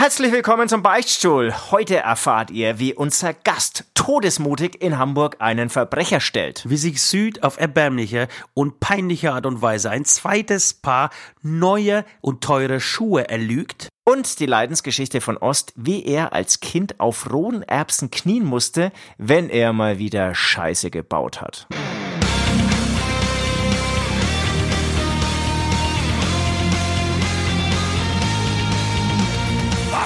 Herzlich 0.00 0.30
willkommen 0.30 0.68
zum 0.68 0.84
Beichtstuhl. 0.84 1.52
Heute 1.72 1.96
erfahrt 1.96 2.52
ihr, 2.52 2.78
wie 2.78 2.94
unser 2.94 3.34
Gast 3.34 3.84
todesmutig 3.94 4.80
in 4.80 4.96
Hamburg 4.96 5.38
einen 5.40 5.70
Verbrecher 5.70 6.20
stellt. 6.20 6.62
Wie 6.70 6.76
sich 6.76 7.02
Süd 7.02 7.42
auf 7.42 7.58
erbärmliche 7.58 8.28
und 8.54 8.78
peinliche 8.78 9.32
Art 9.32 9.44
und 9.44 9.60
Weise 9.60 9.90
ein 9.90 10.04
zweites 10.04 10.72
Paar 10.72 11.10
neue 11.42 12.04
und 12.20 12.44
teure 12.44 12.78
Schuhe 12.78 13.28
erlügt. 13.28 13.88
Und 14.04 14.38
die 14.38 14.46
Leidensgeschichte 14.46 15.20
von 15.20 15.36
Ost, 15.36 15.72
wie 15.74 16.04
er 16.04 16.32
als 16.32 16.60
Kind 16.60 17.00
auf 17.00 17.32
rohen 17.32 17.62
Erbsen 17.62 18.12
knien 18.12 18.44
musste, 18.44 18.92
wenn 19.16 19.50
er 19.50 19.72
mal 19.72 19.98
wieder 19.98 20.32
Scheiße 20.32 20.92
gebaut 20.92 21.40
hat. 21.40 21.66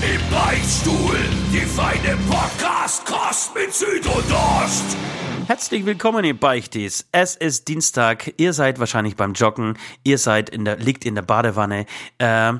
Im 0.00 0.30
Beichtstuhl, 0.30 1.18
die 1.52 1.66
feine 1.66 2.16
Podcast-Kost 2.30 3.52
mit 3.56 3.74
Süd 3.74 4.06
und 4.06 4.32
Ost. 4.32 4.96
Herzlich 5.48 5.84
willkommen, 5.86 6.24
ihr 6.24 6.38
Beichtis. 6.38 7.08
Es 7.10 7.34
ist 7.34 7.66
Dienstag. 7.66 8.32
Ihr 8.36 8.52
seid 8.52 8.78
wahrscheinlich 8.78 9.16
beim 9.16 9.32
Joggen. 9.32 9.76
Ihr 10.04 10.18
seid 10.18 10.50
in 10.50 10.64
der, 10.64 10.76
liegt 10.76 11.04
in 11.04 11.16
der 11.16 11.22
Badewanne. 11.22 11.86
Äh, 12.18 12.52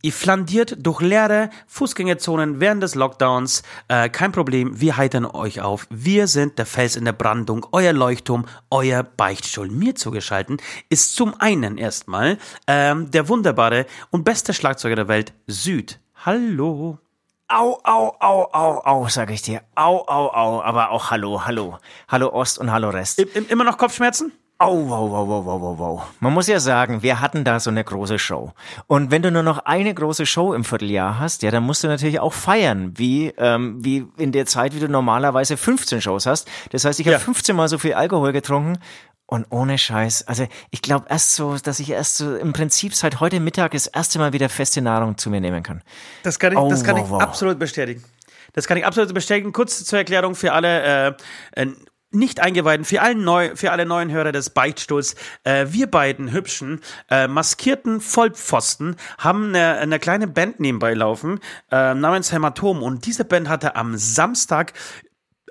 Ihr 0.00 0.12
flandiert 0.12 0.76
durch 0.78 1.00
leere 1.00 1.50
Fußgängerzonen 1.66 2.60
während 2.60 2.82
des 2.82 2.94
Lockdowns. 2.94 3.62
Äh, 3.88 4.08
kein 4.08 4.30
Problem, 4.32 4.80
wir 4.80 4.96
heitern 4.96 5.26
euch 5.26 5.60
auf. 5.60 5.86
Wir 5.90 6.28
sind 6.28 6.58
der 6.58 6.66
Fels 6.66 6.96
in 6.96 7.04
der 7.04 7.12
Brandung, 7.12 7.66
euer 7.72 7.92
Leuchtturm, 7.92 8.46
euer 8.70 9.02
Beichtstuhl. 9.02 9.68
Mir 9.68 9.96
zugeschalten 9.96 10.58
ist 10.88 11.16
zum 11.16 11.34
einen 11.40 11.76
erstmal 11.76 12.38
ähm, 12.68 13.10
der 13.10 13.28
wunderbare 13.28 13.84
und 14.10 14.24
beste 14.24 14.54
Schlagzeuger 14.54 14.96
der 14.96 15.08
Welt, 15.08 15.32
Süd. 15.46 15.98
Hallo. 16.26 16.98
Au, 17.46 17.78
au, 17.84 18.16
au, 18.20 18.48
au, 18.52 18.82
au, 18.84 19.08
sag 19.08 19.30
ich 19.30 19.42
dir. 19.42 19.60
Au, 19.76 20.02
au, 20.08 20.26
au, 20.34 20.60
aber 20.60 20.90
auch 20.90 21.12
hallo, 21.12 21.46
hallo. 21.46 21.78
Hallo 22.08 22.32
Ost 22.32 22.58
und 22.58 22.72
hallo 22.72 22.90
Rest. 22.90 23.20
I 23.20 23.28
immer 23.48 23.62
noch 23.62 23.78
Kopfschmerzen? 23.78 24.32
Au, 24.58 24.88
wow, 24.88 25.08
wow, 25.08 25.28
wow, 25.28 25.46
wow, 25.46 25.60
wow, 25.60 25.78
wow. 25.78 26.02
Man 26.18 26.32
muss 26.32 26.48
ja 26.48 26.58
sagen, 26.58 27.04
wir 27.04 27.20
hatten 27.20 27.44
da 27.44 27.60
so 27.60 27.70
eine 27.70 27.84
große 27.84 28.18
Show. 28.18 28.52
Und 28.88 29.12
wenn 29.12 29.22
du 29.22 29.30
nur 29.30 29.44
noch 29.44 29.58
eine 29.58 29.94
große 29.94 30.26
Show 30.26 30.52
im 30.52 30.64
Vierteljahr 30.64 31.20
hast, 31.20 31.44
ja, 31.44 31.52
dann 31.52 31.62
musst 31.62 31.84
du 31.84 31.86
natürlich 31.86 32.18
auch 32.18 32.32
feiern, 32.32 32.98
wie, 32.98 33.28
ähm, 33.38 33.84
wie 33.84 34.08
in 34.16 34.32
der 34.32 34.46
Zeit, 34.46 34.74
wie 34.74 34.80
du 34.80 34.88
normalerweise 34.88 35.56
15 35.56 36.00
Shows 36.00 36.26
hast. 36.26 36.48
Das 36.72 36.84
heißt, 36.84 36.98
ich 36.98 37.06
habe 37.06 37.20
15 37.20 37.54
Mal 37.54 37.68
so 37.68 37.78
viel 37.78 37.94
Alkohol 37.94 38.32
getrunken 38.32 38.78
und 39.26 39.46
ohne 39.50 39.76
Scheiß, 39.76 40.28
also 40.28 40.46
ich 40.70 40.82
glaube 40.82 41.06
erst 41.08 41.34
so, 41.34 41.56
dass 41.56 41.80
ich 41.80 41.90
erst 41.90 42.16
so 42.16 42.36
im 42.36 42.52
Prinzip 42.52 42.94
seit 42.94 43.20
heute 43.20 43.40
Mittag 43.40 43.72
das 43.72 43.86
erste 43.88 44.18
Mal 44.18 44.32
wieder 44.32 44.48
feste 44.48 44.80
Nahrung 44.80 45.18
zu 45.18 45.30
mir 45.30 45.40
nehmen 45.40 45.62
kann. 45.62 45.82
Das 46.22 46.38
kann 46.38 46.52
ich, 46.52 46.58
Oh, 46.58 46.70
das 46.70 46.84
kann 46.84 46.96
wow, 46.96 47.04
ich 47.04 47.10
wow. 47.10 47.20
absolut 47.20 47.58
bestätigen. 47.58 48.04
Das 48.52 48.66
kann 48.66 48.78
ich 48.78 48.86
absolut 48.86 49.12
bestätigen. 49.12 49.52
Kurz 49.52 49.84
zur 49.84 49.98
Erklärung 49.98 50.34
für 50.34 50.52
alle 50.52 51.16
äh, 51.54 51.62
äh, 51.62 51.66
nicht 52.12 52.40
eingeweihten, 52.40 52.84
für, 52.84 53.02
allen 53.02 53.24
neu, 53.24 53.54
für 53.56 53.72
alle 53.72 53.84
neuen 53.84 54.10
Hörer 54.10 54.32
des 54.32 54.50
Beichtstuhls. 54.50 55.16
Äh, 55.44 55.66
wir 55.70 55.90
beiden 55.90 56.32
hübschen, 56.32 56.80
äh, 57.10 57.28
maskierten 57.28 58.00
Vollpfosten 58.00 58.96
haben 59.18 59.48
eine, 59.48 59.78
eine 59.78 59.98
kleine 59.98 60.26
Band 60.26 60.60
nebenbei 60.60 60.94
laufen, 60.94 61.40
äh, 61.70 61.94
namens 61.94 62.32
Hämatom. 62.32 62.82
Und 62.82 63.06
diese 63.06 63.24
Band 63.24 63.48
hatte 63.48 63.76
am 63.76 63.96
Samstag 63.96 64.72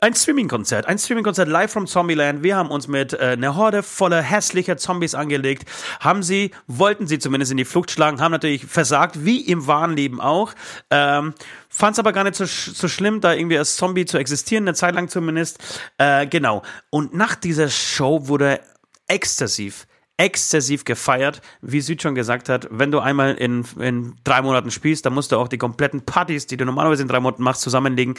ein 0.05 0.13
Streaming-Konzert, 0.13 0.85
ein 0.85 0.99
Streaming-Konzert 0.99 1.49
live 1.49 1.71
from 1.71 1.88
Zombieland. 1.88 2.43
Wir 2.43 2.55
haben 2.55 2.69
uns 2.69 2.88
mit 2.88 3.13
äh, 3.13 3.31
einer 3.31 3.55
Horde 3.55 3.81
voller 3.81 4.21
hässlicher 4.21 4.77
Zombies 4.77 5.16
angelegt, 5.16 5.67
haben 5.99 6.21
sie, 6.21 6.51
wollten 6.67 7.07
sie 7.07 7.17
zumindest 7.17 7.51
in 7.51 7.57
die 7.57 7.66
Flucht 7.66 7.89
schlagen, 7.89 8.21
haben 8.21 8.31
natürlich 8.31 8.67
versagt, 8.67 9.25
wie 9.25 9.41
im 9.41 9.66
wahren 9.66 9.95
Leben 9.95 10.21
auch. 10.21 10.53
Ähm, 10.91 11.33
Fand 11.69 11.93
es 11.93 11.99
aber 11.99 12.13
gar 12.13 12.23
nicht 12.23 12.35
so, 12.35 12.45
so 12.45 12.88
schlimm, 12.88 13.19
da 13.19 13.33
irgendwie 13.33 13.57
als 13.57 13.77
Zombie 13.77 14.05
zu 14.05 14.19
existieren, 14.19 14.66
eine 14.66 14.75
Zeit 14.75 14.93
lang 14.93 15.09
zumindest. 15.09 15.57
Äh, 15.97 16.27
genau. 16.27 16.61
Und 16.91 17.16
nach 17.16 17.33
dieser 17.33 17.69
Show 17.69 18.27
wurde 18.27 18.59
exzessiv 19.07 19.87
exzessiv 20.17 20.85
gefeiert, 20.85 21.41
wie 21.61 21.81
Süd 21.81 22.01
schon 22.01 22.16
gesagt 22.16 22.47
hat, 22.47 22.67
wenn 22.72 22.91
du 22.91 22.99
einmal 22.99 23.35
in, 23.35 23.66
in 23.79 24.16
drei 24.23 24.41
Monaten 24.41 24.72
spielst, 24.72 25.05
dann 25.05 25.13
musst 25.13 25.31
du 25.31 25.37
auch 25.37 25.49
die 25.49 25.57
kompletten 25.57 26.05
Partys, 26.05 26.47
die 26.47 26.55
du 26.55 26.66
normalerweise 26.66 27.01
in 27.01 27.09
drei 27.09 27.19
Monaten 27.19 27.43
machst, 27.43 27.61
zusammenlegen 27.61 28.16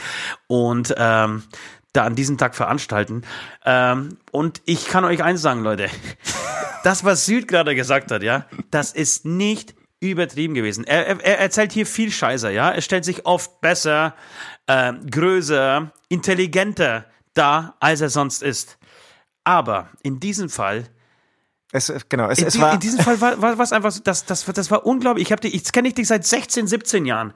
und 0.47 0.94
ähm, 0.98 1.44
da 1.96 2.04
an 2.04 2.14
diesem 2.14 2.38
Tag 2.38 2.54
veranstalten. 2.54 3.22
Ähm, 3.64 4.18
und 4.30 4.62
ich 4.66 4.86
kann 4.86 5.04
euch 5.04 5.22
eins 5.22 5.42
sagen, 5.42 5.62
Leute, 5.62 5.88
das, 6.84 7.04
was 7.04 7.26
Süd 7.26 7.48
gerade 7.48 7.74
gesagt 7.74 8.10
hat, 8.10 8.22
ja, 8.22 8.46
das 8.70 8.92
ist 8.92 9.24
nicht 9.24 9.74
übertrieben 10.00 10.54
gewesen. 10.54 10.84
Er, 10.84 11.06
er, 11.06 11.24
er 11.24 11.38
erzählt 11.40 11.72
hier 11.72 11.86
viel 11.86 12.12
Scheiße, 12.12 12.50
ja. 12.52 12.70
Er 12.70 12.82
stellt 12.82 13.04
sich 13.04 13.26
oft 13.26 13.60
besser, 13.60 14.14
äh, 14.66 14.92
größer, 15.10 15.90
intelligenter 16.08 17.06
dar, 17.34 17.76
als 17.80 18.00
er 18.00 18.10
sonst 18.10 18.42
ist. 18.42 18.78
Aber 19.44 19.88
in 20.02 20.20
diesem 20.20 20.50
Fall 20.50 20.84
Es, 21.72 21.92
genau, 22.08 22.28
es, 22.28 22.38
in, 22.38 22.46
es 22.46 22.60
war, 22.60 22.74
in 22.74 22.80
diesem 22.80 23.00
Fall 23.00 23.20
war, 23.20 23.40
war 23.40 23.58
was 23.58 23.72
einfach 23.72 23.90
so, 23.90 24.00
das, 24.02 24.24
das, 24.24 24.44
das 24.44 24.70
war 24.70 24.86
unglaublich. 24.86 25.26
Ich 25.26 25.32
habe 25.32 25.46
ich 25.46 25.72
kenne 25.72 25.92
dich 25.92 26.08
seit 26.08 26.26
16, 26.26 26.66
17 26.66 27.06
Jahren. 27.06 27.32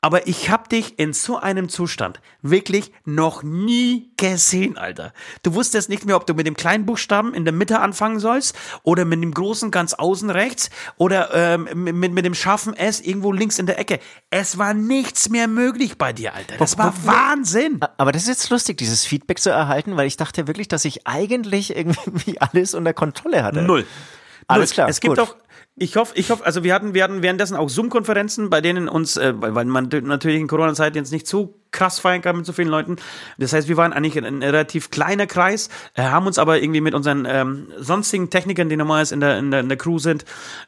Aber 0.00 0.28
ich 0.28 0.48
habe 0.48 0.68
dich 0.68 0.96
in 1.00 1.12
so 1.12 1.38
einem 1.38 1.68
Zustand 1.68 2.20
wirklich 2.40 2.92
noch 3.04 3.42
nie 3.42 4.12
gesehen, 4.16 4.78
Alter. 4.78 5.12
Du 5.42 5.54
wusstest 5.54 5.88
nicht 5.88 6.06
mehr, 6.06 6.14
ob 6.14 6.24
du 6.24 6.34
mit 6.34 6.46
dem 6.46 6.56
kleinen 6.56 6.86
Buchstaben 6.86 7.34
in 7.34 7.44
der 7.44 7.52
Mitte 7.52 7.80
anfangen 7.80 8.20
sollst 8.20 8.56
oder 8.84 9.04
mit 9.04 9.20
dem 9.20 9.34
großen 9.34 9.72
ganz 9.72 9.94
außen 9.94 10.30
rechts 10.30 10.70
oder 10.98 11.34
ähm, 11.34 11.68
mit, 11.98 12.12
mit 12.12 12.24
dem 12.24 12.34
scharfen 12.34 12.74
S 12.74 13.00
irgendwo 13.00 13.32
links 13.32 13.58
in 13.58 13.66
der 13.66 13.80
Ecke. 13.80 13.98
Es 14.30 14.56
war 14.56 14.72
nichts 14.72 15.30
mehr 15.30 15.48
möglich 15.48 15.98
bei 15.98 16.12
dir, 16.12 16.32
Alter. 16.32 16.56
Das 16.58 16.78
war 16.78 16.94
Wahnsinn. 17.04 17.80
aber 17.96 18.12
das 18.12 18.22
ist 18.22 18.28
jetzt 18.28 18.50
lustig, 18.50 18.78
dieses 18.78 19.04
Feedback 19.04 19.40
zu 19.40 19.50
erhalten, 19.50 19.96
weil 19.96 20.06
ich 20.06 20.16
dachte 20.16 20.46
wirklich, 20.46 20.68
dass 20.68 20.84
ich 20.84 21.08
eigentlich 21.08 21.74
irgendwie 21.76 22.40
alles 22.40 22.74
unter 22.74 22.94
Kontrolle 22.94 23.42
hatte. 23.42 23.62
Null. 23.62 23.84
Alles 24.46 24.70
klar, 24.70 24.88
Es 24.88 25.00
gibt 25.00 25.16
gut. 25.16 25.28
auch, 25.28 25.36
ich 25.78 25.96
hoffe, 25.96 26.12
ich 26.16 26.30
hoffe, 26.30 26.44
also 26.44 26.64
wir 26.64 26.74
hatten, 26.74 26.94
wir 26.94 27.04
hatten 27.04 27.22
währenddessen 27.22 27.56
auch 27.56 27.68
Zoom-Konferenzen, 27.68 28.50
bei 28.50 28.60
denen 28.60 28.88
uns, 28.88 29.16
äh, 29.16 29.32
weil 29.36 29.64
man 29.64 29.88
natürlich 29.88 30.40
in 30.40 30.48
Corona-Zeit 30.48 30.96
jetzt 30.96 31.12
nicht 31.12 31.26
so 31.26 31.54
krass 31.70 31.98
feiern 31.98 32.22
kann 32.22 32.36
mit 32.36 32.46
so 32.46 32.52
vielen 32.52 32.68
Leuten. 32.68 32.96
Das 33.38 33.52
heißt, 33.52 33.68
wir 33.68 33.76
waren 33.76 33.92
eigentlich 33.92 34.16
ein, 34.16 34.42
relativ 34.42 34.90
kleiner 34.90 35.26
Kreis, 35.26 35.68
äh, 35.94 36.02
haben 36.02 36.26
uns 36.26 36.38
aber 36.38 36.60
irgendwie 36.60 36.80
mit 36.80 36.94
unseren 36.94 37.26
ähm, 37.28 37.72
sonstigen 37.78 38.30
Technikern, 38.30 38.68
die 38.68 38.76
normalerweise 38.76 39.14
in 39.14 39.20
der, 39.20 39.38
in 39.38 39.50
der, 39.50 39.60
in 39.60 39.68
der 39.68 39.78
Crew 39.78 39.98
sind, 39.98 40.24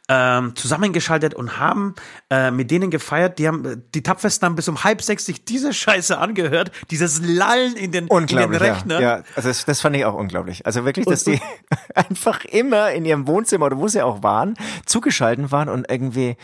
ähm, 0.09 0.55
zusammengeschaltet 0.57 1.35
und 1.35 1.59
haben 1.59 1.95
äh, 2.31 2.51
mit 2.51 2.71
denen 2.71 2.91
gefeiert. 2.91 3.39
Die 3.39 3.49
haben, 3.49 3.85
die 3.95 4.03
Tapfesten 4.03 4.47
haben 4.47 4.57
bis 4.57 4.69
um 4.69 4.85
halb 4.85 5.03
sechs 5.03 5.27
sich 5.27 5.45
diese 5.45 5.73
Scheiße 5.73 6.19
angehört, 6.19 6.71
dieses 6.91 7.21
Lallen 7.23 7.77
in 7.77 7.93
den, 7.93 8.07
in 8.07 8.27
den 8.27 8.55
Rechner. 8.55 9.01
ja. 9.01 9.17
ja. 9.17 9.23
Also 9.37 9.49
das, 9.49 9.65
das 9.65 9.81
fand 9.81 9.97
ich 9.97 10.05
auch 10.05 10.15
unglaublich. 10.15 10.67
Also 10.67 10.85
wirklich, 10.85 11.07
dass 11.07 11.25
die 11.25 11.41
einfach 11.95 12.45
immer 12.45 12.93
in 12.93 13.05
ihrem 13.05 13.27
Wohnzimmer 13.27 13.67
oder 13.67 13.79
wo 13.79 13.89
sie 13.89 14.03
auch 14.03 14.23
waren, 14.23 14.55
zugeschalten 14.87 15.51
waren 15.51 15.69
und 15.69 15.91
irgendwie 15.91 16.37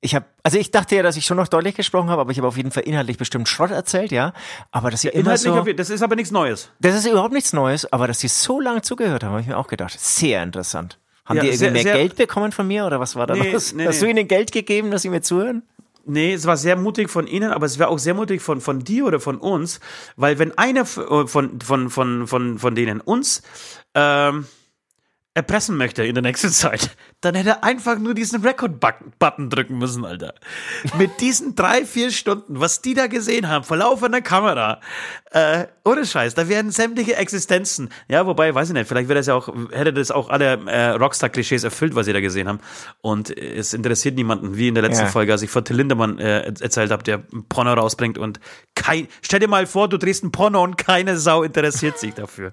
ich 0.00 0.14
habe, 0.14 0.24
also 0.42 0.56
ich 0.58 0.70
dachte 0.70 0.96
ja, 0.96 1.02
dass 1.02 1.16
ich 1.16 1.26
schon 1.26 1.36
noch 1.36 1.48
deutlich 1.48 1.74
gesprochen 1.74 2.08
habe, 2.10 2.20
aber 2.22 2.30
ich 2.32 2.38
habe 2.38 2.48
auf 2.48 2.56
jeden 2.56 2.70
Fall 2.70 2.84
inhaltlich 2.84 3.18
bestimmt 3.18 3.48
Schrott 3.48 3.70
erzählt, 3.70 4.12
ja. 4.12 4.32
Aber 4.70 4.90
dass 4.90 5.02
sie 5.02 5.08
immer 5.08 5.32
Inhaltlich, 5.34 5.52
so, 5.52 5.72
das 5.74 5.90
ist 5.90 6.02
aber 6.02 6.16
nichts 6.16 6.30
Neues. 6.30 6.70
das 6.80 6.94
ist 6.94 7.06
überhaupt 7.06 7.32
nichts 7.34 7.52
Neues, 7.52 7.90
aber 7.92 8.06
dass 8.06 8.20
sie 8.20 8.28
so 8.28 8.60
lange 8.60 8.82
zugehört 8.82 9.22
haben, 9.24 9.32
habe 9.32 9.42
ich 9.42 9.46
mir 9.48 9.58
auch 9.58 9.68
gedacht. 9.68 9.98
Sehr 10.00 10.42
interessant. 10.42 10.98
Haben 11.26 11.36
Ja, 11.36 11.42
die 11.42 11.48
irgendwie 11.48 11.58
sehr- 11.58 11.70
mehr 11.72 11.82
sehr- 11.82 11.94
Geld 11.96 12.16
bekommen 12.16 12.50
von 12.52 12.66
mir 12.66 12.86
oder 12.86 12.98
was 12.98 13.14
war 13.14 13.26
da 13.26 13.34
Nee, 13.34 13.52
los? 13.52 13.72
nee, 13.74 13.86
Hast 13.86 14.00
nee. 14.00 14.06
du 14.06 14.10
ihnen 14.18 14.26
Geld 14.28 14.52
gegeben, 14.52 14.90
dass 14.90 15.02
sie 15.02 15.10
mir 15.10 15.20
zuhören? 15.22 15.62
Nee, 16.06 16.32
es 16.32 16.46
war 16.46 16.56
sehr 16.56 16.76
mutig 16.76 17.10
von 17.10 17.26
Ihnen, 17.26 17.52
aber 17.52 17.66
es 17.66 17.78
war 17.78 17.88
auch 17.88 17.98
sehr 17.98 18.14
mutig 18.14 18.40
von, 18.40 18.62
von 18.62 18.80
dir 18.82 19.04
oder 19.04 19.20
von 19.20 19.36
uns, 19.36 19.80
weil 20.16 20.38
wenn 20.38 20.56
einer 20.56 20.80
äh, 20.80 21.26
von, 21.26 21.60
von, 21.60 21.90
von, 21.90 22.26
von, 22.26 22.58
von 22.58 22.74
denen 22.74 23.02
uns 23.02 23.42
ähm, 23.94 24.46
erpressen 25.34 25.76
möchte 25.76 26.04
in 26.04 26.14
der 26.14 26.22
nächsten 26.22 26.50
Zeit, 26.50 26.96
dann 27.20 27.36
hätte 27.36 27.50
er 27.50 27.64
einfach 27.64 27.98
nur 27.98 28.14
diesen 28.14 28.42
Record-Button 28.42 29.48
drücken 29.48 29.78
müssen, 29.78 30.04
Alter. 30.04 30.34
Mit 30.98 31.20
diesen 31.20 31.54
drei, 31.54 31.84
vier 31.84 32.10
Stunden, 32.10 32.58
was 32.58 32.82
die 32.82 32.94
da 32.94 33.06
gesehen 33.06 33.48
haben, 33.48 33.64
vor 33.64 33.76
laufender 33.76 34.22
Kamera, 34.22 34.80
äh, 35.30 35.66
ohne 35.84 36.04
Scheiß, 36.04 36.34
da 36.34 36.48
werden 36.48 36.72
sämtliche 36.72 37.14
Existenzen, 37.14 37.90
ja, 38.08 38.26
wobei, 38.26 38.52
weiß 38.54 38.68
ich 38.68 38.74
nicht, 38.74 38.88
vielleicht 38.88 39.08
wäre 39.08 39.20
das 39.20 39.26
ja 39.26 39.34
auch, 39.34 39.48
hätte 39.70 39.92
das 39.92 40.10
auch 40.10 40.30
alle 40.30 40.66
äh, 40.66 40.90
Rockstar-Klischees 40.90 41.62
erfüllt, 41.62 41.94
was 41.94 42.06
sie 42.06 42.12
da 42.12 42.20
gesehen 42.20 42.48
haben. 42.48 42.58
Und 43.00 43.30
es 43.36 43.72
interessiert 43.72 44.16
niemanden, 44.16 44.56
wie 44.56 44.68
in 44.68 44.74
der 44.74 44.82
letzten 44.82 45.04
Ja. 45.04 45.10
Folge, 45.10 45.32
als 45.32 45.42
ich 45.42 45.50
von 45.50 45.64
Till 45.64 45.76
Lindemann 45.76 46.18
äh, 46.18 46.52
erzählt 46.60 46.90
habe, 46.90 47.04
der 47.04 47.22
ein 47.32 47.44
Porno 47.48 47.72
rausbringt 47.72 48.18
und 48.18 48.40
kein, 48.74 49.06
stell 49.22 49.38
dir 49.38 49.48
mal 49.48 49.66
vor, 49.66 49.88
du 49.88 49.96
drehst 49.96 50.24
ein 50.24 50.32
Porno 50.32 50.62
und 50.62 50.76
keine 50.76 51.16
Sau 51.16 51.44
interessiert 51.44 51.98
sich 51.98 52.14
dafür. 52.14 52.52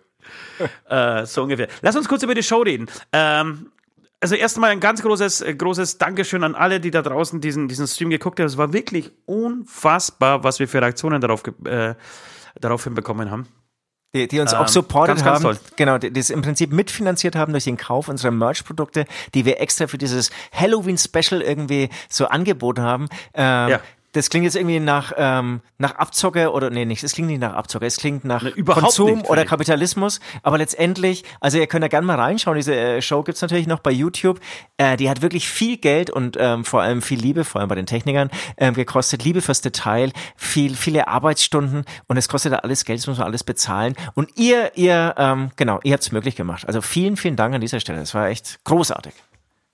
Äh, 0.89 1.25
so 1.25 1.43
ungefähr. 1.43 1.67
Lass 1.81 1.95
uns 1.95 2.07
kurz 2.07 2.23
über 2.23 2.33
die 2.33 2.41
Show 2.43 2.61
reden. 2.61 2.87
Ähm, 3.11 3.71
also 4.19 4.35
erstmal 4.35 4.71
ein 4.71 4.79
ganz 4.79 5.01
großes, 5.03 5.41
äh, 5.41 5.53
großes 5.53 5.97
Dankeschön 5.99 6.43
an 6.43 6.55
alle, 6.55 6.79
die 6.79 6.89
da 6.91 7.01
draußen 7.01 7.39
diesen, 7.41 7.67
diesen 7.67 7.87
Stream 7.87 8.09
geguckt 8.09 8.39
haben. 8.39 8.47
Es 8.47 8.57
war 8.57 8.73
wirklich 8.73 9.11
unfassbar, 9.25 10.43
was 10.43 10.59
wir 10.59 10.67
für 10.67 10.81
Reaktionen 10.81 11.21
darauf, 11.21 11.43
äh, 11.65 11.93
darauf 12.59 12.83
hinbekommen 12.83 13.29
haben. 13.29 13.47
Die, 14.15 14.27
die 14.27 14.39
uns 14.39 14.53
Ähm, 14.53 14.59
auch 14.59 14.67
supported 14.69 15.17
ganz, 15.17 15.23
ganz 15.25 15.35
haben, 15.43 15.43
toll. 15.43 15.59
genau, 15.75 15.97
die, 15.97 16.11
die 16.11 16.19
es 16.19 16.29
im 16.29 16.41
Prinzip 16.41 16.71
mitfinanziert 16.71 17.35
haben 17.35 17.51
durch 17.51 17.65
den 17.65 17.75
Kauf 17.77 18.07
unserer 18.07 18.31
Merch-Produkte, 18.31 19.05
die 19.33 19.43
wir 19.45 19.59
extra 19.59 19.87
für 19.87 19.97
dieses 19.97 20.31
Halloween-Special 20.53 21.41
irgendwie 21.41 21.89
so 22.09 22.27
angeboten 22.27 22.81
haben. 22.81 23.09
Ähm, 23.33 23.69
Ja. 23.69 23.79
Das 24.17 24.31
klingt 24.31 24.45
jetzt 24.45 24.55
irgendwie 24.55 24.79
nach, 24.79 25.13
ähm, 25.15 25.61
nach 25.77 25.93
Abzocke 25.95 26.51
oder 26.51 26.71
nee, 26.71 26.85
nicht, 26.85 27.03
es 27.03 27.13
klingt 27.13 27.29
nicht 27.29 27.39
nach 27.39 27.53
Abzocke, 27.53 27.85
es 27.85 27.97
klingt 27.97 28.25
nach 28.25 28.41
überhaupt 28.43 28.83
Konsum 28.83 29.21
oder. 29.25 29.45
Kapitalismus. 29.45 30.19
Aber 30.41 30.57
letztendlich, 30.57 31.23
also 31.39 31.59
ihr 31.59 31.67
könnt 31.67 31.83
da 31.83 31.87
gerne 31.87 32.07
mal 32.07 32.19
reinschauen, 32.19 32.57
diese 32.57 32.75
äh, 32.75 33.01
Show 33.01 33.21
gibt's 33.21 33.43
natürlich 33.43 33.67
noch 33.67 33.77
bei 33.77 33.91
YouTube. 33.91 34.39
Äh, 34.77 34.97
die 34.97 35.07
hat 35.07 35.21
wirklich 35.21 35.47
viel 35.47 35.77
Geld 35.77 36.09
und 36.09 36.35
ähm, 36.39 36.65
vor 36.65 36.81
allem 36.81 37.03
viel 37.03 37.19
Liebe, 37.19 37.43
vor 37.43 37.61
allem 37.61 37.69
bei 37.69 37.75
den 37.75 37.85
Technikern, 37.85 38.31
ähm, 38.57 38.73
gekostet. 38.73 39.23
Liebe 39.23 39.43
fürs 39.43 39.61
Detail, 39.61 40.11
viel, 40.35 40.75
viele 40.75 41.07
Arbeitsstunden 41.07 41.85
und 42.07 42.17
es 42.17 42.27
kostet 42.27 42.53
da 42.53 42.57
alles 42.57 42.85
Geld, 42.85 42.99
das 42.99 43.05
muss 43.05 43.19
man 43.19 43.27
alles 43.27 43.43
bezahlen. 43.43 43.95
Und 44.15 44.31
ihr, 44.35 44.75
ihr, 44.75 45.13
ähm, 45.17 45.51
genau, 45.57 45.79
ihr 45.83 45.93
habt's 45.93 46.11
möglich 46.11 46.35
gemacht. 46.35 46.67
Also 46.67 46.81
vielen, 46.81 47.17
vielen 47.17 47.35
Dank 47.35 47.53
an 47.53 47.61
dieser 47.61 47.79
Stelle. 47.79 47.99
Das 47.99 48.15
war 48.15 48.29
echt 48.29 48.63
großartig. 48.63 49.13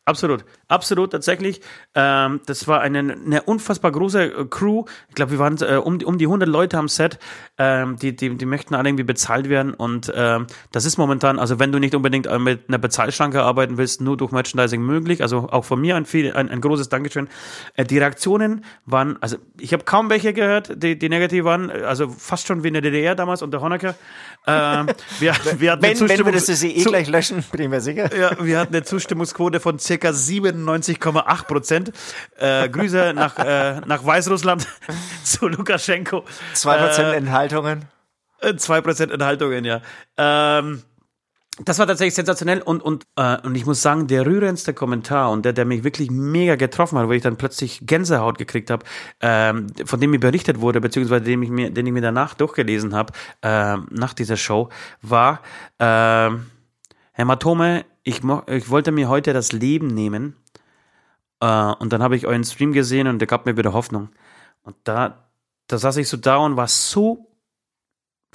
Absolut, 0.06 0.44
absolut, 0.74 1.12
tatsächlich. 1.12 1.62
Ähm, 1.96 2.42
das 2.46 2.68
war 2.68 2.82
eine, 2.82 3.00
eine 3.00 3.42
unfassbar 3.44 3.92
große 3.92 4.24
äh, 4.24 4.46
Crew. 4.50 4.86
Ich 5.10 5.16
glaube, 5.16 5.32
wir 5.32 5.40
waren 5.40 5.58
äh, 5.62 5.76
um, 5.76 6.00
die- 6.00 6.06
um 6.06 6.18
die 6.18 6.26
100 6.26 6.50
Leute 6.50 6.78
am 6.78 6.88
Set. 6.88 7.20
Ähm, 7.58 7.98
die, 7.98 8.16
die, 8.16 8.36
die 8.36 8.46
möchten 8.46 8.76
alle 8.76 8.90
irgendwie 8.90 9.04
bezahlt 9.04 9.50
werden. 9.50 9.74
Und 9.74 10.12
ähm, 10.16 10.48
das 10.72 10.86
ist 10.86 10.98
momentan, 10.98 11.40
also 11.40 11.60
wenn 11.60 11.72
du 11.72 11.80
nicht 11.80 11.96
unbedingt 11.96 12.28
äh, 12.28 12.40
mit 12.40 12.68
einer 12.68 12.78
Bezahlschranke 12.80 13.42
arbeiten 13.44 13.78
willst, 13.78 14.02
nur 14.02 14.18
durch 14.18 14.32
Merchandising 14.32 14.82
möglich. 14.82 15.22
Also 15.22 15.50
auch 15.52 15.66
von 15.66 15.80
mir 15.80 15.96
ein, 15.96 16.06
viel, 16.06 16.34
ein, 16.34 16.50
ein 16.50 16.62
großes 16.62 16.90
Dankeschön. 16.90 17.28
Äh, 17.76 17.86
die 17.86 18.00
Reaktionen 18.00 18.66
waren, 18.86 19.18
also 19.22 19.38
ich 19.60 19.74
habe 19.74 19.84
kaum 19.84 20.10
welche 20.10 20.34
gehört, 20.34 20.82
die, 20.82 20.98
die 20.98 21.10
negativ 21.10 21.44
waren. 21.46 21.70
Also 21.70 22.10
fast 22.10 22.48
schon 22.48 22.64
wie 22.64 22.70
in 22.70 22.74
der 22.74 22.82
DDR 22.82 23.16
damals 23.16 23.42
unter 23.42 23.62
Honecker. 23.62 23.96
Ähm, 24.48 24.88
wir, 25.20 25.34
wir 25.58 25.72
hatten 25.72 25.82
Wenn, 25.84 26.00
wenn 26.00 26.10
wir 26.26 26.34
Zustimmungs- 26.34 26.48
das 26.48 26.64
eh 26.64 26.84
gleich 26.84 27.08
löschen, 27.10 27.44
bin 27.52 27.62
ich 27.62 27.70
mir 27.70 27.82
sicher. 27.82 28.16
ja, 28.18 28.32
wir 28.44 28.60
hatten 28.60 28.74
eine 28.76 28.84
Zustimmungsquote 28.84 29.60
von 29.60 29.80
circa 29.80 30.12
97,8 30.68 31.46
Prozent. 31.46 31.92
Äh, 32.38 32.70
Grüße 32.70 33.14
nach, 33.16 33.38
äh, 33.40 33.82
nach 33.86 34.06
Weißrussland 34.06 34.68
zu 35.24 35.48
Lukaschenko. 35.48 36.24
Zwei 36.54 36.78
Prozent 36.78 37.14
Äh, 37.14 37.18
Enthaltungen. 37.18 37.86
äh, 38.42 38.50
2% 38.54 39.12
Enthaltungen, 39.12 39.64
ja. 39.66 39.82
Ähm, 40.18 40.84
das 41.64 41.78
war 41.78 41.86
tatsächlich 41.86 42.16
sensationell 42.16 42.62
und, 42.64 42.82
und, 42.82 43.06
äh, 43.16 43.38
und 43.44 43.54
ich 43.54 43.68
muss 43.68 43.82
sagen, 43.84 44.08
der 44.08 44.26
rührendste 44.26 44.74
Kommentar 44.74 45.30
und 45.30 45.46
der, 45.46 45.54
der 45.54 45.66
mich 45.66 45.84
wirklich 45.84 46.10
mega 46.10 46.56
getroffen 46.56 46.98
hat, 46.98 47.08
wo 47.08 47.12
ich 47.12 47.22
dann 47.22 47.38
plötzlich 47.38 47.82
Gänsehaut 47.86 48.40
gekriegt 48.40 48.72
habe, 48.72 48.84
ähm, 49.22 49.68
von 49.86 50.00
dem 50.00 50.10
mir 50.10 50.20
berichtet 50.20 50.62
wurde, 50.62 50.82
beziehungsweise 50.82 51.26
den 51.26 51.44
ich 51.44 51.50
mir, 51.52 51.70
den 51.70 51.86
ich 51.86 51.94
mir 51.94 52.02
danach 52.02 52.34
durchgelesen 52.34 52.96
habe, 52.96 53.14
ähm, 53.44 53.88
nach 53.92 54.16
dieser 54.16 54.36
Show, 54.36 54.70
war, 55.04 55.42
ähm, 55.80 56.48
Hämatome, 57.12 57.86
ich, 58.04 58.22
ich 58.48 58.70
wollte 58.70 58.92
mir 58.92 59.10
heute 59.10 59.34
das 59.34 59.52
Leben 59.52 59.88
nehmen 59.88 60.36
äh, 61.40 61.74
und 61.80 61.94
dann 61.94 62.04
habe 62.04 62.16
ich 62.16 62.28
euren 62.28 62.44
Stream 62.44 62.74
gesehen 62.74 63.08
und 63.08 63.20
der 63.20 63.28
gab 63.28 63.46
mir 63.46 63.58
wieder 63.58 63.74
Hoffnung. 63.74 64.10
Und 64.62 64.76
da, 64.84 65.30
da 65.68 65.78
saß 65.78 65.98
ich 65.98 66.08
so 66.08 66.18
da 66.18 66.38
und 66.38 66.58
war 66.58 66.68
so 66.68 67.30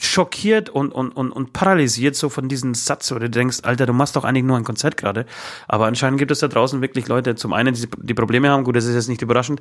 schockiert 0.00 0.70
und, 0.70 0.92
und, 0.92 1.10
und, 1.10 1.32
und 1.32 1.52
paralysiert 1.52 2.14
so 2.14 2.28
von 2.28 2.48
diesem 2.48 2.74
Satz, 2.74 3.10
wo 3.10 3.18
du 3.18 3.28
denkst, 3.28 3.58
Alter, 3.62 3.84
du 3.84 3.92
machst 3.92 4.14
doch 4.14 4.24
eigentlich 4.24 4.44
nur 4.44 4.56
ein 4.56 4.64
Konzert 4.64 4.96
gerade. 4.96 5.26
Aber 5.66 5.86
anscheinend 5.86 6.18
gibt 6.18 6.30
es 6.30 6.38
da 6.38 6.48
draußen 6.48 6.80
wirklich 6.80 7.08
Leute, 7.08 7.34
zum 7.34 7.52
einen, 7.52 7.74
die, 7.74 7.88
die 7.98 8.14
Probleme 8.14 8.48
haben, 8.48 8.64
gut, 8.64 8.76
das 8.76 8.84
ist 8.84 8.94
jetzt 8.94 9.08
nicht 9.08 9.22
überraschend, 9.22 9.60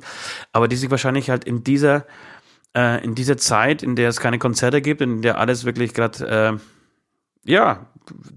aber 0.52 0.68
die 0.68 0.76
sich 0.76 0.90
wahrscheinlich 0.90 1.28
halt 1.28 1.44
in 1.44 1.64
dieser, 1.64 2.06
äh, 2.76 3.02
in 3.04 3.14
dieser 3.16 3.36
Zeit, 3.36 3.82
in 3.82 3.96
der 3.96 4.08
es 4.08 4.20
keine 4.20 4.38
Konzerte 4.38 4.80
gibt, 4.80 5.00
in 5.00 5.22
der 5.22 5.38
alles 5.38 5.64
wirklich 5.64 5.92
gerade, 5.92 6.28
äh, 6.28 7.50
ja, 7.50 7.86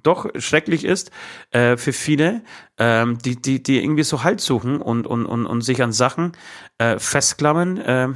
doch 0.04 0.28
schrecklich 0.38 0.86
ist 0.86 1.12
äh, 1.52 1.78
für 1.78 1.94
viele, 1.94 2.42
ähm, 2.78 3.18
die, 3.20 3.42
die, 3.42 3.62
die 3.62 3.84
irgendwie 3.84 4.04
so 4.04 4.24
Halt 4.24 4.42
suchen 4.42 4.82
und, 4.82 5.08
und, 5.08 5.26
und, 5.26 5.46
und 5.46 5.62
sich 5.62 5.82
an 5.82 5.92
Sachen 5.92 6.34
äh, 6.78 7.00
festklammern, 7.00 7.78
äh, 7.78 8.08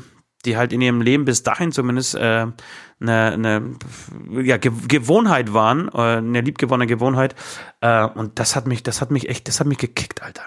die 0.46 0.57
halt 0.57 0.74
in 0.74 0.81
ihrem 0.81 1.02
Leben 1.02 1.25
bis 1.25 1.44
dahin 1.44 1.72
zumindest 1.72 2.16
äh, 2.16 2.48
eine, 3.00 3.31
eine 3.31 3.75
ja, 4.31 4.57
Ge 4.57 4.72
Gewohnheit 4.88 5.54
waren, 5.54 5.90
äh, 5.90 6.18
eine 6.18 6.42
liebgewonnene 6.42 6.88
Gewohnheit. 6.88 7.36
Äh, 7.81 8.06
und 8.06 8.40
das 8.40 8.56
hat 8.56 8.68
mich, 8.68 8.84
das 8.84 9.02
hat 9.02 9.12
mich 9.12 9.28
echt, 9.30 9.48
das 9.48 9.60
hat 9.60 9.68
mich 9.68 9.78
gekickt, 9.80 10.22
Alter. 10.22 10.44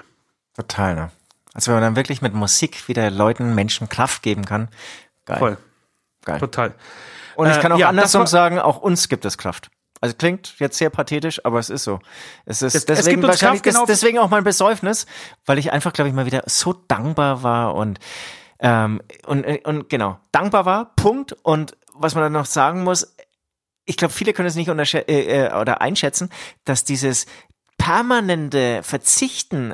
Total, 0.54 0.94
ne? 0.94 1.10
Also 1.54 1.68
wenn 1.68 1.76
man 1.76 1.82
dann 1.82 1.96
wirklich 1.96 2.22
mit 2.22 2.34
Musik 2.34 2.88
wieder 2.88 3.10
Leuten, 3.10 3.54
Menschen 3.54 3.88
Kraft 3.88 4.22
geben 4.22 4.44
kann. 4.44 4.68
Geil. 5.26 5.38
Voll, 5.38 5.58
Geil. 6.24 6.38
total. 6.38 6.74
Und 7.34 7.48
ich 7.48 7.56
Äh, 7.56 7.60
kann 7.60 7.72
auch 7.72 7.78
ja, 7.78 7.88
andersrum 7.88 8.26
sagen, 8.26 8.58
auch 8.58 8.78
uns 8.78 9.08
gibt 9.08 9.24
es 9.24 9.38
Kraft. 9.38 9.70
Also 10.00 10.14
klingt 10.16 10.54
jetzt 10.58 10.78
sehr 10.78 10.90
pathetisch, 10.90 11.44
aber 11.44 11.58
es 11.58 11.70
ist 11.70 11.84
so. 11.84 11.98
Es 12.44 12.62
ist 12.62 12.74
Es- 12.74 12.82
es 12.82 12.86
deswegen 12.86 13.18
uns 13.24 13.28
wahrscheinlich 13.28 13.62
des, 13.62 13.76
deswegen 13.86 14.18
auch 14.18 14.30
mein 14.30 14.44
Besäufnis, 14.44 15.06
weil 15.46 15.58
ich 15.58 15.72
einfach, 15.72 15.92
glaube 15.92 16.08
ich, 16.08 16.14
mal 16.14 16.26
wieder 16.26 16.42
so 16.46 16.72
dankbar 16.72 17.42
war 17.42 17.74
und 17.74 17.98
ähm, 18.60 19.00
und, 19.26 19.44
und 19.66 19.88
genau 19.88 20.18
dankbar 20.32 20.64
war. 20.66 20.94
Punkt. 20.96 21.32
Und 21.42 21.76
was 21.94 22.14
man 22.14 22.22
dann 22.24 22.32
noch 22.32 22.46
sagen 22.46 22.82
muss, 22.84 23.14
ich 23.84 23.96
glaube, 23.96 24.12
viele 24.12 24.32
können 24.32 24.48
es 24.48 24.54
nicht 24.56 24.68
äh, 24.68 25.00
äh, 25.46 25.52
oder 25.54 25.80
einschätzen, 25.80 26.28
dass 26.64 26.84
dieses 26.84 27.26
permanente 27.78 28.82
Verzichten 28.82 29.72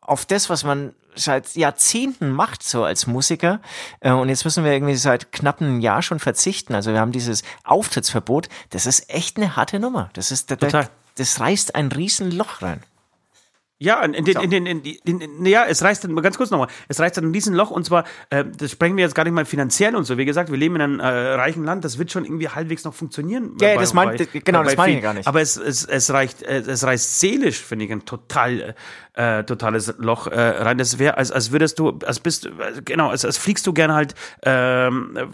auf 0.00 0.24
das, 0.26 0.48
was 0.50 0.62
man 0.64 0.94
seit 1.16 1.54
Jahrzehnten 1.56 2.30
macht, 2.30 2.62
so 2.62 2.84
als 2.84 3.06
Musiker. 3.06 3.60
Äh, 4.00 4.12
und 4.12 4.28
jetzt 4.28 4.44
müssen 4.44 4.64
wir 4.64 4.72
irgendwie 4.72 4.94
seit 4.94 5.32
knapp 5.32 5.60
einem 5.60 5.80
Jahr 5.80 6.02
schon 6.02 6.18
verzichten. 6.18 6.74
Also 6.74 6.92
wir 6.92 7.00
haben 7.00 7.12
dieses 7.12 7.42
Auftrittsverbot. 7.64 8.48
Das 8.70 8.86
ist 8.86 9.10
echt 9.10 9.36
eine 9.36 9.56
harte 9.56 9.80
Nummer. 9.80 10.10
Das 10.12 10.30
ist, 10.30 10.50
da, 10.50 10.56
da, 10.56 10.66
Total. 10.66 10.88
das 11.16 11.40
reißt 11.40 11.74
ein 11.74 11.88
riesen 11.88 12.30
Loch 12.30 12.62
rein. 12.62 12.82
Ja, 13.78 14.02
in, 14.02 14.14
in, 14.14 14.24
den, 14.24 14.36
in, 14.40 14.50
den, 14.50 14.66
in, 14.66 14.80
in, 15.04 15.20
in, 15.20 15.44
ja, 15.46 15.66
es 15.66 15.82
reißt 15.82 16.02
dann, 16.04 16.16
ganz 16.22 16.38
kurz 16.38 16.50
nochmal, 16.50 16.68
es 16.88 16.98
reißt 16.98 17.18
dann 17.18 17.24
ein 17.26 17.32
Riesenloch 17.32 17.70
und 17.70 17.84
zwar, 17.84 18.04
äh, 18.30 18.42
das 18.56 18.70
sprechen 18.70 18.96
wir 18.96 19.04
jetzt 19.04 19.14
gar 19.14 19.24
nicht 19.24 19.34
mal 19.34 19.44
finanziell 19.44 19.94
und 19.94 20.04
so. 20.04 20.16
Wie 20.16 20.24
gesagt, 20.24 20.50
wir 20.50 20.56
leben 20.56 20.76
in 20.76 20.80
einem 20.82 21.00
äh, 21.00 21.04
reichen 21.06 21.62
Land, 21.62 21.84
das 21.84 21.98
wird 21.98 22.10
schon 22.10 22.24
irgendwie 22.24 22.48
halbwegs 22.48 22.84
noch 22.84 22.94
funktionieren. 22.94 23.54
Ja, 23.60 23.68
ja, 23.68 23.78
das 23.78 23.92
mein- 23.92 24.16
genau, 24.44 24.62
das 24.62 24.78
meine 24.78 24.96
ich 24.96 25.02
gar 25.02 25.12
nicht. 25.12 25.26
Aber 25.28 25.42
es, 25.42 25.58
es, 25.58 25.84
es 25.84 26.10
reicht, 26.10 26.42
äh, 26.42 26.60
es 26.60 26.84
reißt 26.84 27.20
seelisch, 27.20 27.58
finde 27.62 27.84
ich, 27.84 27.92
ein 27.92 28.06
total, 28.06 28.74
äh, 29.12 29.44
totales 29.44 29.92
Loch 29.98 30.26
äh, 30.26 30.40
rein. 30.40 30.78
Das 30.78 30.98
wäre, 30.98 31.18
als, 31.18 31.30
als 31.30 31.52
würdest 31.52 31.78
du, 31.78 31.98
als 32.06 32.20
bist, 32.20 32.46
äh, 32.46 32.50
genau, 32.82 33.10
als, 33.10 33.26
als 33.26 33.36
fliegst 33.36 33.66
du 33.66 33.74
gerne 33.74 33.92
halt 33.94 34.14
ähm, 34.42 35.16
äh, 35.16 35.26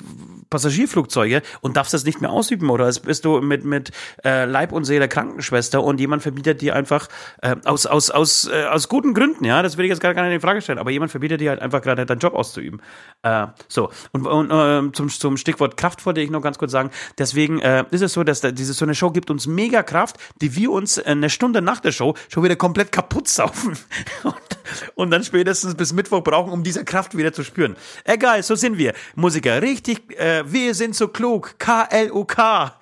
Passagierflugzeuge 0.50 1.42
und 1.60 1.76
darfst 1.76 1.94
das 1.94 2.04
nicht 2.04 2.20
mehr 2.20 2.30
ausüben 2.30 2.70
oder 2.70 2.84
als 2.86 3.00
bist 3.00 3.24
du 3.24 3.40
mit, 3.40 3.64
mit 3.64 3.90
äh, 4.24 4.44
Leib 4.44 4.72
und 4.72 4.84
Seele 4.84 5.08
Krankenschwester 5.08 5.82
und 5.82 6.00
jemand 6.00 6.22
verbietet 6.22 6.60
dir 6.60 6.74
einfach 6.76 7.08
äh, 7.40 7.56
aus, 7.64 7.86
aus, 7.86 8.10
aus, 8.10 8.31
äh, 8.52 8.64
aus 8.64 8.88
guten 8.88 9.14
Gründen, 9.14 9.44
ja, 9.44 9.62
das 9.62 9.76
will 9.76 9.84
ich 9.84 9.90
jetzt 9.90 10.00
gar, 10.00 10.14
gar 10.14 10.24
nicht 10.24 10.34
in 10.34 10.40
Frage 10.40 10.60
stellen, 10.60 10.78
aber 10.78 10.90
jemand 10.90 11.10
verbietet 11.10 11.40
dir 11.40 11.50
halt 11.50 11.60
einfach 11.60 11.82
gerade 11.82 12.06
deinen 12.06 12.18
Job 12.18 12.34
auszuüben. 12.34 12.80
Äh, 13.22 13.46
so, 13.68 13.90
und, 14.12 14.26
und 14.26 14.50
äh, 14.50 14.92
zum, 14.92 15.08
zum 15.08 15.36
Stichwort 15.36 15.76
Kraft 15.76 16.04
wollte 16.06 16.20
ich 16.20 16.30
noch 16.30 16.42
ganz 16.42 16.58
kurz 16.58 16.72
sagen, 16.72 16.90
deswegen 17.18 17.60
äh, 17.60 17.84
ist 17.90 18.02
es 18.02 18.12
so, 18.12 18.24
dass 18.24 18.40
da, 18.40 18.50
diese 18.50 18.72
so 18.72 18.84
eine 18.84 18.94
Show 18.94 19.10
gibt 19.10 19.30
uns 19.30 19.46
mega 19.46 19.82
Kraft, 19.82 20.16
die 20.40 20.54
wir 20.56 20.70
uns 20.70 20.98
äh, 20.98 21.04
eine 21.06 21.30
Stunde 21.30 21.62
nach 21.62 21.80
der 21.80 21.92
Show 21.92 22.14
schon 22.28 22.42
wieder 22.42 22.56
komplett 22.56 22.92
kaputt 22.92 23.28
saufen 23.28 23.76
und, 24.24 24.34
und 24.94 25.10
dann 25.10 25.24
spätestens 25.24 25.74
bis 25.74 25.92
Mittwoch 25.92 26.22
brauchen, 26.22 26.52
um 26.52 26.62
diese 26.62 26.84
Kraft 26.84 27.16
wieder 27.16 27.32
zu 27.32 27.44
spüren. 27.44 27.76
Egal, 28.04 28.42
so 28.42 28.54
sind 28.54 28.78
wir. 28.78 28.94
Musiker, 29.14 29.62
richtig, 29.62 30.18
äh, 30.18 30.44
wir 30.50 30.74
sind 30.74 30.94
so 30.94 31.08
klug, 31.08 31.56
K-L-U-K. 31.58 32.72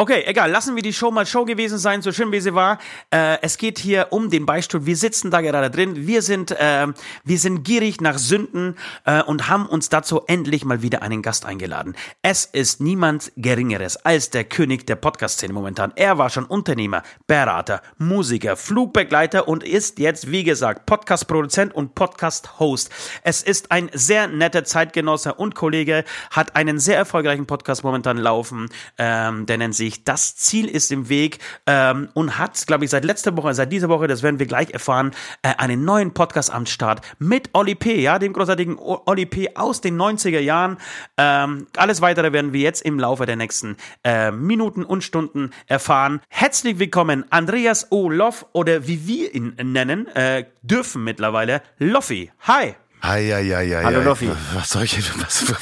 Okay, 0.00 0.22
egal, 0.26 0.48
lassen 0.52 0.76
wir 0.76 0.82
die 0.84 0.92
Show 0.92 1.10
mal 1.10 1.26
Show 1.26 1.44
gewesen 1.44 1.76
sein, 1.76 2.02
so 2.02 2.12
schön 2.12 2.30
wie 2.30 2.38
sie 2.38 2.54
war. 2.54 2.78
Äh, 3.12 3.38
es 3.42 3.58
geht 3.58 3.80
hier 3.80 4.06
um 4.10 4.30
den 4.30 4.46
Beistuhl. 4.46 4.86
Wir 4.86 4.96
sitzen 4.96 5.32
da 5.32 5.40
gerade 5.40 5.72
drin. 5.72 6.06
Wir 6.06 6.22
sind, 6.22 6.52
äh, 6.52 6.86
wir 7.24 7.38
sind 7.38 7.64
gierig 7.64 8.00
nach 8.00 8.16
Sünden 8.16 8.76
äh, 9.04 9.24
und 9.24 9.48
haben 9.48 9.66
uns 9.66 9.88
dazu 9.88 10.22
endlich 10.28 10.64
mal 10.64 10.82
wieder 10.82 11.02
einen 11.02 11.20
Gast 11.20 11.44
eingeladen. 11.44 11.96
Es 12.22 12.44
ist 12.44 12.80
niemand 12.80 13.32
Geringeres 13.34 13.96
als 13.96 14.30
der 14.30 14.44
König 14.44 14.86
der 14.86 14.94
Podcast-Szene 14.94 15.52
momentan. 15.52 15.92
Er 15.96 16.16
war 16.16 16.30
schon 16.30 16.44
Unternehmer, 16.44 17.02
Berater, 17.26 17.82
Musiker, 17.96 18.56
Flugbegleiter 18.56 19.48
und 19.48 19.64
ist 19.64 19.98
jetzt, 19.98 20.30
wie 20.30 20.44
gesagt, 20.44 20.86
Podcast-Produzent 20.86 21.74
und 21.74 21.96
Podcast-Host. 21.96 22.90
Es 23.24 23.42
ist 23.42 23.72
ein 23.72 23.90
sehr 23.92 24.28
netter 24.28 24.62
Zeitgenosse 24.62 25.34
und 25.34 25.56
Kollege, 25.56 26.04
hat 26.30 26.54
einen 26.54 26.78
sehr 26.78 26.96
erfolgreichen 26.96 27.46
Podcast 27.48 27.82
momentan 27.82 28.16
laufen, 28.16 28.68
ähm, 28.96 29.44
der 29.46 29.58
nennt 29.58 29.74
sich 29.74 29.87
Das 30.04 30.36
Ziel 30.36 30.66
ist 30.66 30.92
im 30.92 31.08
Weg 31.08 31.38
ähm, 31.66 32.08
und 32.14 32.38
hat, 32.38 32.66
glaube 32.66 32.84
ich, 32.84 32.90
seit 32.90 33.04
letzter 33.04 33.36
Woche, 33.36 33.54
seit 33.54 33.72
dieser 33.72 33.88
Woche, 33.88 34.06
das 34.06 34.22
werden 34.22 34.38
wir 34.38 34.46
gleich 34.46 34.70
erfahren, 34.70 35.12
äh, 35.42 35.54
einen 35.56 35.84
neuen 35.84 36.14
Podcast 36.14 36.52
am 36.52 36.66
Start 36.66 37.00
mit 37.18 37.50
Oli 37.52 37.74
P., 37.74 38.00
ja, 38.00 38.18
dem 38.18 38.32
großartigen 38.32 38.78
Oli 38.78 39.26
P. 39.26 39.56
aus 39.56 39.80
den 39.80 40.00
90er 40.00 40.40
Jahren. 40.40 40.78
Ähm, 41.16 41.66
alles 41.76 42.00
weitere 42.00 42.32
werden 42.32 42.52
wir 42.52 42.60
jetzt 42.60 42.82
im 42.82 42.98
Laufe 42.98 43.26
der 43.26 43.36
nächsten 43.36 43.76
äh, 44.04 44.30
Minuten 44.30 44.84
und 44.84 45.02
Stunden 45.02 45.50
erfahren. 45.66 46.20
Herzlich 46.28 46.78
willkommen, 46.78 47.24
Andreas 47.30 47.90
O. 47.90 48.10
Loff 48.10 48.46
oder 48.52 48.86
wie 48.86 49.06
wir 49.06 49.34
ihn 49.34 49.56
nennen, 49.62 50.06
äh, 50.08 50.44
dürfen 50.62 51.04
mittlerweile, 51.04 51.62
Loffi. 51.78 52.30
Hi. 52.40 52.74
Ja, 53.02 53.82
Hallo. 53.84 54.02
Loffi. 54.02 54.30
Was 54.54 54.70
soll 54.70 54.82
ich, 54.84 54.98
was, 55.22 55.54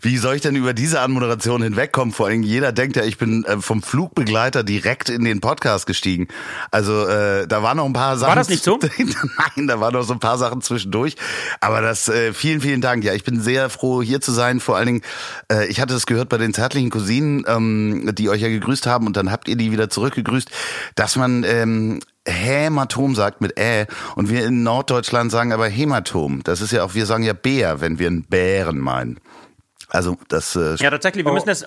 wie 0.00 0.16
soll 0.16 0.36
ich 0.36 0.42
denn 0.42 0.56
über 0.56 0.72
diese 0.74 1.00
Anmoderation 1.00 1.62
hinwegkommen? 1.62 2.12
Vor 2.12 2.26
allem 2.26 2.42
jeder 2.42 2.72
denkt 2.72 2.96
ja, 2.96 3.04
ich 3.04 3.18
bin 3.18 3.44
äh, 3.44 3.58
vom 3.60 3.82
Flugbegleiter 3.82 4.64
direkt 4.64 5.08
in 5.08 5.24
den 5.24 5.40
Podcast 5.40 5.86
gestiegen. 5.86 6.28
Also 6.70 7.06
äh, 7.06 7.46
da 7.46 7.62
waren 7.62 7.76
noch 7.76 7.84
ein 7.84 7.92
paar 7.92 8.16
Sachen. 8.16 8.36
das 8.36 8.48
nicht 8.48 8.64
so? 8.64 8.78
Nein, 9.56 9.68
da 9.68 9.80
waren 9.80 9.92
noch 9.92 10.02
so 10.02 10.12
ein 10.12 10.20
paar 10.20 10.38
Sachen 10.38 10.62
zwischendurch. 10.62 11.16
Aber 11.60 11.80
das, 11.80 12.08
äh, 12.08 12.32
vielen, 12.32 12.60
vielen 12.60 12.80
Dank. 12.80 13.04
Ja, 13.04 13.14
ich 13.14 13.24
bin 13.24 13.40
sehr 13.40 13.70
froh, 13.70 14.02
hier 14.02 14.20
zu 14.20 14.32
sein. 14.32 14.60
Vor 14.60 14.76
allen 14.76 14.86
Dingen, 14.86 15.02
äh, 15.52 15.66
ich 15.66 15.80
hatte 15.80 15.94
es 15.94 16.06
gehört 16.06 16.28
bei 16.28 16.38
den 16.38 16.54
zärtlichen 16.54 16.90
Cousinen, 16.90 17.44
ähm, 17.46 18.10
die 18.14 18.28
euch 18.28 18.40
ja 18.40 18.48
gegrüßt 18.48 18.86
haben 18.86 19.06
und 19.06 19.16
dann 19.16 19.30
habt 19.30 19.48
ihr 19.48 19.56
die 19.56 19.72
wieder 19.72 19.90
zurückgegrüßt, 19.90 20.50
dass 20.94 21.16
man 21.16 21.44
ähm, 21.44 22.00
Hämatom 22.28 23.14
sagt 23.14 23.40
mit 23.40 23.58
Ä 23.58 23.86
und 24.16 24.30
wir 24.30 24.46
in 24.46 24.62
Norddeutschland 24.62 25.30
sagen 25.30 25.52
aber 25.52 25.68
Hämatom. 25.68 26.42
Das 26.44 26.60
ist 26.60 26.72
ja 26.72 26.84
auch, 26.84 26.94
wir 26.94 27.06
sagen 27.06 27.24
ja 27.24 27.32
Bär, 27.32 27.80
wenn 27.80 27.98
wir 27.98 28.06
einen 28.08 28.24
Bären 28.24 28.78
meinen. 28.78 29.18
Also 29.88 30.16
das 30.28 30.54
äh, 30.56 30.76
Ja, 30.76 30.90
tatsächlich, 30.90 31.24
wir 31.24 31.32
müssen 31.32 31.48
das. 31.48 31.66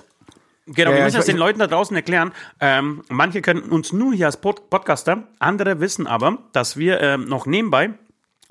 Genau, 0.66 0.90
Ja, 0.90 0.96
wir 0.98 1.02
müssen 1.04 1.16
ich- 1.16 1.20
das 1.20 1.26
den 1.26 1.36
Leuten 1.38 1.58
da 1.58 1.66
draußen 1.66 1.96
erklären. 1.96 2.32
Ähm, 2.60 3.02
manche 3.08 3.42
können 3.42 3.62
uns 3.62 3.92
nur 3.92 4.14
hier 4.14 4.26
als 4.26 4.36
Pod 4.36 4.70
Podcaster, 4.70 5.24
andere 5.40 5.80
wissen 5.80 6.06
aber, 6.06 6.38
dass 6.52 6.76
wir 6.76 7.00
ähm, 7.00 7.24
noch 7.24 7.46
nebenbei, 7.46 7.90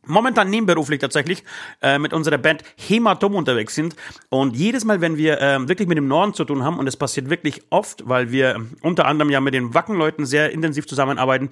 momentan 0.05 0.49
nebenberuflich 0.49 0.99
tatsächlich, 0.99 1.45
äh, 1.81 1.99
mit 1.99 2.11
unserer 2.11 2.37
Band 2.37 2.63
Hämatom 2.75 3.33
unterwegs 3.35 3.75
sind. 3.75 3.95
Und 4.27 4.57
jedes 4.57 4.83
Mal, 4.83 4.99
wenn 4.99 5.15
wir 5.15 5.39
ähm, 5.39 5.69
wirklich 5.69 5.87
mit 5.87 5.97
dem 5.97 6.09
Norden 6.09 6.33
zu 6.33 6.43
tun 6.43 6.65
haben, 6.65 6.79
und 6.79 6.87
es 6.87 6.97
passiert 6.97 7.29
wirklich 7.29 7.61
oft, 7.69 8.03
weil 8.09 8.29
wir 8.31 8.55
ähm, 8.55 8.71
unter 8.81 9.05
anderem 9.05 9.29
ja 9.31 9.39
mit 9.39 9.53
den 9.53 9.73
Wackenleuten 9.73 10.25
sehr 10.25 10.51
intensiv 10.51 10.87
zusammenarbeiten, 10.87 11.49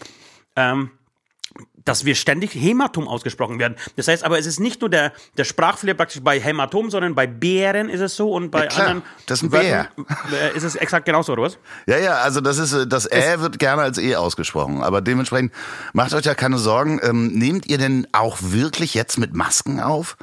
ähm, 0.56 0.92
dass 1.86 2.06
wir 2.06 2.14
ständig 2.14 2.54
Hämatom 2.54 3.08
ausgesprochen 3.08 3.58
werden. 3.58 3.76
Das 3.96 4.08
heißt 4.08 4.24
aber, 4.24 4.38
es 4.38 4.46
ist 4.46 4.60
nicht 4.60 4.82
nur 4.82 4.90
der, 4.90 5.12
der 5.38 5.44
Sprachfehler 5.44 5.96
praktisch 5.96 6.22
bei 6.22 6.40
Hämatom, 6.40 6.92
sondern 6.92 7.16
bei 7.16 7.26
Bären 7.26 7.90
ist 7.90 8.02
es 8.02 8.16
so 8.16 8.32
und 8.32 8.52
bei 8.52 8.64
Ja, 8.64 8.68
klar. 8.68 8.88
anderen 8.88 9.10
Das 9.26 9.40
ist 9.40 9.44
ein 9.46 9.52
Wörtern, 9.52 9.88
äh, 10.32 10.56
ist 10.56 10.64
es 10.64 10.76
exakt 10.76 11.06
genauso, 11.08 11.34
oder 11.34 11.44
was? 11.44 11.58
Ja, 11.88 11.98
ja, 11.98 12.18
also 12.18 12.42
das 12.42 12.60
ist 12.60 12.74
äh, 12.74 12.86
das 12.86 13.12
Ä 13.12 13.40
wird 13.40 13.58
gerne 13.58 13.82
als 13.82 13.98
E 13.98 14.16
ausgesprochen, 14.16 14.84
aber 14.84 15.02
dementsprechend 15.02 15.52
macht 15.94 16.14
euch 16.14 16.26
ja 16.26 16.36
keine 16.36 16.60
Sorgen. 16.60 17.00
Ähm, 17.02 17.28
nehmt 17.28 17.66
ihr 17.68 17.80
denn 17.80 18.08
auch 18.12 18.38
wirklich 18.40 18.94
jetzt 18.94 19.18
mit 19.18 19.34
Masken 19.34 19.80
auf? 19.80 20.16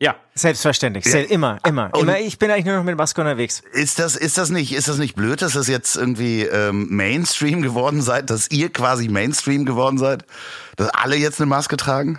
Ja. 0.00 0.16
Selbstverständlich. 0.34 1.04
Sel 1.04 1.24
immer, 1.24 1.58
immer. 1.66 1.90
Und- 1.94 2.02
immer. 2.02 2.18
Ich 2.18 2.38
bin 2.38 2.50
eigentlich 2.50 2.64
nur 2.64 2.76
noch 2.76 2.84
mit 2.84 2.96
Maske 2.96 3.20
unterwegs. 3.20 3.62
Ist 3.72 3.98
das 3.98 4.16
ist 4.16 4.36
das 4.38 4.50
nicht 4.50 4.72
ist 4.72 4.88
das 4.88 4.98
nicht 4.98 5.14
blöd, 5.14 5.40
dass 5.40 5.52
das 5.52 5.68
jetzt 5.68 5.96
irgendwie 5.96 6.42
ähm, 6.42 6.88
Mainstream 6.90 7.62
geworden 7.62 8.02
seid, 8.02 8.28
dass 8.30 8.50
ihr 8.50 8.72
quasi 8.72 9.08
Mainstream 9.08 9.64
geworden 9.64 9.98
seid, 9.98 10.24
dass 10.76 10.88
alle 10.88 11.16
jetzt 11.16 11.40
eine 11.40 11.46
Maske 11.46 11.76
tragen? 11.76 12.18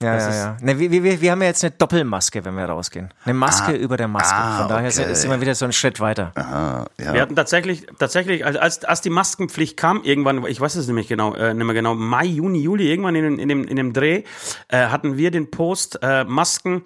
Ja, 0.00 0.14
Das 0.14 0.22
ja, 0.24 0.30
ist- 0.30 0.36
ja. 0.36 0.56
Ne, 0.60 0.78
wir, 0.78 0.90
wir, 1.02 1.20
wir 1.20 1.30
haben 1.32 1.40
ja 1.42 1.48
jetzt 1.48 1.64
eine 1.64 1.72
Doppelmaske, 1.72 2.44
wenn 2.44 2.54
wir 2.54 2.66
rausgehen. 2.66 3.12
Eine 3.24 3.34
Maske 3.34 3.72
über 3.72 3.96
der 3.96 4.06
Maske. 4.06 4.32
ah, 4.36 4.58
Von 4.60 4.68
daher 4.68 4.82
okay. 4.86 4.90
sind- 4.92 5.16
sind 5.16 5.30
wir 5.30 5.40
wieder 5.40 5.56
so 5.56 5.64
einen 5.64 5.72
Schritt 5.72 5.98
weiter. 5.98 6.30
Ah, 6.36 6.84
ja. 7.02 7.14
Wir 7.14 7.20
hatten 7.20 7.34
tatsächlich, 7.34 7.84
tatsächlich, 7.98 8.46
als- 8.46 8.56
als, 8.56 8.84
als 8.84 9.00
die 9.00 9.10
Maskenpflicht 9.10 9.76
kam, 9.76 10.04
irgendwann, 10.04 10.46
ich 10.46 10.60
weiß 10.60 10.76
es 10.76 10.86
nämlich 10.86 11.08
genau, 11.08 11.34
äh, 11.34 11.52
nicht 11.52 11.64
mehr 11.66 11.74
genau, 11.74 11.96
Mai, 11.96 12.26
Juni, 12.26 12.60
Juli, 12.60 12.88
irgendwann 12.88 13.16
in, 13.16 13.24
dem- 13.24 13.38
in, 13.40 13.48
dem, 13.48 13.64
in 13.64 13.74
dem 13.76 13.92
Dreh, 13.92 14.22
äh, 14.68 14.86
hatten 14.86 15.16
wir 15.16 15.32
den 15.32 15.50
Post 15.50 15.98
äh, 16.00 16.22
Masken. 16.24 16.82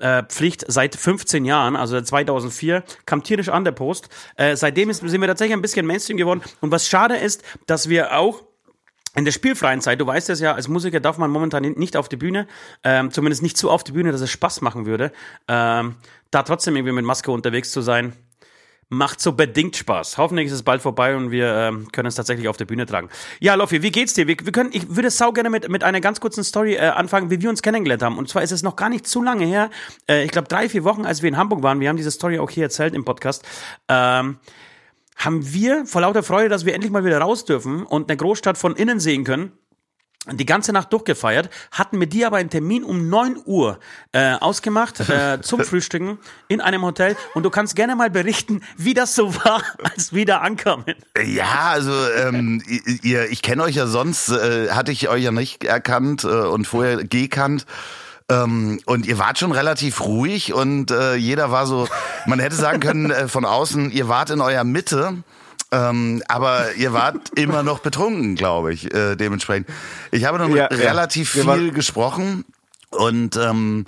äh, 0.00 0.22
Pflicht 0.28 0.64
seit 0.68 0.94
15 0.94 1.44
Jahren, 1.44 1.74
also 1.74 1.96
seit 1.96 2.06
2004, 2.06 2.84
kam 3.04 3.24
tierisch 3.24 3.48
an 3.48 3.64
der 3.64 3.72
Post. 3.72 4.08
Äh, 4.36 4.54
seitdem 4.54 4.90
ist, 4.90 4.98
sind 5.00 5.20
wir 5.20 5.26
tatsächlich 5.26 5.56
ein 5.56 5.60
bisschen 5.62 5.86
Mainstream 5.86 6.16
geworden. 6.16 6.40
Und 6.60 6.70
was 6.70 6.86
schade 6.88 7.16
ist, 7.16 7.42
dass 7.66 7.88
wir 7.88 8.16
auch 8.16 8.44
in 9.18 9.24
der 9.24 9.32
spielfreien 9.32 9.80
Zeit, 9.80 10.00
du 10.00 10.06
weißt 10.06 10.30
es 10.30 10.40
ja, 10.40 10.54
als 10.54 10.68
Musiker 10.68 11.00
darf 11.00 11.18
man 11.18 11.30
momentan 11.30 11.62
nicht 11.62 11.96
auf 11.96 12.08
die 12.08 12.16
Bühne, 12.16 12.46
ähm, 12.84 13.10
zumindest 13.10 13.42
nicht 13.42 13.56
so 13.56 13.70
auf 13.70 13.82
die 13.82 13.92
Bühne, 13.92 14.12
dass 14.12 14.20
es 14.20 14.30
Spaß 14.30 14.60
machen 14.60 14.86
würde. 14.86 15.12
Ähm, 15.48 15.96
da 16.30 16.42
trotzdem 16.44 16.76
irgendwie 16.76 16.92
mit 16.92 17.04
Maske 17.04 17.32
unterwegs 17.32 17.72
zu 17.72 17.80
sein, 17.80 18.12
macht 18.90 19.20
so 19.20 19.32
bedingt 19.32 19.76
Spaß. 19.76 20.18
Hoffentlich 20.18 20.46
ist 20.46 20.52
es 20.52 20.62
bald 20.62 20.80
vorbei 20.80 21.16
und 21.16 21.30
wir 21.30 21.52
ähm, 21.52 21.88
können 21.92 22.06
es 22.06 22.14
tatsächlich 22.14 22.48
auf 22.48 22.56
der 22.56 22.64
Bühne 22.64 22.86
tragen. 22.86 23.10
Ja, 23.40 23.54
Loffi, 23.54 23.82
wie 23.82 23.90
geht's 23.90 24.14
dir? 24.14 24.26
Wir, 24.26 24.36
wir 24.42 24.52
können, 24.52 24.70
ich 24.72 24.94
würde 24.94 25.10
sau 25.10 25.32
gerne 25.32 25.50
mit, 25.50 25.68
mit 25.68 25.84
einer 25.84 26.00
ganz 26.00 26.20
kurzen 26.20 26.44
Story 26.44 26.74
äh, 26.74 26.88
anfangen, 26.88 27.30
wie 27.30 27.42
wir 27.42 27.50
uns 27.50 27.60
kennengelernt 27.60 28.02
haben. 28.02 28.16
Und 28.16 28.28
zwar 28.28 28.42
ist 28.42 28.52
es 28.52 28.62
noch 28.62 28.76
gar 28.76 28.88
nicht 28.88 29.06
zu 29.06 29.22
lange 29.22 29.44
her. 29.44 29.70
Äh, 30.08 30.24
ich 30.24 30.30
glaube, 30.30 30.48
drei, 30.48 30.68
vier 30.68 30.84
Wochen, 30.84 31.04
als 31.04 31.22
wir 31.22 31.28
in 31.28 31.36
Hamburg 31.36 31.62
waren. 31.62 31.80
Wir 31.80 31.88
haben 31.88 31.96
diese 31.96 32.10
Story 32.10 32.38
auch 32.38 32.50
hier 32.50 32.64
erzählt 32.64 32.94
im 32.94 33.04
Podcast. 33.04 33.44
Ähm, 33.88 34.38
haben 35.18 35.52
wir 35.52 35.84
vor 35.84 36.02
lauter 36.02 36.22
Freude, 36.22 36.48
dass 36.48 36.64
wir 36.64 36.74
endlich 36.74 36.92
mal 36.92 37.04
wieder 37.04 37.18
raus 37.18 37.44
dürfen 37.44 37.84
und 37.84 38.08
eine 38.08 38.16
Großstadt 38.16 38.56
von 38.56 38.76
innen 38.76 39.00
sehen 39.00 39.24
können, 39.24 39.52
die 40.30 40.46
ganze 40.46 40.72
Nacht 40.72 40.92
durchgefeiert, 40.92 41.48
hatten 41.70 41.98
mit 41.98 42.12
dir 42.12 42.26
aber 42.26 42.36
einen 42.36 42.50
Termin 42.50 42.84
um 42.84 43.08
9 43.08 43.38
Uhr 43.44 43.78
äh, 44.12 44.34
ausgemacht 44.34 45.00
äh, 45.08 45.40
zum 45.42 45.64
Frühstücken 45.64 46.18
in 46.48 46.60
einem 46.60 46.82
Hotel 46.82 47.16
und 47.34 47.44
du 47.44 47.50
kannst 47.50 47.76
gerne 47.76 47.96
mal 47.96 48.10
berichten, 48.10 48.62
wie 48.76 48.94
das 48.94 49.14
so 49.14 49.34
war, 49.36 49.62
als 49.82 50.12
wir 50.12 50.26
da 50.26 50.38
ankamen. 50.38 50.94
Ja, 51.24 51.70
also 51.70 51.92
ähm, 52.16 52.62
ihr, 53.02 53.30
ich 53.30 53.42
kenne 53.42 53.62
euch 53.62 53.76
ja 53.76 53.86
sonst, 53.86 54.28
äh, 54.28 54.70
hatte 54.70 54.92
ich 54.92 55.08
euch 55.08 55.22
ja 55.22 55.32
nicht 55.32 55.64
erkannt 55.64 56.24
äh, 56.24 56.28
und 56.28 56.66
vorher 56.66 57.04
gekannt. 57.04 57.66
Ähm, 58.30 58.80
und 58.84 59.06
ihr 59.06 59.18
wart 59.18 59.38
schon 59.38 59.52
relativ 59.52 60.02
ruhig 60.02 60.52
und 60.52 60.90
äh, 60.90 61.14
jeder 61.14 61.50
war 61.50 61.66
so, 61.66 61.88
man 62.26 62.40
hätte 62.40 62.56
sagen 62.56 62.80
können 62.80 63.10
äh, 63.10 63.26
von 63.26 63.46
außen, 63.46 63.90
ihr 63.90 64.08
wart 64.08 64.30
in 64.30 64.40
eurer 64.40 64.64
Mitte. 64.64 65.22
Ähm, 65.70 66.22
aber 66.28 66.74
ihr 66.76 66.92
wart 66.94 67.30
immer 67.36 67.62
noch 67.62 67.80
betrunken, 67.80 68.36
glaube 68.36 68.72
ich, 68.72 68.92
äh, 68.94 69.16
dementsprechend. 69.16 69.68
Ich 70.10 70.24
habe 70.24 70.38
dann 70.38 70.50
Ja, 70.54 70.68
ja. 70.70 70.76
relativ 70.76 71.34
Wir 71.34 71.44
viel 71.44 71.72
gesprochen 71.72 72.46
und 72.90 73.36
ähm, 73.36 73.86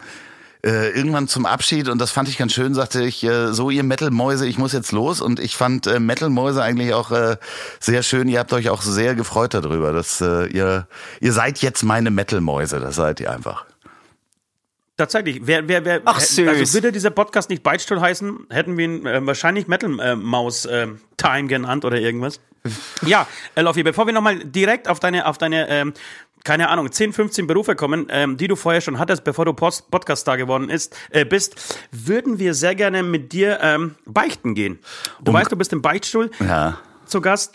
äh, 0.63 0.91
irgendwann 0.91 1.27
zum 1.27 1.47
Abschied 1.47 1.89
und 1.89 1.99
das 1.99 2.11
fand 2.11 2.29
ich 2.29 2.37
ganz 2.37 2.53
schön, 2.53 2.75
sagte 2.75 3.03
ich, 3.03 3.25
äh, 3.25 3.53
so 3.55 3.71
ihr 3.71 3.83
Metal-Mäuse, 3.83 4.47
ich 4.47 4.59
muss 4.59 4.75
jetzt 4.75 4.93
los 4.93 5.23
und 5.23 5.41
ich 5.41 5.57
fand 5.57 5.87
äh, 5.87 6.01
Metal-Mäuse 6.01 6.63
eigentlich 6.63 6.93
auch 6.93 7.11
äh, 7.13 7.37
sehr 7.79 8.03
schön. 8.03 8.29
Ihr 8.29 8.41
habt 8.41 8.53
euch 8.53 8.69
auch 8.69 8.83
sehr 8.83 9.15
gefreut 9.15 9.55
darüber, 9.55 9.93
dass 9.93 10.21
äh, 10.21 10.47
ihr 10.49 10.87
ihr 11.21 11.33
seid 11.33 11.61
jetzt 11.61 11.83
meine 11.83 12.11
Metal-Mäuse, 12.11 12.79
das 12.79 12.97
seid 12.97 13.21
ihr 13.21 13.31
einfach. 13.33 13.65
Tatsächlich, 15.01 15.41
wer, 15.45 15.67
wer, 15.67 15.83
wer, 15.87 16.03
Ach, 16.05 16.21
süß. 16.21 16.47
also 16.47 16.75
würde 16.75 16.93
dieser 16.93 17.09
Podcast 17.09 17.49
nicht 17.49 17.63
Beitstuhl 17.63 18.03
heißen, 18.03 18.49
hätten 18.51 18.77
wir 18.77 18.85
ihn 18.85 19.07
äh, 19.07 19.27
wahrscheinlich 19.27 19.67
Metal 19.67 19.99
äh, 19.99 20.15
Maus 20.15 20.67
äh, 20.67 20.89
Time 21.17 21.49
genannt 21.49 21.87
oder 21.87 21.99
irgendwas. 21.99 22.39
ja, 23.07 23.27
äh, 23.55 23.63
Loffi, 23.63 23.83
bevor 23.83 24.05
wir 24.05 24.13
nochmal 24.13 24.41
direkt 24.45 24.89
auf 24.89 25.01
deine, 25.01 25.25
auf 25.27 25.39
deine, 25.39 25.71
ähm, 25.71 25.95
keine 26.45 26.69
Ahnung, 26.69 26.93
10, 26.93 27.15
15 27.15 27.47
Berufe 27.47 27.77
kommen, 27.77 28.09
ähm, 28.11 28.37
die 28.37 28.47
du 28.47 28.57
vorher 28.57 28.83
schon 28.83 28.99
hattest, 28.99 29.25
bevor 29.25 29.47
du 29.47 29.55
Post 29.55 29.91
Podcast-Star 29.91 30.37
geworden 30.37 30.69
ist, 30.69 30.95
äh, 31.09 31.25
bist, 31.25 31.57
würden 31.93 32.39
wir 32.39 32.53
sehr 32.53 32.75
gerne 32.75 33.03
mit 33.03 33.33
dir 33.33 33.59
ähm, 33.63 33.95
beichten 34.05 34.55
gehen. 34.55 34.81
Du 35.23 35.33
weißt, 35.33 35.51
du 35.51 35.57
bist 35.57 35.73
im 35.73 35.81
Beichtstuhl 35.81 36.31
Ja. 36.41 36.79
zu 37.07 37.23
Gast. 37.23 37.55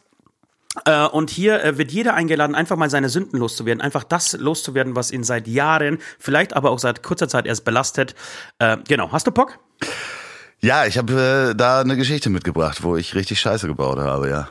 Äh, 0.83 1.05
und 1.05 1.29
hier 1.29 1.63
äh, 1.63 1.77
wird 1.77 1.91
jeder 1.91 2.13
eingeladen, 2.13 2.55
einfach 2.55 2.75
mal 2.75 2.89
seine 2.89 3.09
Sünden 3.09 3.39
loszuwerden, 3.39 3.81
einfach 3.81 4.03
das 4.03 4.33
loszuwerden, 4.33 4.95
was 4.95 5.11
ihn 5.11 5.23
seit 5.23 5.47
Jahren, 5.47 5.99
vielleicht 6.19 6.55
aber 6.55 6.71
auch 6.71 6.79
seit 6.79 7.03
kurzer 7.03 7.29
Zeit 7.29 7.45
erst 7.45 7.63
belastet. 7.63 8.15
Äh, 8.59 8.77
genau, 8.87 9.11
hast 9.11 9.27
du 9.27 9.31
Bock? 9.31 9.59
Ja, 10.59 10.85
ich 10.85 10.97
habe 10.97 11.53
da 11.55 11.81
eine 11.81 11.95
Geschichte 11.95 12.29
mitgebracht, 12.29 12.83
wo 12.83 12.97
ich 12.97 13.15
richtig 13.15 13.39
Scheiße 13.39 13.67
gebaut 13.67 13.99
habe, 13.99 14.29
ja. 14.29 14.47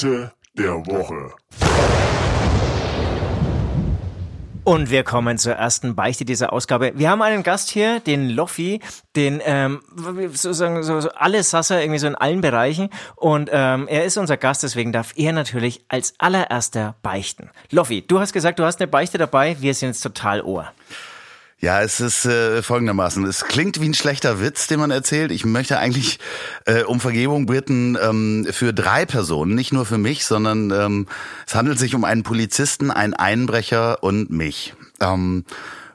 Ratte 0.00 0.32
der 0.60 0.86
Woche. 0.86 1.32
Und 4.62 4.90
wir 4.90 5.04
kommen 5.04 5.38
zur 5.38 5.54
ersten 5.54 5.94
Beichte 5.94 6.26
dieser 6.26 6.52
Ausgabe. 6.52 6.92
Wir 6.94 7.08
haben 7.08 7.22
einen 7.22 7.42
Gast 7.42 7.70
hier, 7.70 7.98
den 7.98 8.28
Loffi, 8.28 8.80
den 9.16 9.40
ähm, 9.42 9.80
sozusagen 10.32 10.82
so, 10.82 11.00
so 11.00 11.10
alles 11.12 11.48
Sasser 11.48 11.80
irgendwie 11.80 11.98
so 11.98 12.06
in 12.06 12.14
allen 12.14 12.42
Bereichen. 12.42 12.90
Und 13.16 13.48
ähm, 13.50 13.88
er 13.88 14.04
ist 14.04 14.18
unser 14.18 14.36
Gast, 14.36 14.62
deswegen 14.62 14.92
darf 14.92 15.14
er 15.16 15.32
natürlich 15.32 15.82
als 15.88 16.12
allererster 16.18 16.94
beichten. 17.02 17.50
Loffi, 17.70 18.06
du 18.06 18.20
hast 18.20 18.34
gesagt, 18.34 18.58
du 18.58 18.64
hast 18.64 18.80
eine 18.80 18.88
Beichte 18.88 19.16
dabei. 19.16 19.56
Wir 19.60 19.72
sind 19.72 19.88
jetzt 19.88 20.02
total 20.02 20.42
ohr. 20.42 20.70
Ja, 21.62 21.82
es 21.82 22.00
ist 22.00 22.24
äh, 22.24 22.62
folgendermaßen. 22.62 23.22
Es 23.26 23.44
klingt 23.44 23.82
wie 23.82 23.88
ein 23.88 23.94
schlechter 23.94 24.40
Witz, 24.40 24.66
den 24.66 24.80
man 24.80 24.90
erzählt. 24.90 25.30
Ich 25.30 25.44
möchte 25.44 25.78
eigentlich 25.78 26.18
äh, 26.64 26.84
um 26.84 27.00
Vergebung 27.00 27.44
bitten 27.44 27.98
ähm, 28.00 28.46
für 28.50 28.72
drei 28.72 29.04
Personen, 29.04 29.54
nicht 29.56 29.70
nur 29.70 29.84
für 29.84 29.98
mich, 29.98 30.24
sondern 30.24 30.70
ähm, 30.70 31.06
es 31.46 31.54
handelt 31.54 31.78
sich 31.78 31.94
um 31.94 32.04
einen 32.04 32.22
Polizisten, 32.22 32.90
einen 32.90 33.12
Einbrecher 33.12 34.02
und 34.02 34.30
mich. 34.30 34.72
Ähm, 35.00 35.44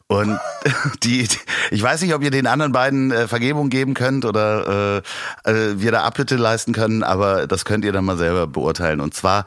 und 0.08 0.40
die, 1.04 1.28
ich 1.72 1.82
weiß 1.82 2.02
nicht, 2.02 2.14
ob 2.14 2.22
ihr 2.22 2.32
den 2.32 2.48
anderen 2.48 2.72
beiden 2.72 3.12
äh, 3.12 3.28
Vergebung 3.28 3.70
geben 3.70 3.94
könnt 3.96 4.26
oder 4.26 5.02
äh, 5.46 5.52
äh, 5.52 5.80
wir 5.80 5.92
da 5.92 6.04
Abbitte 6.04 6.36
leisten 6.36 6.74
können, 6.74 7.04
aber 7.04 7.48
das 7.48 7.66
könnt 7.66 7.86
ihr 7.86 7.92
dann 7.92 8.06
mal 8.06 8.18
selber 8.18 8.46
beurteilen. 8.46 9.02
Und 9.02 9.16
zwar 9.16 9.46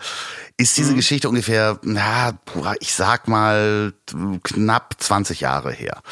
ist 0.57 0.77
diese 0.77 0.93
mhm. 0.93 0.97
Geschichte 0.97 1.29
ungefähr, 1.29 1.79
na, 1.83 2.33
ich 2.81 2.93
sag 2.93 3.29
mal, 3.29 3.93
knapp 4.43 4.97
20 4.99 5.41
Jahre 5.41 5.71
her. 5.71 6.03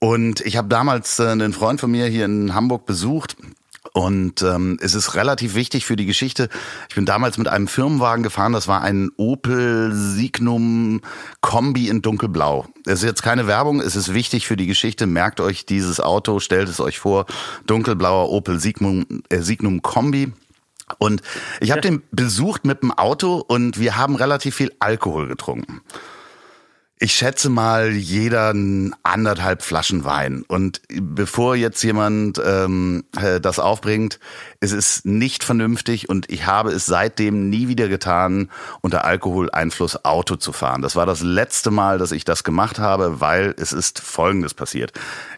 Und 0.00 0.40
ich 0.42 0.56
habe 0.56 0.68
damals 0.68 1.18
äh, 1.18 1.28
einen 1.28 1.52
Freund 1.52 1.80
von 1.80 1.90
mir 1.90 2.06
hier 2.06 2.24
in 2.24 2.54
Hamburg 2.54 2.86
besucht 2.86 3.36
und 3.98 4.42
ähm, 4.42 4.78
es 4.80 4.94
ist 4.94 5.16
relativ 5.16 5.56
wichtig 5.56 5.84
für 5.84 5.96
die 5.96 6.06
Geschichte. 6.06 6.48
Ich 6.88 6.94
bin 6.94 7.04
damals 7.04 7.36
mit 7.36 7.48
einem 7.48 7.66
Firmenwagen 7.66 8.22
gefahren, 8.22 8.52
das 8.52 8.68
war 8.68 8.80
ein 8.80 9.10
Opel 9.16 9.90
Signum 9.92 11.00
Kombi 11.40 11.88
in 11.88 12.00
dunkelblau. 12.00 12.66
Es 12.86 13.00
ist 13.00 13.06
jetzt 13.06 13.24
keine 13.24 13.48
Werbung, 13.48 13.80
es 13.80 13.96
ist 13.96 14.14
wichtig 14.14 14.46
für 14.46 14.56
die 14.56 14.68
Geschichte. 14.68 15.08
Merkt 15.08 15.40
euch 15.40 15.66
dieses 15.66 15.98
Auto, 15.98 16.38
stellt 16.38 16.68
es 16.68 16.78
euch 16.78 17.00
vor. 17.00 17.26
Dunkelblauer 17.66 18.30
Opel 18.30 18.60
Signum, 18.60 19.04
äh, 19.30 19.40
Signum 19.40 19.82
Kombi. 19.82 20.32
Und 20.98 21.22
ich 21.58 21.72
habe 21.72 21.80
den 21.80 22.04
besucht 22.12 22.64
mit 22.64 22.84
dem 22.84 22.92
Auto 22.92 23.44
und 23.48 23.80
wir 23.80 23.96
haben 23.96 24.14
relativ 24.14 24.54
viel 24.54 24.72
Alkohol 24.78 25.26
getrunken. 25.26 25.80
Ich 27.00 27.14
schätze 27.14 27.48
mal 27.48 27.92
jeder 27.92 28.52
anderthalb 29.04 29.62
Flaschen 29.62 30.04
Wein. 30.04 30.44
Und 30.48 30.80
bevor 30.88 31.54
jetzt 31.54 31.82
jemand 31.84 32.40
ähm, 32.44 33.04
äh, 33.16 33.40
das 33.40 33.60
aufbringt, 33.60 34.18
es 34.58 34.72
ist 34.72 35.06
nicht 35.06 35.44
vernünftig 35.44 36.08
und 36.08 36.28
ich 36.28 36.46
habe 36.46 36.72
es 36.72 36.86
seitdem 36.86 37.50
nie 37.50 37.68
wieder 37.68 37.88
getan, 37.88 38.50
unter 38.80 39.04
Alkoholeinfluss 39.04 40.04
Auto 40.04 40.34
zu 40.34 40.52
fahren. 40.52 40.82
Das 40.82 40.96
war 40.96 41.06
das 41.06 41.20
letzte 41.20 41.70
Mal, 41.70 41.98
dass 41.98 42.10
ich 42.10 42.24
das 42.24 42.42
gemacht 42.42 42.80
habe, 42.80 43.20
weil 43.20 43.54
es 43.58 43.72
ist 43.72 44.00
Folgendes 44.00 44.54
passiert. 44.54 44.92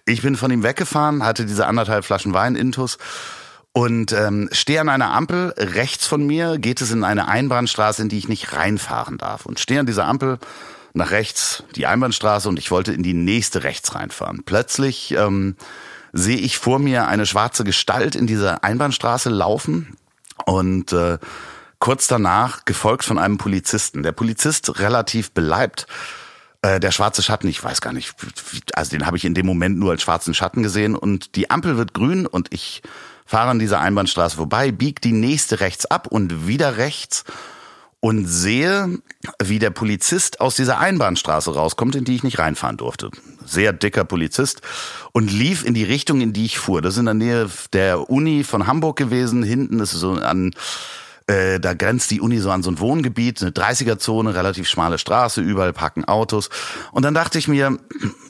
Ich 0.07 0.23
bin 0.23 0.37
von 0.37 0.51
ihm 0.51 0.63
weggefahren, 0.63 1.25
hatte 1.25 1.45
diese 1.45 1.67
anderthalb 1.67 2.07
Flaschen 2.07 2.33
Wein 2.33 2.57
intus 2.57 2.97
und 3.73 4.13
ähm, 4.13 4.49
stehe 4.53 4.81
an 4.81 4.89
einer 4.89 5.13
Ampel. 5.13 5.53
Rechts 5.59 6.07
von 6.07 6.27
mir 6.27 6.59
geht 6.59 6.81
es 6.81 6.91
in 6.91 7.05
eine 7.05 7.29
Einbahnstraße, 7.29 8.01
in 8.01 8.09
die 8.09 8.19
ich 8.19 8.29
nicht 8.29 8.55
reinfahren 8.55 9.19
darf. 9.19 9.45
Und 9.45 9.61
stehe 9.61 9.81
an 9.81 9.87
dieser 9.87 10.07
Ampel 10.07 10.39
nach 10.93 11.11
rechts 11.11 11.65
die 11.77 11.87
Einbahnstraße 11.87 12.49
und 12.49 12.59
ich 12.59 12.71
wollte 12.71 12.93
in 12.93 13.03
die 13.03 13.15
nächste 13.15 13.63
rechts 13.65 13.95
reinfahren. 13.95 14.43
Plötzlich 14.45 15.13
ähm, 15.13 15.57
sehe 16.13 16.39
ich 16.39 16.59
vor 16.59 16.79
mir 16.79 17.09
eine 17.09 17.27
schwarze 17.27 17.65
Gestalt 17.65 18.17
in 18.17 18.27
dieser 18.27 18.65
Einbahnstraße 18.65 19.31
laufen 19.31 19.97
und 20.47 20.93
äh, 20.93 21.19
kurz 21.79 22.07
danach 22.07 22.65
gefolgt 22.65 23.05
von 23.05 23.19
einem 23.19 23.39
Polizisten. 23.39 24.03
Der 24.03 24.13
Polizist 24.13 24.81
relativ 24.81 25.33
beleibt. 25.33 25.87
Äh, 26.63 26.79
der 26.79 26.91
schwarze 26.91 27.23
Schatten, 27.23 27.49
ich 27.49 27.63
weiß 27.63 27.81
gar 27.81 27.93
nicht, 27.93 28.15
also 28.75 28.91
den 28.91 29.07
habe 29.07 29.17
ich 29.17 29.25
in 29.25 29.35
dem 29.35 29.47
Moment 29.47 29.79
nur 29.79 29.93
als 29.93 30.03
schwarzen 30.03 30.35
Schatten 30.35 30.63
gesehen 30.63 30.95
und 30.95 31.37
die 31.37 31.51
Ampel 31.51 31.79
wird 31.79 31.95
grün 31.95 32.27
und 32.27 32.53
ich 32.53 32.83
fahre 33.25 33.51
an 33.51 33.59
dieser 33.59 33.81
Einbahnstraße 33.81 34.37
vorbei, 34.37 34.71
biege 34.71 35.01
die 35.01 35.13
nächste 35.13 35.61
rechts 35.61 35.87
ab 35.87 36.09
und 36.09 36.47
wieder 36.47 36.77
rechts 36.77 37.25
und 38.01 38.27
sehe, 38.27 38.99
wie 39.43 39.59
der 39.59 39.71
Polizist 39.71 40.41
aus 40.41 40.57
dieser 40.57 40.79
Einbahnstraße 40.79 41.55
rauskommt, 41.55 41.95
in 41.95 42.05
die 42.05 42.15
ich 42.15 42.23
nicht 42.23 42.39
reinfahren 42.39 42.79
durfte. 42.79 43.11
Sehr 43.45 43.73
dicker 43.73 44.05
Polizist 44.05 44.63
und 45.13 45.31
lief 45.31 45.65
in 45.65 45.75
die 45.75 45.85
Richtung, 45.85 46.21
in 46.23 46.33
die 46.33 46.47
ich 46.47 46.59
fuhr. 46.59 46.81
Das 46.81 46.95
ist 46.95 47.01
in 47.01 47.05
der 47.05 47.15
Nähe 47.15 47.51
der 47.75 48.09
Uni 48.09 48.43
von 48.43 48.67
Hamburg 48.67 48.97
gewesen. 48.97 49.43
Hinten 49.43 49.81
ist 49.81 49.93
so 49.93 50.13
an 50.13 50.53
äh, 51.27 51.61
da 51.61 51.75
grenzt 51.75 52.11
die 52.11 52.21
Uni 52.21 52.39
so 52.39 52.51
an 52.51 52.63
so 52.63 52.71
ein 52.71 52.81
Wohngebiet, 52.81 53.41
eine 53.41 53.53
30er-Zone, 53.53 54.35
relativ 54.35 54.69
schmale 54.69 54.99
Straße, 54.99 55.41
überall 55.41 55.73
parken 55.73 56.05
Autos. 56.05 56.51
Und 56.91 57.05
dann 57.05 57.15
dachte 57.15 57.39
ich 57.39 57.47
mir, 57.47 57.79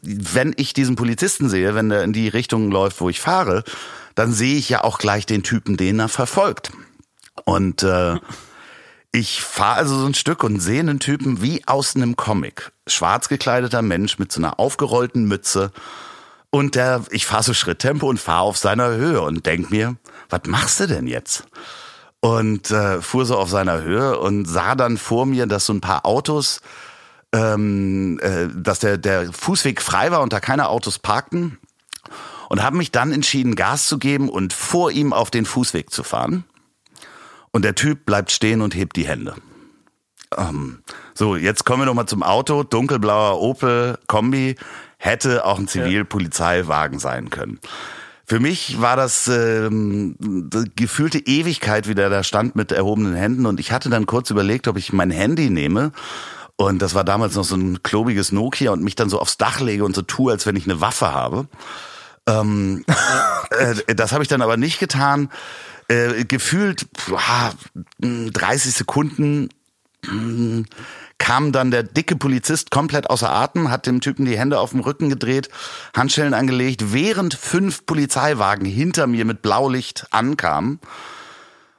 wenn 0.03 0.53
ich 0.57 0.75
diesen 0.75 0.97
Polizisten 0.97 1.49
sehe, 1.49 1.75
wenn 1.75 1.89
der 1.89 2.03
in 2.05 2.13
die 2.13 2.29
Richtung 2.29 2.71
läuft, 2.71 3.01
wo 3.01 3.09
ich 3.09 3.21
fahre, 3.21 3.65
dann 4.17 4.33
sehe 4.33 4.59
ich 4.59 4.69
ja 4.69 4.85
auch 4.85 4.99
gleich 4.99 5.25
den 5.25 5.43
Typen, 5.43 5.79
den 5.79 5.99
er 5.99 6.09
verfolgt. 6.09 6.73
Und 7.45 7.83
äh, 7.85 8.17
ich 9.13 9.43
fahre 9.43 9.79
also 9.79 9.99
so 9.99 10.07
ein 10.07 10.15
Stück 10.15 10.45
und 10.45 10.61
sehe 10.61 10.81
einen 10.81 11.01
Typen 11.01 11.43
wie 11.43 11.67
aus 11.67 11.97
einem 11.97 12.17
Comic. 12.17 12.73
Schwarz 12.87 13.29
gekleideter 13.29 13.83
Mensch 13.83 14.19
mit 14.19 14.31
so 14.31 14.41
einer 14.41 14.61
aufgerollten 14.61 15.25
Mütze. 15.25 15.73
Und 16.51 16.75
der, 16.75 17.05
ich 17.11 17.27
fahre 17.27 17.43
so 17.43 17.55
Schritttempo 17.55 18.09
und 18.09 18.21
fahre 18.21 18.43
auf 18.43 18.57
seiner 18.57 18.89
Höhe 18.91 19.21
und 19.21 19.47
denk 19.47 19.71
mir, 19.71 19.97
was 20.29 20.43
machst 20.47 20.81
du 20.81 20.87
denn 20.87 21.07
jetzt? 21.07 21.45
Und 22.21 22.71
äh, 22.71 23.01
fuhr 23.01 23.25
so 23.25 23.37
auf 23.37 23.49
seiner 23.49 23.83
Höhe 23.83 24.19
und 24.19 24.47
sah 24.47 24.75
dann 24.75 24.97
vor 24.97 25.27
mir, 25.27 25.47
dass 25.47 25.67
so 25.67 25.73
ein 25.73 25.81
paar 25.81 26.07
Autos, 26.07 26.61
ähm, 27.33 28.19
äh, 28.21 28.49
dass 28.55 28.81
der, 28.81 28.99
der 28.99 29.33
Fußweg 29.33 29.81
frei 29.81 30.11
war 30.11 30.21
und 30.21 30.33
da 30.33 30.41
keine 30.41 30.69
Autos 30.69 30.99
parkten 30.99 31.59
und 32.49 32.63
habe 32.63 32.77
mich 32.77 32.93
dann 32.93 33.13
entschieden, 33.13 33.55
Gas 33.55 33.87
zu 33.87 33.99
geben 33.99 34.29
und 34.29 34.53
vor 34.53 34.91
ihm 34.91 35.13
auf 35.13 35.31
den 35.31 35.47
Fußweg 35.47 35.91
zu 35.91 36.03
fahren. 36.03 36.45
Und 37.53 37.65
der 37.65 37.75
Typ 37.75 38.07
bleibt 38.07 38.31
stehen 38.31 38.63
und 38.63 38.75
hebt 38.75 38.97
die 38.97 39.07
Hände. 39.07 39.35
Ähm, 40.37 40.83
so, 41.15 41.37
jetzt 41.37 41.65
kommen 41.65 41.83
wir 41.83 41.87
nochmal 41.87 42.07
zum 42.07 42.23
Auto. 42.23 42.63
Dunkelblauer 42.63 43.41
Opel 43.41 43.99
Kombi 44.07 44.57
hätte 44.99 45.45
auch 45.45 45.59
ein 45.59 45.67
Zivilpolizeiwagen 45.67 46.99
sein 46.99 47.31
können. 47.31 47.59
Für 48.25 48.39
mich 48.39 48.81
war 48.81 48.95
das 48.95 49.27
ähm, 49.27 50.15
gefühlte 50.77 51.19
Ewigkeit, 51.19 51.89
wie 51.89 51.97
der 51.97 52.11
da 52.11 52.23
stand 52.23 52.55
mit 52.55 52.71
erhobenen 52.71 53.15
Händen. 53.17 53.45
Und 53.45 53.59
ich 53.59 53.73
hatte 53.73 53.91
dann 53.91 54.07
kurz 54.07 54.31
überlegt, 54.31 54.69
ob 54.69 54.77
ich 54.77 54.93
mein 54.93 55.11
Handy 55.11 55.51
nehme. 55.51 55.91
Und 56.55 56.81
das 56.81 56.95
war 56.95 57.03
damals 57.03 57.35
noch 57.35 57.43
so 57.43 57.57
ein 57.57 57.83
klobiges 57.83 58.31
Nokia 58.31 58.71
und 58.71 58.85
mich 58.85 58.95
dann 58.95 59.09
so 59.09 59.19
aufs 59.19 59.37
Dach 59.37 59.61
lege 59.61 59.85
und 59.85 59.97
so 59.97 60.03
tue, 60.03 60.31
als 60.31 60.47
wenn 60.47 60.55
ich 60.55 60.65
eine 60.65 60.81
Waffe 60.81 61.13
habe. 61.13 61.49
Ähm, 62.27 62.85
äh, 63.87 63.95
das 63.97 64.13
habe 64.13 64.23
ich 64.23 64.29
dann 64.29 64.43
aber 64.43 64.57
nicht 64.57 64.79
getan. 64.79 65.31
Äh, 65.91 66.25
gefühlt 66.25 66.87
boah, 66.93 67.53
30 67.99 68.73
Sekunden 68.73 69.49
hm, 70.07 70.67
kam 71.19 71.51
dann 71.51 71.73
der 71.73 71.83
dicke 71.83 72.15
Polizist 72.15 72.71
komplett 72.71 73.11
außer 73.11 73.29
Atem, 73.29 73.73
hat 73.73 73.87
dem 73.87 74.01
Typen 74.01 74.25
die 74.25 74.39
Hände 74.39 74.61
auf 74.61 74.71
dem 74.71 74.81
Rücken 74.81 75.09
gedreht, 75.09 75.49
Handschellen 75.97 76.33
angelegt, 76.33 76.93
während 76.93 77.35
fünf 77.35 77.87
Polizeiwagen 77.87 78.67
hinter 78.67 79.09
mir 79.09 79.25
mit 79.25 79.43
Blaulicht 79.43 80.07
ankamen 80.13 80.79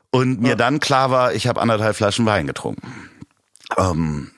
und 0.10 0.42
mir 0.42 0.50
ja. 0.50 0.56
dann 0.56 0.82
klar 0.82 1.10
war, 1.10 1.34
ich 1.34 1.48
habe 1.48 1.62
anderthalb 1.62 1.96
Flaschen 1.96 2.26
Wein 2.26 2.48
getrunken. 2.48 3.10
Ähm, 3.78 4.32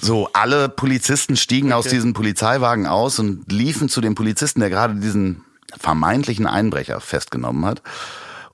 so, 0.00 0.30
alle 0.32 0.70
Polizisten 0.70 1.36
stiegen 1.36 1.74
okay. 1.74 1.78
aus 1.78 1.88
diesem 1.88 2.14
Polizeiwagen 2.14 2.86
aus 2.86 3.18
und 3.18 3.52
liefen 3.52 3.90
zu 3.90 4.00
dem 4.00 4.14
Polizisten, 4.14 4.60
der 4.60 4.70
gerade 4.70 4.94
diesen 4.94 5.44
vermeintlichen 5.78 6.46
Einbrecher 6.46 7.00
festgenommen 7.00 7.66
hat 7.66 7.82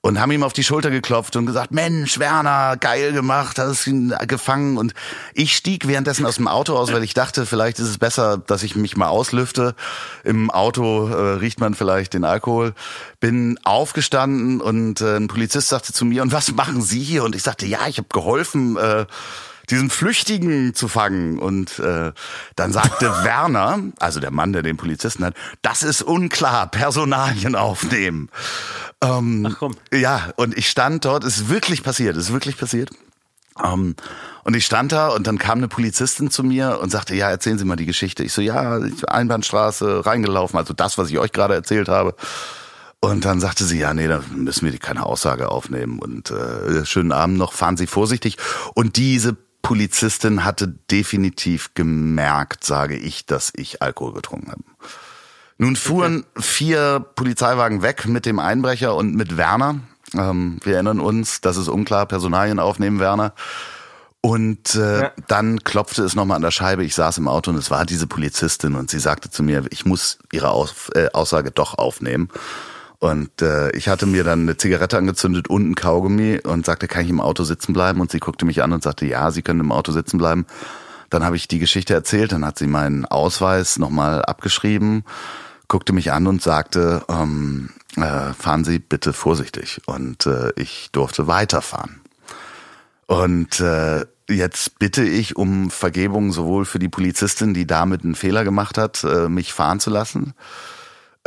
und 0.01 0.21
haben 0.21 0.31
ihm 0.31 0.43
auf 0.43 0.53
die 0.53 0.65
Schulter 0.65 0.91
geklopft 0.91 1.37
und 1.37 1.47
gesagt, 1.47 1.73
Mensch, 1.73 2.19
Werner, 2.19 2.77
geil 2.77 3.13
gemacht, 3.13 3.59
hast 3.59 3.87
ihn 3.87 4.15
gefangen. 4.27 4.79
Und 4.79 4.95
ich 5.35 5.57
stieg 5.57 5.87
währenddessen 5.89 6.27
aus 6.27 6.37
dem 6.37 6.49
Auto 6.49 6.77
aus, 6.77 6.93
weil 6.93 7.03
ich 7.03 7.15
dachte, 7.15 7.47
vielleicht 7.47 7.79
ist 7.79 7.89
es 7.89 7.99
besser, 7.99 8.39
dass 8.39 8.63
ich 8.63 8.77
mich 8.77 8.97
mal 8.97 9.09
auslüfte. 9.09 9.75
Im 10.25 10.51
Auto 10.51 11.09
äh, 11.09 11.35
riecht 11.35 11.61
man 11.61 11.75
vielleicht 11.75 12.15
den 12.15 12.25
Alkohol. 12.25 12.75
Bin 13.21 13.59
aufgestanden 13.65 14.61
und 14.61 15.01
äh, 15.01 15.17
ein 15.17 15.29
Polizist 15.29 15.69
sagte 15.69 15.93
zu 15.93 16.05
mir, 16.05 16.23
und 16.23 16.33
was 16.33 16.53
machen 16.53 16.83
Sie 16.83 17.03
hier? 17.03 17.25
Und 17.25 17.35
ich 17.35 17.43
sagte, 17.43 17.67
ja, 17.67 17.87
ich 17.89 17.99
habe 17.99 18.09
geholfen. 18.11 18.77
Äh, 18.77 19.07
diesen 19.71 19.91
Flüchtigen 19.91 20.75
zu 20.75 20.89
fangen. 20.89 21.39
Und 21.39 21.79
äh, 21.79 22.13
dann 22.57 22.73
sagte 22.73 23.07
Werner, 23.23 23.81
also 23.99 24.21
der 24.21 24.31
Mann, 24.31 24.53
der 24.53 24.63
den 24.63 24.77
Polizisten 24.77 25.25
hat, 25.25 25.35
das 25.63 25.83
ist 25.83 26.03
unklar, 26.03 26.67
Personalien 26.69 27.55
aufnehmen. 27.55 28.29
Ähm, 29.03 29.49
Ach 29.51 29.57
komm. 29.59 29.77
Ja, 29.93 30.31
und 30.37 30.57
ich 30.57 30.69
stand 30.69 31.05
dort, 31.05 31.25
ist 31.25 31.49
wirklich 31.49 31.83
passiert, 31.83 32.17
ist 32.17 32.33
wirklich 32.33 32.57
passiert. 32.57 32.91
Um, 33.55 33.65
ähm, 33.65 33.97
und 34.45 34.55
ich 34.55 34.65
stand 34.65 34.93
da 34.93 35.09
und 35.09 35.27
dann 35.27 35.37
kam 35.37 35.59
eine 35.59 35.69
Polizistin 35.69 36.31
zu 36.31 36.43
mir 36.43 36.79
und 36.81 36.91
sagte, 36.91 37.15
ja, 37.15 37.29
erzählen 37.29 37.59
Sie 37.59 37.65
mal 37.65 37.77
die 37.77 37.87
Geschichte. 37.87 38.23
Ich 38.23 38.33
so, 38.33 38.41
ja, 38.41 38.81
Einbahnstraße, 39.07 40.07
reingelaufen, 40.07 40.59
also 40.59 40.73
das, 40.73 40.97
was 40.97 41.11
ich 41.11 41.19
euch 41.19 41.33
gerade 41.33 41.55
erzählt 41.55 41.89
habe. 41.89 42.15
Und 43.01 43.25
dann 43.25 43.41
sagte 43.41 43.65
sie, 43.65 43.79
ja, 43.79 43.95
nee, 43.95 44.09
da 44.09 44.23
müssen 44.35 44.71
wir 44.71 44.77
keine 44.79 45.07
Aussage 45.07 45.51
aufnehmen. 45.51 45.99
Und 45.99 46.31
äh, 46.31 46.85
schönen 46.85 47.13
Abend 47.13 47.39
noch, 47.39 47.53
fahren 47.53 47.77
Sie 47.77 47.87
vorsichtig. 47.87 48.39
Und 48.75 48.97
diese 48.97 49.37
Polizistin 49.63 50.45
hatte 50.45 50.69
definitiv 50.91 51.75
gemerkt, 51.75 52.65
sage 52.65 52.97
ich, 52.97 53.27
dass 53.27 53.53
ich 53.55 53.83
Alkohol 53.83 54.15
getrunken 54.15 54.51
habe. 54.51 54.63
Nun 55.59 55.75
fuhren 55.75 56.25
vier 56.39 57.05
Polizeiwagen 57.17 57.83
weg 57.83 58.07
mit 58.07 58.27
dem 58.27 58.39
Einbrecher 58.39 58.95
und 58.95 59.15
mit 59.15 59.37
Werner. 59.37 59.81
Ähm, 60.15 60.59
wir 60.63 60.75
erinnern 60.75 61.01
uns, 61.01 61.41
das 61.41 61.57
ist 61.57 61.69
unklar, 61.69 62.07
Personalien 62.07 62.61
aufnehmen, 62.61 63.01
Werner. 63.01 63.35
Und 64.21 64.75
äh, 64.75 65.03
ja. 65.03 65.13
dann 65.27 65.63
klopfte 65.65 66.03
es 66.03 66.15
nochmal 66.15 66.37
an 66.37 66.43
der 66.43 66.51
Scheibe. 66.51 66.85
Ich 66.85 66.95
saß 66.95 67.19
im 67.19 67.29
Auto 67.29 67.51
und 67.51 67.57
es 67.57 67.71
war 67.71 67.85
diese 67.87 68.07
Polizistin 68.07 68.75
und 68.75 68.91
sie 68.91 68.99
sagte 68.99 69.31
zu 69.31 69.43
mir, 69.43 69.65
ich 69.71 69.85
muss 69.85 70.19
ihre 70.33 70.51
Aus 70.51 70.91
äh, 70.95 71.09
Aussage 71.13 71.51
doch 71.51 71.79
aufnehmen. 71.79 72.29
Und 73.01 73.43
äh, 73.43 73.71
ich 73.77 73.89
hatte 73.89 74.07
mir 74.07 74.25
dann 74.25 74.43
eine 74.43 74.57
Zigarette 74.57 74.99
angezündet 74.99 75.49
und 75.49 75.71
ein 75.71 75.75
Kaugummi 75.77 76.41
und 76.43 76.67
sagte, 76.67 76.89
kann 76.89 77.05
ich 77.05 77.11
im 77.11 77.21
Auto 77.21 77.45
sitzen 77.45 77.73
bleiben? 77.73 78.01
Und 78.01 78.11
sie 78.11 78.19
guckte 78.19 78.45
mich 78.45 78.63
an 78.63 78.73
und 78.73 78.83
sagte, 78.83 79.07
ja, 79.07 79.31
Sie 79.31 79.43
können 79.43 79.61
im 79.61 79.73
Auto 79.73 79.93
sitzen 79.93 80.19
bleiben. 80.19 80.47
Dann 81.09 81.25
habe 81.25 81.37
ich 81.37 81.49
die 81.49 81.61
Geschichte 81.61 81.95
erzählt, 81.95 82.33
dann 82.33 82.45
hat 82.45 82.59
sie 82.59 82.67
meinen 82.67 83.07
Ausweis 83.07 83.79
nochmal 83.79 84.23
abgeschrieben, 84.23 85.05
guckte 85.69 85.93
mich 85.93 86.13
an 86.13 86.27
und 86.27 86.43
sagte, 86.43 87.03
ähm, 87.09 87.71
äh, 87.97 88.33
fahren 88.35 88.65
Sie 88.65 88.79
bitte 88.79 89.13
vorsichtig. 89.13 89.81
Und 89.87 90.27
äh, 90.27 90.53
ich 90.57 90.91
durfte 90.93 91.27
weiterfahren. 91.27 92.01
Und 93.07 93.61
äh, 93.61 94.05
jetzt 94.29 94.79
bitte 94.79 95.03
ich 95.03 95.37
um 95.37 95.71
Vergebung 95.71 96.33
sowohl 96.33 96.67
für 96.67 96.79
die 96.79 96.91
Polizistin, 96.91 97.55
die 97.55 97.67
damit 97.67 98.05
einen 98.05 98.15
Fehler 98.15 98.45
gemacht 98.45 98.77
hat, 98.77 99.03
äh, 99.05 99.29
mich 99.29 99.53
fahren 99.53 99.81
zu 99.81 99.89
lassen. 99.89 100.35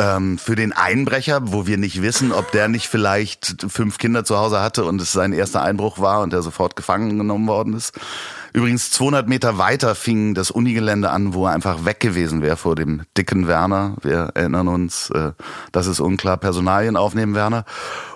Ähm, 0.02 0.40
für 0.40 0.56
den 0.56 0.74
Einbrecher, 0.74 1.52
wo 1.52 1.68
wir 1.68 1.78
nicht 1.78 2.02
wissen, 2.02 2.32
ob 2.32 2.52
der 2.52 2.68
nicht 2.68 2.88
vielleicht 2.88 3.68
fünf 3.70 4.00
Kinder 4.00 4.24
zu 4.24 4.36
Hause 4.36 4.60
hatte 4.60 4.84
und 4.84 5.00
es 5.00 5.12
sein 5.12 5.32
erster 5.32 5.62
Einbruch 5.62 6.00
war 6.00 6.22
und 6.22 6.34
der 6.34 6.42
sofort 6.42 6.76
gefangen 6.76 7.20
genommen 7.20 7.48
worden 7.48 7.76
ist. 7.76 7.94
Übrigens 8.52 8.90
200 8.90 9.30
Meter 9.30 9.60
weiter 9.60 9.94
fing 9.94 10.34
das 10.34 10.50
Unigelände 10.50 11.12
an, 11.12 11.36
wo 11.36 11.46
er 11.46 11.54
einfach 11.54 11.86
weg 11.86 12.00
gewesen 12.00 12.42
wäre 12.42 12.58
vor 12.58 12.76
dem 12.76 13.04
dicken 13.16 13.48
Werner. 13.48 13.96
Wir 14.02 14.32
erinnern 14.34 14.70
uns, 14.70 15.12
äh, 15.12 15.34
das 15.72 15.86
ist 15.86 16.00
unklar, 16.00 16.38
Personalien 16.38 16.98
aufnehmen 16.98 17.36
Werner. 17.36 17.66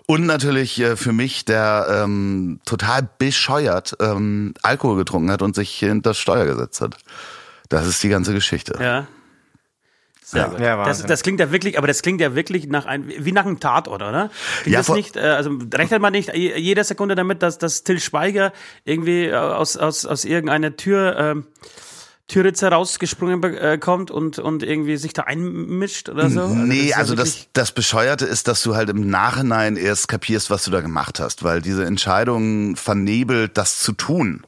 Und 0.08 0.26
natürlich 0.26 0.80
äh, 0.80 0.95
für 0.95 1.13
mich, 1.13 1.45
der 1.45 1.86
ähm, 2.04 2.62
total 2.65 3.08
bescheuert 3.19 3.95
ähm, 4.00 4.56
Alkohol 4.63 4.98
getrunken 4.98 5.30
hat 5.30 5.43
und 5.43 5.54
sich 5.54 5.69
hinter 5.78 6.10
das 6.10 6.17
Steuer 6.17 6.45
gesetzt 6.45 6.82
hat. 6.82 6.98
Das 7.69 7.86
ist 7.86 8.02
die 8.02 8.10
ganze 8.10 8.34
Geschichte. 8.34 8.76
Ja. 8.82 9.06
Sehr 10.28 10.50
gut. 10.50 10.60
Ja, 10.60 10.84
das, 10.84 11.04
das, 11.04 11.22
klingt 11.22 11.40
ja 11.40 11.52
wirklich, 11.52 11.78
aber 11.78 11.86
das 11.86 12.02
klingt 12.02 12.20
ja 12.20 12.34
wirklich 12.34 12.66
nach 12.66 12.88
ein, 12.88 13.08
wie 13.08 13.32
nach 13.32 13.46
einem 13.46 13.60
Tatort, 13.60 14.02
oder? 14.02 14.32
Klingt 14.64 14.74
ja, 14.74 14.80
das 14.80 14.90
nicht, 14.90 15.18
äh, 15.18 15.20
also 15.20 15.52
rechnet 15.72 16.02
man 16.02 16.14
nicht 16.14 16.34
jede 16.34 16.84
Sekunde 16.84 17.14
damit, 17.14 17.44
dass, 17.44 17.60
dass 17.60 17.84
Till 17.84 18.00
Schweiger 18.00 18.52
irgendwie 18.86 19.26
äh, 19.26 19.36
aus, 19.36 19.78
aus, 19.78 20.04
aus 20.08 20.26
irgendeiner 20.26 20.76
Tür, 20.76 21.16
ähm, 21.20 21.46
Türritzer 22.28 22.72
rausgesprungen 22.72 23.44
äh, 23.44 23.78
kommt 23.78 24.10
und, 24.10 24.40
und 24.40 24.64
irgendwie 24.64 24.98
sich 24.98 25.14
da 25.14 25.24
einmischt 25.24 26.10
oder 26.10 26.28
so? 26.32 26.42
Also 26.42 26.56
nee, 26.56 26.92
also 26.92 27.14
das, 27.14 27.48
das 27.54 27.72
Bescheuerte 27.72 28.26
ist, 28.26 28.48
dass 28.48 28.64
du 28.64 28.76
halt 28.76 28.90
im 28.90 29.08
Nachhinein 29.08 29.76
erst 29.76 30.08
kapierst, 30.08 30.50
was 30.50 30.64
du 30.64 30.72
da 30.72 30.82
gemacht 30.82 31.20
hast, 31.20 31.44
weil 31.44 31.62
diese 31.62 31.86
Entscheidung 31.86 32.76
vernebelt, 32.78 33.60
das 33.60 33.78
zu 33.78 33.92
tun. 33.92 34.44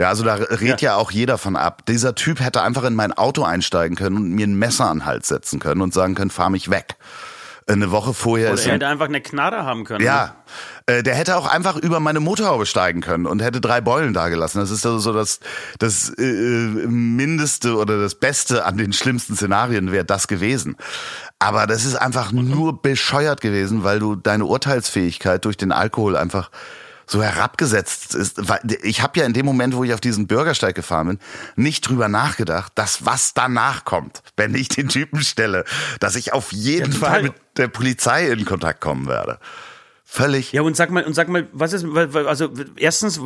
Ja, 0.00 0.08
also 0.08 0.24
da 0.24 0.36
redet 0.36 0.80
ja. 0.80 0.92
ja. 0.92 0.96
auch 0.96 1.10
jeder 1.10 1.36
von 1.36 1.56
ab. 1.56 1.84
Dieser 1.84 2.14
Typ 2.14 2.40
hätte 2.40 2.62
einfach 2.62 2.84
in 2.84 2.94
mein 2.94 3.12
Auto 3.12 3.42
einsteigen 3.42 3.98
können 3.98 4.16
und 4.16 4.30
mir 4.30 4.46
ein 4.46 4.54
Messer 4.54 4.86
an 4.86 5.00
den 5.00 5.04
Hals 5.04 5.28
setzen 5.28 5.60
können 5.60 5.82
und 5.82 5.92
sagen 5.92 6.14
können, 6.14 6.30
fahr 6.30 6.48
mich 6.48 6.70
weg. 6.70 6.96
Eine 7.66 7.90
Woche 7.90 8.14
vorher 8.14 8.48
Oder 8.48 8.54
ist 8.54 8.66
er 8.66 8.72
hätte 8.72 8.86
einfach 8.86 9.04
eine 9.04 9.20
Knarre 9.20 9.66
haben 9.66 9.84
können. 9.84 10.02
Ja, 10.02 10.36
äh, 10.86 11.02
der 11.02 11.14
hätte 11.14 11.36
auch 11.36 11.46
einfach 11.46 11.76
über 11.76 12.00
meine 12.00 12.18
Motorhaube 12.18 12.64
steigen 12.64 13.02
können 13.02 13.26
und 13.26 13.42
hätte 13.42 13.60
drei 13.60 13.82
Beulen 13.82 14.14
da 14.14 14.30
gelassen. 14.30 14.58
Das 14.58 14.70
ist 14.70 14.86
also 14.86 14.98
so 15.00 15.12
das, 15.12 15.38
das 15.78 16.08
äh, 16.16 16.22
Mindeste 16.22 17.76
oder 17.76 18.00
das 18.00 18.14
Beste 18.14 18.64
an 18.64 18.78
den 18.78 18.94
schlimmsten 18.94 19.36
Szenarien 19.36 19.92
wäre 19.92 20.06
das 20.06 20.28
gewesen. 20.28 20.76
Aber 21.38 21.66
das 21.66 21.84
ist 21.84 21.96
einfach 21.96 22.32
nur 22.32 22.80
bescheuert 22.80 23.42
gewesen, 23.42 23.84
weil 23.84 23.98
du 23.98 24.16
deine 24.16 24.46
Urteilsfähigkeit 24.46 25.44
durch 25.44 25.58
den 25.58 25.72
Alkohol 25.72 26.16
einfach 26.16 26.50
so 27.10 27.22
herabgesetzt 27.22 28.14
ist. 28.14 28.40
Ich 28.82 29.02
habe 29.02 29.18
ja 29.18 29.26
in 29.26 29.32
dem 29.32 29.44
Moment, 29.44 29.74
wo 29.74 29.82
ich 29.82 29.92
auf 29.92 30.00
diesen 30.00 30.28
Bürgersteig 30.28 30.76
gefahren 30.76 31.08
bin, 31.08 31.18
nicht 31.56 31.88
drüber 31.88 32.08
nachgedacht, 32.08 32.72
dass 32.76 33.04
was 33.04 33.34
danach 33.34 33.84
kommt, 33.84 34.22
wenn 34.36 34.54
ich 34.54 34.68
den 34.68 34.88
Typen 34.88 35.22
stelle, 35.22 35.64
dass 35.98 36.14
ich 36.14 36.32
auf 36.32 36.52
jeden 36.52 36.92
ja, 36.92 36.98
Fall 36.98 37.22
mit 37.24 37.34
der 37.56 37.66
Polizei 37.66 38.28
in 38.28 38.44
Kontakt 38.44 38.80
kommen 38.80 39.08
werde. 39.08 39.40
Völlig. 40.12 40.50
Ja, 40.50 40.62
und 40.62 40.76
sag 40.76 40.90
mal, 40.90 41.04
und 41.04 41.14
sag 41.14 41.28
mal, 41.28 41.46
was 41.52 41.72
ist, 41.72 41.86
also 41.86 42.48
erstens, 42.74 43.20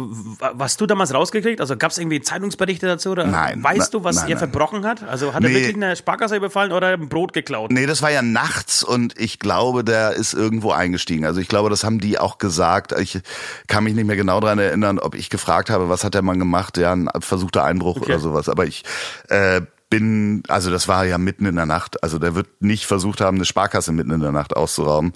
was 0.53 0.77
du 0.77 0.85
damals 0.85 1.14
rausgekriegt? 1.14 1.62
Also 1.62 1.79
gab 1.79 1.92
es 1.92 1.97
irgendwie 1.97 2.20
Zeitungsberichte 2.20 2.87
dazu? 2.87 3.12
Oder 3.12 3.27
nein. 3.27 3.64
Weißt 3.64 3.94
du, 3.94 4.05
was 4.05 4.16
nein, 4.16 4.25
er 4.27 4.29
nein. 4.29 4.38
verbrochen 4.38 4.85
hat? 4.85 5.03
Also 5.03 5.33
hat 5.33 5.40
nee. 5.40 5.49
er 5.49 5.55
wirklich 5.55 5.77
eine 5.77 5.97
Sparkasse 5.97 6.37
überfallen 6.37 6.73
oder 6.73 6.88
ein 6.88 7.09
Brot 7.09 7.33
geklaut? 7.33 7.70
Nee, 7.70 7.87
das 7.87 8.03
war 8.03 8.11
ja 8.11 8.20
nachts 8.20 8.85
und 8.85 9.18
ich 9.18 9.38
glaube, 9.38 9.83
der 9.83 10.12
ist 10.12 10.35
irgendwo 10.35 10.73
eingestiegen. 10.73 11.25
Also 11.25 11.40
ich 11.40 11.49
glaube, 11.49 11.70
das 11.70 11.85
haben 11.85 12.01
die 12.01 12.18
auch 12.18 12.37
gesagt. 12.37 12.92
Ich 13.01 13.18
kann 13.66 13.85
mich 13.85 13.94
nicht 13.94 14.07
mehr 14.07 14.16
genau 14.16 14.40
daran 14.40 14.59
erinnern, 14.59 14.99
ob 14.99 15.14
ich 15.14 15.31
gefragt 15.31 15.70
habe, 15.70 15.88
was 15.88 16.05
hat 16.05 16.12
der 16.12 16.20
Mann 16.20 16.38
gemacht? 16.38 16.77
Ja, 16.77 16.92
ein 16.92 17.09
versuchter 17.20 17.64
Einbruch 17.64 17.97
okay. 17.97 18.12
oder 18.12 18.18
sowas. 18.18 18.51
Aber 18.51 18.66
ich 18.66 18.85
äh, 19.31 19.62
bin, 19.88 20.42
also 20.49 20.70
das 20.70 20.87
war 20.87 21.07
ja 21.07 21.16
mitten 21.16 21.47
in 21.47 21.57
der 21.57 21.66
Nacht. 21.66 22.03
Also 22.03 22.18
der 22.18 22.35
wird 22.35 22.49
nicht 22.61 22.85
versucht 22.85 23.23
haben, 23.23 23.38
eine 23.38 23.47
Sparkasse 23.47 23.92
mitten 23.92 24.11
in 24.11 24.20
der 24.20 24.33
Nacht 24.33 24.55
auszurauben. 24.55 25.14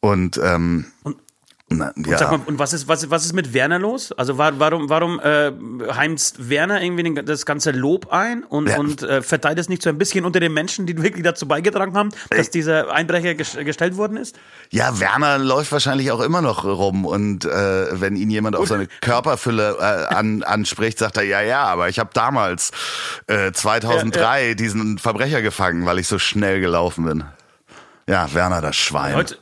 Und, 0.00 0.40
ähm, 0.42 0.86
und 1.02 1.16
na, 1.72 1.92
ja. 1.96 2.12
und, 2.12 2.18
sag 2.18 2.30
mal, 2.32 2.40
und 2.46 2.58
was 2.58 2.72
ist, 2.72 2.88
was, 2.88 3.10
was 3.10 3.24
ist 3.24 3.32
mit 3.32 3.54
Werner 3.54 3.78
los? 3.78 4.10
Also 4.10 4.38
warum, 4.38 4.90
warum 4.90 5.20
äh, 5.20 5.52
heimst 5.94 6.50
Werner 6.50 6.82
irgendwie 6.82 7.22
das 7.22 7.46
ganze 7.46 7.70
Lob 7.70 8.12
ein 8.12 8.42
und, 8.42 8.68
ja. 8.68 8.76
und 8.76 9.04
äh, 9.04 9.22
verteilt 9.22 9.56
es 9.60 9.68
nicht 9.68 9.80
so 9.80 9.88
ein 9.88 9.96
bisschen 9.96 10.24
unter 10.24 10.40
den 10.40 10.52
Menschen, 10.52 10.86
die 10.86 11.00
wirklich 11.00 11.22
dazu 11.22 11.46
beigetragen 11.46 11.94
haben, 11.94 12.08
dass 12.28 12.48
Ey. 12.48 12.52
dieser 12.54 12.90
Einbrecher 12.92 13.34
gestellt 13.34 13.96
worden 13.96 14.16
ist? 14.16 14.36
Ja, 14.70 14.98
Werner 14.98 15.38
läuft 15.38 15.70
wahrscheinlich 15.70 16.10
auch 16.10 16.20
immer 16.20 16.42
noch 16.42 16.64
rum 16.64 17.04
und 17.04 17.44
äh, 17.44 18.00
wenn 18.00 18.16
ihn 18.16 18.30
jemand 18.30 18.56
auf 18.56 18.66
seine 18.66 18.88
Körperfülle 19.00 19.76
äh, 19.78 20.12
an, 20.12 20.42
anspricht, 20.42 20.98
sagt 20.98 21.18
er, 21.18 21.22
ja, 21.22 21.40
ja, 21.40 21.62
aber 21.62 21.88
ich 21.88 22.00
habe 22.00 22.10
damals 22.12 22.72
äh, 23.28 23.52
2003 23.52 24.48
ja, 24.48 24.54
diesen 24.54 24.98
Verbrecher 24.98 25.40
gefangen, 25.40 25.86
weil 25.86 26.00
ich 26.00 26.08
so 26.08 26.18
schnell 26.18 26.60
gelaufen 26.60 27.04
bin. 27.04 27.24
Ja, 28.10 28.32
Werner, 28.34 28.60
das 28.60 28.76
Schwein. 28.76 29.14
Heute, 29.14 29.36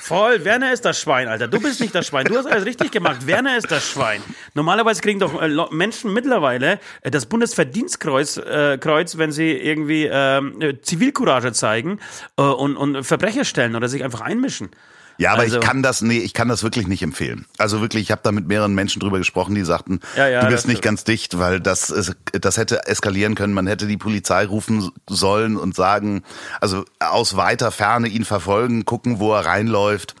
Voll, 0.00 0.42
Werner 0.42 0.72
ist 0.72 0.86
das 0.86 0.98
Schwein, 0.98 1.28
Alter. 1.28 1.48
Du 1.48 1.60
bist 1.60 1.82
nicht 1.82 1.94
das 1.94 2.06
Schwein. 2.06 2.24
Du 2.24 2.38
hast 2.38 2.46
alles 2.46 2.64
richtig 2.64 2.92
gemacht. 2.92 3.26
Werner 3.26 3.58
ist 3.58 3.70
das 3.70 3.86
Schwein. 3.90 4.22
Normalerweise 4.54 5.02
kriegen 5.02 5.20
doch 5.20 5.38
äh, 5.42 5.50
Menschen 5.70 6.14
mittlerweile 6.14 6.80
äh, 7.02 7.10
das 7.10 7.26
Bundesverdienstkreuz, 7.26 8.38
äh, 8.38 8.78
Kreuz, 8.78 9.18
wenn 9.18 9.32
sie 9.32 9.52
irgendwie 9.52 10.08
ähm, 10.10 10.62
äh, 10.62 10.80
Zivilcourage 10.80 11.52
zeigen 11.52 12.00
äh, 12.38 12.42
und, 12.42 12.78
und 12.78 13.04
Verbrecher 13.04 13.44
stellen 13.44 13.76
oder 13.76 13.86
sich 13.88 14.02
einfach 14.02 14.22
einmischen. 14.22 14.70
Ja, 15.18 15.32
aber 15.32 15.42
also, 15.42 15.58
ich 15.58 15.64
kann 15.64 15.82
das, 15.82 16.00
nee, 16.00 16.18
ich 16.18 16.32
kann 16.32 16.48
das 16.48 16.62
wirklich 16.62 16.86
nicht 16.86 17.02
empfehlen. 17.02 17.46
Also 17.58 17.80
wirklich, 17.80 18.04
ich 18.04 18.10
habe 18.12 18.20
da 18.22 18.30
mit 18.30 18.46
mehreren 18.46 18.74
Menschen 18.74 19.00
drüber 19.00 19.18
gesprochen, 19.18 19.56
die 19.56 19.64
sagten, 19.64 20.00
ja, 20.16 20.28
ja, 20.28 20.40
du 20.42 20.48
bist 20.48 20.68
nicht 20.68 20.80
ganz 20.80 21.02
dicht, 21.02 21.38
weil 21.38 21.60
das 21.60 21.90
ist, 21.90 22.14
das 22.32 22.56
hätte 22.56 22.86
eskalieren 22.86 23.34
können. 23.34 23.52
Man 23.52 23.66
hätte 23.66 23.88
die 23.88 23.96
Polizei 23.96 24.46
rufen 24.46 24.90
sollen 25.10 25.56
und 25.56 25.74
sagen, 25.74 26.22
also 26.60 26.84
aus 27.00 27.36
weiter 27.36 27.72
Ferne 27.72 28.06
ihn 28.06 28.24
verfolgen, 28.24 28.84
gucken, 28.84 29.18
wo 29.18 29.34
er 29.34 29.44
reinläuft. 29.44 30.14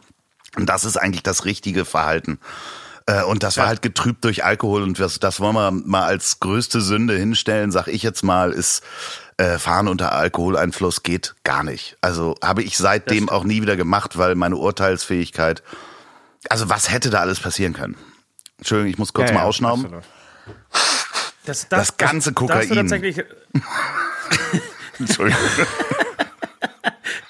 Und 0.56 0.68
das 0.68 0.84
ist 0.84 0.96
eigentlich 0.96 1.22
das 1.22 1.44
richtige 1.44 1.84
Verhalten. 1.84 2.40
Äh, 3.06 3.22
und 3.22 3.44
das 3.44 3.56
war 3.56 3.68
halt 3.68 3.82
getrübt 3.82 4.24
durch 4.24 4.44
Alkohol 4.44 4.82
und 4.82 4.98
das, 4.98 5.20
das 5.20 5.38
wollen 5.38 5.54
wir 5.54 5.70
mal 5.70 6.04
als 6.04 6.40
größte 6.40 6.80
Sünde 6.80 7.16
hinstellen, 7.16 7.70
sag 7.70 7.86
ich 7.86 8.02
jetzt 8.02 8.22
mal, 8.22 8.52
ist 8.52 8.82
äh, 9.38 9.58
Fahren 9.58 9.88
unter 9.88 10.12
Alkoholeinfluss 10.12 11.02
geht 11.02 11.34
gar 11.44 11.62
nicht. 11.62 11.96
Also 12.00 12.34
habe 12.42 12.62
ich 12.62 12.76
seitdem 12.76 13.28
auch 13.28 13.44
nie 13.44 13.62
wieder 13.62 13.76
gemacht, 13.76 14.18
weil 14.18 14.34
meine 14.34 14.56
Urteilsfähigkeit. 14.56 15.62
Also 16.50 16.68
was 16.68 16.90
hätte 16.90 17.10
da 17.10 17.20
alles 17.20 17.40
passieren 17.40 17.72
können? 17.72 17.96
Entschuldigung, 18.58 18.90
ich 18.90 18.98
muss 18.98 19.12
kurz 19.12 19.30
ja, 19.30 19.34
mal 19.34 19.42
ja, 19.42 19.46
ausschnauben. 19.46 20.02
Das, 21.44 21.68
das, 21.68 21.68
das, 21.68 21.96
ganze 21.96 22.32
Kokain. 22.32 22.68
Das 22.68 22.76
tatsächlich 22.76 23.24
Entschuldigung. 24.98 25.40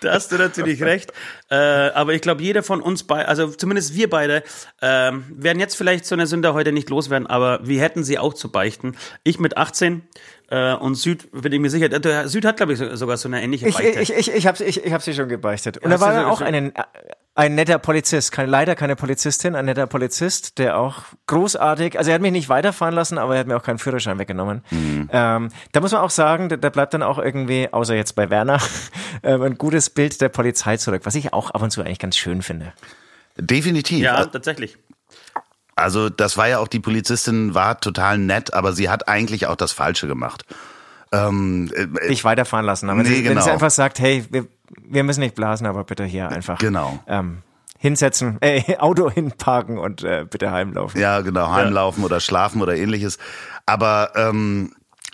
da 0.00 0.14
hast 0.14 0.32
du 0.32 0.36
natürlich 0.36 0.82
recht. 0.82 1.12
Äh, 1.50 1.56
aber 1.56 2.14
ich 2.14 2.22
glaube, 2.22 2.42
jeder 2.42 2.62
von 2.62 2.80
uns 2.80 3.04
beide, 3.04 3.28
also 3.28 3.48
zumindest 3.48 3.94
wir 3.94 4.08
beide, 4.08 4.42
äh, 4.80 5.12
werden 5.28 5.60
jetzt 5.60 5.76
vielleicht 5.76 6.06
so 6.06 6.14
eine 6.14 6.26
Sünde 6.26 6.54
heute 6.54 6.72
nicht 6.72 6.88
loswerden, 6.88 7.26
aber 7.26 7.60
wir 7.66 7.80
hätten 7.82 8.04
sie 8.04 8.18
auch 8.18 8.32
zu 8.32 8.50
beichten. 8.50 8.96
Ich 9.24 9.38
mit 9.38 9.56
18 9.56 10.02
Äh, 10.50 10.74
und 10.74 10.94
Süd, 10.94 11.28
bin 11.32 11.52
ich 11.52 11.60
mir 11.60 11.68
sicher, 11.70 11.88
der 11.88 12.28
Süd 12.28 12.44
hat, 12.46 12.56
glaube 12.56 12.72
ich, 12.72 12.78
sogar 12.78 13.16
so 13.18 13.28
eine 13.28 13.42
ähnliche 13.42 13.68
Ich, 13.68 13.76
Beichte. 13.76 14.00
ich, 14.00 14.12
ich, 14.14 14.32
ich 14.34 14.46
habe 14.46 14.64
ich, 14.64 14.82
ich 14.84 14.92
hab 14.92 15.02
sie 15.02 15.12
schon 15.14 15.28
gebeichtet. 15.28 15.78
Und 15.78 15.92
Hast 15.92 16.00
da 16.00 16.06
war 16.06 16.14
dann 16.14 16.24
auch 16.24 16.38
schon- 16.38 16.46
einen, 16.46 16.72
ein 17.34 17.54
netter 17.54 17.78
Polizist, 17.78 18.32
kein, 18.32 18.48
leider 18.48 18.74
keine 18.74 18.96
Polizistin, 18.96 19.54
ein 19.54 19.66
netter 19.66 19.86
Polizist, 19.86 20.58
der 20.58 20.78
auch 20.78 21.02
großartig, 21.26 21.98
also 21.98 22.10
er 22.10 22.14
hat 22.14 22.22
mich 22.22 22.32
nicht 22.32 22.48
weiterfahren 22.48 22.94
lassen, 22.94 23.18
aber 23.18 23.34
er 23.34 23.40
hat 23.40 23.46
mir 23.46 23.56
auch 23.56 23.62
keinen 23.62 23.78
Führerschein 23.78 24.18
weggenommen. 24.18 24.62
Ähm, 25.12 25.50
da 25.72 25.80
muss 25.80 25.92
man 25.92 26.00
auch 26.00 26.10
sagen, 26.10 26.48
da, 26.48 26.56
da 26.56 26.70
bleibt 26.70 26.94
dann 26.94 27.02
auch 27.02 27.18
irgendwie, 27.18 27.68
außer 27.70 27.94
jetzt 27.94 28.14
bei 28.16 28.30
Werner, 28.30 28.58
ähm, 29.22 29.42
ein 29.42 29.58
gutes 29.58 29.90
Bild 29.90 30.20
der 30.20 30.30
Polizei 30.30 30.78
zurück, 30.78 31.02
was 31.04 31.14
ich 31.14 31.32
auch 31.34 31.50
ab 31.50 31.62
und 31.62 31.70
zu 31.70 31.82
eigentlich 31.82 31.98
ganz 32.00 32.16
schön 32.16 32.40
finde. 32.42 32.72
Definitiv. 33.36 34.00
ja, 34.00 34.24
tatsächlich. 34.24 34.78
Also 35.78 36.08
das 36.10 36.36
war 36.36 36.48
ja 36.48 36.58
auch, 36.58 36.68
die 36.68 36.80
Polizistin 36.80 37.54
war 37.54 37.80
total 37.80 38.18
nett, 38.18 38.52
aber 38.54 38.72
sie 38.72 38.88
hat 38.90 39.08
eigentlich 39.08 39.46
auch 39.46 39.56
das 39.56 39.72
Falsche 39.72 40.06
gemacht. 40.06 40.44
Ähm, 41.12 41.70
äh, 41.74 42.08
Nicht 42.08 42.24
weiterfahren 42.24 42.66
lassen. 42.66 42.90
Aber 42.90 43.02
Nee, 43.02 43.08
wenn, 43.08 43.14
sie, 43.14 43.24
wenn 43.24 43.32
genau. 43.32 43.42
sie 43.44 43.50
einfach 43.50 43.70
sagt, 43.70 43.98
hey, 43.98 44.24
wir, 44.30 44.46
wir 44.86 45.04
müssen 45.04 45.20
nicht 45.20 45.34
blasen, 45.34 45.66
aber 45.66 45.84
bitte 45.84 46.04
hier 46.04 46.28
einfach 46.28 46.58
Genau. 46.58 46.98
ähm, 47.06 47.38
hinsetzen, 47.78 48.36
äh, 48.42 48.76
Auto 48.78 49.10
hinparken 49.10 49.78
und 49.78 50.02
äh, 50.02 50.26
bitte 50.28 50.50
heimlaufen. 50.50 51.00
Ja, 51.00 51.20
genau, 51.22 51.50
heimlaufen 51.50 52.04
oder 52.04 52.20
schlafen 52.20 52.60
oder 52.60 52.76
ähnliches. 52.76 53.18
Aber 53.64 54.12
ähm, 54.16 54.72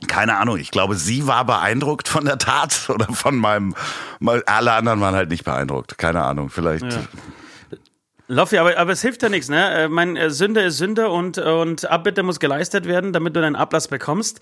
keine 0.08 0.36
Ahnung, 0.38 0.56
ich 0.58 0.70
glaube, 0.72 0.96
sie 0.96 1.26
war 1.28 1.44
beeindruckt 1.44 2.08
von 2.08 2.24
der 2.24 2.38
Tat 2.38 2.86
oder 2.88 3.06
von 3.12 3.36
meinem, 3.36 3.74
mal- 4.18 4.42
alle 4.46 4.72
anderen 4.72 5.00
waren 5.00 5.14
halt 5.14 5.28
nicht 5.30 5.44
beeindruckt. 5.44 5.96
Keine 5.98 6.22
Ahnung, 6.24 6.50
vielleicht. 6.50 6.84
Loffi, 8.26 8.56
aber, 8.56 8.78
aber 8.78 8.92
es 8.92 9.02
hilft 9.02 9.22
ja 9.22 9.28
nichts, 9.28 9.50
ne? 9.50 9.84
Äh, 9.84 9.88
Mein 9.88 10.16
äh, 10.16 10.30
Sünde 10.30 10.62
ist 10.62 10.78
Sünde 10.78 11.10
und, 11.10 11.36
und 11.36 11.90
Abbitte 11.90 12.22
muss 12.22 12.40
geleistet 12.40 12.86
werden, 12.86 13.12
damit 13.12 13.36
du 13.36 13.40
deinen 13.42 13.56
Ablass 13.56 13.88
bekommst. 13.88 14.40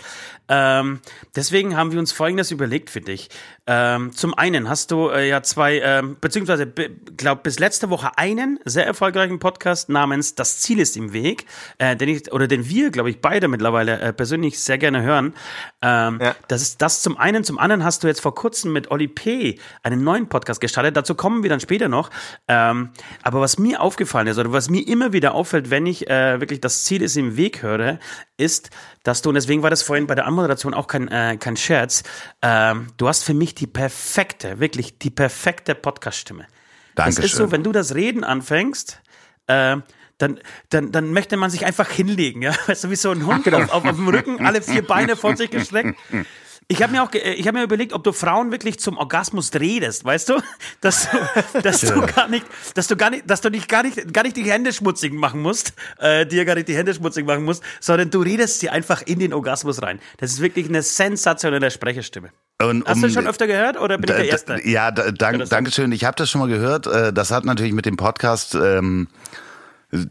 Ähm, 0.49 1.01
deswegen 1.35 1.77
haben 1.77 1.91
wir 1.91 1.99
uns 1.99 2.13
Folgendes 2.13 2.53
überlegt 2.53 2.91
für 2.91 3.01
dich. 3.01 3.29
Ähm, 3.67 4.13
zum 4.13 4.35
einen 4.35 4.69
hast 4.69 4.91
du 4.91 5.09
äh, 5.09 5.29
ja 5.29 5.41
zwei, 5.43 5.79
ähm, 5.79 6.17
beziehungsweise 6.21 6.67
be, 6.67 6.91
glaub 7.17 7.45
bis 7.45 7.61
letzte 7.61 7.91
Woche 7.91 8.19
einen 8.19 8.59
sehr 8.65 8.87
erfolgreichen 8.87 9.39
Podcast 9.39 9.89
namens 9.89 10.35
Das 10.35 10.59
Ziel 10.59 10.81
ist 10.81 10.97
im 10.97 11.13
Weg, 11.13 11.47
äh, 11.79 11.95
den 11.95 12.09
ich 12.09 12.33
oder 12.33 12.49
den 12.49 12.69
wir, 12.69 12.91
glaube 12.91 13.11
ich, 13.11 13.21
beide 13.21 13.47
mittlerweile 13.47 14.01
äh, 14.01 14.13
persönlich 14.13 14.59
sehr 14.59 14.79
gerne 14.79 15.03
hören. 15.03 15.35
Ähm, 15.81 16.19
Ja. 16.21 16.35
Das 16.49 16.61
ist 16.61 16.83
das 16.83 17.03
zum 17.03 17.17
einen. 17.17 17.45
Zum 17.45 17.59
anderen 17.59 17.85
hast 17.85 18.03
du 18.03 18.09
jetzt 18.09 18.21
vor 18.21 18.35
kurzem 18.35 18.73
mit 18.73 18.91
Oli 18.91 19.07
P. 19.09 19.59
einen 19.83 20.03
neuen 20.03 20.29
Podcast 20.29 20.61
gestartet. 20.61 20.97
Dazu 20.97 21.15
kommen 21.15 21.43
wir 21.43 21.51
dann 21.51 21.61
später 21.61 21.89
noch. 21.89 22.11
Ähm, 22.49 22.91
aber 23.23 23.41
was 23.41 23.59
mir 23.59 23.81
aufgefallen 23.81 24.27
ist 24.27 24.39
oder 24.39 24.53
was 24.53 24.71
mir 24.71 24.87
immer 24.87 25.13
wieder 25.13 25.35
auffällt, 25.35 25.71
wenn 25.71 25.87
ich 25.87 26.11
äh, 26.11 26.41
wirklich 26.41 26.61
das 26.61 26.85
Ziel 26.85 27.01
ist 27.03 27.17
im 27.17 27.37
Weg 27.37 27.63
höre, 27.63 27.99
ist, 28.37 28.71
dass 29.03 29.23
du, 29.23 29.31
und 29.31 29.35
deswegen 29.35 29.63
war 29.63 29.71
das 29.71 29.83
vorhin 29.83 30.07
bei 30.07 30.15
der 30.15 30.27
Anmoderation 30.27 30.75
auch 30.75 30.87
kein, 30.87 31.09
äh, 31.09 31.37
kein 31.39 31.57
Scherz, 31.57 32.03
ähm, 32.41 32.89
du 32.97 33.09
hast 33.09 33.25
für 33.25 33.35
mich 33.35 33.55
die 33.55 33.67
perfekte, 33.67 34.61
wirklich 34.61 34.99
die 34.99 35.11
perfekte 35.11 35.75
Podcast-Stimme. 35.75 36.47
Das 36.95 37.09
ist 37.09 37.19
Dankeschön. 37.19 37.39
so, 37.39 37.53
wenn 37.53 37.63
du 37.63 37.73
das 37.73 37.95
Reden 37.95 38.25
anfängst, 38.25 39.01
äh, 39.47 39.77
dann, 40.19 40.41
dann, 40.69 40.93
dann 40.93 41.13
möchte 41.13 41.37
man 41.37 41.51
sich 41.51 41.67
einfach 41.67 41.91
hinlegen, 41.91 42.43
ja. 42.43 42.55
Weißt 42.67 42.85
du, 42.85 42.91
wie 42.91 42.97
so 42.97 43.11
ein 43.11 43.27
Hund 43.27 43.53
auf, 43.53 43.71
auf, 43.71 43.85
auf 43.85 43.97
dem 43.97 44.09
Rücken, 44.09 44.45
alle 44.47 44.63
vier 44.63 44.87
Beine 44.87 45.17
vor 45.17 45.37
sich 45.37 45.51
gestreckt. 45.51 45.99
Ich 46.69 46.83
habe 46.83 46.93
mir 46.93 47.03
auch, 47.03 47.13
äh, 47.13 47.35
ich 47.35 47.47
habe 47.47 47.59
mir 47.59 47.65
überlegt, 47.65 47.93
ob 47.93 48.03
du 48.05 48.13
Frauen 48.13 48.51
wirklich 48.51 48.79
zum 48.79 48.97
Orgasmus 48.97 49.51
redest, 49.55 50.05
weißt 50.05 50.29
du, 50.31 50.41
dass 50.81 51.09
du, 51.53 51.61
dass 51.61 51.81
du 51.81 52.01
gar 52.07 52.29
nicht, 52.29 52.47
dass 52.75 52.87
du 52.89 52.97
gar 52.97 53.11
nicht, 53.11 53.29
dass 53.29 53.41
du 53.41 53.51
dich 53.51 53.69
gar 53.69 53.83
nicht, 53.83 54.13
gar 54.13 54.23
nicht 54.23 54.37
die 54.37 54.45
Hände 54.51 54.73
schmutzig 54.73 55.13
machen 55.13 55.43
musst, 55.43 55.75
äh, 55.99 56.25
dir 56.27 56.45
gar 56.45 56.55
nicht 56.55 56.69
die 56.69 56.77
Hände 56.77 56.95
schmutzig 56.95 57.27
machen 57.27 57.45
musst, 57.45 57.63
sondern 57.81 58.11
du 58.11 58.23
redest 58.23 58.61
sie 58.61 58.71
einfach 58.71 59.03
in 59.03 59.19
den 59.19 59.33
Orgasmus 59.35 59.83
rein. 59.83 60.01
Das 60.19 60.31
ist 60.33 60.41
wirklich 60.41 60.69
eine 60.69 60.83
sensationelle 60.83 61.71
Sprecherstimme. 61.71 62.31
Und 62.63 62.87
Hast 62.87 63.03
du 63.03 63.07
um- 63.07 63.13
schon 63.13 63.27
öfter 63.27 63.47
gehört 63.47 63.77
oder 63.79 63.99
bin 63.99 64.05
ich 64.09 64.15
der 64.17 64.25
Da- 64.25 64.31
Erste? 64.31 64.53
da- 64.55 64.69
Ja, 64.69 64.91
da, 64.93 65.11
dank, 65.11 65.41
das- 65.41 65.49
Dankeschön. 65.49 65.91
Ich 65.93 66.05
habe 66.05 66.15
das 66.17 66.31
schon 66.31 66.41
mal 66.41 66.49
gehört. 66.49 66.87
Äh, 66.87 67.13
Das 67.13 67.31
hat 67.33 67.45
natürlich 67.45 67.73
mit 67.73 67.87
dem 67.87 67.97
Podcast 67.97 68.55
ähm, 68.55 69.09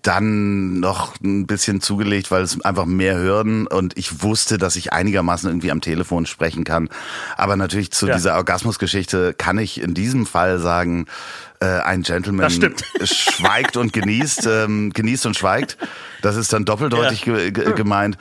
dann 0.03 0.79
noch 0.79 1.19
ein 1.21 1.47
bisschen 1.47 1.81
zugelegt, 1.81 2.29
weil 2.29 2.43
es 2.43 2.61
einfach 2.61 2.85
mehr 2.85 3.17
Hürden 3.17 3.65
und 3.65 3.97
ich 3.97 4.21
wusste, 4.21 4.59
dass 4.59 4.75
ich 4.75 4.93
einigermaßen 4.93 5.49
irgendwie 5.49 5.71
am 5.71 5.81
Telefon 5.81 6.27
sprechen 6.27 6.63
kann. 6.63 6.87
Aber 7.35 7.55
natürlich 7.55 7.91
zu 7.91 8.07
Ja. 8.07 8.13
dieser 8.15 8.35
Orgasmusgeschichte 8.35 9.33
kann 9.33 9.57
ich 9.57 9.81
in 9.81 9.95
diesem 9.95 10.27
Fall 10.27 10.59
sagen, 10.59 11.07
äh, 11.61 11.65
ein 11.65 12.03
Gentleman 12.03 12.51
schweigt 13.03 13.75
und 13.75 13.91
genießt, 13.91 14.45
ähm, 14.45 14.91
genießt 14.93 15.25
und 15.25 15.35
schweigt. 15.35 15.77
Das 16.21 16.35
ist 16.35 16.53
dann 16.53 16.63
doppeldeutig 16.63 17.25
Ja. 17.25 17.33
ge 17.35 17.51
ge 17.51 17.73
gemeint. 17.73 18.17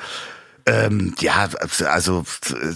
Ähm, 0.65 1.15
ja, 1.21 1.49
also 1.87 2.25
äh, 2.51 2.75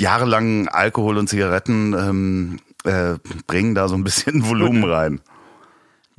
jahrelang 0.00 0.68
Alkohol 0.68 1.18
und 1.18 1.28
Zigaretten 1.28 1.94
ähm, 1.94 2.60
äh, 2.84 3.18
bringen 3.48 3.74
da 3.74 3.88
so 3.88 3.96
ein 3.96 4.04
bisschen 4.04 4.44
Volumen 4.48 4.84
rein. 4.84 5.20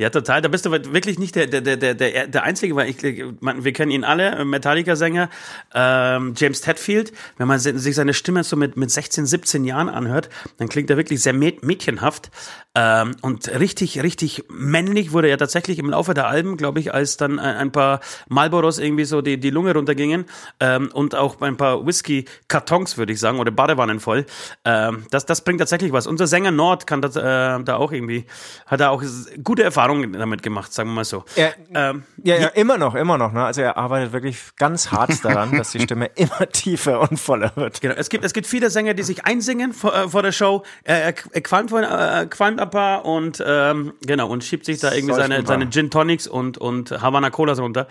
Ja, 0.01 0.09
total. 0.09 0.41
Da 0.41 0.47
bist 0.47 0.65
du 0.65 0.71
wirklich 0.71 1.19
nicht 1.19 1.35
der, 1.35 1.45
der, 1.45 1.61
der, 1.61 1.93
der, 1.93 2.25
der 2.25 2.43
Einzige, 2.43 2.75
weil 2.75 2.89
ich, 2.89 3.23
man, 3.39 3.63
wir 3.63 3.71
kennen 3.71 3.91
ihn 3.91 4.03
alle, 4.03 4.31
äh, 4.31 4.45
Metallica-Sänger, 4.45 5.29
ähm, 5.75 6.33
James 6.35 6.65
Hetfield. 6.65 7.13
Wenn 7.37 7.47
man 7.47 7.59
sich 7.59 7.95
seine 7.95 8.15
Stimme 8.15 8.43
so 8.43 8.55
mit, 8.55 8.77
mit 8.77 8.89
16, 8.89 9.27
17 9.27 9.63
Jahren 9.63 9.89
anhört, 9.89 10.29
dann 10.57 10.69
klingt 10.69 10.89
er 10.89 10.97
wirklich 10.97 11.21
sehr 11.21 11.35
mä- 11.35 11.63
mädchenhaft 11.63 12.31
ähm, 12.73 13.17
und 13.21 13.49
richtig, 13.49 14.01
richtig 14.01 14.45
männlich 14.49 15.11
wurde 15.11 15.27
er 15.27 15.37
tatsächlich 15.37 15.77
im 15.77 15.89
Laufe 15.89 16.13
der 16.13 16.27
Alben, 16.27 16.55
glaube 16.55 16.79
ich, 16.79 16.93
als 16.93 17.17
dann 17.17 17.37
ein, 17.37 17.73
paar 17.73 17.99
Marlboros 18.29 18.79
irgendwie 18.79 19.03
so 19.03 19.21
die, 19.21 19.37
die 19.37 19.49
Lunge 19.49 19.73
runtergingen 19.73 20.25
ähm, 20.61 20.89
und 20.93 21.13
auch 21.13 21.41
ein 21.41 21.57
paar 21.57 21.85
Whisky-Kartons, 21.85 22.97
würde 22.97 23.11
ich 23.11 23.19
sagen, 23.19 23.39
oder 23.39 23.51
Badewannen 23.51 23.99
voll. 23.99 24.25
Ähm, 24.63 25.03
das, 25.11 25.25
das 25.25 25.43
bringt 25.43 25.59
tatsächlich 25.59 25.91
was. 25.91 26.07
Unser 26.07 26.27
Sänger 26.27 26.51
Nord 26.51 26.87
kann 26.87 27.01
das, 27.01 27.17
äh, 27.17 27.19
da 27.21 27.75
auch 27.75 27.91
irgendwie, 27.91 28.25
hat 28.67 28.79
da 28.79 28.89
auch 28.89 29.03
gute 29.43 29.63
Erfahrungen 29.63 29.90
damit 30.13 30.43
gemacht, 30.43 30.73
sagen 30.73 30.89
wir 30.89 30.95
mal 30.95 31.05
so. 31.05 31.23
Er, 31.35 31.53
Ähm, 31.73 32.03
ja, 32.23 32.37
ja, 32.37 32.47
immer 32.47 32.77
noch, 32.77 32.95
immer 32.95 33.17
noch. 33.17 33.31
Ne? 33.31 33.43
Also 33.43 33.61
er 33.61 33.77
arbeitet 33.77 34.13
wirklich 34.13 34.37
ganz 34.57 34.91
hart 34.91 35.11
daran, 35.23 35.57
dass 35.57 35.71
die 35.71 35.79
Stimme 35.79 36.07
immer 36.15 36.47
tiefer 36.51 37.01
und 37.01 37.17
voller 37.19 37.51
wird. 37.55 37.81
Genau. 37.81 37.95
Es 37.95 38.09
gibt, 38.09 38.23
es 38.23 38.33
gibt 38.33 38.47
viele 38.47 38.69
Sänger, 38.69 38.93
die 38.93 39.03
sich 39.03 39.25
einsingen 39.25 39.73
vor, 39.73 39.93
äh, 39.93 40.09
vor 40.09 40.21
der 40.21 40.31
Show. 40.31 40.63
Er, 40.83 41.03
er, 41.03 41.13
er 41.31 41.41
qualmt, 41.41 41.71
äh, 41.71 42.25
qualmt 42.27 42.59
ein 42.59 42.69
paar 42.69 43.05
und 43.05 43.43
ähm, 43.45 43.93
genau 44.01 44.27
und 44.27 44.43
schiebt 44.43 44.65
sich 44.65 44.79
da 44.79 44.91
irgendwie 44.91 45.15
seine, 45.15 45.45
seine 45.45 45.69
Gin 45.69 45.89
Tonics 45.89 46.27
und, 46.27 46.57
und 46.57 46.91
Havana 46.91 47.29
Colas 47.29 47.59
runter. 47.59 47.87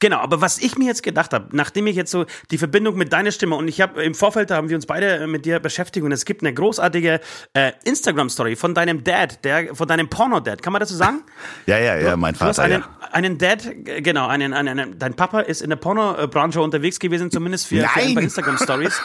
Genau, 0.00 0.18
aber 0.18 0.40
was 0.40 0.58
ich 0.58 0.78
mir 0.78 0.86
jetzt 0.86 1.02
gedacht 1.02 1.32
habe, 1.32 1.48
nachdem 1.52 1.86
ich 1.86 1.96
jetzt 1.96 2.10
so 2.10 2.26
die 2.50 2.58
Verbindung 2.58 2.96
mit 2.96 3.12
deiner 3.12 3.32
Stimme 3.32 3.56
und 3.56 3.68
ich 3.68 3.80
habe 3.80 4.02
im 4.02 4.14
Vorfeld 4.14 4.50
da 4.50 4.56
haben 4.56 4.68
wir 4.68 4.76
uns 4.76 4.86
beide 4.86 5.26
mit 5.26 5.44
dir 5.44 5.60
beschäftigt 5.60 6.04
und 6.04 6.12
es 6.12 6.24
gibt 6.24 6.42
eine 6.42 6.54
großartige 6.54 7.20
äh, 7.54 7.72
Instagram-Story 7.84 8.56
von 8.56 8.74
deinem 8.74 9.04
Dad, 9.04 9.44
der 9.44 9.74
von 9.74 9.88
deinem 9.88 10.08
Porno-Dad. 10.08 10.62
Kann 10.62 10.72
man 10.72 10.80
das 10.80 10.90
so 10.90 10.96
sagen? 10.96 11.22
Ja, 11.66 11.78
ja, 11.78 11.96
ja, 11.96 12.16
mein 12.16 12.34
Du 12.34 12.40
hast 12.40 12.56
Vater. 12.56 12.62
einen, 12.74 12.82
Ja. 12.82 13.08
einen 13.12 13.38
Dad, 13.38 13.66
genau, 13.84 14.26
einen, 14.28 14.52
einen, 14.52 14.98
dein 14.98 15.14
Papa 15.14 15.40
ist 15.40 15.62
in 15.62 15.70
der 15.70 15.76
Pornobranche 15.76 16.60
unterwegs 16.60 16.98
gewesen, 16.98 17.30
zumindest 17.30 17.66
für, 17.66 17.82
für 17.86 18.00
ein 18.00 18.14
paar 18.14 18.22
Instagram-Stories. 18.22 19.00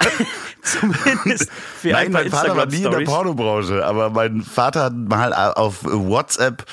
zumindest 0.62 1.50
für 1.52 1.90
Nein, 1.92 2.06
ein 2.06 2.12
paar 2.12 2.22
mein 2.22 2.30
Vater 2.30 2.56
war 2.56 2.66
nie 2.66 2.82
in 2.82 2.90
der. 2.90 3.00
Pornobranche, 3.00 3.84
aber 3.84 4.10
mein 4.10 4.42
Vater 4.42 4.84
hat 4.84 4.94
mal 4.94 5.32
auf 5.32 5.78
WhatsApp 5.82 6.64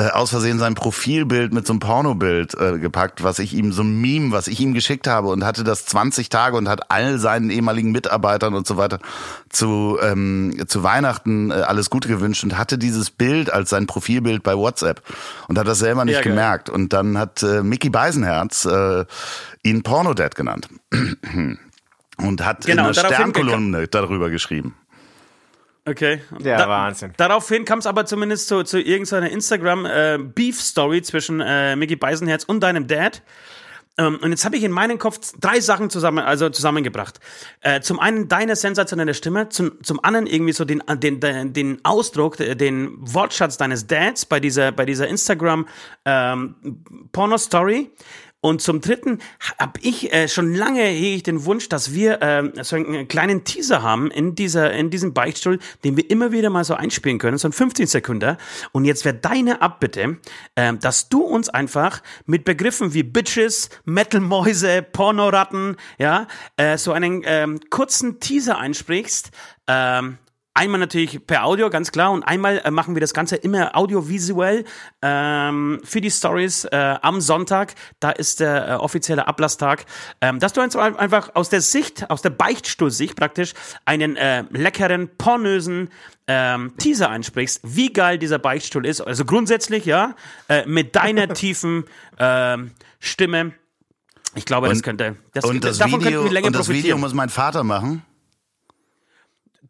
äh, 0.00 0.10
aus 0.12 0.30
Versehen 0.30 0.58
sein 0.58 0.74
Profilbild 0.74 1.52
mit 1.52 1.66
so 1.66 1.74
einem 1.74 1.80
Pornobild 1.80 2.54
äh, 2.54 2.78
gepackt, 2.78 3.22
was 3.22 3.38
ich 3.38 3.52
ihm, 3.52 3.72
so 3.72 3.82
ein 3.82 4.00
Meme, 4.00 4.32
was 4.32 4.48
ich 4.48 4.58
ihm 4.60 4.72
geschickt 4.72 5.06
habe 5.06 5.28
und 5.28 5.44
hatte 5.44 5.62
das 5.62 5.84
20 5.84 6.28
Tage 6.30 6.56
und 6.56 6.68
hat 6.68 6.90
all 6.90 7.18
seinen 7.18 7.50
ehemaligen 7.50 7.92
Mitarbeitern 7.92 8.54
und 8.54 8.66
so 8.66 8.76
weiter 8.78 8.98
zu, 9.50 9.98
ähm, 10.02 10.64
zu 10.68 10.82
Weihnachten 10.82 11.50
äh, 11.50 11.54
alles 11.54 11.90
Gute 11.90 12.08
gewünscht 12.08 12.44
und 12.44 12.56
hatte 12.56 12.78
dieses 12.78 13.10
Bild 13.10 13.52
als 13.52 13.70
sein 13.70 13.86
Profilbild 13.86 14.42
bei 14.42 14.56
WhatsApp 14.56 15.02
und 15.48 15.58
hat 15.58 15.66
das 15.66 15.80
selber 15.80 16.04
nicht 16.04 16.14
Ja, 16.14 16.20
geil. 16.22 16.32
gemerkt. 16.32 16.70
Und 16.70 16.92
dann 16.94 17.18
hat 17.18 17.42
äh, 17.42 17.62
Mickey 17.62 17.90
Beisenherz 17.90 18.64
äh, 18.64 19.04
ihn 19.62 19.82
Pornodad 19.82 20.34
genannt. 20.34 20.68
Und 22.16 22.44
hat 22.44 22.66
Genau, 22.66 22.88
in 22.88 22.92
der 22.92 23.00
Sternkolumne 23.00 23.88
darüber 23.88 24.28
geschrieben. 24.28 24.74
Okay. 25.86 26.20
Ja, 26.40 26.68
Wahnsinn. 26.68 27.12
Daraufhin 27.16 27.64
kam 27.64 27.78
es 27.78 27.86
aber 27.86 28.04
zumindest 28.06 28.48
zu, 28.48 28.62
zu 28.64 28.80
irgendeiner 28.80 29.30
Instagram-Beef-Story 29.30 31.02
zwischen 31.02 31.40
äh, 31.40 31.74
Mickey 31.76 31.96
Beisenherz 31.96 32.44
und 32.44 32.60
deinem 32.60 32.86
Dad. 32.86 33.22
Ähm, 33.98 34.18
und 34.22 34.30
jetzt 34.30 34.44
habe 34.44 34.56
ich 34.56 34.62
in 34.62 34.72
meinem 34.72 34.98
Kopf 34.98 35.32
drei 35.40 35.60
Sachen 35.60 35.90
zusammen, 35.90 36.18
also 36.18 36.48
zusammengebracht. 36.48 37.18
Äh, 37.60 37.80
zum 37.80 37.98
einen 37.98 38.28
deine 38.28 38.56
sensationelle 38.56 39.14
Stimme, 39.14 39.48
zum, 39.48 39.82
zum 39.82 40.02
anderen 40.02 40.26
irgendwie 40.26 40.52
so 40.52 40.64
den, 40.64 40.82
den, 40.96 41.20
den, 41.20 41.52
den 41.52 41.84
Ausdruck, 41.84 42.36
den 42.36 42.96
Wortschatz 43.00 43.56
deines 43.56 43.86
Dads 43.86 44.26
bei 44.26 44.40
dieser, 44.40 44.72
bei 44.72 44.86
dieser 44.86 45.08
Instagram 45.08 45.66
ähm. 46.04 46.54
Und 48.42 48.62
zum 48.62 48.80
dritten 48.80 49.18
habe 49.58 49.78
ich 49.82 50.12
äh, 50.14 50.26
schon 50.26 50.54
lange 50.54 50.82
hege 50.82 51.16
ich 51.16 51.22
den 51.22 51.44
Wunsch, 51.44 51.68
dass 51.68 51.92
wir 51.92 52.22
äh, 52.22 52.64
so 52.64 52.76
einen 52.76 53.06
kleinen 53.06 53.44
Teaser 53.44 53.82
haben 53.82 54.10
in 54.10 54.34
dieser 54.34 54.72
in 54.72 54.88
diesem 54.88 55.12
Beichtstuhl, 55.12 55.58
den 55.84 55.98
wir 55.98 56.10
immer 56.10 56.32
wieder 56.32 56.48
mal 56.48 56.64
so 56.64 56.74
einspielen 56.74 57.18
können, 57.18 57.36
so 57.36 57.48
ein 57.48 57.52
15 57.52 57.86
Sekunden. 57.86 58.38
Und 58.72 58.86
jetzt 58.86 59.04
wäre 59.04 59.14
deine 59.14 59.60
Abbitte, 59.60 60.18
äh, 60.54 60.72
dass 60.74 61.10
du 61.10 61.22
uns 61.22 61.50
einfach 61.50 62.02
mit 62.24 62.44
Begriffen 62.44 62.94
wie 62.94 63.02
Bitches, 63.02 63.68
Metalmäuse, 63.84 64.82
Pornoratten, 64.82 65.76
ja, 65.98 66.26
äh, 66.56 66.78
so 66.78 66.92
einen 66.92 67.22
ähm, 67.26 67.60
kurzen 67.68 68.20
Teaser 68.20 68.56
einsprichst. 68.58 69.32
Ähm, 69.66 70.16
Einmal 70.52 70.80
natürlich 70.80 71.24
per 71.26 71.44
Audio, 71.44 71.70
ganz 71.70 71.92
klar, 71.92 72.10
und 72.10 72.24
einmal 72.24 72.58
äh, 72.64 72.72
machen 72.72 72.96
wir 72.96 73.00
das 73.00 73.14
Ganze 73.14 73.36
immer 73.36 73.76
audiovisuell 73.76 74.64
ähm, 75.00 75.80
für 75.84 76.00
die 76.00 76.10
Stories 76.10 76.64
äh, 76.64 76.96
am 77.02 77.20
Sonntag. 77.20 77.74
Da 78.00 78.10
ist 78.10 78.40
der 78.40 78.68
äh, 78.68 78.72
offizielle 78.74 79.28
Ablasstag. 79.28 79.86
Ähm, 80.20 80.40
dass 80.40 80.52
du 80.52 80.60
uns 80.60 80.74
einfach 80.74 81.30
aus 81.34 81.50
der 81.50 81.60
Sicht, 81.60 82.10
aus 82.10 82.20
der 82.22 82.30
Beichtstuhlsicht 82.30 83.14
praktisch 83.14 83.54
einen 83.84 84.16
äh, 84.16 84.42
leckeren, 84.50 85.08
pornösen 85.16 85.88
ähm, 86.26 86.76
Teaser 86.78 87.10
einsprichst, 87.10 87.60
wie 87.62 87.92
geil 87.92 88.18
dieser 88.18 88.40
Beichtstuhl 88.40 88.86
ist. 88.86 89.00
Also 89.00 89.24
grundsätzlich, 89.24 89.84
ja, 89.84 90.16
äh, 90.48 90.66
mit 90.66 90.96
deiner 90.96 91.28
tiefen 91.34 91.84
ähm, 92.18 92.72
Stimme. 92.98 93.52
Ich 94.34 94.46
glaube, 94.46 94.66
Und- 94.68 94.74
das 94.74 94.82
könnte. 94.82 95.16
Das, 95.32 95.44
und 95.44 95.64
das, 95.64 95.78
davon 95.78 96.00
Video, 96.00 96.10
könnten 96.10 96.24
wir 96.24 96.32
länger 96.32 96.46
und 96.48 96.56
das 96.56 96.68
Video 96.68 96.74
profitieren. 96.96 97.00
muss 97.00 97.14
mein 97.14 97.28
Vater 97.28 97.62
machen. 97.62 98.02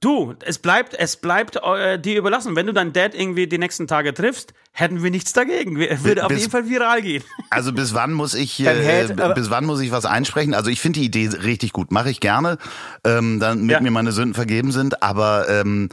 Du, 0.02 0.34
es 0.46 0.58
bleibt, 0.58 0.94
es 0.94 1.16
bleibt 1.18 1.56
äh, 1.56 1.98
dir 1.98 2.16
überlassen. 2.16 2.56
Wenn 2.56 2.66
du 2.66 2.72
deinen 2.72 2.94
Dad 2.94 3.14
irgendwie 3.14 3.46
die 3.46 3.58
nächsten 3.58 3.86
Tage 3.86 4.14
triffst, 4.14 4.54
hätten 4.72 5.02
wir 5.02 5.10
nichts 5.10 5.34
dagegen. 5.34 5.78
Wir, 5.78 6.02
würde 6.02 6.24
auf 6.24 6.32
jeden 6.32 6.50
Fall 6.50 6.68
viral 6.70 7.02
gehen. 7.02 7.22
Also 7.52 7.72
bis 7.72 7.92
wann 7.94 8.12
muss 8.12 8.32
ich 8.34 8.60
äh, 8.64 9.08
aber- 9.18 9.34
bis 9.34 9.50
wann 9.50 9.66
muss 9.66 9.80
ich 9.80 9.90
was 9.90 10.06
einsprechen? 10.06 10.54
Also 10.54 10.70
ich 10.70 10.80
finde 10.80 11.00
die 11.00 11.04
Idee 11.06 11.28
richtig 11.42 11.72
gut, 11.72 11.90
mache 11.90 12.08
ich 12.08 12.20
gerne, 12.20 12.56
ähm, 13.04 13.40
dann 13.40 13.62
mit 13.62 13.72
Ja. 13.72 13.80
mir 13.80 13.90
meine 13.90 14.12
Sünden 14.12 14.34
vergeben 14.34 14.70
sind. 14.72 15.02
Aber 15.02 15.48
ähm, 15.50 15.88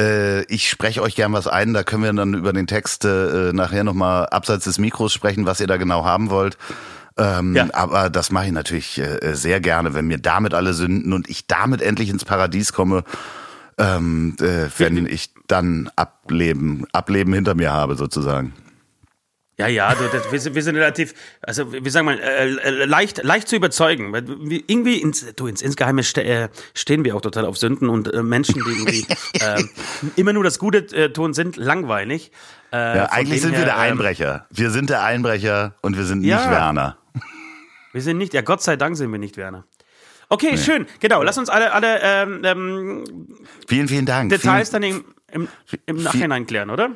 äh, 0.00 0.42
ich 0.46 0.68
spreche 0.70 1.02
euch 1.02 1.14
gern 1.14 1.32
was 1.34 1.46
ein. 1.46 1.72
Da 1.74 1.84
können 1.84 2.02
wir 2.02 2.12
dann 2.14 2.34
über 2.34 2.52
den 2.54 2.66
Text 2.66 3.04
äh, 3.04 3.52
nachher 3.52 3.84
noch 3.84 3.92
mal 3.94 4.24
abseits 4.24 4.64
des 4.64 4.78
Mikros 4.78 5.12
sprechen, 5.12 5.44
was 5.46 5.60
ihr 5.60 5.66
da 5.68 5.76
genau 5.76 6.04
haben 6.04 6.30
wollt. 6.30 6.56
Ähm, 7.18 7.54
Ja. 7.54 7.68
Aber 7.74 8.08
das 8.10 8.30
mache 8.32 8.46
ich 8.46 8.52
natürlich 8.52 8.98
äh, 8.98 9.34
sehr 9.34 9.60
gerne, 9.60 9.92
wenn 9.94 10.06
mir 10.06 10.18
damit 10.18 10.54
alle 10.54 10.72
Sünden 10.72 11.12
und 11.12 11.28
ich 11.30 11.46
damit 11.46 11.80
endlich 11.82 12.08
ins 12.08 12.24
Paradies 12.24 12.72
komme. 12.72 13.04
Ähm, 13.78 14.36
äh, 14.40 14.68
wenn 14.78 15.06
ich 15.06 15.30
dann 15.46 15.90
Ableben, 15.96 16.86
Ableben 16.92 17.32
hinter 17.32 17.54
mir 17.54 17.72
habe 17.72 17.96
sozusagen. 17.96 18.52
Ja, 19.58 19.66
ja, 19.66 19.94
du, 19.94 20.08
das, 20.08 20.32
wir, 20.32 20.40
sind, 20.40 20.54
wir 20.54 20.62
sind 20.62 20.76
relativ, 20.76 21.12
also 21.42 21.72
wie 21.72 21.90
sagen 21.90 22.06
wir, 22.08 22.18
äh, 22.20 22.48
äh, 22.54 22.84
leicht, 22.86 23.22
leicht 23.22 23.48
zu 23.48 23.54
überzeugen. 23.56 24.12
Wir 24.12 24.62
irgendwie 24.66 24.96
ins, 25.00 25.26
du, 25.36 25.46
ins 25.46 25.60
Insgeheime 25.60 26.02
ste 26.02 26.24
äh, 26.24 26.48
stehen 26.74 27.04
wir 27.04 27.14
auch 27.14 27.20
total 27.20 27.44
auf 27.44 27.58
Sünden 27.58 27.88
und 27.90 28.12
äh, 28.12 28.22
Menschen, 28.22 28.54
die 28.64 28.70
irgendwie 28.70 29.06
äh, 29.40 29.62
immer 30.16 30.32
nur 30.32 30.42
das 30.42 30.58
Gute 30.58 30.78
äh, 30.96 31.12
tun, 31.12 31.34
sind 31.34 31.56
langweilig. 31.56 32.32
Äh, 32.72 32.96
Ja, 32.96 33.04
eigentlich 33.12 33.42
sind 33.42 33.52
wir 33.52 33.58
her, 33.58 33.66
der 33.66 33.74
ähm, 33.74 33.80
Einbrecher. 33.92 34.46
Wir 34.50 34.70
sind 34.70 34.88
der 34.88 35.02
Einbrecher 35.04 35.74
und 35.82 35.96
wir 35.98 36.04
sind 36.04 36.24
Ja. 36.24 36.38
nicht 36.38 36.50
Werner. 36.50 36.96
Wir 37.92 38.00
sind 38.00 38.16
nicht, 38.16 38.32
ja 38.32 38.40
Gott 38.40 38.62
sei 38.62 38.76
Dank 38.76 38.96
sind 38.96 39.12
wir 39.12 39.18
nicht 39.18 39.36
Werner. 39.36 39.64
Okay, 40.32 40.56
schön, 40.56 40.86
genau. 40.98 41.22
Lass 41.22 41.36
uns 41.36 41.50
alle, 41.50 41.74
alle 41.74 42.00
ähm, 42.00 42.40
ähm, 42.42 43.04
Vielen, 43.68 43.86
vielen 43.86 44.06
Dank. 44.06 44.30
Details 44.30 44.70
vielen, 44.70 44.82
dann 44.82 45.04
im, 45.30 45.48
im, 45.70 45.76
im 45.84 46.02
Nachhinein 46.02 46.46
klären, 46.46 46.70
oder? 46.70 46.90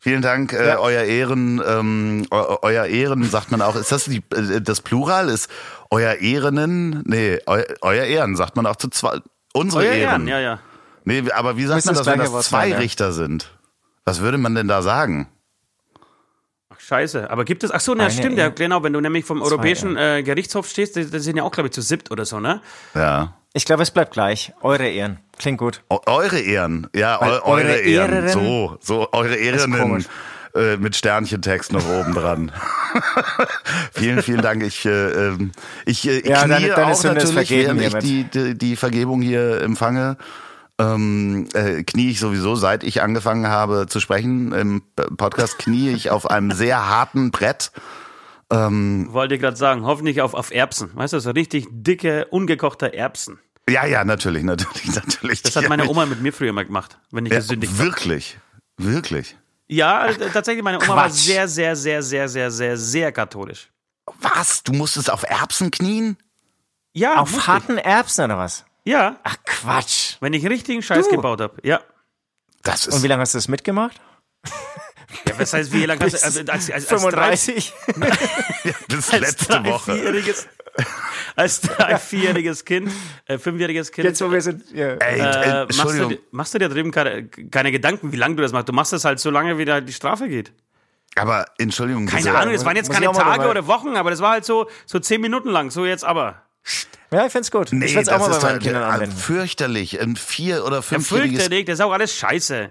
vielen 0.00 0.22
Dank, 0.22 0.54
äh, 0.54 0.76
euer 0.78 1.02
Ehren, 1.02 1.62
ähm, 1.66 2.26
eu, 2.30 2.56
euer 2.62 2.86
Ehren 2.86 3.24
sagt 3.24 3.50
man 3.50 3.60
auch. 3.60 3.76
Ist 3.76 3.92
das 3.92 4.06
die, 4.06 4.22
äh, 4.34 4.62
das 4.62 4.80
Plural? 4.80 5.28
Ist 5.28 5.50
euer 5.90 6.14
Ehrenen? 6.14 7.02
Nee, 7.04 7.40
eu, 7.44 7.60
euer 7.82 8.04
Ehren 8.04 8.36
sagt 8.36 8.56
man 8.56 8.64
auch 8.64 8.76
zu 8.76 8.88
zwei. 8.88 9.18
Unsere 9.52 9.82
Euer 9.82 9.92
Ehren. 9.92 10.26
Ehren, 10.26 10.28
ja, 10.28 10.40
ja. 10.40 10.60
Nee, 11.04 11.24
aber 11.30 11.58
wie 11.58 11.66
sagt 11.66 11.76
Müsste 11.76 11.90
man 11.90 11.96
das 11.96 12.06
das, 12.06 12.14
wenn 12.14 12.32
das 12.32 12.46
zwei 12.46 12.60
sein, 12.62 12.70
ja. 12.70 12.78
Richter 12.78 13.12
sind? 13.12 13.50
Was 14.06 14.20
würde 14.20 14.38
man 14.38 14.54
denn 14.54 14.66
da 14.68 14.80
sagen? 14.80 15.28
Scheiße. 16.88 17.28
Aber 17.30 17.44
gibt 17.44 17.64
es, 17.64 17.70
ach 17.70 17.80
so, 17.80 17.94
na, 17.94 18.04
Eine 18.04 18.12
stimmt, 18.12 18.38
ja, 18.38 18.48
genau, 18.48 18.82
wenn 18.82 18.94
du 18.94 19.00
nämlich 19.00 19.24
vom 19.26 19.42
Europäischen 19.42 19.96
äh, 19.98 20.22
Gerichtshof 20.22 20.66
stehst, 20.68 20.96
die 20.96 21.02
sind 21.04 21.36
ja 21.36 21.42
auch, 21.42 21.50
glaube 21.52 21.66
ich, 21.68 21.72
zu 21.72 21.82
siebt 21.82 22.10
oder 22.10 22.24
so, 22.24 22.40
ne? 22.40 22.62
Ja. 22.94 23.34
Ich 23.52 23.66
glaube, 23.66 23.82
es 23.82 23.90
bleibt 23.90 24.12
gleich. 24.12 24.52
Eure 24.62 24.88
Ehren. 24.88 25.18
Klingt 25.38 25.58
gut. 25.58 25.82
Eu- 25.90 25.98
Eure 26.06 26.38
Ehren. 26.38 26.86
Ja, 26.94 27.20
eu, 27.20 27.42
eure 27.44 27.76
Ehren. 27.80 28.12
Ehren- 28.26 28.28
So, 28.28 28.78
so, 28.80 29.08
eure 29.12 29.36
komisch. 29.68 30.04
Äh, 30.54 30.78
mit 30.78 30.96
Sternchentext 30.96 31.72
noch 31.72 31.86
oben 31.90 32.14
dran. 32.14 32.52
vielen, 33.92 34.22
vielen 34.22 34.40
Dank. 34.40 34.62
Ich, 34.62 34.86
äh, 34.86 34.90
ähm, 34.90 35.52
ich 35.84 36.08
äh, 36.08 36.26
Ja, 36.26 36.42
knie 36.44 36.48
deine- 36.52 36.68
deine 36.68 36.92
auch 36.94 37.04
natürlich, 37.04 37.50
während 37.50 37.82
ich 37.82 37.94
die, 37.96 38.24
die, 38.24 38.56
die 38.56 38.76
Vergebung 38.76 39.20
hier 39.20 39.60
empfange. 39.60 40.16
Ähm, 40.80 41.48
äh, 41.54 41.82
knie 41.82 42.10
ich 42.10 42.20
sowieso, 42.20 42.54
seit 42.54 42.84
ich 42.84 43.02
angefangen 43.02 43.48
habe 43.48 43.86
zu 43.88 43.98
sprechen 44.00 44.52
im 44.52 44.82
Podcast, 45.16 45.58
knie 45.58 45.90
ich 45.90 46.10
auf 46.10 46.30
einem 46.30 46.52
sehr 46.52 46.88
harten 46.88 47.30
Brett. 47.30 47.72
Wollte 48.50 49.34
ich 49.34 49.40
gerade 49.42 49.56
sagen, 49.58 49.84
hoffentlich 49.84 50.22
auf, 50.22 50.32
auf 50.34 50.50
Erbsen. 50.52 50.90
Weißt 50.94 51.12
du, 51.12 51.18
so 51.20 51.30
richtig 51.32 51.66
dicke, 51.70 52.26
ungekochte 52.30 52.94
Erbsen. 52.94 53.38
Ja, 53.68 53.84
ja, 53.84 54.04
natürlich, 54.04 54.42
natürlich, 54.42 54.86
natürlich. 54.94 55.42
Das 55.42 55.56
hat 55.56 55.68
meine 55.68 55.86
Oma 55.86 56.06
mit 56.06 56.22
mir 56.22 56.32
früher 56.32 56.54
mal 56.54 56.64
gemacht, 56.64 56.98
wenn 57.10 57.26
ich 57.26 57.32
Ja, 57.32 57.40
gesündigt 57.40 57.72
habe. 57.74 57.84
wirklich, 57.84 58.38
wirklich. 58.78 59.36
Ja, 59.66 60.06
äh, 60.06 60.30
tatsächlich, 60.30 60.64
meine 60.64 60.78
Oma 60.78 60.88
war 60.96 61.04
Quatsch. 61.08 61.16
sehr, 61.26 61.46
sehr, 61.46 61.76
sehr, 61.76 62.02
sehr, 62.02 62.28
sehr, 62.30 62.50
sehr, 62.50 62.76
sehr 62.78 63.12
katholisch. 63.12 63.68
Was? 64.22 64.62
Du 64.62 64.72
musstest 64.72 65.10
auf 65.12 65.24
Erbsen 65.24 65.70
knien? 65.70 66.16
Ja, 66.94 67.16
Auf 67.16 67.46
harten 67.46 67.76
Erbsen 67.76 68.24
oder 68.24 68.38
was? 68.38 68.64
ich. 68.84 68.92
Ja, 68.92 69.18
Ach 69.24 69.36
Quatsch. 69.60 70.16
wenn 70.20 70.32
ich 70.32 70.46
richtigen 70.46 70.82
Scheiß 70.82 71.08
Du. 71.08 71.16
gebaut 71.16 71.40
habe. 71.40 71.56
Ja. 71.62 71.80
Das 72.62 72.86
ist 72.86 72.94
Und 72.94 73.02
wie 73.02 73.06
lange 73.08 73.22
hast 73.22 73.34
du 73.34 73.38
das 73.38 73.48
mitgemacht? 73.48 74.00
ja. 75.26 75.38
Was 75.38 75.52
heißt, 75.52 75.72
wie 75.72 75.86
lange 75.86 76.00
hast 76.04 76.12
du, 76.14 76.24
also, 76.24 76.40
als, 76.40 76.50
als, 76.50 76.70
als, 76.70 76.84
35? 76.86 77.72
bis 78.88 79.10
als 79.12 79.20
letzte 79.20 79.46
drei, 79.46 79.64
Woche. 79.70 80.22
Als 81.34 81.60
drei, 81.60 81.96
vierjähriges 81.98 82.64
Kind, 82.64 82.90
äh, 83.26 83.38
fünfjähriges 83.38 83.90
Kind. 83.92 84.04
Jetzt, 84.06 84.20
wo 84.20 84.30
wir 84.30 84.40
sind. 84.40 84.70
Ja. 84.72 84.94
Ey, 84.94 85.18
äh, 85.18 85.22
äh, 85.22 85.24
machst, 85.24 85.40
du, 85.40 85.60
Entschuldigung. 85.82 86.08
dir- 86.10 86.18
machst 86.30 86.54
du 86.54 86.58
dir 86.58 86.68
drüben 86.68 86.90
keine, 86.92 87.26
keine 87.26 87.72
Gedanken, 87.72 88.12
wie 88.12 88.16
lange 88.16 88.36
du 88.36 88.42
das 88.42 88.52
machst? 88.52 88.68
Du 88.68 88.72
machst 88.72 88.92
das 88.92 89.04
halt 89.04 89.18
so 89.20 89.30
lange, 89.30 89.58
wie 89.58 89.64
da 89.64 89.80
die 89.80 89.92
Strafe 89.92 90.28
geht. 90.28 90.52
Aber 91.16 91.46
Entschuldigung, 91.58 92.06
Keine 92.06 92.18
diese- 92.22 92.36
Ahnung, 92.38 92.52
das 92.54 92.64
waren 92.64 92.76
jetzt 92.76 92.92
keine 92.92 93.10
Tage 93.12 93.48
oder 93.48 93.66
Wochen, 93.66 93.96
aber 93.96 94.10
das 94.10 94.20
war 94.20 94.32
halt 94.32 94.44
so, 94.44 94.68
so 94.86 94.98
zehn 95.00 95.20
Minuten 95.20 95.48
lang. 95.48 95.70
So 95.70 95.84
jetzt 95.86 96.04
aber. 96.04 96.42
Ja, 97.10 97.26
ich 97.26 97.32
find's 97.32 97.50
gut. 97.50 97.68
Nee, 97.72 97.86
ich 97.86 97.96
es 97.96 98.08
auch 98.08 98.18
das 98.18 98.28
mal 98.28 98.34
ist 98.34 98.40
bei 98.40 98.46
meinen 98.48 98.58
doch, 98.58 98.64
Kindern 98.64 98.82
äh, 98.82 98.86
anwenden. 98.94 99.16
fürchterlich. 99.16 100.00
Ein 100.00 100.16
vier- 100.16 100.64
oder 100.64 100.76
Ja, 100.76 100.82
fünfjähriges, 100.82 101.38
fürchterlich, 101.40 101.64
das 101.66 101.74
ist 101.78 101.84
auch 101.84 101.92
alles 101.92 102.14
scheiße. 102.14 102.70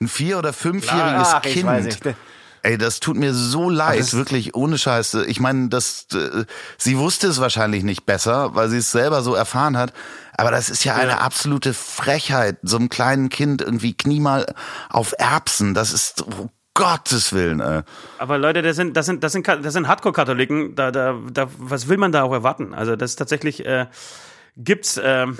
ein 0.00 0.08
vier- 0.08 0.38
oder 0.38 0.52
fünfjähriges 0.52 1.28
Ach, 1.32 1.44
ich 1.44 1.64
weiß 1.64 1.86
Kind. 1.88 2.04
nicht. 2.04 2.16
Ey, 2.62 2.76
das 2.76 2.98
tut 3.00 3.16
mir 3.16 3.32
so 3.34 3.70
leid, 3.70 4.00
das- 4.00 4.14
wirklich 4.14 4.54
ohne 4.56 4.78
Scheiße. 4.78 5.24
Ich 5.26 5.38
meine, 5.40 5.68
das, 5.68 6.06
äh, 6.12 6.44
sie 6.76 6.98
wusste 6.98 7.28
es 7.28 7.40
wahrscheinlich 7.40 7.84
nicht 7.84 8.04
besser, 8.04 8.54
weil 8.56 8.68
sie 8.68 8.78
es 8.78 8.90
selber 8.90 9.22
so 9.22 9.34
erfahren 9.34 9.76
hat. 9.76 9.92
Aber 10.36 10.50
das 10.50 10.68
ist 10.68 10.84
ja 10.84 10.94
eine 10.96 11.20
absolute 11.20 11.72
Frechheit, 11.72 12.58
so 12.62 12.76
einem 12.76 12.88
kleinen 12.88 13.28
Kind 13.28 13.62
irgendwie 13.62 13.94
knie 13.96 14.20
mal 14.20 14.46
auf 14.88 15.14
Erbsen. 15.18 15.74
Das 15.74 15.92
ist, 15.92 16.22
um 16.22 16.50
Gottes 16.78 17.32
Willen, 17.32 17.60
ey. 17.60 17.82
Aber 18.18 18.38
Leute, 18.38 18.62
das 18.62 18.76
sind, 18.76 18.96
das 18.96 19.06
sind, 19.06 19.22
das 19.24 19.32
sind, 19.32 19.46
das 19.46 19.72
sind 19.72 19.88
Hardcore-Katholiken. 19.88 20.74
Da, 20.74 20.90
da, 20.90 21.16
da, 21.32 21.48
was 21.58 21.88
will 21.88 21.96
man 21.98 22.12
da 22.12 22.22
auch 22.22 22.32
erwarten? 22.32 22.72
Also 22.74 22.96
das 22.96 23.10
ist 23.10 23.16
tatsächlich 23.16 23.64
äh, 23.66 23.86
gibt's. 24.56 25.00
Ähm, 25.02 25.36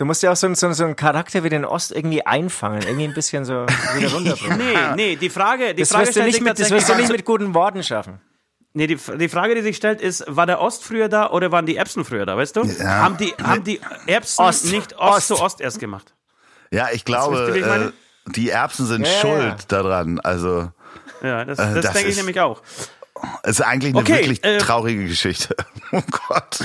Du 0.00 0.04
musst 0.04 0.22
ja 0.22 0.30
auch 0.30 0.36
so, 0.36 0.46
einen- 0.46 0.54
so, 0.54 0.66
einen- 0.66 0.76
so 0.76 0.84
einen 0.84 0.94
Charakter 0.94 1.42
wie 1.42 1.48
den 1.48 1.64
Ost 1.64 1.90
irgendwie 1.90 2.24
einfangen, 2.24 2.82
irgendwie 2.82 3.02
ein 3.02 3.14
bisschen 3.14 3.44
so 3.44 3.66
wieder 3.96 4.12
runterbringen. 4.12 4.56
nee, 4.94 4.94
nee, 4.94 5.16
die 5.16 5.28
Frage, 5.28 5.74
die 5.74 5.80
Das 5.82 5.88
Frage 5.88 6.06
wirst, 6.06 6.16
du 6.16 6.20
stellt 6.20 6.32
nicht 6.34 6.40
mit, 6.44 6.56
das 6.60 6.70
wirst 6.70 6.88
du 6.88 6.94
nicht 6.94 7.08
mit 7.10 7.24
guten 7.24 7.52
Worten 7.52 7.82
schaffen. 7.82 8.20
Nee, 8.74 8.86
die, 8.86 8.94
die 8.94 9.28
Frage, 9.28 9.56
die 9.56 9.60
sich 9.62 9.76
stellt, 9.76 10.00
ist, 10.00 10.24
war 10.28 10.46
der 10.46 10.60
Ost 10.60 10.84
früher 10.84 11.08
da 11.08 11.30
oder 11.30 11.50
waren 11.50 11.66
die 11.66 11.74
Erbsen 11.74 12.04
früher 12.04 12.26
da, 12.26 12.36
weißt 12.36 12.54
du? 12.54 12.62
Ja. 12.62 12.84
Haben, 13.00 13.16
die, 13.16 13.34
haben 13.42 13.64
die 13.64 13.80
Erbsen 14.06 14.44
Ost. 14.44 14.66
nicht 14.66 14.96
Ost, 14.98 15.16
Ost. 15.16 15.26
zu 15.26 15.40
Ost 15.42 15.60
erst 15.60 15.80
gemacht? 15.80 16.14
Ja, 16.70 16.90
ich 16.92 17.04
glaube, 17.04 17.50
äh, 17.58 17.90
die 18.36 18.50
Erbsen 18.50 18.86
sind 18.86 19.06
Ja, 19.06 19.12
ja, 19.12 19.20
schuld 19.20 19.42
ja. 19.42 19.56
daran. 19.68 20.20
Also, 20.20 20.70
Ja, 21.22 21.44
das, 21.44 21.58
Äh, 21.58 21.74
das, 21.74 21.84
das 21.84 21.92
denke 21.94 22.10
ich 22.10 22.16
nämlich 22.16 22.40
auch. 22.40 22.62
es 23.42 23.58
ist 23.58 23.60
eigentlich 23.62 23.92
eine 23.94 24.02
Okay, 24.02 24.20
wirklich 24.20 24.44
äh, 24.44 24.58
traurige 24.58 25.06
Geschichte. 25.06 25.54
Oh 25.92 26.02
Gott. 26.28 26.58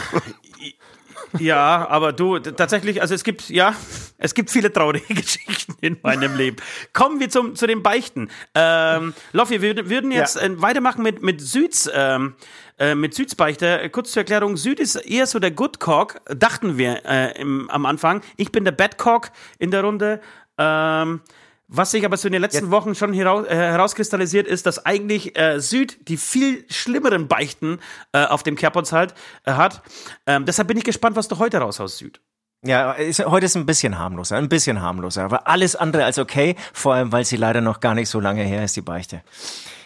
Ja, 1.39 1.87
aber 1.89 2.13
du, 2.13 2.37
tatsächlich, 2.37 3.01
also 3.01 3.15
es 3.15 3.23
gibt, 3.23 3.49
ja, 3.49 3.73
es 4.19 4.35
gibt 4.35 4.51
viele 4.51 4.71
traurige 4.71 5.13
Geschichten 5.15 5.73
in 5.81 5.97
meinem 6.03 6.35
Leben. 6.35 6.57
Kommen 6.93 7.19
wir 7.19 7.29
zum, 7.29 7.55
zu 7.55 7.65
den 7.65 7.81
Beichten. 7.81 8.29
Ähm, 8.53 9.13
Loffi, 9.31 9.61
wir 9.61 9.89
würden- 9.89 10.11
jetzt 10.11 10.35
Ja. 10.35 10.43
äh, 10.43 10.61
weitermachen 10.61 11.01
mit, 11.01 11.23
mit 11.23 11.41
Süds, 11.41 11.89
ähm, 11.91 12.35
äh, 12.77 12.93
mit 12.93 13.15
Süds 13.15 13.33
Beichte. 13.33 13.89
Kurz 13.91 14.11
zur 14.11 14.21
Erklärung, 14.21 14.57
Süd 14.57 14.79
ist 14.79 14.95
eher 14.95 15.25
so 15.25 15.39
der 15.39 15.49
Good 15.51 15.79
Cock, 15.79 16.21
dachten 16.35 16.77
wir 16.77 17.03
äh, 17.05 17.39
im, 17.41 17.67
am 17.71 17.87
Anfang. 17.87 18.21
Ich 18.37 18.51
bin 18.51 18.63
der 18.63 18.71
Bad 18.73 18.99
Cock 18.99 19.31
in 19.57 19.71
der 19.71 19.83
Runde. 19.83 20.21
Ähm, 20.59 21.21
Was 21.75 21.89
sich 21.89 22.05
aber 22.05 22.17
so 22.17 22.27
in 22.27 22.33
den 22.33 22.41
letzten 22.41 22.69
Wochen 22.69 22.93
schon 22.93 23.13
heraus, 23.13 23.47
äh, 23.47 23.55
herauskristallisiert 23.55 24.45
ist, 24.45 24.67
dass 24.67 24.85
eigentlich 24.85 25.37
äh, 25.39 25.59
Süd 25.59 26.07
die 26.07 26.17
viel 26.17 26.65
schlimmeren 26.69 27.27
Beichten 27.27 27.79
äh, 28.11 28.25
auf 28.25 28.43
dem 28.43 28.55
Kerbholz 28.55 28.91
halt 28.91 29.15
äh, 29.45 29.53
hat. 29.53 29.81
Ähm, 30.27 30.45
deshalb 30.45 30.67
bin 30.67 30.77
ich 30.77 30.83
gespannt, 30.83 31.15
was 31.15 31.27
du 31.27 31.39
heute 31.39 31.57
raushaust, 31.57 31.97
Süd. 31.97 32.21
Ja, 32.63 32.91
ist, 32.91 33.25
heute 33.25 33.47
ist 33.47 33.57
ein 33.57 33.65
bisschen 33.65 33.97
harmloser, 33.97 34.37
ein 34.37 34.49
bisschen 34.49 34.83
harmloser, 34.83 35.23
aber 35.23 35.47
alles 35.47 35.75
andere 35.75 36.05
als 36.05 36.19
okay, 36.19 36.55
vor 36.73 36.93
allem 36.93 37.11
weil 37.11 37.25
sie 37.25 37.37
leider 37.37 37.59
noch 37.59 37.79
gar 37.79 37.95
nicht 37.95 38.07
so 38.07 38.19
lange 38.19 38.43
her 38.43 38.63
ist, 38.63 38.75
die 38.75 38.81
Beichte. 38.81 39.23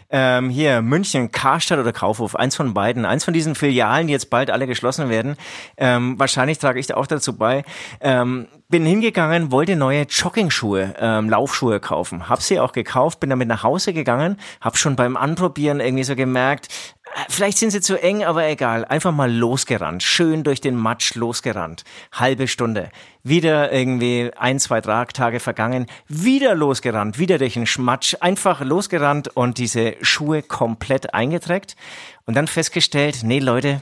Ähm, 0.10 0.50
hier, 0.50 0.82
München, 0.82 1.32
Karstadt 1.32 1.80
oder 1.80 1.92
Kaufhof, 1.92 2.36
eins 2.36 2.56
von 2.56 2.74
beiden, 2.74 3.06
eins 3.06 3.26
von 3.26 3.34
diesen 3.34 3.56
Filialen, 3.56 4.08
die 4.08 4.14
jetzt 4.14 4.30
bald 4.30 4.50
alle 4.50 4.68
geschlossen 4.68 5.10
werden. 5.10 5.36
Ähm, 5.78 6.18
wahrscheinlich 6.18 6.60
trage 6.60 6.80
ich 6.80 6.88
da 6.88 6.96
auch 6.96 7.08
dazu 7.08 7.38
bei. 7.38 7.64
Ähm, 8.00 8.48
bin 8.70 8.86
hingegangen, 8.86 9.52
wollte 9.52 9.76
neue 9.76 10.04
Jogging-Schuhe, 10.04 10.96
ähm, 11.00 11.30
Laufschuhe 11.30 11.80
kaufen. 11.80 12.30
Hab 12.30 12.42
sie 12.42 12.60
auch 12.60 12.74
gekauft, 12.74 13.20
bin 13.20 13.30
damit 13.30 13.48
nach 13.48 13.64
Hause 13.64 13.94
gegangen, 13.94 14.38
hab 14.62 14.78
schon 14.78 14.96
beim 14.96 15.16
Anprobieren 15.16 15.80
irgendwie 15.80 16.04
so 16.04 16.16
gemerkt, 16.16 16.68
Vielleicht 17.30 17.58
sind 17.58 17.72
sie 17.72 17.82
zu 17.82 18.02
eng, 18.02 18.24
aber 18.24 18.46
egal. 18.48 18.86
Einfach 18.86 19.12
mal 19.12 19.32
losgerannt. 19.32 20.04
Schön 20.04 20.44
durch 20.44 20.62
den 20.62 20.76
Matsch 20.76 21.16
losgerannt. 21.16 21.84
Halbe 22.12 22.48
Stunde. 22.48 22.92
Wieder 23.24 23.72
irgendwie 23.72 24.32
ein, 24.38 24.60
zwei 24.60 24.82
Tage 24.82 25.40
vergangen. 25.40 25.88
Wieder 26.08 26.54
losgerannt. 26.54 27.18
Wieder 27.18 27.40
durch 27.40 27.56
den 27.56 27.66
Schmatsch. 27.66 28.16
Einfach 28.20 28.62
losgerannt 28.62 29.36
und 29.36 29.58
diese 29.58 29.96
Schuhe 30.02 30.44
komplett 30.44 31.16
eingeträgt. 31.16 31.76
Und 32.26 32.36
dann 32.36 32.48
festgestellt, 32.48 33.22
nee 33.24 33.40
Leute, 33.40 33.82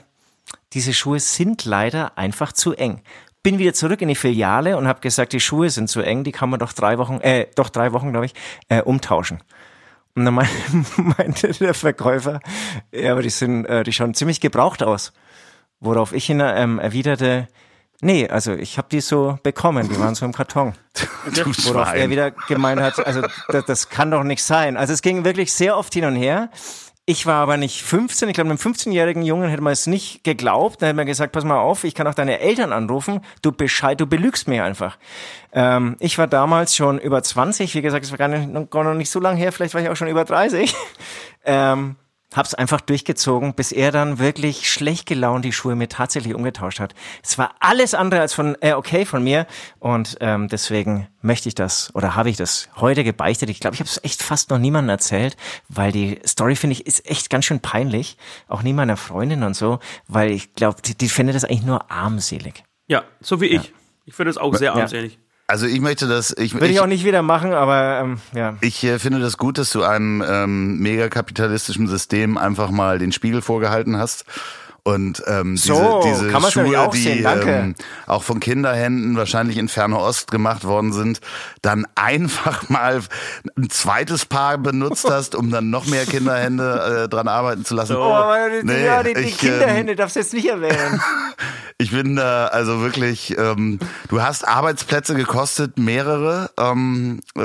diese 0.74 0.94
Schuhe 0.94 1.20
sind 1.20 1.66
leider 1.66 2.18
einfach 2.18 2.54
zu 2.54 2.74
eng. 2.74 3.02
Bin 3.44 3.60
wieder 3.60 3.74
zurück 3.74 4.02
in 4.02 4.08
die 4.08 4.16
Filiale 4.16 4.78
und 4.78 4.88
habe 4.88 5.02
gesagt, 5.02 5.34
die 5.34 5.40
Schuhe 5.40 5.70
sind 5.70 5.90
zu 5.90 6.02
eng, 6.02 6.24
die 6.24 6.32
kann 6.32 6.50
man 6.50 6.60
doch 6.60 6.74
drei 6.74 6.98
Wochen, 6.98 7.20
äh, 7.22 7.48
doch 7.56 7.70
drei 7.70 7.92
Wochen, 7.92 8.12
glaube 8.12 8.28
ich, 8.28 8.34
äh, 8.70 8.82
umtauschen. 8.82 9.42
Und 10.16 10.26
dann 10.26 10.34
meinte 11.18 11.52
der 11.52 11.74
Verkäufer, 11.74 12.40
ja, 12.92 13.12
aber 13.12 13.22
die 13.22 13.30
sind, 13.30 13.66
äh, 13.66 13.84
die 13.84 13.92
schauen 13.92 14.14
ziemlich 14.14 14.40
gebraucht 14.40 14.82
aus. 14.82 15.12
Worauf 15.82 16.14
ich 16.14 16.30
ihn 16.30 16.42
ähm, 16.42 16.80
erwiderte, 16.80 17.50
nee, 18.00 18.28
also 18.30 18.54
ich 18.54 18.78
habe 18.78 18.88
die 18.90 19.02
so 19.02 19.38
bekommen, 19.44 19.90
die 19.90 20.00
waren 20.00 20.16
so 20.16 20.26
im 20.26 20.34
Karton. 20.34 20.74
Du 21.34 21.46
Worauf 21.46 21.94
er 21.94 22.10
wieder 22.10 22.32
gemeint 22.32 22.80
hat, 22.80 23.06
also 23.06 23.22
das, 23.50 23.66
das 23.66 23.90
kann 23.90 24.12
doch 24.12 24.24
nicht 24.24 24.44
sein. 24.44 24.78
Also 24.78 24.94
es 24.94 25.02
ging 25.02 25.26
wirklich 25.26 25.52
sehr 25.52 25.76
oft 25.76 25.94
hin 25.94 26.06
und 26.06 26.16
her. 26.16 26.50
Ich 27.08 27.28
war 27.28 27.36
aber 27.36 27.58
nicht 27.58 27.84
15. 27.84 28.30
Ich 28.30 28.34
glaube, 28.34 28.50
einem 28.50 28.58
15-jährigen 28.58 29.22
Jungen 29.22 29.48
hätte 29.50 29.62
man 29.62 29.74
es 29.74 29.86
nicht 29.86 30.24
geglaubt. 30.24 30.82
Da 30.82 30.88
hätte 30.88 30.96
man 30.96 31.06
gesagt, 31.06 31.34
pass 31.34 31.44
mal 31.44 31.60
auf, 31.60 31.84
ich 31.84 31.94
kann 31.94 32.08
auch 32.08 32.16
deine 32.16 32.40
Eltern 32.40 32.74
anrufen. 32.74 33.22
Du 33.44 33.52
Bescheid, 33.52 34.00
du 34.02 34.08
belügst 34.08 34.48
mir 34.48 34.64
einfach. 34.64 34.98
Ähm, 35.54 35.98
ich 36.00 36.18
war 36.18 36.26
damals 36.26 36.76
schon 36.76 36.98
über 36.98 37.22
20. 37.22 37.76
Wie 37.76 37.84
gesagt, 37.84 38.06
es 38.06 38.12
war 38.12 38.18
gar, 38.18 38.28
nicht, 38.28 38.52
noch 38.52 38.94
nicht 38.96 39.12
so 39.12 39.20
lange 39.20 39.38
her. 39.38 39.52
Vielleicht 39.52 39.76
war 39.76 39.82
ich 39.82 39.90
auch 39.90 39.96
schon 39.96 40.08
über 40.08 40.26
30. 40.26 40.74
Ähm, 41.48 41.96
hab's 42.36 42.54
einfach 42.54 42.82
durchgezogen, 42.82 43.54
bis 43.54 43.72
er 43.72 43.92
dann 43.92 44.20
wirklich 44.20 44.70
schlecht 44.70 45.06
gelaunt 45.06 45.46
die 45.46 45.52
Schuhe 45.52 45.76
mir 45.76 45.90
tatsächlich 45.90 46.34
umgetauscht 46.34 46.80
hat. 46.80 46.94
Es 47.24 47.38
war 47.38 47.56
alles 47.60 47.94
andere 47.94 48.22
als 48.22 48.34
von 48.34 48.56
äh, 48.62 48.74
okay 48.74 49.06
von 49.06 49.24
mir 49.24 49.48
und 49.80 50.18
ähm, 50.20 50.48
deswegen 50.48 51.08
möchte 51.22 51.50
ich 51.50 51.56
das 51.56 51.94
oder 51.96 52.16
habe 52.16 52.30
ich 52.30 52.38
das 52.38 52.70
heute 52.76 53.04
gebeichtet. 53.04 53.50
Ich 53.50 53.60
glaube, 53.60 53.76
ich 53.76 53.80
habe 53.80 53.90
es 53.90 54.04
echt 54.04 54.22
fast 54.24 54.50
noch 54.50 54.58
niemandem 54.58 54.90
erzählt, 54.90 55.38
weil 55.70 55.92
die 55.92 56.20
Story 56.26 56.56
finde 56.56 56.74
ich 56.74 56.86
ist 56.86 57.10
echt 57.10 57.30
ganz 57.30 57.46
schön 57.46 57.60
peinlich, 57.60 58.18
auch 58.48 58.64
nie 58.64 58.74
meiner 58.74 58.98
Freundin 58.98 59.44
und 59.44 59.56
so, 59.56 59.80
weil 60.08 60.32
ich 60.32 60.54
glaube, 60.54 60.82
die, 60.82 60.96
die 60.96 61.10
findet 61.10 61.36
das 61.36 61.46
eigentlich 61.46 61.64
nur 61.64 61.92
armselig. 61.92 62.64
Ja, 62.88 63.04
so 63.20 63.42
wie 63.42 63.48
ich. 63.48 63.74
Ich 64.06 64.14
finde 64.14 64.30
es 64.30 64.38
auch 64.38 64.54
sehr 64.56 64.76
Ja. 64.76 65.25
Also 65.48 65.68
ich 65.68 65.80
möchte 65.80 66.08
das, 66.08 66.36
ich, 66.36 66.56
Würde 66.56 66.68
ich 66.68 66.74
ich, 66.74 66.80
auch 66.80 66.88
nicht 66.88 67.06
wieder 67.06 67.22
machen, 67.22 67.54
aber 67.54 68.00
ähm, 68.02 68.18
ja. 68.34 68.58
ich 68.62 68.84
äh, 68.84 68.98
finde 68.98 69.20
das 69.20 69.38
gut, 69.38 69.60
dass 69.60 69.70
du 69.70 69.84
einem 69.84 70.24
ähm, 70.28 70.80
megakapitalistischen 70.80 71.88
System 71.88 72.38
einfach 72.38 72.72
mal 72.72 72.98
den 72.98 73.12
Spiegel 73.12 73.44
vorgehalten 73.44 73.98
hast. 73.98 74.26
Und 74.88 75.24
ähm, 75.26 75.58
So, 75.58 76.02
diese, 76.06 76.20
diese 76.22 76.32
kann 76.32 76.44
man's 76.44 76.54
Schuhe, 76.54 76.80
auch 76.80 76.92
die 76.92 77.02
sehen. 77.02 77.26
Ähm, 77.48 77.76
auch 78.06 78.22
von 78.22 78.40
Kinderhänden 78.40 79.18
wahrscheinlich 79.18 79.58
in 79.58 79.68
Fernost 79.68 80.30
gemacht 80.30 80.64
worden 80.64 80.94
sind, 80.94 81.22
dann 81.64 81.88
einfach 81.96 82.70
mal 82.70 83.02
ein 83.58 83.70
zweites 83.72 84.28
Paar 84.28 84.60
benutzt 84.60 85.10
hast, 85.10 85.34
um 85.34 85.50
dann 85.50 85.72
noch 85.72 85.88
mehr 85.88 86.06
Kinderhände 86.06 87.06
äh, 87.06 87.10
dran 87.10 87.28
arbeiten 87.28 87.66
zu 87.66 87.74
lassen. 87.74 87.96
Oh, 87.96 88.04
aber 88.14 88.50
die, 88.52 88.64
Nee, 88.64 88.86
ja, 88.86 89.02
die, 89.02 89.16
die 89.16 89.22
ich, 89.22 89.42
ähm, 89.44 89.50
Kinderhände 89.50 89.96
darfst 89.96 90.18
du 90.18 90.20
jetzt 90.20 90.34
nicht 90.34 90.48
erwähnen. 90.48 91.02
Ich 91.78 91.92
bin 91.92 92.16
da 92.16 92.46
also 92.48 92.80
wirklich, 92.80 93.38
ähm, 93.38 93.80
du 94.08 94.22
hast 94.22 94.48
Arbeitsplätze 94.48 95.14
gekostet, 95.14 95.78
mehrere, 95.78 96.50
ähm, 96.58 97.20
äh, 97.38 97.42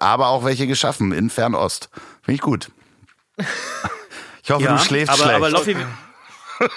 aber 0.00 0.26
auch 0.28 0.44
welche 0.44 0.66
geschaffen 0.66 1.12
in 1.12 1.30
Fernost. 1.30 1.88
Finde 2.22 2.34
ich 2.34 2.40
gut. 2.42 2.70
Ich 4.42 4.50
hoffe, 4.50 4.64
Ja, 4.64 4.72
du 4.72 4.78
schläfst 4.84 5.08
aber, 5.14 5.22
schlecht. 5.22 5.36
aber 5.36 5.50
Loffi, 5.50 5.76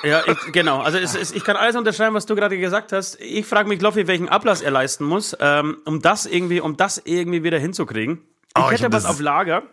ja, 0.03 0.21
ich, 0.25 0.51
genau. 0.51 0.79
Also 0.81 0.97
es, 0.97 1.15
es, 1.15 1.31
ich 1.31 1.43
kann 1.43 1.55
alles 1.55 1.75
unterschreiben, 1.75 2.15
was 2.15 2.25
du 2.25 2.35
gerade 2.35 2.57
gesagt 2.57 2.91
hast. 2.91 3.19
Ich 3.19 3.45
frage 3.45 3.67
mich, 3.69 3.81
Loffi, 3.81 4.07
welchen 4.07 4.29
Ablass 4.29 4.61
er 4.61 4.71
leisten 4.71 5.03
muss, 5.05 5.35
ähm, 5.39 5.77
um 5.85 6.01
das 6.01 6.25
irgendwie, 6.25 6.61
um 6.61 6.77
das 6.77 7.01
irgendwie 7.03 7.43
wieder 7.43 7.59
hinzukriegen. 7.59 8.19
Ich 8.55 8.61
Oh, 8.61 8.65
ich 8.67 8.73
hätte 8.73 8.85
hab 8.85 8.93
was 8.93 9.05
auf 9.05 9.19
Lager. 9.19 9.63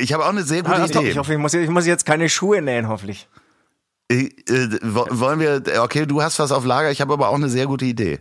ich 0.00 0.12
habe 0.12 0.24
auch 0.24 0.28
eine 0.30 0.42
sehr 0.42 0.62
gute 0.62 0.74
Ah. 0.82 0.84
Idee. 0.86 1.10
Ich 1.10 1.18
hoffe, 1.18 1.32
ich 1.32 1.38
muss, 1.38 1.54
ich 1.54 1.70
muss 1.70 1.86
jetzt 1.86 2.04
keine 2.06 2.28
Schuhe 2.28 2.60
nähen, 2.62 2.88
hoffentlich. 2.88 3.28
Äh, 4.10 4.24
äh, 4.48 4.78
wo- 4.82 5.06
wollen 5.10 5.40
wir, 5.40 5.62
okay, 5.82 6.04
du 6.06 6.22
hast 6.22 6.38
was 6.38 6.52
auf 6.52 6.64
Lager, 6.66 6.90
ich 6.90 7.00
habe 7.00 7.12
aber 7.14 7.28
auch 7.28 7.34
eine 7.36 7.48
sehr 7.48 7.66
gute 7.66 7.86
Idee. 7.86 8.20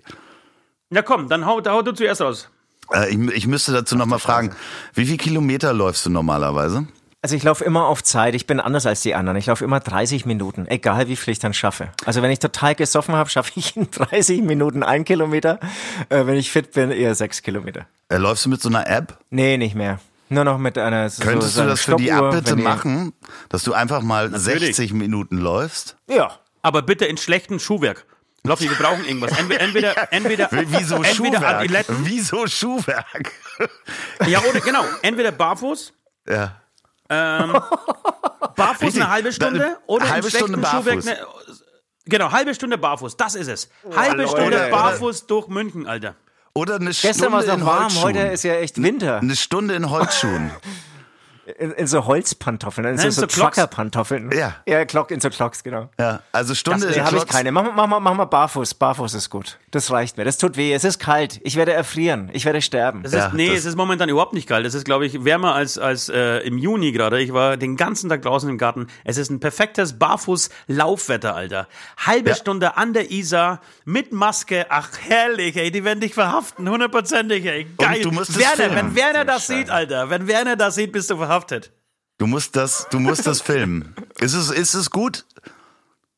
Ja, 0.90 1.02
komm, 1.02 1.28
dann 1.28 1.46
hau, 1.46 1.62
hau 1.66 1.82
du 1.82 1.92
zuerst 1.92 2.22
aus. 2.22 2.50
Äh, 2.94 3.10
ich, 3.10 3.18
ich 3.36 3.48
müsste 3.48 3.72
dazu 3.74 3.96
nochmal 3.98 4.20
fragen, 4.20 4.56
wie 4.94 5.06
viel 5.06 5.18
Kilometer 5.18 5.74
läufst 5.74 6.06
du 6.06 6.10
normalerweise? 6.10 6.88
Also 7.24 7.38
ich 7.38 7.44
laufe 7.44 7.64
immer 7.64 7.88
auf 7.88 8.04
Zeit. 8.04 8.36
Ich 8.36 8.48
bin 8.48 8.60
anders 8.60 8.86
als 8.86 9.00
die 9.00 9.16
anderen. 9.16 9.38
Ich 9.38 9.46
laufe 9.46 9.64
immer 9.64 9.80
30 9.80 10.26
Minuten, 10.26 10.68
egal 10.68 11.08
wie 11.08 11.16
viel 11.16 11.32
ich 11.32 11.40
dann 11.40 11.54
schaffe. 11.54 11.90
Also 12.04 12.22
wenn 12.22 12.30
ich 12.30 12.40
total 12.40 12.76
gesoffen 12.76 13.16
habe, 13.16 13.30
schaffe 13.30 13.54
ich 13.56 13.78
in 13.78 13.90
30 13.90 14.42
Minuten 14.42 14.84
ein 14.84 15.06
Kilometer. 15.06 15.58
Äh, 16.10 16.26
wenn 16.26 16.36
ich 16.36 16.52
fit 16.52 16.74
bin, 16.74 16.92
eher 16.92 17.16
sechs 17.16 17.42
Kilometer. 17.42 17.86
Äh, 18.10 18.18
läufst 18.18 18.44
du 18.44 18.50
mit 18.50 18.62
so 18.62 18.68
einer 18.68 18.88
App? 18.88 19.18
Nee, 19.30 19.56
nicht 19.56 19.74
mehr. 19.74 20.02
Nur 20.28 20.44
noch 20.44 20.58
mit 20.58 20.78
einer 20.78 21.10
so, 21.10 21.24
Könntest 21.24 21.56
so 21.56 21.62
du 21.62 21.70
das 21.70 21.82
für 21.82 21.96
die 21.96 22.10
App 22.10 22.32
bitte 22.32 22.58
machen, 22.58 23.14
dass 23.48 23.64
du 23.64 23.72
einfach 23.72 24.02
mal 24.02 24.38
60 24.38 24.92
Minuten 24.92 25.38
läufst? 25.38 25.96
Ja. 26.10 26.40
Aber 26.62 26.82
bitte 26.82 27.06
in 27.06 27.16
schlechtem 27.16 27.58
Schuhwerk. 27.58 28.06
Loffi, 28.44 28.70
wir 28.70 28.76
brauchen 28.76 29.06
irgendwas. 29.06 29.32
Entweder, 29.38 29.62
entweder, 30.12 30.12
entweder, 30.12 30.50
Wieso 30.52 30.96
entweder 30.96 31.14
Schuhwerk? 31.14 31.44
Adiletten. 31.56 31.98
Wieso 32.02 32.48
Schuhwerk? 32.48 33.32
Ja, 34.28 34.42
oder, 34.42 34.60
genau. 34.60 34.84
Entweder 35.02 35.32
barfuß, 35.32 35.94
ja. 36.28 36.58
barfuß 38.56 38.82
Richtig. 38.82 39.02
eine 39.02 39.12
halbe 39.12 39.32
Stunde 39.34 39.78
oder 39.88 40.10
halbe 40.10 40.30
Stunde 40.30 40.58
Schuhwerk 40.66 40.86
barfuß. 40.86 41.08
eine, 41.08 41.18
Genau, 42.06 42.32
halbe 42.32 42.54
Stunde 42.54 42.78
barfuß, 42.78 43.16
das 43.16 43.36
ist 43.36 43.48
es. 43.48 43.70
halbe 43.96 44.24
Leute, 44.24 44.30
Stunde 44.30 44.68
barfuß 44.72 45.26
durch 45.28 45.48
München, 45.48 45.88
Alter. 45.88 46.16
Oder 46.54 46.76
eine 46.76 46.92
Gestern 46.92 47.32
war 47.32 47.42
Stunde 47.42 47.46
es 47.48 47.54
in 47.54 47.60
noch 47.62 47.66
warm, 47.68 47.84
Holzschuhen. 47.84 48.04
heute 48.04 48.20
ist 48.34 48.44
ja 48.44 48.54
echt 48.56 48.82
Winter. 48.82 49.20
Eine 49.20 49.36
Stunde 49.36 49.74
in 49.76 49.90
Holzschuhen. 49.90 50.52
In, 51.60 51.72
in 51.74 51.88
so 51.88 52.06
Holzpantoffeln, 52.06 52.88
in 52.88 52.98
so, 52.98 53.04
Nein, 53.04 53.12
so 53.12 53.22
so 53.22 53.28
Clocks. 53.28 53.56
Trucker-Pantoffeln. 53.58 54.32
Ja. 54.32 54.56
Ja, 54.66 54.86
Clock, 54.86 55.12
in 55.12 55.20
so 55.20 55.30
Clocks, 55.30 55.62
genau. 55.62 55.90
ja, 56.00 56.22
also 56.32 56.56
Stunde 56.56 56.88
Nee, 56.88 56.96
in 56.96 57.04
habe 57.06 57.18
ich 57.18 57.26
keine. 57.28 57.52
Mach, 57.52 57.66
mach, 57.76 57.86
mal- 57.86 58.00
mach 58.00 58.14
mal 58.14 58.24
barfuß. 58.26 58.76
Barfuß 58.76 59.14
ist 59.14 59.30
gut. 59.30 59.58
Das 59.72 59.92
reicht 59.92 60.16
mir. 60.18 60.24
Das 60.24 60.38
tut 60.38 60.56
weh. 60.56 60.72
Es 60.74 60.86
ist 60.86 61.00
kalt. 61.00 61.42
Ich 61.44 61.58
werde 61.58 61.74
erfrieren. 61.74 62.30
Ich 62.32 62.46
werde 62.46 62.62
sterben. 62.62 63.04
Ja, 63.10 63.28
ist, 63.28 63.34
nee, 63.34 63.50
das- 63.50 63.60
es 63.60 63.66
ist 63.66 63.76
momentan 63.76 64.08
überhaupt 64.08 64.32
nicht 64.34 64.48
kalt. 64.48 64.66
Es 64.66 64.74
ist, 64.74 64.86
glaube 64.86 65.06
ich, 65.06 65.26
wärmer 65.26 65.54
als, 65.54 65.78
als 65.78 66.08
äh, 66.08 66.38
im 66.48 66.58
Juni 66.58 66.94
gerade. 66.94 67.20
Ich 67.20 67.34
war 67.34 67.58
den 67.58 67.76
ganzen 67.76 68.10
Tag 68.10 68.22
draußen 68.22 68.48
im 68.50 68.58
Garten. 68.58 68.88
Es 69.04 69.18
ist 69.18 69.30
ein 69.30 69.42
perfektes 69.42 70.00
Barfuß-Laufwetter, 70.00 71.36
Alter. 71.36 71.68
Halbe 71.98 72.30
Ja. 72.30 72.36
Stunde 72.36 72.78
an 72.78 72.94
der 72.94 73.12
Isar 73.12 73.60
mit 73.84 74.14
Maske. 74.14 74.68
Ach, 74.70 74.90
herrlich, 75.10 75.58
ey. 75.58 75.72
Die 75.72 75.84
werden 75.84 76.00
dich 76.00 76.14
verhaften. 76.14 76.70
Hundertprozentig, 76.70 77.46
ey. 77.46 77.66
Geil. 77.78 78.02
du 78.02 78.12
musst 78.12 78.30
es 78.32 78.40
Werner, 78.40 78.56
filmen. 78.56 78.76
wenn 78.78 78.96
Werner 78.96 79.26
das 79.26 79.48
sieht, 79.48 79.70
Alter. 79.70 80.10
Wenn 80.10 80.28
Werner 80.28 80.56
das 80.56 80.76
sieht, 80.76 80.94
bist 80.94 81.10
du 81.10 81.18
verhaftet. 81.18 81.33
Du 82.18 82.28
musst 82.28 82.56
das, 82.56 82.88
du 82.90 83.00
musst 83.00 83.26
das 83.28 83.42
filmen. 83.50 83.96
Ist 84.20 84.34
es, 84.34 84.50
ist 84.52 84.74
es 84.74 84.90
gut? 84.90 85.26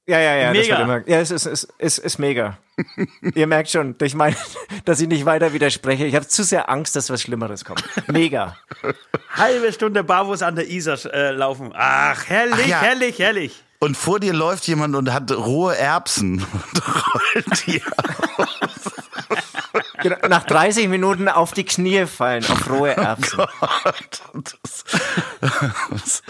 Ja, 0.08 0.20
ja, 0.20 0.36
ja. 0.36 0.54
Das 0.54 0.58
Mega. 0.68 0.78
wird 0.78 0.88
immer, 0.88 1.10
ja, 1.10 1.20
es 1.20 1.32
ist, 1.32 1.46
es 1.48 1.68
ist, 1.80 1.98
ist 1.98 2.20
mega. 2.20 2.60
Ihr 3.34 3.48
merkt 3.48 3.72
schon, 3.72 3.98
durch 3.98 4.14
mein, 4.14 4.36
dass 4.86 5.02
ich 5.02 5.08
nicht 5.08 5.26
weiter 5.26 5.54
widerspreche. 5.54 6.06
Ich 6.06 6.16
habe 6.16 6.28
zu 6.28 6.44
sehr 6.44 6.70
Angst, 6.70 6.96
dass 6.96 7.10
was 7.10 7.22
Schlimmeres 7.22 7.66
kommt. 7.66 7.84
Mega. 8.08 8.56
Halbe 9.34 9.74
Stunde 9.74 10.04
barfuß 10.04 10.44
an 10.44 10.56
der 10.56 10.70
Isar 10.70 11.00
äh, 11.12 11.32
laufen. 11.32 11.72
Ach, 11.74 12.24
herrlich, 12.28 12.66
Ach 12.66 12.68
ja. 12.68 12.82
herrlich, 12.82 13.20
herrlich. 13.20 13.64
Und 13.80 13.98
vor 13.98 14.20
dir 14.20 14.34
läuft 14.34 14.68
jemand 14.68 14.96
und 14.96 15.12
hat 15.12 15.32
rohe 15.32 15.76
Erbsen 15.76 16.40
und 16.44 16.82
rollt 16.88 17.68
die 17.68 17.82
Genau, 17.82 18.95
Nach 20.30 20.44
30 20.44 20.88
Minuten 20.90 21.28
auf 21.30 21.54
die 21.54 21.64
Knie 21.66 22.06
fallen, 22.06 22.44
auf 22.46 22.70
rohe 22.70 22.96
Erbsen. 22.96 23.44
Das- 25.92 26.22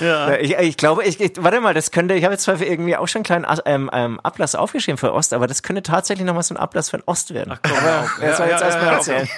Ja. 0.00 0.36
Ich, 0.36 0.56
ich 0.56 0.76
glaube, 0.76 1.02
ich, 1.04 1.20
ich, 1.20 1.32
warte 1.38 1.60
mal, 1.60 1.74
das 1.74 1.90
könnte, 1.90 2.14
ich 2.14 2.22
habe 2.22 2.34
jetzt 2.34 2.44
zwar 2.44 2.60
irgendwie 2.60 2.96
auch 2.96 3.08
schon 3.08 3.24
einen 3.24 3.44
kleinen 3.44 3.60
ähm, 3.64 3.90
ähm, 3.92 4.20
Ablass 4.20 4.54
aufgeschrieben 4.54 4.96
für 4.96 5.12
Ost, 5.12 5.32
aber 5.32 5.48
das 5.48 5.64
könnte 5.64 5.82
tatsächlich 5.82 6.24
nochmal 6.24 6.44
so 6.44 6.54
ein 6.54 6.56
Ablass 6.56 6.90
für 6.90 6.98
den 6.98 7.02
Ost 7.06 7.34
werden. 7.34 7.52
Ach, 7.56 7.58
komm, 7.60 7.76
aber 7.76 8.00
auf. 8.04 8.18
er 8.22 8.36
soll 8.36 8.46
Ja, 8.46 8.52
jetzt 8.52 8.60
ja, 8.60 8.66
erstmal 8.66 8.86
ja, 8.86 8.92
erzählen. 8.92 9.28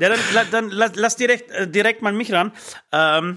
Ja, 0.00 0.08
dann, 0.08 0.18
dann 0.50 0.70
la- 0.70 0.90
lass 0.94 1.16
direkt, 1.16 1.50
äh, 1.50 1.68
direkt 1.68 2.00
mal 2.00 2.14
mich 2.14 2.32
ran. 2.32 2.52
Ähm, 2.90 3.36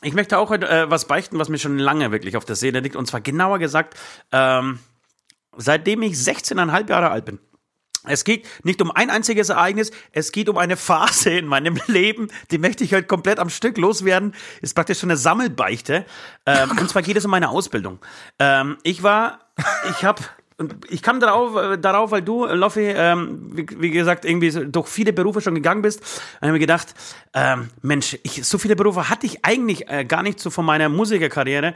ich 0.00 0.14
möchte 0.14 0.38
auch 0.38 0.48
heute 0.48 0.66
äh, 0.66 0.90
was 0.90 1.04
beichten, 1.06 1.38
was 1.38 1.50
mir 1.50 1.58
schon 1.58 1.78
lange 1.78 2.10
wirklich 2.10 2.38
auf 2.38 2.46
der 2.46 2.56
Seele 2.56 2.80
liegt. 2.80 2.96
Und 2.96 3.04
zwar 3.04 3.20
genauer 3.20 3.58
gesagt, 3.58 3.98
ähm, 4.32 4.78
seitdem 5.58 6.00
ich 6.00 6.14
16,5 6.14 6.88
Jahre 6.88 7.10
alt 7.10 7.26
bin. 7.26 7.38
Es 8.04 8.24
geht 8.24 8.48
nicht 8.64 8.80
um 8.80 8.90
ein 8.90 9.10
einziges 9.10 9.50
Ereignis, 9.50 9.90
es 10.12 10.32
geht 10.32 10.48
um 10.48 10.56
eine 10.56 10.76
Phase 10.76 11.30
in 11.30 11.46
meinem 11.46 11.78
Leben, 11.86 12.28
die 12.50 12.58
möchte 12.58 12.82
ich 12.84 12.94
heute 12.94 13.06
komplett 13.06 13.38
am 13.38 13.50
Stück 13.50 13.76
loswerden. 13.76 14.34
Ist 14.62 14.74
praktisch 14.74 15.00
schon 15.00 15.10
eine 15.10 15.18
Sammelbeichte. 15.18 16.06
Ähm, 16.46 16.70
und 16.78 16.88
zwar 16.88 17.02
geht 17.02 17.16
es 17.16 17.24
um 17.24 17.30
meine 17.30 17.50
Ausbildung. 17.50 17.98
Ähm, 18.38 18.78
ich 18.82 19.02
war, 19.02 19.40
ich 19.90 20.04
habe 20.04 20.22
und 20.60 20.76
ich 20.90 21.00
kam 21.00 21.20
darauf, 21.20 21.56
äh, 21.56 21.78
darauf 21.78 22.10
weil 22.10 22.20
du, 22.20 22.44
äh, 22.44 22.54
Loffi, 22.54 22.92
ähm, 22.94 23.50
wie, 23.54 23.66
wie 23.78 23.90
gesagt, 23.90 24.26
irgendwie 24.26 24.50
so 24.50 24.62
durch 24.62 24.88
viele 24.88 25.14
Berufe 25.14 25.40
schon 25.40 25.54
gegangen 25.54 25.80
bist. 25.80 26.00
Und 26.00 26.42
habe 26.42 26.52
mir 26.52 26.58
gedacht, 26.58 26.94
ähm, 27.32 27.70
Mensch, 27.80 28.18
ich, 28.22 28.46
so 28.46 28.58
viele 28.58 28.76
Berufe 28.76 29.08
hatte 29.08 29.24
ich 29.24 29.42
eigentlich 29.42 29.88
äh, 29.88 30.04
gar 30.04 30.22
nicht 30.22 30.38
so 30.38 30.50
von 30.50 30.66
meiner 30.66 30.90
Musikerkarriere, 30.90 31.72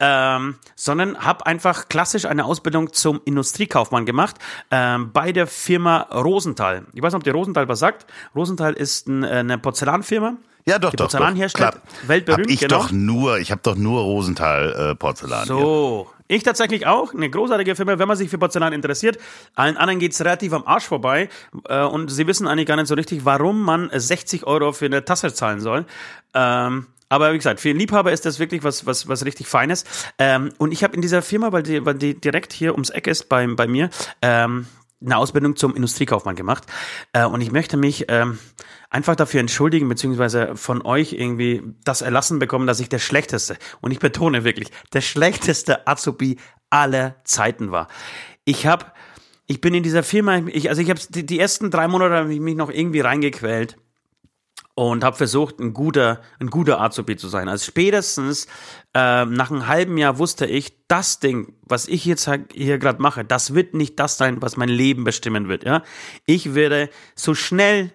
ähm, 0.00 0.56
sondern 0.74 1.16
habe 1.24 1.46
einfach 1.46 1.88
klassisch 1.88 2.24
eine 2.24 2.44
Ausbildung 2.44 2.92
zum 2.92 3.20
Industriekaufmann 3.24 4.04
gemacht 4.04 4.36
ähm, 4.72 5.12
bei 5.12 5.30
der 5.30 5.46
Firma 5.46 5.98
Rosenthal. 6.12 6.86
Ich 6.92 7.02
weiß 7.02 7.12
nicht, 7.12 7.18
ob 7.18 7.24
der 7.24 7.34
Rosenthal 7.34 7.68
was 7.68 7.78
sagt. 7.78 8.04
Rosenthal 8.34 8.72
ist 8.72 9.06
ein, 9.06 9.22
äh, 9.22 9.28
eine 9.28 9.58
Porzellanfirma. 9.58 10.38
Ja, 10.66 10.80
doch, 10.80 10.90
Die 10.90 10.96
doch. 10.96 11.04
Porzellan 11.04 11.34
doch, 11.34 11.40
herstellt, 11.40 11.72
klar. 11.72 11.82
weltberühmt, 12.08 12.46
Hab 12.46 12.52
ich 12.52 12.60
genau. 12.60 12.78
doch 12.78 12.90
nur, 12.90 13.38
ich 13.38 13.52
habe 13.52 13.60
doch 13.62 13.76
nur 13.76 14.02
Rosenthal 14.02 14.90
äh, 14.90 14.94
Porzellan. 14.96 15.46
So. 15.46 16.10
Ich 16.34 16.42
tatsächlich 16.42 16.84
auch. 16.84 17.14
Eine 17.14 17.30
großartige 17.30 17.76
Firma, 17.76 17.96
wenn 17.96 18.08
man 18.08 18.16
sich 18.16 18.28
für 18.28 18.38
Porzellan 18.38 18.72
interessiert. 18.72 19.18
Allen 19.54 19.76
anderen 19.76 20.00
geht's 20.00 20.20
relativ 20.20 20.52
am 20.52 20.66
Arsch 20.66 20.84
vorbei. 20.84 21.28
Äh, 21.68 21.84
und 21.84 22.10
sie 22.10 22.26
wissen 22.26 22.48
eigentlich 22.48 22.66
gar 22.66 22.74
nicht 22.74 22.88
so 22.88 22.96
richtig, 22.96 23.24
warum 23.24 23.62
man 23.62 23.88
60 23.92 24.44
Euro 24.44 24.72
für 24.72 24.86
eine 24.86 25.04
Tasse 25.04 25.32
zahlen 25.32 25.60
soll. 25.60 25.86
Ähm, 26.34 26.88
aber 27.08 27.32
wie 27.32 27.36
gesagt, 27.36 27.60
für 27.60 27.70
einen 27.70 27.78
Liebhaber 27.78 28.10
ist 28.10 28.26
das 28.26 28.40
wirklich 28.40 28.64
was, 28.64 28.84
was, 28.84 29.06
was 29.06 29.24
richtig 29.24 29.46
Feines. 29.46 29.84
Ähm, 30.18 30.50
und 30.58 30.72
ich 30.72 30.82
habe 30.82 30.96
in 30.96 31.02
dieser 31.02 31.22
Firma, 31.22 31.52
weil 31.52 31.62
die, 31.62 31.86
weil 31.86 31.94
die 31.94 32.20
direkt 32.20 32.52
hier 32.52 32.72
ums 32.72 32.90
Eck 32.90 33.06
ist 33.06 33.28
bei, 33.28 33.46
bei 33.46 33.68
mir, 33.68 33.90
ähm, 34.20 34.66
eine 35.00 35.16
Ausbildung 35.16 35.54
zum 35.54 35.76
Industriekaufmann 35.76 36.34
gemacht. 36.34 36.64
Äh, 37.12 37.26
und 37.26 37.42
ich 37.42 37.52
möchte 37.52 37.76
mich 37.76 38.06
ähm, 38.08 38.40
einfach 38.94 39.16
dafür 39.16 39.40
entschuldigen, 39.40 39.88
beziehungsweise 39.88 40.54
von 40.54 40.80
euch 40.82 41.14
irgendwie 41.14 41.62
das 41.84 42.00
Erlassen 42.00 42.38
bekommen, 42.38 42.68
dass 42.68 42.78
ich 42.78 42.88
der 42.88 43.00
schlechteste, 43.00 43.56
und 43.80 43.90
ich 43.90 43.98
betone 43.98 44.44
wirklich, 44.44 44.68
der 44.92 45.00
schlechteste 45.00 45.88
Azubi 45.88 46.38
aller 46.70 47.16
Zeiten 47.24 47.72
war. 47.72 47.88
Ich 48.44 48.66
habe, 48.66 48.86
ich 49.46 49.60
bin 49.60 49.74
in 49.74 49.82
dieser 49.82 50.04
Firma, 50.04 50.38
ich, 50.46 50.68
also 50.68 50.80
ich 50.80 50.90
habe 50.90 51.00
die, 51.08 51.26
die 51.26 51.40
ersten 51.40 51.72
drei 51.72 51.88
Monate 51.88 52.14
habe 52.14 52.32
ich 52.32 52.38
mich 52.38 52.54
noch 52.54 52.70
irgendwie 52.70 53.00
reingequält 53.00 53.76
und 54.76 55.02
habe 55.02 55.16
versucht, 55.16 55.58
ein 55.58 55.74
guter, 55.74 56.20
ein 56.38 56.48
guter 56.48 56.80
Azubi 56.80 57.16
zu 57.16 57.26
sein. 57.26 57.48
Also 57.48 57.64
spätestens 57.64 58.46
ähm, 58.94 59.32
nach 59.32 59.50
einem 59.50 59.66
halben 59.66 59.98
Jahr 59.98 60.18
wusste 60.18 60.46
ich, 60.46 60.86
das 60.86 61.18
Ding, 61.18 61.54
was 61.62 61.88
ich 61.88 62.04
jetzt 62.04 62.30
hier 62.52 62.78
gerade 62.78 63.02
mache, 63.02 63.24
das 63.24 63.54
wird 63.54 63.74
nicht 63.74 63.98
das 63.98 64.18
sein, 64.18 64.40
was 64.40 64.56
mein 64.56 64.68
Leben 64.68 65.02
bestimmen 65.02 65.48
wird. 65.48 65.64
Ja, 65.64 65.82
ich 66.26 66.54
werde 66.54 66.90
so 67.16 67.34
schnell 67.34 67.92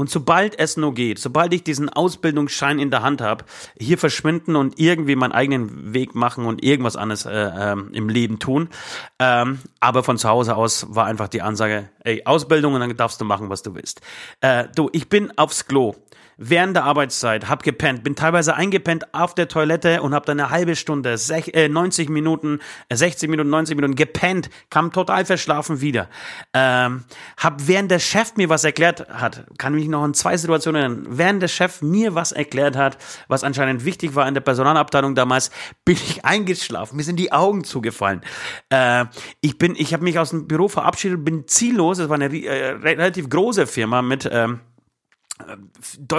und 0.00 0.08
sobald 0.08 0.58
es 0.58 0.78
nur 0.78 0.94
geht, 0.94 1.18
sobald 1.18 1.52
ich 1.52 1.62
diesen 1.62 1.90
Ausbildungsschein 1.90 2.78
in 2.78 2.90
der 2.90 3.02
Hand 3.02 3.20
habe, 3.20 3.44
hier 3.78 3.98
verschwinden 3.98 4.56
und 4.56 4.80
irgendwie 4.80 5.14
meinen 5.14 5.32
eigenen 5.32 5.92
Weg 5.92 6.14
machen 6.14 6.46
und 6.46 6.64
irgendwas 6.64 6.96
anderes 6.96 7.26
äh, 7.26 7.32
ähm, 7.32 7.90
im 7.92 8.08
Leben 8.08 8.38
tun. 8.38 8.70
Ähm, 9.18 9.58
aber 9.78 10.02
von 10.02 10.16
zu 10.16 10.26
Hause 10.30 10.56
aus 10.56 10.86
war 10.88 11.04
einfach 11.04 11.28
die 11.28 11.42
Ansage, 11.42 11.90
ey, 12.02 12.22
Ausbildung 12.24 12.72
und 12.72 12.80
dann 12.80 12.96
darfst 12.96 13.20
du 13.20 13.26
machen, 13.26 13.50
was 13.50 13.60
du 13.60 13.74
willst. 13.74 14.00
Äh, 14.40 14.68
du, 14.74 14.88
ich 14.94 15.10
bin 15.10 15.36
aufs 15.36 15.66
Klo 15.66 15.94
während 16.42 16.74
der 16.74 16.84
Arbeitszeit, 16.84 17.48
hab 17.48 17.62
gepennt, 17.62 18.02
bin 18.02 18.16
teilweise 18.16 18.54
eingepennt 18.54 19.14
auf 19.14 19.34
der 19.34 19.46
Toilette 19.46 20.00
und 20.00 20.14
hab 20.14 20.24
dann 20.24 20.40
eine 20.40 20.48
halbe 20.48 20.74
Stunde, 20.74 21.18
sech, 21.18 21.52
äh, 21.54 21.68
90 21.68 22.08
Minuten, 22.08 22.60
äh, 22.88 22.96
60 22.96 23.28
Minuten, 23.28 23.50
90 23.50 23.76
Minuten 23.76 23.94
gepennt, 23.94 24.48
kam 24.70 24.90
total 24.90 25.26
verschlafen 25.26 25.82
wieder. 25.82 26.08
Ähm, 26.54 27.04
hab 27.36 27.68
während 27.68 27.90
der 27.90 27.98
Chef 27.98 28.36
mir 28.36 28.48
was 28.48 28.64
erklärt 28.64 29.06
hat, 29.10 29.44
kann 29.58 29.74
mich 29.74 29.86
noch 29.86 30.02
an 30.02 30.14
zwei 30.14 30.36
Situationen 30.38 30.82
erinnern, 30.82 31.06
während 31.10 31.42
der 31.42 31.48
Chef 31.48 31.82
mir 31.82 32.14
was 32.14 32.32
erklärt 32.32 32.74
hat, 32.74 32.96
was 33.28 33.44
anscheinend 33.44 33.84
wichtig 33.84 34.14
war 34.14 34.26
in 34.26 34.32
der 34.32 34.40
Personalabteilung 34.40 35.14
damals, 35.14 35.50
bin 35.84 35.96
ich 35.96 36.24
eingeschlafen, 36.24 36.96
mir 36.96 37.04
sind 37.04 37.20
die 37.20 37.32
Augen 37.32 37.64
zugefallen. 37.64 38.22
Äh, 38.70 39.04
ich 39.42 39.58
bin, 39.58 39.76
ich 39.76 39.92
habe 39.92 40.04
mich 40.04 40.18
aus 40.18 40.30
dem 40.30 40.48
Büro 40.48 40.68
verabschiedet, 40.68 41.22
bin 41.22 41.46
ziellos, 41.46 41.98
es 41.98 42.08
war 42.08 42.14
eine 42.14 42.34
äh, 42.34 42.70
relativ 42.70 43.28
große 43.28 43.66
Firma 43.66 44.00
mit 44.00 44.26
ähm, 44.32 44.60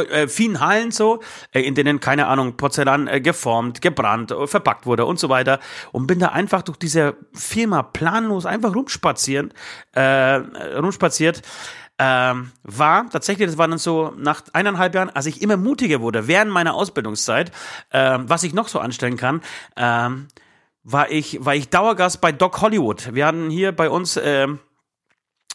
äh, 0.09 0.27
vielen 0.27 0.59
Hallen 0.59 0.91
so, 0.91 1.21
äh, 1.51 1.61
in 1.61 1.75
denen, 1.75 1.99
keine 1.99 2.27
Ahnung, 2.27 2.57
Porzellan 2.57 3.07
äh, 3.07 3.21
geformt, 3.21 3.81
gebrannt, 3.81 4.33
verpackt 4.45 4.85
wurde 4.85 5.05
und 5.05 5.19
so 5.19 5.29
weiter. 5.29 5.59
Und 5.91 6.07
bin 6.07 6.19
da 6.19 6.29
einfach 6.29 6.61
durch 6.61 6.77
diese 6.77 7.15
Firma 7.33 7.83
planlos 7.83 8.45
einfach 8.45 8.75
rumspazieren, 8.75 9.53
äh, 9.93 10.35
rumspaziert. 10.77 11.41
Ähm, 12.03 12.51
war 12.63 13.07
tatsächlich, 13.11 13.47
das 13.47 13.59
war 13.59 13.67
dann 13.67 13.77
so 13.77 14.11
nach 14.17 14.41
eineinhalb 14.53 14.95
Jahren, 14.95 15.11
als 15.11 15.27
ich 15.27 15.41
immer 15.41 15.55
mutiger 15.55 16.01
wurde, 16.01 16.27
während 16.27 16.49
meiner 16.49 16.73
Ausbildungszeit, 16.73 17.51
ähm, 17.91 18.27
was 18.27 18.41
ich 18.41 18.55
noch 18.55 18.69
so 18.69 18.79
anstellen 18.79 19.17
kann, 19.17 19.41
ähm, 19.75 20.27
war 20.83 21.11
ich, 21.11 21.45
war 21.45 21.53
ich 21.53 21.69
Dauergast 21.69 22.19
bei 22.19 22.31
Doc 22.31 22.61
Hollywood. 22.61 23.13
Wir 23.13 23.27
hatten 23.27 23.51
hier 23.51 23.71
bei 23.71 23.87
uns 23.87 24.17
ähm, 24.17 24.59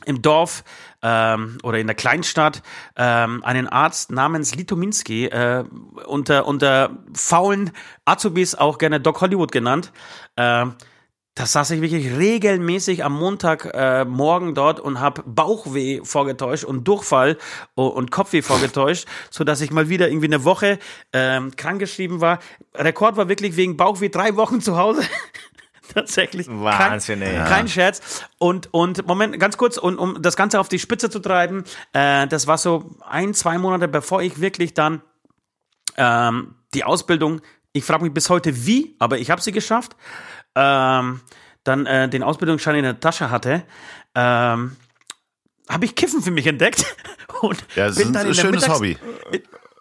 im 0.07 0.23
Dorf 0.23 0.65
ähm, 1.03 1.59
oder 1.63 1.79
in 1.79 1.87
der 1.87 1.97
Kleinstadt 1.97 2.63
ähm, 2.97 3.45
einen 3.45 3.69
Arzt 3.69 4.11
namens 4.11 4.55
Litominski, 4.55 5.27
äh, 5.27 5.65
unter, 6.07 6.47
unter 6.47 6.91
faulen 7.13 7.73
Azubis 8.05 8.55
auch 8.55 8.79
gerne 8.79 9.01
Doc 9.01 9.21
Hollywood 9.21 9.53
genannt. 9.53 9.93
Ähm, 10.37 10.75
da 11.37 11.45
saß 11.45 11.73
ich 11.73 11.83
wirklich 11.83 12.17
regelmäßig 12.17 13.05
am 13.05 13.13
Montag 13.13 13.67
äh, 13.67 14.07
dort 14.55 14.81
und 14.81 15.01
habe 15.01 15.23
Bauchweh 15.27 16.01
vorgetäuscht 16.03 16.65
und 16.65 16.89
Durchfall 16.89 17.37
und, 17.75 17.91
und 17.91 18.11
Kopfweh 18.11 18.41
vorgetäuscht, 18.41 19.07
so 19.31 19.45
dass 19.45 19.61
ich 19.61 19.71
mal 19.71 19.91
wieder 19.91 20.09
irgendwie 20.09 20.29
eine 20.29 20.45
Woche 20.45 20.79
ähm, 21.13 21.55
krankgeschrieben 21.55 22.23
war. 22.23 22.39
Rekord 22.75 23.19
war 23.19 23.29
wirklich 23.29 23.57
wegen 23.57 23.77
Bauchweh 23.77 24.09
drei 24.09 24.37
Wochen 24.37 24.63
zu 24.63 24.79
Hause. 24.79 25.03
Tatsächlich. 25.95 26.47
Wahnsinn, 26.49 27.21
kein, 27.21 27.29
ey. 27.35 27.49
kein 27.49 27.69
Scherz. 27.69 28.25
Und, 28.39 28.73
und 28.73 29.07
Moment, 29.07 29.39
ganz 29.39 29.57
kurz, 29.57 29.79
und 29.79 29.99
um 29.99 30.21
das 30.23 30.37
Ganze 30.37 30.61
auf 30.61 30.69
die 30.69 30.79
Spitze 30.79 31.11
zu 31.11 31.19
treiben, 31.21 31.65
äh, 31.93 32.27
das 32.27 32.47
war 32.47 32.59
so 32.59 32.97
ein, 33.07 33.35
zwei 33.35 33.59
Monate, 33.59 33.89
bevor 33.89 34.23
ich 34.23 34.41
wirklich 34.41 34.75
dann 34.75 35.03
ähm, 35.97 36.55
die 36.75 36.85
Ausbildung, 36.85 37.41
ich 37.73 37.85
frage 37.85 38.05
mich 38.05 38.13
bis 38.13 38.31
heute 38.31 38.67
wie, 38.67 38.97
aber 38.99 39.19
ich 39.19 39.31
habe 39.31 39.41
sie 39.41 39.53
geschafft, 39.53 39.97
ähm, 40.55 41.21
dann 41.65 41.87
äh, 41.87 42.09
den 42.09 42.23
Ausbildungsschein 42.23 42.77
in 42.77 42.85
der 42.85 43.01
Tasche 43.01 43.31
hatte, 43.31 43.65
ähm, 44.15 44.77
habe 45.69 45.85
ich 45.85 45.95
Kiffen 45.95 46.23
für 46.23 46.31
mich 46.31 46.47
entdeckt. 46.47 46.85
Und 47.43 47.59
Ja, 47.75 47.87
das 47.89 47.97
ist 47.99 48.03
ein 48.03 48.07
in 48.09 48.13
der 48.29 48.35
schönes 48.35 48.63
Mittags- 48.63 48.75
Hobby. 48.79 48.99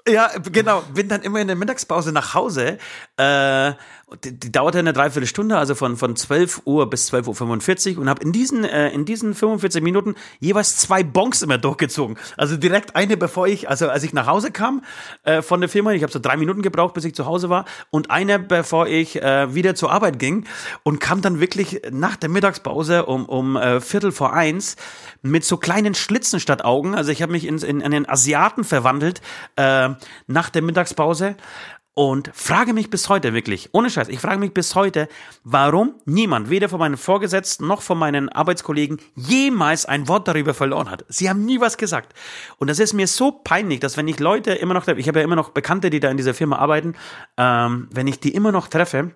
ja, 0.08 0.30
genau. 0.51 0.82
Bin 0.93 1.08
dann 1.08 1.22
immer 1.22 1.39
in 1.39 1.47
der 1.47 1.56
Mittagspause 1.56 2.12
nach 2.12 2.34
Hause. 2.34 2.80
Äh, 3.18 3.74
die, 4.24 4.39
die 4.39 4.51
dauerte 4.51 4.78
eine 4.78 4.93
Dreiviertelstunde, 4.93 5.58
also 5.58 5.74
von, 5.74 5.97
von 5.97 6.16
12 6.16 6.62
Uhr 6.66 6.88
bis 6.89 7.12
12.45 7.12 7.95
Uhr 7.95 8.01
und 8.01 8.10
habe 8.10 8.22
in 8.22 8.32
diesen, 8.32 8.64
äh, 8.64 8.89
in 8.89 9.06
diesen 9.06 9.34
45 9.34 9.82
Minuten 9.82 10.14
jeweils 10.39 10.78
zwei 10.78 11.01
Bonks 11.01 11.41
immer 11.41 11.58
durchgezogen. 11.58 12.18
Also 12.38 12.56
direkt 12.56 12.95
eine, 12.95 13.18
bevor 13.18 13.47
ich, 13.47 13.68
also 13.68 13.89
als 13.89 14.03
ich 14.03 14.14
nach 14.14 14.28
Hause 14.28 14.51
kam 14.51 14.84
äh, 15.24 15.41
von 15.41 15.60
der 15.60 15.70
Firma, 15.70 15.91
ich 15.91 16.03
habe 16.03 16.14
so 16.14 16.20
drei 16.20 16.38
Minuten 16.38 16.62
gebraucht, 16.62 16.93
bis 16.93 17.03
ich 17.03 17.16
zu 17.16 17.26
Hause 17.26 17.49
war, 17.49 17.66
und 17.89 18.12
eine, 18.12 18.38
bevor 18.38 18.88
ich 18.88 19.22
äh, 19.22 19.56
wieder 19.56 19.74
zur 19.74 19.91
Arbeit 19.91 20.20
ging 20.20 20.45
und 20.84 20.99
kam 20.99 21.22
dann 21.22 21.39
wirklich 21.39 21.82
nach 21.91 22.16
der 22.16 22.30
Mittagspause 22.30 23.08
um, 23.08 23.26
um 23.26 23.58
äh, 23.58 23.82
Viertel 23.82 24.12
vor 24.12 24.34
eins 24.34 24.76
mit 25.24 25.43
so 25.43 25.58
kleinen 25.58 25.95
Schlitzen 25.95 26.39
statt 26.39 26.64
Augen. 26.64 26.93
Also 26.93 27.12
ich 27.12 27.24
habe 27.24 27.32
mich 27.32 27.47
in, 27.47 27.58
in 27.58 27.82
einen 27.82 28.08
Asiaten 28.08 28.64
verwandelt 28.64 29.22
äh, 29.56 29.89
nach 30.28 30.51
der 30.51 30.62
Mittagspause 30.62 31.36
und 31.95 32.29
frage 32.33 32.73
mich 32.73 32.89
bis 32.89 33.09
heute 33.09 33.33
wirklich, 33.33 33.69
ohne 33.71 33.89
Scheiß, 33.89 34.09
ich 34.09 34.19
frage 34.19 34.37
mich 34.37 34.53
bis 34.53 34.75
heute, 34.75 35.07
warum 35.43 35.95
niemand, 36.05 36.49
weder 36.49 36.69
von 36.69 36.79
meinen 36.79 36.97
Vorgesetzten 36.97 37.65
noch 37.65 37.81
von 37.81 37.97
meinen 37.97 38.29
Arbeitskollegen, 38.29 38.99
jemals 39.15 39.85
ein 39.85 40.07
Wort 40.09 40.27
darüber 40.27 40.53
verloren 40.53 40.91
hat. 40.91 41.05
Sie 41.07 41.29
haben 41.29 41.45
nie 41.45 41.61
was 41.61 41.77
gesagt. 41.77 42.13
Und 42.57 42.69
das 42.69 42.79
ist 42.79 42.93
mir 42.93 43.07
so 43.07 43.31
peinlich, 43.31 43.79
dass 43.79 43.95
wenn 43.95 44.09
ich 44.09 44.19
Leute 44.19 44.51
immer 44.51 44.73
noch, 44.73 44.87
ich 44.87 45.07
habe 45.07 45.19
ja 45.19 45.25
immer 45.25 45.37
noch 45.37 45.49
Bekannte, 45.49 45.89
die 45.89 46.01
da 46.01 46.11
in 46.11 46.17
dieser 46.17 46.33
Firma 46.33 46.57
arbeiten, 46.57 46.95
ähm, 47.37 47.87
wenn 47.91 48.07
ich 48.07 48.19
die 48.19 48.35
immer 48.35 48.51
noch 48.51 48.67
treffe, 48.67 49.11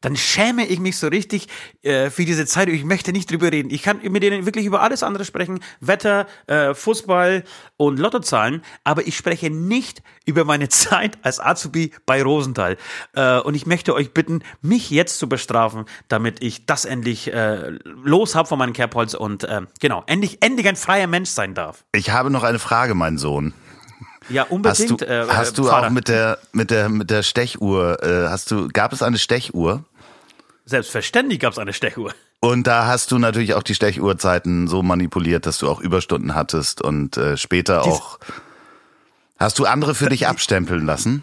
dann 0.00 0.16
schäme 0.16 0.66
ich 0.66 0.80
mich 0.80 0.96
so 0.96 1.08
richtig 1.08 1.48
äh, 1.82 2.10
für 2.10 2.24
diese 2.24 2.46
Zeit. 2.46 2.68
Ich 2.68 2.84
möchte 2.84 3.12
nicht 3.12 3.30
drüber 3.30 3.52
reden. 3.52 3.70
Ich 3.70 3.82
kann 3.82 4.00
mit 4.02 4.22
denen 4.22 4.46
wirklich 4.46 4.64
über 4.66 4.82
alles 4.82 5.02
andere 5.02 5.24
sprechen. 5.24 5.60
Wetter, 5.80 6.26
äh, 6.46 6.74
Fußball 6.74 7.44
und 7.76 7.98
Lottozahlen. 7.98 8.62
Aber 8.84 9.06
ich 9.06 9.16
spreche 9.16 9.50
nicht 9.50 10.02
über 10.24 10.44
meine 10.44 10.68
Zeit 10.70 11.18
als 11.22 11.40
Azubi 11.40 11.92
bei 12.06 12.22
Rosenthal. 12.22 12.76
Äh, 13.14 13.38
und 13.40 13.54
ich 13.54 13.66
möchte 13.66 13.94
euch 13.94 14.12
bitten, 14.12 14.42
mich 14.62 14.90
jetzt 14.90 15.18
zu 15.18 15.28
bestrafen, 15.28 15.84
damit 16.08 16.42
ich 16.42 16.66
das 16.66 16.84
endlich 16.84 17.32
äh, 17.32 17.70
los 17.84 18.34
habe 18.34 18.48
von 18.48 18.58
meinem 18.58 18.72
Kerbholz 18.72 19.14
und 19.14 19.44
äh, 19.44 19.62
genau, 19.80 20.02
endlich, 20.06 20.42
endlich 20.42 20.66
ein 20.68 20.76
freier 20.76 21.06
Mensch 21.06 21.30
sein 21.30 21.54
darf. 21.54 21.84
Ich 21.92 22.10
habe 22.10 22.30
noch 22.30 22.42
eine 22.42 22.58
Frage, 22.58 22.94
mein 22.94 23.18
Sohn. 23.18 23.52
Ja, 24.28 24.42
Hast 24.42 24.50
unbedingt. 24.52 25.00
du, 25.00 25.04
äh, 25.04 25.26
hast 25.28 25.58
du 25.58 25.70
auch 25.70 25.90
mit 25.90 26.08
der, 26.08 26.38
mit 26.52 26.70
der, 26.70 26.88
mit 26.88 27.10
der 27.10 27.22
Stechuhr, 27.22 28.02
äh, 28.02 28.28
hast 28.28 28.50
du, 28.50 28.68
gab 28.68 28.92
es 28.92 29.02
eine 29.02 29.18
Stechuhr? 29.18 29.84
Selbstverständlich 30.64 31.40
gab 31.40 31.52
es 31.52 31.58
eine 31.58 31.72
Stechuhr. 31.72 32.12
Und 32.40 32.66
da 32.66 32.86
hast 32.86 33.12
du 33.12 33.18
natürlich 33.18 33.54
auch 33.54 33.62
die 33.62 33.74
Stechuhrzeiten 33.74 34.66
so 34.66 34.82
manipuliert, 34.82 35.46
dass 35.46 35.58
du 35.58 35.68
auch 35.68 35.80
Überstunden 35.80 36.34
hattest 36.34 36.80
und 36.80 37.16
äh, 37.16 37.36
später 37.36 37.84
auch. 37.84 38.18
Hast 39.38 39.58
du 39.58 39.64
andere 39.64 39.94
für 39.94 40.08
dich 40.08 40.26
abstempeln 40.26 40.84
lassen? 40.84 41.22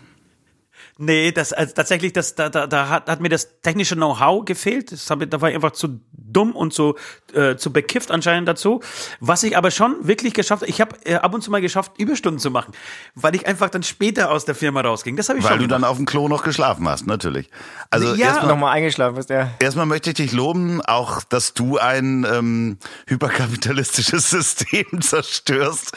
Nee, 1.00 1.32
das 1.32 1.54
also 1.54 1.74
tatsächlich, 1.76 2.14
das, 2.14 2.34
da, 2.36 2.50
da, 2.50 2.66
da 2.68 2.90
hat, 2.90 3.08
hat 3.10 3.20
mir 3.22 3.30
das 3.30 3.62
technische 3.62 3.96
Know-how 3.96 4.46
gefehlt. 4.46 4.92
Das 4.92 5.10
hab, 5.10 5.22
ich- 5.22 5.30
da 5.30 5.40
war 5.42 5.50
ich 5.50 5.56
einfach 5.56 5.72
zu 5.72 6.00
dumm 6.12 6.56
und 6.56 6.74
zu, 6.74 6.96
äh, 7.34 7.56
zu 7.56 7.72
bekifft 7.72 8.10
anscheinend 8.12 8.48
dazu. 8.50 8.82
Was 9.20 9.44
ich 9.44 9.56
aber 9.56 9.70
schon 9.72 9.96
wirklich 10.08 10.34
geschafft 10.34 10.64
habe, 10.64 10.70
ich 10.72 10.82
habe 10.82 10.96
äh, 11.06 11.16
ab 11.16 11.34
und 11.34 11.42
zu 11.44 11.52
mal 11.52 11.62
geschafft, 11.62 11.94
Überstunden 11.98 12.40
zu 12.40 12.50
machen, 12.52 12.74
weil 13.16 13.36
ich 13.36 13.46
einfach 13.48 13.70
dann 13.70 13.84
später 13.84 14.32
aus 14.32 14.46
der 14.46 14.56
Firma 14.56 14.82
rausging. 14.82 15.16
Das 15.16 15.30
habe 15.30 15.40
ich 15.40 15.46
Weil 15.46 15.52
schon 15.52 15.60
du 15.60 15.68
dann 15.68 15.82
gemacht. 15.82 15.92
auf 15.92 15.98
dem 15.98 16.06
Klo 16.08 16.28
noch 16.28 16.44
geschlafen 16.44 16.88
hast, 16.90 17.06
natürlich. 17.08 17.50
Also 17.92 18.14
Ja. 18.16 18.28
erstmal, 18.28 18.48
Nochmal 18.48 18.74
eingeschlafen 18.76 19.16
bist, 19.16 19.30
ja. 19.30 19.52
erstmal 19.60 19.86
möchte 19.86 20.10
ich 20.10 20.16
dich 20.16 20.32
loben, 20.34 20.82
auch 20.82 21.22
dass 21.24 21.54
du 21.54 21.78
ein 21.78 22.26
ähm, 22.30 22.78
hyperkapitalistisches 23.08 24.30
System 24.32 25.02
zerstörst. 25.02 25.92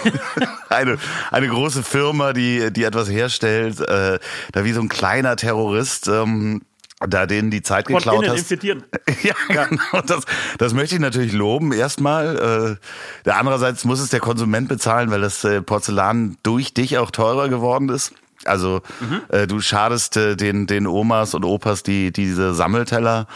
eine, 0.68 0.98
eine 1.30 1.48
große 1.48 1.82
Firma, 1.82 2.32
die, 2.32 2.72
die 2.72 2.84
etwas 2.84 3.08
herstellt, 3.10 3.80
äh, 3.80 4.18
da 4.52 4.64
wie 4.64 4.72
so 4.72 4.80
ein 4.80 4.88
kleiner 4.88 5.36
Terrorist. 5.36 6.08
Ähm, 6.08 6.62
da 7.00 7.26
denen 7.26 7.50
die 7.50 7.62
Zeit 7.62 7.86
Von 7.86 7.96
geklaut 7.96 8.26
hast. 8.26 8.38
infiltrieren. 8.38 8.82
Ja, 9.22 9.34
genau. 9.48 10.00
Das, 10.06 10.24
das 10.56 10.72
möchte 10.72 10.94
ich 10.94 11.00
natürlich 11.00 11.32
loben 11.32 11.72
erstmal. 11.72 12.78
Äh, 12.78 13.24
der 13.24 13.36
andererseits 13.36 13.84
muss 13.84 14.00
es 14.00 14.08
der 14.08 14.20
Konsument 14.20 14.68
bezahlen, 14.68 15.10
weil 15.10 15.20
das 15.20 15.44
äh, 15.44 15.60
Porzellan 15.60 16.38
durch 16.42 16.72
dich 16.72 16.96
auch 16.96 17.10
teurer 17.10 17.48
geworden 17.50 17.90
ist. 17.90 18.12
Also 18.44 18.80
äh, 19.28 19.46
du 19.46 19.60
schadest 19.60 20.16
äh, 20.16 20.36
den, 20.36 20.66
den 20.66 20.86
Omas 20.86 21.34
und 21.34 21.44
Opas, 21.44 21.82
die 21.82 22.12
diese 22.12 22.54
Sammelteller 22.54 23.26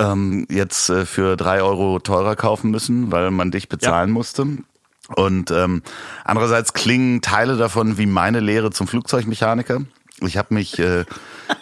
ähm, 0.00 0.46
jetzt 0.50 0.90
äh, 0.90 1.06
für 1.06 1.36
drei 1.36 1.62
Euro 1.62 1.98
teurer 2.00 2.36
kaufen 2.36 2.70
müssen, 2.70 3.10
weil 3.10 3.30
man 3.30 3.50
dich 3.50 3.68
bezahlen 3.68 4.10
musste. 4.10 4.46
Und 5.14 5.50
ähm, 5.50 5.82
andererseits 6.24 6.74
klingen 6.74 7.22
Teile 7.22 7.56
davon 7.56 7.96
wie 7.96 8.06
meine 8.06 8.40
Lehre 8.40 8.70
zum 8.70 8.86
Flugzeugmechaniker. 8.86 9.80
Ich 10.22 10.36
habe 10.36 10.54
mich, 10.54 10.78
äh, 10.78 11.04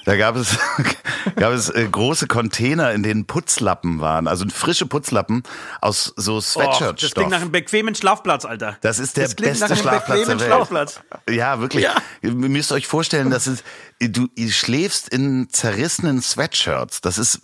da 0.05 0.17
gab 0.17 0.37
es, 0.37 0.57
gab 1.37 1.53
es 1.53 1.69
äh, 1.69 1.87
große 1.91 2.27
Container, 2.27 2.93
in 2.93 3.03
denen 3.03 3.27
Putzlappen 3.27 4.01
waren, 4.01 4.27
also 4.29 4.47
frische 4.49 4.87
Putzlappen 4.87 5.43
aus 5.81 6.13
so 6.17 6.37
Och, 6.37 6.43
Sweatshirt-Stoff. 6.43 6.97
das 7.01 7.15
klingt 7.15 7.31
nach 7.31 7.41
einem 7.41 7.53
bequemen 7.53 7.95
Schlafplatz, 7.95 8.45
Alter. 8.45 8.77
Das 8.81 8.99
ist 8.99 9.17
der 9.17 9.25
Das 9.25 9.35
beste 9.35 9.77
Schlafplatz 9.77 10.19
der 10.27 10.29
Welt. 10.29 10.43
Schlafplatz. 10.43 11.01
Ja, 11.29 11.61
wirklich. 11.61 11.85
Ja. 11.85 11.95
Ihr 12.23 12.33
müsst 12.33 12.73
euch 12.73 12.87
vorstellen, 12.87 13.31
dass 13.31 13.47
es, 13.47 13.63
du 14.01 14.29
ihr 14.35 14.51
schläfst 14.51 15.09
in 15.09 15.49
zerrissenen 15.51 16.23
Sweatshirts. 16.23 17.01
Das 17.01 17.19
ist 17.19 17.41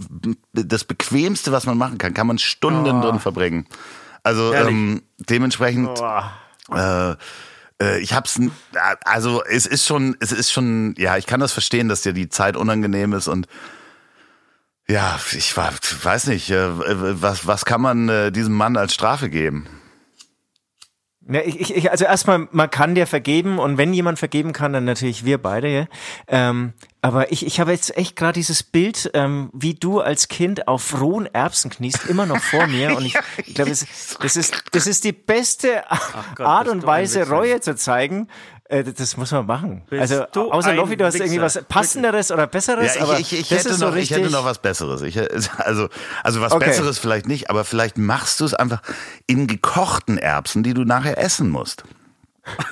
das 0.52 0.84
bequemste, 0.84 1.52
was 1.52 1.66
man 1.66 1.76
machen 1.78 1.98
kann. 1.98 2.14
Kann 2.14 2.26
man 2.26 2.38
Stunden 2.38 3.00
drin 3.02 3.20
verbringen. 3.20 3.66
Also 4.22 4.50
Oh. 4.52 4.54
Ähm, 4.54 5.02
dementsprechend. 5.18 5.94
Boah. 5.96 6.32
Äh, 6.70 7.16
äh, 7.82 7.98
ich 7.98 8.14
hab's, 8.14 8.40
also 9.04 9.42
es 9.44 9.66
ist 9.66 9.86
schon, 9.86 10.16
es 10.20 10.32
ist 10.32 10.52
schon, 10.52 10.94
ja, 10.96 11.16
ich 11.16 11.26
kann 11.26 11.40
das 11.40 11.52
verstehen, 11.52 11.88
dass 11.88 12.02
dir 12.02 12.12
die 12.12 12.28
Zeit 12.28 12.56
unangenehm 12.56 13.12
ist 13.12 13.28
und 13.28 13.46
ja, 14.88 15.18
ich 15.32 15.56
war, 15.56 15.72
weiß 16.02 16.26
nicht, 16.26 16.50
äh, 16.50 16.68
was, 17.22 17.46
was 17.46 17.64
kann 17.64 17.80
man 17.80 18.08
äh, 18.08 18.32
diesem 18.32 18.54
Mann 18.54 18.76
als 18.76 18.94
Strafe 18.94 19.30
geben? 19.30 19.66
Ja, 21.28 21.40
ich, 21.40 21.60
ich- 21.60 21.76
ich, 21.76 21.90
also 21.90 22.04
erstmal, 22.04 22.48
man 22.50 22.68
kann 22.70 22.94
dir 22.96 23.06
vergeben 23.06 23.58
und 23.60 23.78
wenn 23.78 23.94
jemand 23.94 24.18
vergeben 24.18 24.52
kann, 24.52 24.72
dann 24.72 24.84
natürlich 24.84 25.24
wir 25.24 25.38
beide. 25.38 25.68
Ja? 25.68 25.86
Ähm, 26.26 26.72
aber 27.00 27.30
ich, 27.32 27.46
ich 27.46 27.60
habe 27.60 27.70
jetzt 27.72 27.96
echt 27.96 28.16
gerade 28.16 28.32
dieses 28.34 28.62
Bild, 28.64 29.10
ähm, 29.14 29.48
wie 29.52 29.74
du 29.74 30.00
als 30.00 30.28
Kind 30.28 30.66
auf 30.68 31.00
rohen 31.00 31.26
Erbsen 31.26 31.70
kniest, 31.70 32.06
immer 32.06 32.26
noch 32.26 32.40
vor 32.40 32.66
mir. 32.66 32.96
Und 32.96 33.04
ich, 33.06 33.16
ich 33.46 33.54
glaube, 33.54 33.70
das, 33.70 33.86
das, 34.20 34.36
ist, 34.36 34.64
das 34.72 34.86
ist 34.86 35.04
die 35.04 35.12
beste 35.12 35.82
Gott, 36.34 36.46
Art 36.46 36.68
und 36.68 36.84
Weise. 36.86 37.28
Reue 37.28 37.60
zu 37.60 37.76
zeigen. 37.76 38.28
Äh, 38.72 38.84
das 38.84 39.16
muss 39.16 39.30
man 39.32 39.44
machen. 39.46 39.82
Bist 39.90 40.00
also 40.00 40.24
du 40.32 40.50
außer 40.50 40.70
ein 40.70 40.76
Loffi, 40.76 40.96
du 40.96 41.04
hast 41.04 41.14
irgendwie 41.16 41.40
Wichser. 41.40 41.60
was 41.60 41.64
Passenderes 41.68 42.30
oder 42.32 42.46
Besseres. 42.46 42.94
Ja, 42.94 43.12
ich, 43.18 43.32
ich, 43.32 43.40
ich, 43.40 43.48
das 43.50 43.58
hätte 43.58 43.68
ist 43.70 43.78
so 43.78 43.88
noch, 43.90 43.96
ich 43.96 44.10
hätte 44.10 44.30
noch 44.30 44.44
was 44.44 44.58
Besseres. 44.58 45.02
Ich, 45.02 45.18
also, 45.58 45.88
also 46.24 46.40
was 46.40 46.52
Okay. 46.52 46.64
Besseres 46.66 46.98
vielleicht 46.98 47.26
nicht, 47.28 47.50
aber 47.50 47.64
vielleicht 47.64 47.98
machst 47.98 48.40
du 48.40 48.44
es 48.46 48.54
einfach 48.54 48.80
in 49.26 49.46
gekochten 49.46 50.16
Erbsen, 50.18 50.62
die 50.62 50.72
du 50.74 50.84
nachher 50.84 51.18
essen 51.18 51.50
musst. 51.50 51.84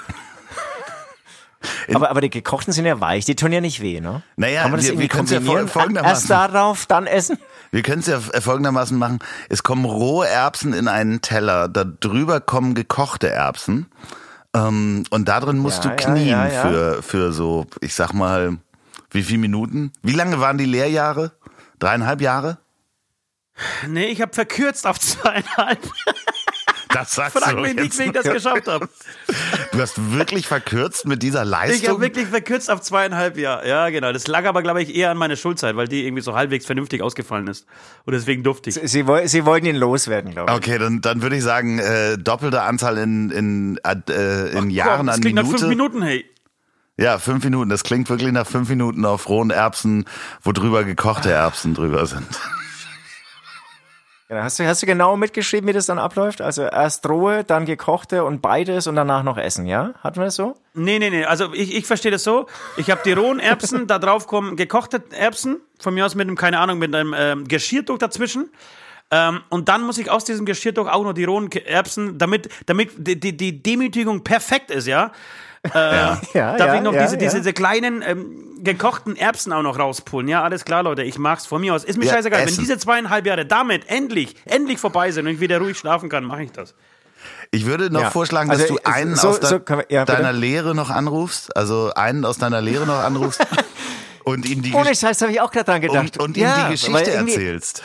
Aber, 1.93 2.09
aber 2.11 2.23
die 2.23 2.31
gekochten 2.31 2.73
sind 2.73 2.87
ja 2.87 3.01
weich, 3.01 3.27
die 3.27 3.37
tun 3.37 3.53
ja 3.53 3.61
nicht 3.61 3.83
weh, 3.83 4.01
ne? 4.01 4.23
Naja, 4.37 4.63
Kann 4.63 4.71
man 4.71 4.79
das 4.81 4.87
wir- 4.87 4.95
irgendwie 4.95 5.13
wir 5.13 5.15
ja 5.15 5.39
kombinieren? 5.39 5.69
fol- 5.69 5.83
folgendermaßen- 5.83 6.05
Erst 6.09 6.31
darauf, 6.31 6.87
dann 6.87 7.07
essen? 7.07 7.37
Wir 7.71 7.83
können 7.83 8.01
es 8.01 8.07
ja 8.07 8.19
folgendermaßen 8.19 8.97
machen. 8.97 9.19
Es 9.51 9.63
kommen 9.63 9.85
rohe 9.85 10.27
Erbsen 10.27 10.73
in 10.73 10.89
einen 10.89 11.21
Teller, 11.21 11.69
da 11.69 11.85
drüber 11.85 12.41
kommen 12.41 12.75
gekochte 12.75 13.29
Erbsen. 13.29 13.91
Ähm, 14.55 15.05
und 15.11 15.29
da 15.29 15.41
drin 15.41 15.59
musst 15.59 15.85
Ja, 15.85 15.91
du 15.91 15.97
knien 15.97 16.27
ja, 16.29 16.49
ja. 16.49 16.63
Für, 16.63 17.03
für 17.03 17.33
so, 17.33 17.67
ich 17.81 17.95
sag 17.95 18.13
mal, 18.13 18.59
wie 19.11 19.23
viele 19.23 19.39
Minuten? 19.39 19.93
Wie 20.03 20.13
lange 20.13 20.41
waren 20.41 20.59
die 20.59 20.65
Lehrjahre? 20.65 21.33
Dreieinhalb 21.79 22.21
Jahre? 22.21 22.59
Nee, 23.87 24.07
ich 24.07 24.21
habe 24.23 24.33
verkürzt 24.33 24.87
auf 24.87 24.99
zweieinhalb. 24.99 25.79
Das 26.89 27.15
sagst 27.15 27.39
Frag 27.39 27.51
du 27.51 27.61
mich 27.61 27.77
doch 27.77 27.83
nicht, 27.83 27.99
wie 27.99 28.03
ich 28.03 28.07
jetzt. 28.15 28.27
das 28.27 28.33
geschafft 28.35 28.67
habe. 28.67 28.89
Du 29.73 29.79
hast 29.81 30.13
wirklich 30.15 30.49
verkürzt 30.49 31.07
mit 31.07 31.23
dieser 31.23 31.45
Leistung? 31.45 31.81
Ich 31.81 31.89
habe 31.89 32.01
wirklich 32.01 32.27
verkürzt 32.27 32.71
auf 32.71 32.81
zweieinhalb 32.81 33.37
Jahre. 33.39 33.69
Ja, 33.69 33.89
genau. 33.91 34.13
Das 34.13 34.27
lag 34.27 34.45
aber, 34.47 34.63
glaube 34.63 34.83
ich, 34.83 34.97
eher 34.97 35.11
an 35.13 35.17
meiner 35.17 35.37
Schulzeit, 35.37 35.77
weil 35.77 35.87
die 35.87 36.05
irgendwie 36.05 36.23
so 36.23 36.35
halbwegs 36.35 36.67
vernünftig 36.67 37.03
ausgefallen 37.03 37.47
ist. 37.47 37.67
Und 38.05 38.13
deswegen 38.13 38.43
durfte 38.43 38.71
ich. 38.71 38.77
Sie, 38.83 39.07
woll- 39.07 39.29
sie 39.29 39.45
wollten 39.45 39.67
ihn 39.67 39.77
loswerden, 39.77 40.33
glaube 40.33 40.51
ich. 40.51 40.57
Okay, 40.59 40.79
dann, 40.79 41.01
dann 41.01 41.23
würde 41.23 41.37
ich 41.37 41.45
sagen, 41.45 41.79
äh, 41.79 42.19
doppelte 42.19 42.63
Anzahl 42.63 42.99
in, 42.99 43.31
in, 43.31 43.79
äh, 43.85 44.49
in 44.59 44.71
Jahren 44.71 44.97
Komm, 44.99 45.07
das 45.07 45.17
an 45.17 45.21
klingt 45.23 45.37
Minute. 45.37 45.53
nach 45.53 45.59
fünf 45.61 45.69
Minuten, 45.69 46.03
hey. 46.03 46.25
Ja, 46.97 47.19
fünf 47.19 47.45
Minuten. 47.45 47.71
Das 47.71 47.85
klingt 47.85 48.11
wirklich 48.11 48.33
nach 48.33 48.47
fünf 48.49 48.69
Minuten 48.69 49.05
auf 49.05 49.29
rohen 49.29 49.51
Erbsen, 49.51 50.05
wo 50.43 50.51
drüber 50.53 50.83
gekochte 50.85 51.31
Erbsen 51.31 51.75
drüber 51.75 52.07
sind. 52.07 52.27
Ja, 54.31 54.45
hast, 54.45 54.61
du, 54.61 54.65
hast 54.65 54.81
du 54.81 54.87
genau 54.87 55.17
mitgeschrieben, 55.17 55.67
wie 55.69 55.73
das 55.73 55.87
dann 55.87 55.99
abläuft? 55.99 56.41
Also 56.41 56.63
erst 56.63 57.09
rohe, 57.09 57.43
dann 57.43 57.67
gekochte 57.67 58.25
und 58.25 58.41
beides 58.41 58.87
und 58.87 58.95
danach 58.95 59.25
noch 59.25 59.37
essen, 59.37 59.67
ja? 59.67 59.93
Hatten 60.05 60.21
wir 60.21 60.27
das 60.27 60.37
so? 60.37 60.55
Nee, 60.73 61.01
nee, 61.01 61.11
nee. 61.11 61.25
Also 61.25 61.53
ich, 61.53 61.75
ich 61.75 61.85
verstehe 61.85 62.13
das 62.13 62.23
so. 62.23 62.47
Ich 62.77 62.93
habe 62.93 63.01
die 63.05 63.11
rohen 63.11 63.41
Erbsen, 63.41 63.89
da 63.89 63.99
drauf 63.99 64.29
kommen 64.29 64.55
gekochte 64.55 65.03
Erbsen. 65.11 65.61
Von 65.81 65.95
mir 65.95 66.07
aus 66.07 66.15
mit 66.15 66.29
einem, 66.29 66.37
keine 66.37 66.61
Ahnung, 66.61 66.79
mit 66.79 66.95
einem 66.95 67.13
ähm, 67.19 67.49
Geschirrtuch 67.49 67.99
dazwischen. 67.99 68.51
Ähm, 69.11 69.41
und 69.49 69.69
dann 69.69 69.83
muss 69.83 69.99
ich 69.99 70.13
aus 70.13 70.25
diesem 70.25 70.47
Geschirrtuch 70.47 70.87
auch 70.87 71.03
noch 71.03 71.13
die 71.13 71.25
rohen 71.25 71.51
Erbsen, 71.51 72.17
damit, 72.17 72.49
damit 72.67 72.91
die, 72.99 73.19
die, 73.19 73.37
die 73.37 73.61
Demütigung 73.61 74.23
perfekt 74.23 74.71
ist, 74.71 74.87
ja. 74.87 75.11
Äh, 75.65 75.69
Ja, 75.75 76.17
Darf 76.57 76.59
ja, 76.59 76.75
ich 76.77 76.81
noch 76.83 76.93
ja, 76.95 77.03
diese, 77.03 77.15
ja. 77.15 77.19
diese, 77.21 77.37
diese 77.39 77.53
kleinen 77.53 78.03
ähm, 78.03 78.37
gekochten 78.63 79.17
Erbsen 79.17 79.53
auch 79.53 79.63
noch 79.63 79.79
rauspulen? 79.79 80.27
Ja, 80.29 80.43
alles 80.43 80.65
klar, 80.65 80.83
Leute, 80.83 81.03
ich 81.03 81.19
mach's 81.19 81.47
von 81.47 81.61
mir 81.61 81.75
aus. 81.75 81.85
Ist 81.85 81.99
mir 81.99 82.07
Ja, 82.07 82.13
scheißegal. 82.15 82.41
Wenn 82.41 82.49
essen. 82.49 82.61
diese 82.61 82.79
zweieinhalb 82.79 83.27
Jahre 83.27 83.45
damit 83.47 83.89
endlich, 83.89 84.37
endlich 84.47 84.79
vorbei 84.79 85.11
sind 85.11 85.27
und 85.27 85.35
ich 85.35 85.41
wieder 85.41 85.59
ruhig 85.59 85.77
schlafen 85.79 86.09
kann, 86.09 86.25
mache 86.25 86.45
ich 86.45 86.53
das. 86.53 86.75
Ich 87.51 87.67
würde 87.67 87.91
noch 87.93 88.01
Ja. 88.03 88.11
vorschlagen, 88.11 88.49
dass 88.49 88.61
Also, 88.63 88.77
du 88.77 88.81
einen 88.85 89.17
so- 89.17 89.29
aus 89.29 89.41
de 89.41 89.49
so 89.51 89.61
wir- 89.67 89.85
ja, 89.91 90.05
bitte. 90.05 90.17
deiner 90.17 90.33
Lehre 90.33 90.75
noch 90.75 90.89
anrufst, 90.89 91.55
also 91.57 91.93
einen 91.95 92.25
aus 92.25 92.39
deiner 92.39 92.61
Lehre 92.61 92.87
noch 92.87 92.99
anrufst 93.03 93.41
und 94.25 94.47
ihm 94.47 94.63
die, 94.63 94.73
Ohne 94.73 94.95
Scheiß 94.95 95.21
habe 95.21 95.33
ich 95.33 95.41
auch 95.41 95.51
gerade 95.51 95.65
dran 95.67 95.81
gedacht. 95.81 96.17
und, 96.19 96.23
und 96.23 96.37
ihm 96.37 96.45
ja, 96.45 96.55
die 96.57 96.63
weil 96.63 96.71
Geschichte 96.71 97.11
irgendwie- 97.11 97.33
erzählst. 97.35 97.83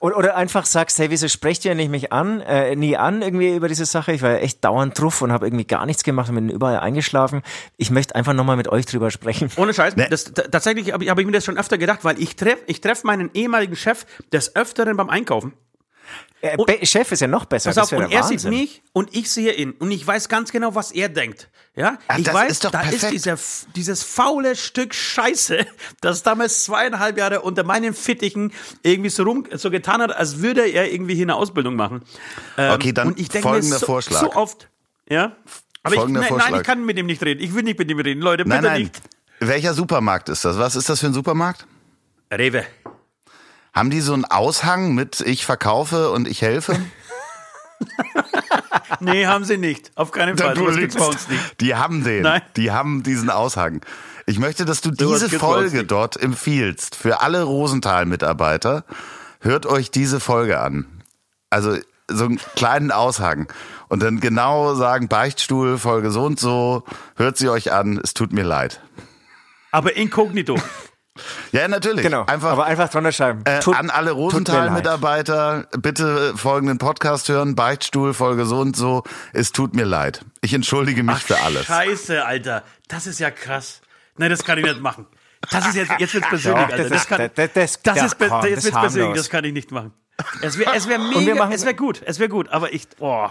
Oder, 0.00 0.16
oder 0.16 0.36
einfach 0.36 0.64
sagst, 0.64 0.98
hey, 0.98 1.10
wieso 1.10 1.28
sprecht 1.28 1.64
ihr 1.64 1.74
nicht 1.74 1.90
mich 1.90 2.12
an, 2.12 2.40
äh, 2.40 2.74
nie 2.74 2.96
an 2.96 3.20
irgendwie 3.22 3.54
über 3.54 3.68
diese 3.68 3.84
Sache? 3.84 4.12
Ich 4.12 4.22
war 4.22 4.30
ja 4.30 4.38
echt 4.38 4.64
dauernd 4.64 4.98
drauf 4.98 5.20
und 5.20 5.30
habe 5.30 5.46
irgendwie 5.46 5.66
gar 5.66 5.84
nichts 5.84 6.02
gemacht 6.02 6.30
und 6.30 6.36
bin 6.36 6.48
überall 6.48 6.80
eingeschlafen. 6.80 7.42
Ich 7.76 7.90
möchte 7.90 8.14
einfach 8.14 8.32
nochmal 8.32 8.56
mit 8.56 8.68
euch 8.68 8.86
drüber 8.86 9.10
sprechen. 9.10 9.50
Ohne 9.56 9.74
Scheiß. 9.74 9.94
Das, 10.08 10.24
tatsächlich 10.24 10.92
habe 10.92 11.04
ich, 11.04 11.10
hab 11.10 11.18
ich 11.18 11.26
mir 11.26 11.32
das 11.32 11.44
schon 11.44 11.58
öfter 11.58 11.76
gedacht, 11.76 12.02
weil 12.02 12.20
ich 12.20 12.34
treffe 12.36 12.62
ich 12.66 12.80
treff 12.80 13.04
meinen 13.04 13.30
ehemaligen 13.34 13.76
Chef 13.76 14.06
des 14.32 14.56
Öfteren 14.56 14.96
beim 14.96 15.10
Einkaufen. 15.10 15.52
Äh, 16.42 16.56
Und- 16.56 16.70
Chef 16.88 17.12
ist 17.12 17.20
ja 17.20 17.26
noch 17.26 17.44
besser. 17.44 17.70
Pass 17.72 17.92
auf, 17.92 17.92
und 17.98 18.10
er 18.10 18.22
sieht 18.22 18.44
mich 18.44 18.82
und 18.94 19.14
ich 19.14 19.30
sehe 19.30 19.52
ihn. 19.52 19.72
Und 19.72 19.90
ich 19.90 20.06
weiß 20.06 20.28
ganz 20.30 20.50
genau, 20.52 20.74
was 20.74 20.90
er 20.90 21.08
denkt. 21.10 21.48
Ja, 21.76 21.98
Ah, 22.08 22.16
ich 22.18 22.32
weiß, 22.32 22.50
ist 22.50 22.64
doch 22.64 22.70
da 22.70 22.80
perfekt. 22.80 23.02
ist 23.04 23.12
dieser, 23.12 23.38
dieses 23.76 24.02
faule 24.02 24.56
Stück 24.56 24.92
Scheiße, 24.94 25.66
das 26.00 26.22
damals 26.22 26.64
zweieinhalb 26.64 27.16
Jahre 27.18 27.42
unter 27.42 27.62
meinen 27.62 27.94
Fittichen 27.94 28.52
irgendwie 28.82 29.10
so 29.10 29.22
rum, 29.22 29.44
so 29.52 29.70
getan 29.70 30.00
hat, 30.02 30.14
als 30.16 30.40
würde 30.40 30.62
er 30.66 30.90
irgendwie 30.92 31.14
hier 31.14 31.26
eine 31.26 31.36
Ausbildung 31.36 31.76
machen. 31.76 32.02
Ähm, 32.56 32.72
Okay, 32.72 32.92
dann 32.92 33.08
und 33.08 33.20
ich 33.20 33.28
denke 33.28 33.48
folgender 33.48 33.78
so, 33.78 33.86
Vorschlag. 33.86 34.20
so 34.20 34.32
oft, 34.34 34.68
ja. 35.08 35.36
Aber 35.82 35.94
ich, 35.94 35.98
Folgender 36.00 36.20
nein, 36.20 36.28
Vorschlag. 36.28 36.56
ich 36.60 36.66
kann 36.66 36.84
mit 36.84 36.98
ihm 36.98 37.06
nicht 37.06 37.22
reden. 37.22 37.40
Ich 37.42 37.54
will 37.54 37.62
nicht 37.62 37.78
mit 37.78 37.90
ihm 37.90 38.00
reden, 38.00 38.20
Leute, 38.20 38.44
bitte 38.44 38.56
Nein, 38.56 38.64
nein. 38.64 38.82
nicht. 38.82 39.00
Welcher 39.40 39.72
Supermarkt 39.74 40.28
ist 40.28 40.44
das? 40.44 40.58
Was 40.58 40.74
ist 40.74 40.88
das 40.88 41.00
für 41.00 41.06
ein 41.06 41.14
Supermarkt? 41.14 41.66
Rewe. 42.32 42.64
Haben 43.72 43.90
die 43.90 44.00
so 44.00 44.12
einen 44.12 44.24
Aushang 44.24 44.94
mit 44.94 45.20
ich 45.20 45.46
verkaufe 45.46 46.10
und 46.10 46.28
ich 46.28 46.42
helfe? 46.42 46.78
Nee, 49.00 49.26
haben 49.26 49.44
sie 49.44 49.56
nicht. 49.56 49.90
Auf 49.94 50.10
keinen 50.10 50.36
Fall. 50.36 50.56
Sowas 50.56 50.76
gibt's 50.76 50.96
bei 50.96 51.06
uns 51.06 51.28
nicht. 51.28 51.60
Die 51.60 51.74
haben 51.74 52.04
den. 52.04 52.22
Nein. 52.22 52.42
Die 52.56 52.70
haben 52.70 53.02
diesen 53.02 53.30
Aushang. 53.30 53.80
Ich 54.26 54.38
möchte, 54.38 54.64
dass 54.64 54.80
du 54.80 54.90
diese 54.90 55.26
uns 55.26 55.36
Folge 55.36 55.84
dort 55.84 56.20
empfiehlst 56.20 56.94
für 56.94 57.20
alle 57.20 57.42
Rosenthal-Mitarbeiter. 57.42 58.84
Hört 59.40 59.66
euch 59.66 59.90
diese 59.90 60.20
Folge 60.20 60.60
an. 60.60 60.86
Also 61.48 61.76
so 62.08 62.24
einen 62.24 62.40
kleinen 62.56 62.92
Aushang. 62.92 63.48
Und 63.88 64.02
dann 64.02 64.20
genau 64.20 64.74
sagen, 64.74 65.08
Beichtstuhl, 65.08 65.78
Folge 65.78 66.10
so 66.10 66.24
und 66.24 66.38
so. 66.38 66.84
Hört 67.16 67.38
sie 67.38 67.48
euch 67.48 67.72
an. 67.72 67.98
Es 68.02 68.14
tut 68.14 68.32
mir 68.32 68.44
leid. 68.44 68.80
Aber 69.72 69.96
inkognito. 69.96 70.56
Ja, 71.52 71.66
natürlich. 71.68 72.02
Genau, 72.02 72.24
Einfach, 72.26 72.50
aber 72.52 72.64
einfach 72.66 72.88
drunter 72.88 73.12
schreiben. 73.12 73.42
Äh, 73.44 73.60
Tut- 73.60 73.76
an 73.76 73.90
alle. 73.90 74.10
Rosenthal-Mitarbeiter, 74.12 75.66
bitte 75.78 76.36
folgenden 76.36 76.78
Podcast 76.78 77.28
hören, 77.28 77.54
Beichtstuhl, 77.54 78.14
Folge 78.14 78.44
so 78.46 78.60
und 78.60 78.76
so. 78.76 79.02
Es 79.32 79.52
tut 79.52 79.74
mir 79.74 79.84
leid. 79.84 80.24
Ich 80.40 80.54
entschuldige 80.54 81.02
mich 81.02 81.18
für 81.18 81.38
alles. 81.40 81.66
Scheiße, 81.66 82.24
Alter. 82.24 82.62
Das 82.88 83.06
ist 83.06 83.20
ja 83.20 83.30
krass. 83.30 83.80
Nein, 84.16 84.30
das 84.30 84.44
kann 84.44 84.58
ich 84.58 84.64
nicht 84.64 84.80
machen. 84.80 85.06
Das 85.50 85.66
ist 85.66 85.74
jetzt, 85.76 85.92
jetzt 85.98 86.14
wird's 86.14 86.28
persönlich, 86.28 86.66
Doch, 86.66 86.72
Alter. 86.72 86.90
das 86.90 87.06
kann, 87.06 87.30
das- 87.34 87.52
das- 87.54 87.82
das 87.82 88.02
ist, 88.02 88.18
komm, 88.18 88.44
jetzt 88.44 88.56
das 88.58 88.64
wird's 88.64 88.78
persönlich, 88.80 89.16
das 89.16 89.30
kann 89.30 89.44
ich 89.44 89.52
nicht 89.52 89.70
machen. 89.70 89.92
Es 90.42 90.58
wäre 90.58 90.72
es 90.76 90.86
wär 90.86 90.98
wir 90.98 91.18
mega, 91.18 91.34
machen- 91.34 91.52
es 91.52 91.64
wäre 91.64 91.74
gut, 91.74 92.02
es 92.04 92.18
wäre 92.18 92.28
gut, 92.28 92.50
aber 92.50 92.74
ich, 92.74 92.86
oh. 92.98 93.28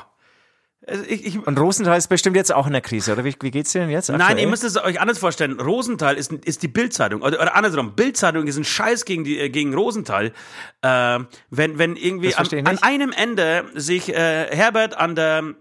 Also 0.90 1.04
ich, 1.08 1.26
ich, 1.26 1.48
Und 1.48 1.60
Rosenthal 1.60 1.98
ist 1.98 2.08
bestimmt 2.08 2.36
jetzt 2.36 2.54
auch 2.54 2.68
in 2.68 2.74
der 2.74 2.82
Krise, 2.82 3.14
oder 3.14 3.24
wie, 3.24 3.36
wie 3.42 3.52
geht's 3.52 3.72
dir 3.72 3.82
denn 3.82 3.90
jetzt? 3.90 4.10
Nein, 4.10 4.22
aktuell? 4.22 4.40
ihr 4.40 4.48
müsst 4.48 4.64
es 4.64 4.78
euch 4.78 5.00
anders 5.00 5.20
vorstellen. 5.20 5.60
Rosenthal 5.60 6.16
ist, 6.16 6.32
ist 6.32 6.64
die 6.64 6.68
Bildzeitung 6.68 7.22
oder, 7.22 7.42
oder 7.42 7.56
andersrum. 7.56 7.96
Bildzeitung 7.96 8.48
ist 8.48 8.58
ein 8.58 8.66
Scheiß 8.66 9.06
gegen 9.06 9.24
die 9.24 9.40
äh, 9.40 9.50
gegen 9.50 9.74
Rosenthal. 9.74 10.34
Äh, 10.82 11.20
wenn 11.50 11.78
wenn 11.78 11.96
irgendwie 11.96 12.32
Das 12.32 12.52
an, 12.52 12.78
einem 12.80 13.12
Ende 13.12 13.66
sich 13.76 14.10
äh, 14.10 14.48
Herbert 14.56 14.98
an 14.98 15.16
der 15.16 15.56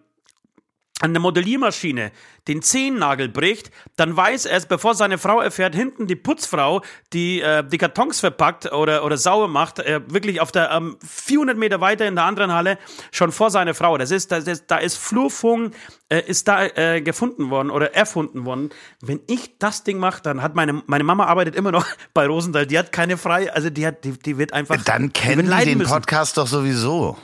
an 1.01 1.13
der 1.13 1.21
Modelliermaschine 1.21 2.11
den 2.49 2.63
Zehennagel 2.63 3.29
bricht, 3.29 3.71
dann 3.97 4.17
weiß 4.17 4.47
er 4.47 4.57
es, 4.57 4.67
bevor 4.67 4.95
seine 4.95 5.19
Frau 5.19 5.41
erfährt, 5.41 5.75
hinten 5.75 6.07
die 6.07 6.17
Putzfrau, 6.17 6.83
die 7.13 7.41
äh, 7.41 7.63
die 7.63 7.79
Kartons 7.79 8.21
verpackt 8.21 8.73
oder, 8.73 9.05
oder 9.05 9.17
sauer 9.17 9.49
macht, 9.49 9.79
äh, 9.79 10.01
wirklich 10.07 10.41
auf 10.41 10.51
der 10.51 10.71
ähm, 10.71 10.97
400 11.07 11.57
Meter 11.57 11.81
weiter 11.81 12.07
in 12.07 12.15
der 12.15 12.25
anderen 12.25 12.53
Halle, 12.53 12.79
schon 13.13 13.33
vor 13.33 13.51
seiner 13.51 13.75
Frau. 13.75 13.99
Das 13.99 14.11
ist, 14.11 14.33
das 14.33 14.47
ist 14.47 14.65
da 14.69 14.79
ist 14.79 14.97
Flurfunk, 14.97 15.75
äh, 16.09 16.23
ist 16.27 16.49
da 16.49 16.65
äh, 16.65 17.03
gefunden 17.03 17.51
worden 17.51 17.71
oder 17.71 17.95
erfunden 17.95 18.45
worden. 18.45 18.71
Wenn 19.01 19.21
ich 19.29 19.59
das 19.59 19.85
Ding 19.85 19.99
mache, 19.99 20.23
dann 20.23 20.43
hat 20.43 20.55
meine, 20.55 20.83
meine 20.87 21.05
Mama 21.05 21.27
arbeitet 21.27 21.55
immer 21.55 21.71
noch 21.71 21.87
bei 22.15 22.27
Rosenthal, 22.27 22.67
die 22.67 22.79
hat 22.79 22.93
keine 22.93 23.19
frei, 23.19 23.53
also 23.53 23.71
die 23.71 23.87
hat, 23.87 24.05
die, 24.05 24.13
die 24.13 24.39
wird 24.39 24.53
einfach. 24.53 24.83
Dann 24.85 25.13
kennen 25.13 25.51
die 25.51 25.65
den 25.65 25.79
müssen. 25.79 25.91
Podcast 25.91 26.39
doch 26.39 26.47
sowieso. 26.47 27.17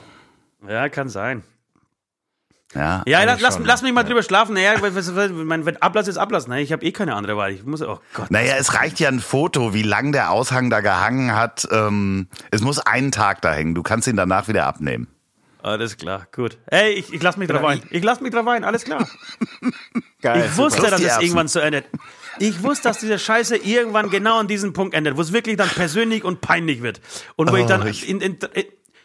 Ja, 0.69 0.89
kann 0.89 1.09
sein. 1.09 1.43
Ja. 2.75 3.03
Ja, 3.07 3.23
lass, 3.25 3.41
lass, 3.41 3.59
lass 3.63 3.83
mich 3.83 3.93
mal 3.93 4.03
drüber 4.03 4.23
schlafen. 4.23 4.55
Naja, 4.55 4.75
mein, 5.33 5.65
wenn 5.67 5.77
Ablass 5.83 6.09
ist 6.09 6.17
Ablass. 6.17 6.49
Ne? 6.49 6.61
Ich 6.61 6.73
habe 6.73 6.85
eh 6.85 6.93
keine 6.93 7.15
andere 7.15 7.37
Wahl. 7.37 7.53
Ich 7.53 7.65
muss, 7.65 7.83
oh 7.83 8.01
Gott. 8.15 8.31
Naja, 8.31 8.55
es 8.59 8.75
reicht 8.75 8.99
ja 9.01 9.09
ein 9.09 9.21
Foto, 9.21 9.75
wie 9.75 9.83
lang 9.83 10.13
der 10.13 10.31
Aushang 10.31 10.71
da 10.71 10.81
gehangen 10.81 11.35
hat. 11.35 11.67
Ähm, 11.71 12.27
es 12.51 12.63
muss 12.63 12.79
einen 12.81 13.13
Tag 13.13 13.43
da 13.43 13.53
hängen. 13.53 13.75
Du 13.75 13.83
kannst 13.83 14.09
ihn 14.09 14.17
danach 14.17 14.49
wieder 14.49 14.67
abnehmen. 14.67 15.07
Alles 15.63 15.97
klar, 15.97 16.27
gut. 16.31 16.59
Ey, 16.67 16.91
ich, 16.93 17.11
ich 17.15 17.23
lass 17.23 17.39
mich 17.39 17.49
drauf 17.49 17.65
ein. 17.65 17.81
Ich 17.89 18.05
lass 18.05 18.21
mich 18.21 18.33
drauf 18.35 18.47
ein, 18.49 18.65
alles 18.65 18.85
klar. 18.85 19.09
Geil, 20.21 20.45
Ich 20.47 20.57
wusste, 20.59 20.83
dass 20.91 21.01
es 21.01 21.19
irgendwann 21.21 21.49
so 21.49 21.59
endet. 21.59 21.87
Ich 22.39 22.63
wusste, 22.63 22.89
dass 22.89 22.99
diese 22.99 23.19
Scheiße 23.19 23.57
irgendwann 23.57 24.11
genau 24.11 24.41
an 24.41 24.47
diesem 24.49 24.75
Punkt 24.75 24.95
endet, 24.95 25.17
wo 25.17 25.23
es 25.23 25.33
wirklich 25.33 25.57
dann 25.57 25.69
persönlich 25.71 26.23
und 26.23 26.43
peinlich 26.43 26.83
wird. 26.83 27.01
Und 27.37 27.51
wo 27.51 27.57
ich 27.57 27.65
Oh, 27.65 27.69
dann 27.69 27.87
ich- 27.87 28.07
in, 28.09 28.21
in, 28.21 28.39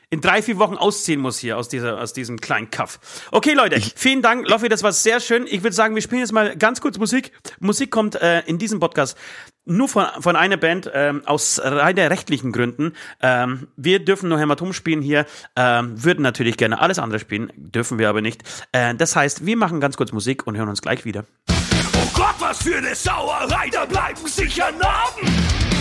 in 0.10 0.22
drei, 0.22 0.41
vier 0.41 0.57
Wochen 0.57 0.76
ausziehen 0.76 1.20
muss 1.20 1.38
hier 1.38 1.57
aus, 1.57 1.70
dieser, 1.70 2.01
aus 2.01 2.14
diesem 2.14 2.39
kleinen 2.41 2.72
Kaff. 2.72 2.99
Okay, 3.32 3.53
Leute, 3.53 3.80
vielen 3.95 4.22
Dank. 4.22 4.47
Loffi, 4.47 4.70
das 4.70 4.84
war 4.84 4.91
sehr 4.91 5.20
schön. 5.20 5.45
Ich 5.47 5.64
würde 5.64 5.76
sagen, 5.76 5.95
wir 5.95 6.01
spielen 6.01 6.22
jetzt 6.22 6.32
mal 6.32 6.55
ganz 6.55 6.82
kurz 6.82 6.97
Musik. 6.97 7.32
Musik 7.60 7.91
kommt 7.91 8.16
äh, 8.16 8.41
in 8.41 8.57
diesem 8.57 8.80
Podcast 8.80 9.18
nur 9.66 9.88
von, 9.88 10.07
von 10.20 10.36
einer 10.36 10.57
Band 10.57 10.89
ähm, 10.93 11.22
aus 11.26 11.62
reiner 11.64 12.10
rechtlichen 12.10 12.51
Gründen. 12.51 12.93
Ähm, 13.22 13.68
wir 13.78 14.03
dürfen 14.03 14.30
nur 14.30 14.39
Hämatom 14.39 14.74
spielen 14.74 15.01
hier, 15.01 15.26
ähm, 15.55 16.03
würden 16.03 16.24
natürlich 16.24 16.57
gerne 16.57 16.80
alles 16.80 16.97
andere 16.97 17.20
spielen, 17.20 17.51
dürfen 17.55 17.99
wir 17.99 18.10
aber 18.10 18.22
nicht. 18.22 18.41
Äh, 18.72 18.95
das 18.95 19.16
heißt, 19.16 19.45
wir 19.45 19.57
machen 19.57 19.80
ganz 19.80 19.95
kurz 19.95 20.12
Musik 20.12 20.47
und 20.47 20.57
hören 20.57 20.70
uns 20.70 20.82
gleich 20.82 21.05
wieder. 21.05 21.26
Oh 21.49 22.10
Gott, 22.14 22.36
was 22.39 22.64
für 22.64 22.78
eine 22.78 22.95
Sauerei, 22.95 23.70
da 23.72 23.86
bleiben 23.86 24.28
sicher 24.28 24.72
Narben. 24.72 25.79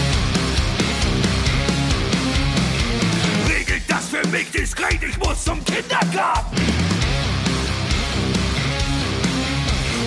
Das 3.99 4.09
für 4.09 4.28
mich 4.28 4.51
diskret, 4.51 5.01
ich 5.03 5.18
muss 5.18 5.44
zum 5.44 5.64
Kindergarten. 5.64 6.57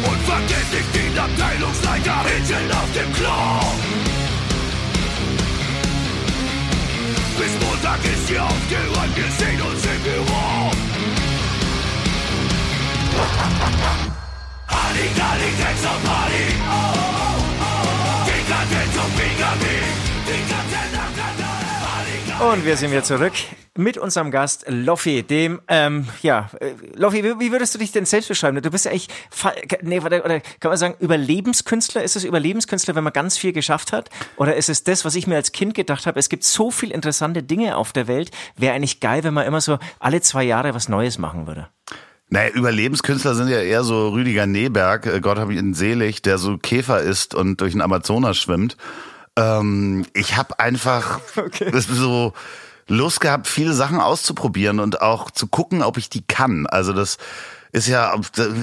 Und 0.10 0.22
vergiss 0.26 0.70
nicht 0.72 0.96
den 0.96 1.20
Abteilungsleiter 1.20 2.24
hinten 2.30 2.72
auf 2.72 2.92
dem 2.94 3.14
Klo. 3.14 3.60
Bis 7.38 7.68
Montag 7.68 8.00
ist 8.06 8.30
hier 8.30 8.44
aufgeräumt, 8.44 9.16
wir 9.16 9.32
sehen 9.38 9.62
uns 9.62 9.84
im 9.84 10.02
Büro. 10.04 10.72
Halligalli, 14.68 15.52
Texas 15.58 16.00
Party. 16.06 16.46
Oh. 16.70 17.21
Und 22.42 22.66
wir 22.66 22.76
sind 22.76 22.90
wieder 22.90 23.04
zurück 23.04 23.34
mit 23.78 24.00
unserem 24.00 24.32
Gast 24.32 24.66
Loffi, 24.68 25.22
dem, 25.22 25.62
ähm, 25.68 26.08
ja, 26.24 26.50
äh, 26.60 26.72
Loffi, 26.96 27.24
wie, 27.24 27.52
würdest 27.52 27.76
du 27.76 27.78
dich 27.78 27.92
denn 27.92 28.06
selbst 28.06 28.30
beschreiben? 28.30 28.60
Du 28.60 28.72
bist 28.72 28.86
ja 28.86 28.92
eigentlich, 28.92 29.10
nee, 29.84 30.00
oder 30.00 30.40
kann 30.60 30.72
man 30.72 30.78
sagen, 30.78 30.96
Überlebenskünstler? 31.00 32.02
Ist 32.02 32.16
es 32.16 32.24
Überlebenskünstler, 32.24 32.96
wenn 32.96 33.04
man 33.04 33.14
ganz 33.14 33.38
viel 33.38 33.54
geschafft 33.54 33.94
hat? 33.94 34.10
Oder 34.38 34.56
ist 34.56 34.70
es 34.70 34.84
das, 34.84 35.06
was 35.06 35.14
ich 35.14 35.28
mir 35.28 35.36
als 35.36 35.52
Kind 35.52 35.76
gedacht 35.76 36.08
habe? 36.08 36.20
Es 36.20 36.30
gibt 36.30 36.44
so 36.44 36.72
viel 36.72 36.90
interessante 36.90 37.44
Dinge 37.44 37.78
auf 37.78 37.94
der 37.94 38.08
Welt. 38.08 38.32
Wäre 38.58 38.74
eigentlich 38.74 39.00
geil, 39.00 39.24
wenn 39.24 39.36
man 39.36 39.46
immer 39.46 39.62
so 39.62 39.78
alle 40.00 40.20
zwei 40.22 40.44
Jahre 40.44 40.74
was 40.74 40.90
Neues 40.90 41.20
machen 41.20 41.46
würde. 41.46 41.68
Naja, 42.30 42.50
Überlebenskünstler 42.50 43.36
sind 43.36 43.50
ja 43.50 43.60
eher 43.60 43.84
so 43.84 44.10
Rüdiger 44.10 44.48
Neberg, 44.48 45.06
äh, 45.06 45.20
Gott 45.20 45.38
hab 45.38 45.52
ihn 45.52 45.76
selig, 45.76 46.24
der 46.24 46.40
so 46.40 46.58
Käfer 46.58 47.02
isst 47.02 47.36
und 47.36 47.62
durch 47.62 47.74
den 47.74 47.82
Amazonas 47.82 48.38
schwimmt. 48.38 48.78
Ähm, 49.38 50.06
ich 50.14 50.38
habe 50.38 50.60
einfach 50.60 51.20
das 51.72 51.88
so 51.88 52.34
Lust 52.88 53.22
gehabt, 53.22 53.48
viele 53.48 53.74
Sachen 53.74 54.00
auszuprobieren 54.00 54.80
und 54.80 55.02
auch 55.02 55.32
zu 55.32 55.48
gucken, 55.48 55.82
ob 55.82 55.98
ich 55.98 56.10
die 56.10 56.24
kann. 56.24 56.68
Also 56.68 56.94
das 56.94 57.18
ist 57.74 57.88
ja 57.88 58.14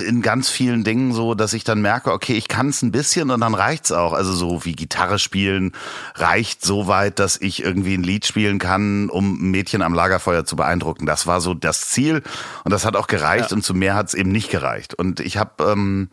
in 0.07 0.21
ganz 0.21 0.51
vielen 0.51 0.85
Dingen 0.85 1.15
so, 1.15 1.35
dass 1.35 1.55
ich 1.55 1.65
dann 1.65 1.81
merke, 1.81 2.13
okay, 2.13 2.35
ich 2.35 2.47
kann 2.47 2.69
es 2.69 2.83
ein 2.83 2.93
bisschen 2.93 3.31
und 3.31 3.41
dann 3.41 3.55
reicht's 3.55 3.91
auch. 3.91 4.13
Also 4.13 4.35
so 4.35 4.67
wie 4.67 4.73
Gitarre 4.73 5.19
spielen 5.19 5.73
reicht 6.15 6.63
so 6.63 6.89
weit, 6.89 7.19
dass 7.19 7.41
ich 7.41 7.63
irgendwie 7.63 7.95
ein 7.95 8.03
Lied 8.03 8.27
spielen 8.27 8.59
kann, 8.59 9.09
um 9.09 9.41
ein 9.41 9.51
Mädchen 9.51 9.81
am 9.81 9.95
Lagerfeuer 9.95 10.45
zu 10.45 10.57
beeindrucken. 10.57 11.07
Das 11.07 11.27
war 11.27 11.41
so 11.41 11.55
das 11.55 11.89
Ziel 11.89 12.23
und 12.65 12.71
das 12.71 12.85
hat 12.85 12.97
auch 12.97 13.07
gereicht 13.07 13.53
und 13.53 13.63
zu 13.63 13.73
mehr 13.73 13.95
hat's 13.95 14.13
eben 14.13 14.31
nicht 14.31 14.51
gereicht. 14.51 14.95
Und 14.95 15.21
ich 15.21 15.39
habe 15.39 15.65
ähm, 15.65 16.11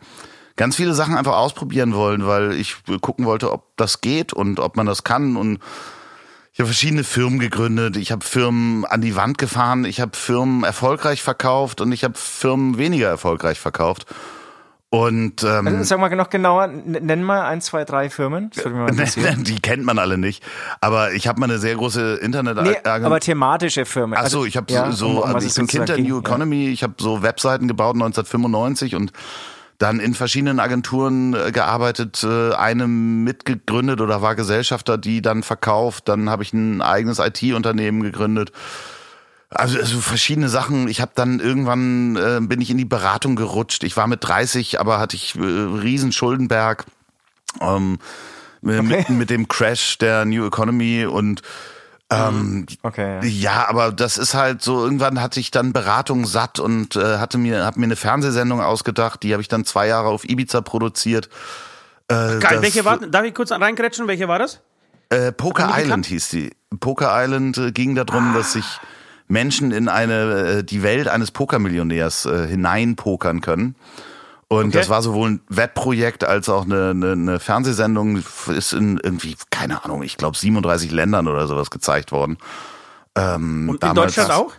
ganz 0.56 0.76
viele 0.76 0.94
Sachen 0.94 1.16
einfach 1.16 1.36
ausprobieren 1.36 1.94
wollen, 1.94 2.26
weil 2.26 2.52
ich 2.52 2.76
gucken 3.00 3.26
wollte, 3.26 3.52
ob 3.52 3.76
das 3.76 4.00
geht 4.00 4.32
und 4.32 4.58
ob 4.60 4.76
man 4.76 4.86
das 4.86 5.04
kann 5.04 5.36
und 5.36 5.58
ich 6.52 6.60
habe 6.60 6.68
verschiedene 6.68 7.04
Firmen 7.04 7.38
gegründet, 7.38 7.98
ich 7.98 8.10
habe 8.12 8.24
Firmen 8.24 8.86
an 8.86 9.02
die 9.02 9.14
Wand 9.14 9.36
gefahren, 9.36 9.84
ich 9.84 10.00
habe 10.00 10.16
Firmen 10.16 10.64
erfolgreich 10.64 11.22
verkauft 11.22 11.82
und 11.82 11.92
ich 11.92 12.02
habe 12.02 12.14
Firmen 12.16 12.78
weniger 12.78 13.08
erfolgreich 13.08 13.60
verkart. 13.60 14.06
Und 14.88 15.42
ähm, 15.42 15.66
Also, 15.66 15.82
sag 15.82 15.98
mal 15.98 16.14
noch 16.16 16.30
genauer, 16.30 16.68
nenn 16.68 17.22
mal 17.22 17.42
ein, 17.42 17.60
zwei, 17.60 17.84
drei 17.84 18.08
Firmen. 18.08 18.44
Interessieren. 18.64 19.44
die 19.44 19.60
kennt 19.60 19.84
man 19.84 19.98
alle 19.98 20.16
nicht. 20.16 20.42
Aber 20.80 21.12
ich 21.12 21.28
habe 21.28 21.40
mal 21.40 21.50
eine 21.50 21.58
sehr 21.58 21.74
große 21.74 22.14
Internet 22.22 22.62
Nee, 22.62 22.76
aber 22.84 23.20
thematische 23.20 23.84
Firmen. 23.84 24.18
Ach 24.18 24.28
so, 24.28 24.46
ich 24.46 24.56
habe 24.56 24.72
ja, 24.72 24.92
so, 24.92 25.08
um- 25.08 25.16
um 25.18 25.22
also 25.34 25.46
ich 25.46 25.54
bin 25.54 25.66
Kind 25.66 25.88
der 25.90 25.98
New 25.98 26.02
ging, 26.04 26.12
ja. 26.14 26.18
Economy. 26.20 26.68
Ich 26.68 26.82
habe 26.82 26.94
so 26.98 27.22
Webseiten 27.22 27.68
gebaut 27.68 27.96
1995 27.96 28.94
und 28.94 29.12
dann 29.78 30.00
in 30.00 30.14
verschiedenen 30.14 30.60
Agenturen 30.60 31.34
äh, 31.34 31.52
gearbeitet, 31.52 32.24
äh, 32.24 32.54
eine 32.54 32.86
mitgegründet 32.86 34.00
oder 34.00 34.22
war 34.22 34.34
Gesellschafter, 34.34 34.98
die 34.98 35.22
dann 35.22 35.42
verkauft. 35.42 36.08
Dann 36.08 36.30
habe 36.30 36.42
ich 36.42 36.52
ein 36.52 36.80
eigenes 36.80 37.18
IT-Unternehmen 37.18 38.02
gegründet. 38.02 38.52
Also, 39.50 39.78
also 39.78 40.00
verschiedene 40.00 40.48
Sachen. 40.48 40.88
Ich 40.88 41.00
habe 41.00 41.12
dann 41.14 41.40
irgendwann 41.40 42.16
äh, 42.16 42.40
bin 42.40 42.60
ich 42.60 42.70
in 42.70 42.78
die 42.78 42.84
Beratung 42.84 43.36
gerutscht. 43.36 43.84
Ich 43.84 43.96
war 43.96 44.06
mit 44.06 44.24
30, 44.24 44.80
aber 44.80 44.98
hatte 44.98 45.16
ich 45.16 45.36
äh, 45.36 45.40
riesen 45.40 46.12
Schuldenberg 46.12 46.84
ähm, 47.60 47.98
okay. 48.62 48.82
mitten 48.82 49.18
mit 49.18 49.30
dem 49.30 49.48
Crash 49.48 49.98
der 49.98 50.24
New 50.24 50.46
Economy 50.46 51.06
und 51.06 51.42
ähm, 52.12 52.66
okay. 52.82 53.26
Ja. 53.26 53.68
aber 53.68 53.90
das 53.90 54.16
ist 54.16 54.34
halt 54.34 54.62
so. 54.62 54.84
Irgendwann 54.84 55.20
hatte 55.20 55.40
ich 55.40 55.50
dann 55.50 55.72
Beratung 55.72 56.24
satt 56.24 56.60
und 56.60 56.94
äh, 56.94 57.18
hatte 57.18 57.36
mir, 57.36 57.64
hab 57.64 57.76
mir 57.76 57.84
eine 57.84 57.96
Fernsehsendung 57.96 58.60
ausgedacht. 58.60 59.22
Die 59.22 59.32
habe 59.32 59.42
ich 59.42 59.48
dann 59.48 59.64
zwei 59.64 59.88
Jahre 59.88 60.08
auf 60.08 60.24
Ibiza 60.24 60.60
produziert. 60.60 61.28
Äh, 62.08 62.38
Geil. 62.38 62.62
Welche 62.62 62.84
war? 62.84 62.98
Darf 62.98 63.24
ich 63.24 63.34
kurz 63.34 63.50
reingrätschen? 63.50 64.06
Welche 64.06 64.28
war 64.28 64.38
das? 64.38 64.60
Äh, 65.08 65.32
Poker 65.32 65.72
Island 65.76 66.06
hieß 66.06 66.28
die. 66.30 66.50
Poker 66.78 67.10
Island 67.12 67.58
äh, 67.58 67.72
ging 67.72 67.94
darum, 67.94 68.32
ah. 68.32 68.38
dass 68.38 68.52
sich 68.52 68.64
Menschen 69.28 69.72
in 69.72 69.88
eine 69.88 70.58
äh, 70.58 70.64
die 70.64 70.82
Welt 70.82 71.08
eines 71.08 71.30
Pokermillionärs 71.32 72.26
äh, 72.26 72.46
hineinpokern 72.46 73.40
können. 73.40 73.74
Und 74.48 74.68
okay. 74.68 74.78
das 74.78 74.88
war 74.88 75.02
sowohl 75.02 75.30
ein 75.30 75.40
Webprojekt 75.48 76.22
als 76.24 76.48
auch 76.48 76.64
eine, 76.64 76.90
eine, 76.90 77.12
eine 77.12 77.40
Fernsehsendung, 77.40 78.22
ist 78.48 78.72
in 78.72 78.98
irgendwie, 79.02 79.36
keine 79.50 79.84
Ahnung, 79.84 80.02
ich 80.02 80.16
glaube 80.16 80.36
37 80.36 80.92
Ländern 80.92 81.26
oder 81.26 81.48
sowas 81.48 81.70
gezeigt 81.70 82.12
worden. 82.12 82.38
Ähm, 83.16 83.70
Und 83.70 83.82
in 83.82 83.94
Deutschland 83.94 84.30
auch? 84.30 84.52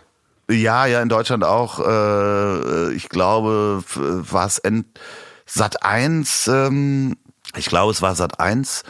Ja, 0.50 0.86
ja, 0.86 1.00
in 1.00 1.08
Deutschland 1.08 1.44
auch. 1.44 1.80
Äh, 1.80 2.92
ich 2.92 3.08
glaube, 3.08 3.82
war 3.94 4.46
es 4.46 4.60
Sat 5.46 5.82
1, 5.82 6.48
ähm, 6.48 7.16
ich 7.56 7.66
glaube, 7.66 7.92
es 7.92 8.02
war 8.02 8.14
Sat 8.14 8.40
1. 8.40 8.82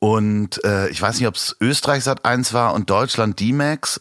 Und 0.00 0.64
äh, 0.64 0.88
ich 0.88 1.00
weiß 1.00 1.20
nicht, 1.20 1.28
ob 1.28 1.36
es 1.36 1.56
Österreich 1.60 2.02
Sat 2.02 2.24
1 2.24 2.52
war 2.52 2.74
und 2.74 2.90
Deutschland 2.90 3.38
D-Max. 3.38 4.00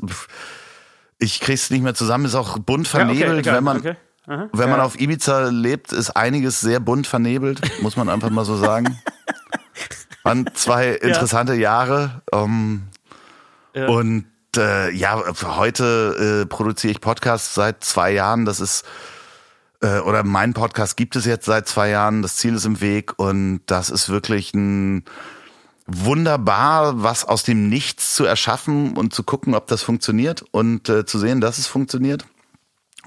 Ich 1.20 1.40
krieg's 1.40 1.70
nicht 1.70 1.84
mehr 1.84 1.94
zusammen, 1.94 2.26
ist 2.26 2.34
auch 2.34 2.58
bunt 2.58 2.88
vernebelt, 2.88 3.46
ja, 3.46 3.52
okay, 3.52 3.58
wenn 3.58 3.64
man. 3.64 3.78
Okay. 3.78 3.96
Aha, 4.32 4.48
Wenn 4.54 4.70
man 4.70 4.80
auf 4.80 4.98
Ibiza 4.98 5.50
lebt, 5.50 5.92
ist 5.92 6.12
einiges 6.12 6.62
sehr 6.62 6.80
bunt 6.80 7.06
vernebelt, 7.06 7.60
muss 7.82 7.98
man 7.98 8.08
einfach 8.08 8.30
mal 8.30 8.46
so 8.46 8.56
sagen. 8.56 8.98
Waren 10.24 10.50
zwei 10.54 10.92
interessante 10.92 11.54
ja. 11.54 11.60
Jahre. 11.60 12.22
Ähm, 12.32 12.84
ja. 13.74 13.88
Und 13.88 14.26
äh, 14.56 14.90
ja, 14.92 15.22
heute 15.58 16.44
äh, 16.44 16.46
produziere 16.46 16.92
ich 16.92 17.02
Podcasts 17.02 17.54
seit 17.56 17.84
zwei 17.84 18.12
Jahren. 18.14 18.46
Das 18.46 18.62
ist 18.62 18.86
äh, 19.82 20.00
oder 20.00 20.24
mein 20.24 20.54
Podcast 20.54 20.96
gibt 20.96 21.18
es 21.18 21.26
jetzt 21.26 21.46
seit 21.46 21.68
zwei 21.68 21.90
Jahren. 21.90 22.22
Das 22.22 22.38
Ziel 22.38 22.56
ist 22.56 22.64
im 22.64 22.80
Weg 22.80 23.20
und 23.20 23.60
das 23.66 23.90
ist 23.90 24.08
wirklich 24.08 24.54
ein 24.54 25.04
wunderbar, 25.88 27.04
was 27.04 27.26
aus 27.26 27.44
dem 27.44 27.68
Nichts 27.68 28.16
zu 28.16 28.24
erschaffen 28.24 28.96
und 28.96 29.14
zu 29.14 29.24
gucken, 29.24 29.56
ob 29.56 29.68
das 29.68 29.84
funktioniert 29.84 30.46
und 30.52 30.88
äh, 30.88 31.06
zu 31.06 31.20
sehen, 31.20 31.42
dass 31.42 31.58
es 31.58 31.68
funktioniert. 31.68 32.26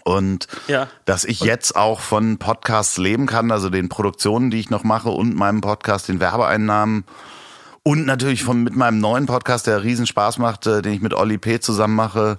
Und 0.05 0.47
ja. 0.69 0.89
dass 1.07 1.25
ich 1.25 1.41
jetzt 1.41 1.77
auch 1.77 2.01
von 2.01 2.39
Podcasts 2.39 2.99
leben 2.99 3.27
kann, 3.27 3.51
also 3.51 3.71
den 3.71 3.89
Produktionen, 3.89 4.51
die 4.51 4.61
ich 4.61 4.71
noch 4.71 4.85
mache 4.85 5.09
und 5.09 5.35
meinem 5.35 5.63
Podcast, 5.63 6.09
den 6.09 6.21
Werbeeinnahmen. 6.21 7.05
Und 7.83 8.07
natürlich 8.07 8.45
von, 8.45 8.63
mit 8.63 8.77
meinem 8.77 8.99
neuen 8.99 9.27
Podcast, 9.27 9.67
der 9.67 9.83
riesen 9.83 10.07
Spaß 10.07 10.39
macht, 10.39 10.67
äh, 10.67 10.83
den 10.83 10.93
ich 10.93 11.01
mit 11.01 11.15
Olli 11.15 11.39
P. 11.39 11.59
zusammen 11.59 11.95
mache. 11.95 12.39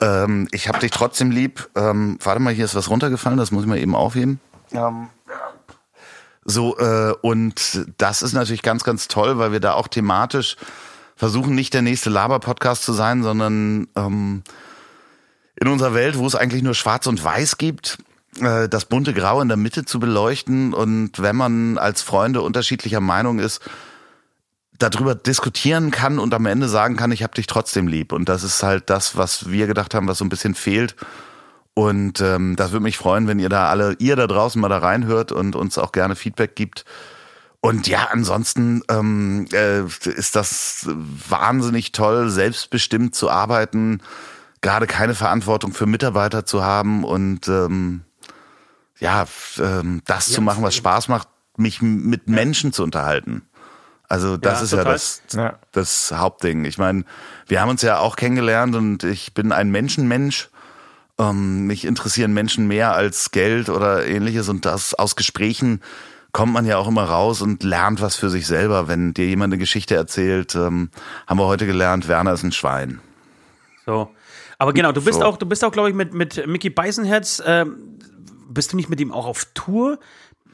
Ähm, 0.00 0.48
ich 0.52 0.68
hab 0.68 0.80
dich 0.80 0.90
trotzdem 0.90 1.30
lieb. 1.30 1.68
Ähm, 1.74 2.18
warte 2.22 2.40
mal, 2.40 2.52
hier 2.52 2.64
ist 2.64 2.74
was 2.74 2.90
runtergefallen, 2.90 3.38
das 3.38 3.50
muss 3.50 3.62
ich 3.62 3.68
mal 3.68 3.78
eben 3.78 3.94
aufheben. 3.94 4.40
Ähm, 4.72 5.08
so, 6.44 6.78
äh, 6.78 7.14
und 7.20 7.86
das 7.98 8.22
ist 8.22 8.32
natürlich 8.32 8.62
ganz, 8.62 8.82
ganz 8.82 9.08
toll, 9.08 9.38
weil 9.38 9.52
wir 9.52 9.60
da 9.60 9.74
auch 9.74 9.88
thematisch 9.88 10.56
versuchen, 11.14 11.54
nicht 11.54 11.74
der 11.74 11.82
nächste 11.82 12.10
Laber-Podcast 12.10 12.84
zu 12.84 12.92
sein, 12.92 13.22
sondern 13.22 13.88
ähm, 13.96 14.42
in 15.60 15.68
unserer 15.68 15.94
Welt, 15.94 16.18
wo 16.18 16.26
es 16.26 16.34
eigentlich 16.34 16.62
nur 16.62 16.74
Schwarz 16.74 17.06
und 17.06 17.22
Weiß 17.22 17.58
gibt, 17.58 17.98
äh, 18.40 18.68
das 18.68 18.84
bunte 18.84 19.14
Grau 19.14 19.40
in 19.40 19.48
der 19.48 19.56
Mitte 19.56 19.84
zu 19.84 19.98
beleuchten 19.98 20.72
und 20.72 21.20
wenn 21.20 21.36
man 21.36 21.78
als 21.78 22.02
Freunde 22.02 22.42
unterschiedlicher 22.42 23.00
Meinung 23.00 23.38
ist, 23.38 23.60
darüber 24.78 25.14
diskutieren 25.14 25.90
kann 25.90 26.18
und 26.18 26.32
am 26.34 26.46
Ende 26.46 26.68
sagen 26.68 26.96
kann, 26.96 27.10
ich 27.10 27.22
habe 27.22 27.34
dich 27.34 27.48
trotzdem 27.48 27.88
lieb. 27.88 28.12
Und 28.12 28.28
das 28.28 28.44
ist 28.44 28.62
halt 28.62 28.90
das, 28.90 29.16
was 29.16 29.50
wir 29.50 29.66
gedacht 29.66 29.92
haben, 29.92 30.06
was 30.06 30.18
so 30.18 30.24
ein 30.24 30.28
bisschen 30.28 30.54
fehlt. 30.54 30.94
Und 31.74 32.20
ähm, 32.20 32.54
das 32.54 32.70
würde 32.70 32.84
mich 32.84 32.96
freuen, 32.96 33.26
wenn 33.26 33.40
ihr 33.40 33.48
da 33.48 33.68
alle, 33.68 33.96
ihr 33.98 34.14
da 34.14 34.28
draußen 34.28 34.60
mal 34.60 34.68
da 34.68 34.78
reinhört 34.78 35.32
und 35.32 35.56
uns 35.56 35.78
auch 35.78 35.90
gerne 35.90 36.14
Feedback 36.14 36.54
gibt. 36.54 36.84
Und 37.60 37.88
ja, 37.88 38.08
ansonsten 38.12 38.82
ähm, 38.88 39.46
äh, 39.52 39.82
ist 39.82 40.36
das 40.36 40.86
wahnsinnig 40.88 41.90
toll, 41.90 42.30
selbstbestimmt 42.30 43.16
zu 43.16 43.30
arbeiten 43.30 44.00
gerade 44.60 44.86
keine 44.86 45.14
Verantwortung 45.14 45.72
für 45.72 45.86
Mitarbeiter 45.86 46.44
zu 46.44 46.64
haben 46.64 47.04
und 47.04 47.48
ähm, 47.48 48.02
ja, 48.98 49.26
ähm, 49.58 50.02
das 50.06 50.28
ja, 50.28 50.34
zu 50.34 50.42
machen, 50.42 50.62
was 50.62 50.74
Spaß 50.74 51.08
macht, 51.08 51.28
mich 51.56 51.82
mit 51.82 52.28
Menschen 52.28 52.72
zu 52.72 52.82
unterhalten. 52.82 53.42
Also 54.08 54.36
das 54.36 54.58
ja, 54.58 54.64
ist 54.64 54.70
total. 54.70 54.86
ja 54.86 54.92
das, 54.92 55.22
ja. 55.32 55.58
das 55.72 56.12
Hauptding. 56.16 56.64
Ich 56.64 56.78
meine, 56.78 57.04
wir 57.46 57.60
haben 57.60 57.68
uns 57.68 57.82
ja 57.82 57.98
auch 57.98 58.16
kennengelernt 58.16 58.74
und 58.74 59.04
ich 59.04 59.34
bin 59.34 59.52
ein 59.52 59.70
Menschenmensch. 59.70 60.48
Ähm, 61.18 61.66
mich 61.66 61.84
interessieren 61.84 62.32
Menschen 62.32 62.68
mehr 62.68 62.94
als 62.94 63.30
Geld 63.32 63.68
oder 63.68 64.06
ähnliches 64.06 64.48
und 64.48 64.64
das 64.64 64.94
aus 64.94 65.16
Gesprächen 65.16 65.82
kommt 66.32 66.52
man 66.52 66.66
ja 66.66 66.76
auch 66.76 66.88
immer 66.88 67.04
raus 67.04 67.42
und 67.42 67.62
lernt 67.62 68.00
was 68.00 68.14
für 68.14 68.30
sich 68.30 68.46
selber. 68.46 68.88
Wenn 68.88 69.14
dir 69.14 69.26
jemand 69.26 69.52
eine 69.52 69.58
Geschichte 69.58 69.94
erzählt, 69.94 70.54
ähm, 70.54 70.90
haben 71.26 71.38
wir 71.38 71.46
heute 71.46 71.66
gelernt, 71.66 72.08
Werner 72.08 72.32
ist 72.32 72.44
ein 72.44 72.52
Schwein. 72.52 73.00
So. 73.84 74.10
Aber 74.58 74.72
genau, 74.72 74.92
du 74.92 75.02
bist 75.02 75.20
so. 75.20 75.24
auch, 75.24 75.36
du 75.36 75.46
bist 75.46 75.64
auch, 75.64 75.72
glaube 75.72 75.88
ich, 75.88 75.94
mit, 75.94 76.12
mit 76.12 76.46
Mickey 76.46 76.68
Beisenherz, 76.68 77.42
ähm, 77.46 77.98
bist 78.48 78.72
du 78.72 78.76
nicht 78.76 78.88
mit 78.88 79.00
ihm 79.00 79.12
auch 79.12 79.26
auf 79.26 79.46
Tour? 79.54 79.98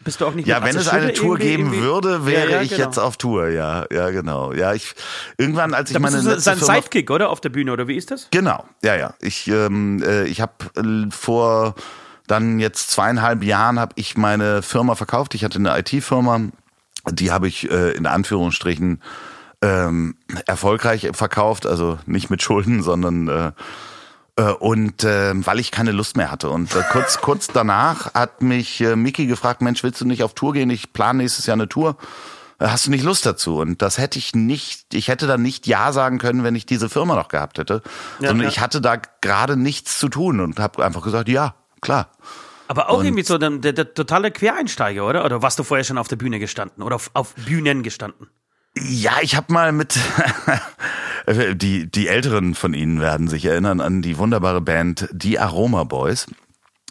Bist 0.04 0.20
du 0.20 0.26
auch 0.26 0.34
nicht 0.34 0.46
Ja, 0.46 0.62
wenn 0.62 0.76
es 0.76 0.88
eine 0.88 1.14
Tour 1.14 1.38
geben 1.38 1.80
würde, 1.80 2.26
wäre 2.26 2.50
ja, 2.50 2.56
ja, 2.56 2.62
ich 2.62 2.70
genau. 2.70 2.84
jetzt 2.84 2.98
auf 2.98 3.16
Tour, 3.16 3.48
ja, 3.48 3.86
ja, 3.90 4.10
genau. 4.10 4.52
Ja, 4.52 4.74
ich 4.74 4.94
irgendwann, 5.38 5.72
als 5.72 5.88
ich 5.90 5.94
da 5.94 6.00
meine 6.00 6.20
letzte 6.20 6.40
sein 6.40 6.58
Firma, 6.58 6.74
Sidekick, 6.74 7.10
oder 7.10 7.30
auf 7.30 7.40
der 7.40 7.48
Bühne 7.48 7.72
oder 7.72 7.88
wie 7.88 7.96
ist 7.96 8.10
das? 8.10 8.28
Genau, 8.30 8.64
ja, 8.82 8.94
ja. 8.96 9.14
Ich, 9.20 9.48
ähm, 9.48 10.02
äh, 10.02 10.24
ich 10.24 10.42
habe 10.42 10.52
äh, 10.76 11.10
vor 11.10 11.74
dann 12.26 12.58
jetzt 12.58 12.90
zweieinhalb 12.90 13.42
Jahren 13.42 13.80
habe 13.80 13.92
ich 13.96 14.16
meine 14.16 14.62
Firma 14.62 14.94
verkauft. 14.94 15.34
Ich 15.34 15.44
hatte 15.44 15.58
eine 15.58 15.78
IT-Firma, 15.78 16.48
die 17.10 17.32
habe 17.32 17.48
ich 17.48 17.70
äh, 17.70 17.92
in 17.92 18.06
Anführungsstrichen 18.06 19.02
ähm, 19.62 20.16
erfolgreich 20.46 21.08
verkauft, 21.12 21.66
also 21.66 21.98
nicht 22.04 22.28
mit 22.28 22.42
Schulden, 22.42 22.82
sondern 22.82 23.28
äh, 23.28 23.52
und 24.42 25.04
äh, 25.04 25.32
weil 25.46 25.60
ich 25.60 25.70
keine 25.70 25.92
Lust 25.92 26.16
mehr 26.16 26.30
hatte. 26.30 26.50
Und 26.50 26.74
äh, 26.74 26.82
kurz, 26.90 27.18
kurz 27.20 27.48
danach 27.48 28.12
hat 28.14 28.42
mich 28.42 28.80
äh, 28.80 28.96
Mickey 28.96 29.26
gefragt, 29.26 29.62
Mensch, 29.62 29.82
willst 29.82 30.00
du 30.00 30.04
nicht 30.04 30.22
auf 30.22 30.34
Tour 30.34 30.52
gehen? 30.52 30.70
Ich 30.70 30.92
plane 30.92 31.18
nächstes 31.18 31.46
Jahr 31.46 31.54
eine 31.54 31.68
Tour. 31.68 31.96
Äh, 32.58 32.66
hast 32.66 32.86
du 32.86 32.90
nicht 32.90 33.04
Lust 33.04 33.26
dazu? 33.26 33.58
Und 33.58 33.80
das 33.80 33.98
hätte 33.98 34.18
ich 34.18 34.34
nicht, 34.34 34.94
ich 34.94 35.08
hätte 35.08 35.26
dann 35.26 35.42
nicht 35.42 35.66
Ja 35.66 35.92
sagen 35.92 36.18
können, 36.18 36.42
wenn 36.42 36.56
ich 36.56 36.66
diese 36.66 36.88
Firma 36.88 37.14
noch 37.14 37.28
gehabt 37.28 37.58
hätte. 37.58 37.82
Ja, 38.18 38.28
sondern 38.28 38.44
ja. 38.44 38.48
ich 38.48 38.60
hatte 38.60 38.80
da 38.80 38.96
gerade 39.20 39.56
nichts 39.56 39.98
zu 39.98 40.08
tun 40.08 40.40
und 40.40 40.58
habe 40.58 40.84
einfach 40.84 41.02
gesagt, 41.02 41.28
ja, 41.28 41.54
klar. 41.80 42.08
Aber 42.66 42.88
auch 42.90 42.98
und 42.98 43.04
irgendwie 43.04 43.24
so 43.24 43.38
der, 43.38 43.50
der, 43.50 43.72
der, 43.72 43.94
totale 43.94 44.30
Quereinsteiger, 44.30 45.06
oder? 45.06 45.24
Oder 45.24 45.42
warst 45.42 45.58
du 45.58 45.64
vorher 45.64 45.84
schon 45.84 45.98
auf 45.98 46.08
der 46.08 46.16
Bühne 46.16 46.38
gestanden 46.38 46.82
oder 46.82 46.96
auf, 46.96 47.10
auf 47.14 47.34
Bühnen 47.34 47.82
gestanden? 47.82 48.28
Ja, 48.78 49.18
ich 49.22 49.36
habe 49.36 49.52
mal 49.52 49.72
mit 49.72 49.98
die 51.54 51.86
die 51.90 52.08
Älteren 52.08 52.54
von 52.54 52.74
Ihnen 52.74 53.00
werden 53.00 53.28
sich 53.28 53.44
erinnern 53.44 53.80
an 53.80 54.02
die 54.02 54.18
wunderbare 54.18 54.60
Band 54.60 55.08
Die 55.12 55.38
Aroma 55.38 55.84
Boys. 55.84 56.26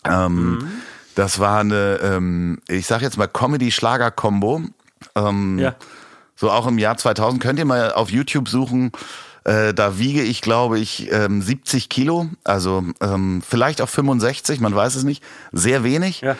Ähm, 0.05 0.51
mhm. 0.51 0.71
Das 1.15 1.39
war 1.39 1.59
eine, 1.59 1.99
ähm, 2.01 2.59
ich 2.67 2.88
sag 2.88 3.01
jetzt 3.01 3.17
mal 3.17 3.27
Comedy-Schlager-Kombo. 3.27 4.61
Ähm, 5.15 5.59
ja. 5.59 5.75
So 6.36 6.49
auch 6.49 6.67
im 6.67 6.79
Jahr 6.79 6.97
2000 6.97 7.41
könnt 7.41 7.59
ihr 7.59 7.65
mal 7.65 7.93
auf 7.93 8.09
YouTube 8.09 8.49
suchen. 8.49 8.91
Äh, 9.43 9.73
da 9.73 9.99
wiege 9.99 10.23
ich, 10.23 10.41
glaube 10.41 10.79
ich, 10.79 11.11
ähm, 11.11 11.41
70 11.41 11.89
Kilo, 11.89 12.29
also 12.45 12.84
ähm, 13.01 13.43
vielleicht 13.47 13.81
auch 13.81 13.89
65, 13.89 14.61
man 14.61 14.73
weiß 14.73 14.95
es 14.95 15.03
nicht. 15.03 15.21
Sehr 15.51 15.84
wenig. 15.84 16.21
Ja 16.21 16.38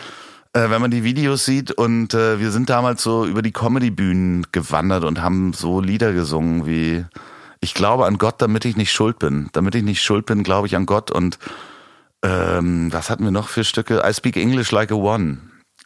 äh, 0.54 0.70
wenn 0.70 0.80
man 0.80 0.90
die 0.90 1.04
Videos 1.04 1.44
sieht. 1.44 1.72
Und 1.72 2.14
äh, 2.14 2.40
wir 2.40 2.50
sind 2.50 2.70
damals 2.70 3.02
so 3.02 3.26
über 3.26 3.42
die 3.42 3.52
Comedy-Bühnen 3.52 4.46
gewandert 4.52 5.04
und 5.04 5.20
haben 5.20 5.52
so 5.52 5.80
Lieder 5.80 6.12
gesungen 6.12 6.66
wie 6.66 7.04
Ich 7.60 7.74
glaube 7.74 8.06
an 8.06 8.18
Gott, 8.18 8.36
damit 8.38 8.64
ich 8.64 8.76
nicht 8.76 8.92
schuld 8.92 9.18
bin. 9.18 9.50
Damit 9.52 9.74
ich 9.74 9.82
nicht 9.82 10.02
schuld 10.02 10.26
bin, 10.26 10.42
glaube 10.42 10.66
ich 10.66 10.76
an 10.76 10.86
Gott. 10.86 11.10
Und 11.10 11.38
ähm, 12.22 12.92
was 12.92 13.10
hatten 13.10 13.24
wir 13.24 13.30
noch 13.30 13.48
für 13.48 13.64
Stücke? 13.64 14.02
I 14.08 14.14
speak 14.14 14.36
English 14.36 14.70
like 14.70 14.90
a 14.90 14.94
one. 14.94 15.38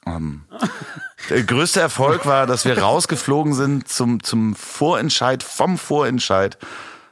Ähm, 0.07 0.43
der 1.31 1.43
größte 1.43 1.81
Erfolg 1.81 2.27
war, 2.27 2.47
dass 2.47 2.64
wir 2.64 2.79
rausgeflogen 2.79 3.55
sind 3.55 3.89
zum, 3.89 4.23
zum 4.23 4.55
Vorentscheid, 4.55 5.43
vom 5.43 5.79
Vorentscheid 5.79 6.59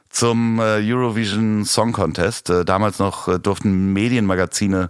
zum 0.09 0.59
äh, 0.59 0.79
Eurovision 0.81 1.65
Song 1.65 1.91
Contest. 1.91 2.49
Äh, 2.49 2.65
damals 2.65 2.99
noch 2.99 3.27
äh, 3.27 3.39
durften 3.39 3.93
Medienmagazine 3.93 4.89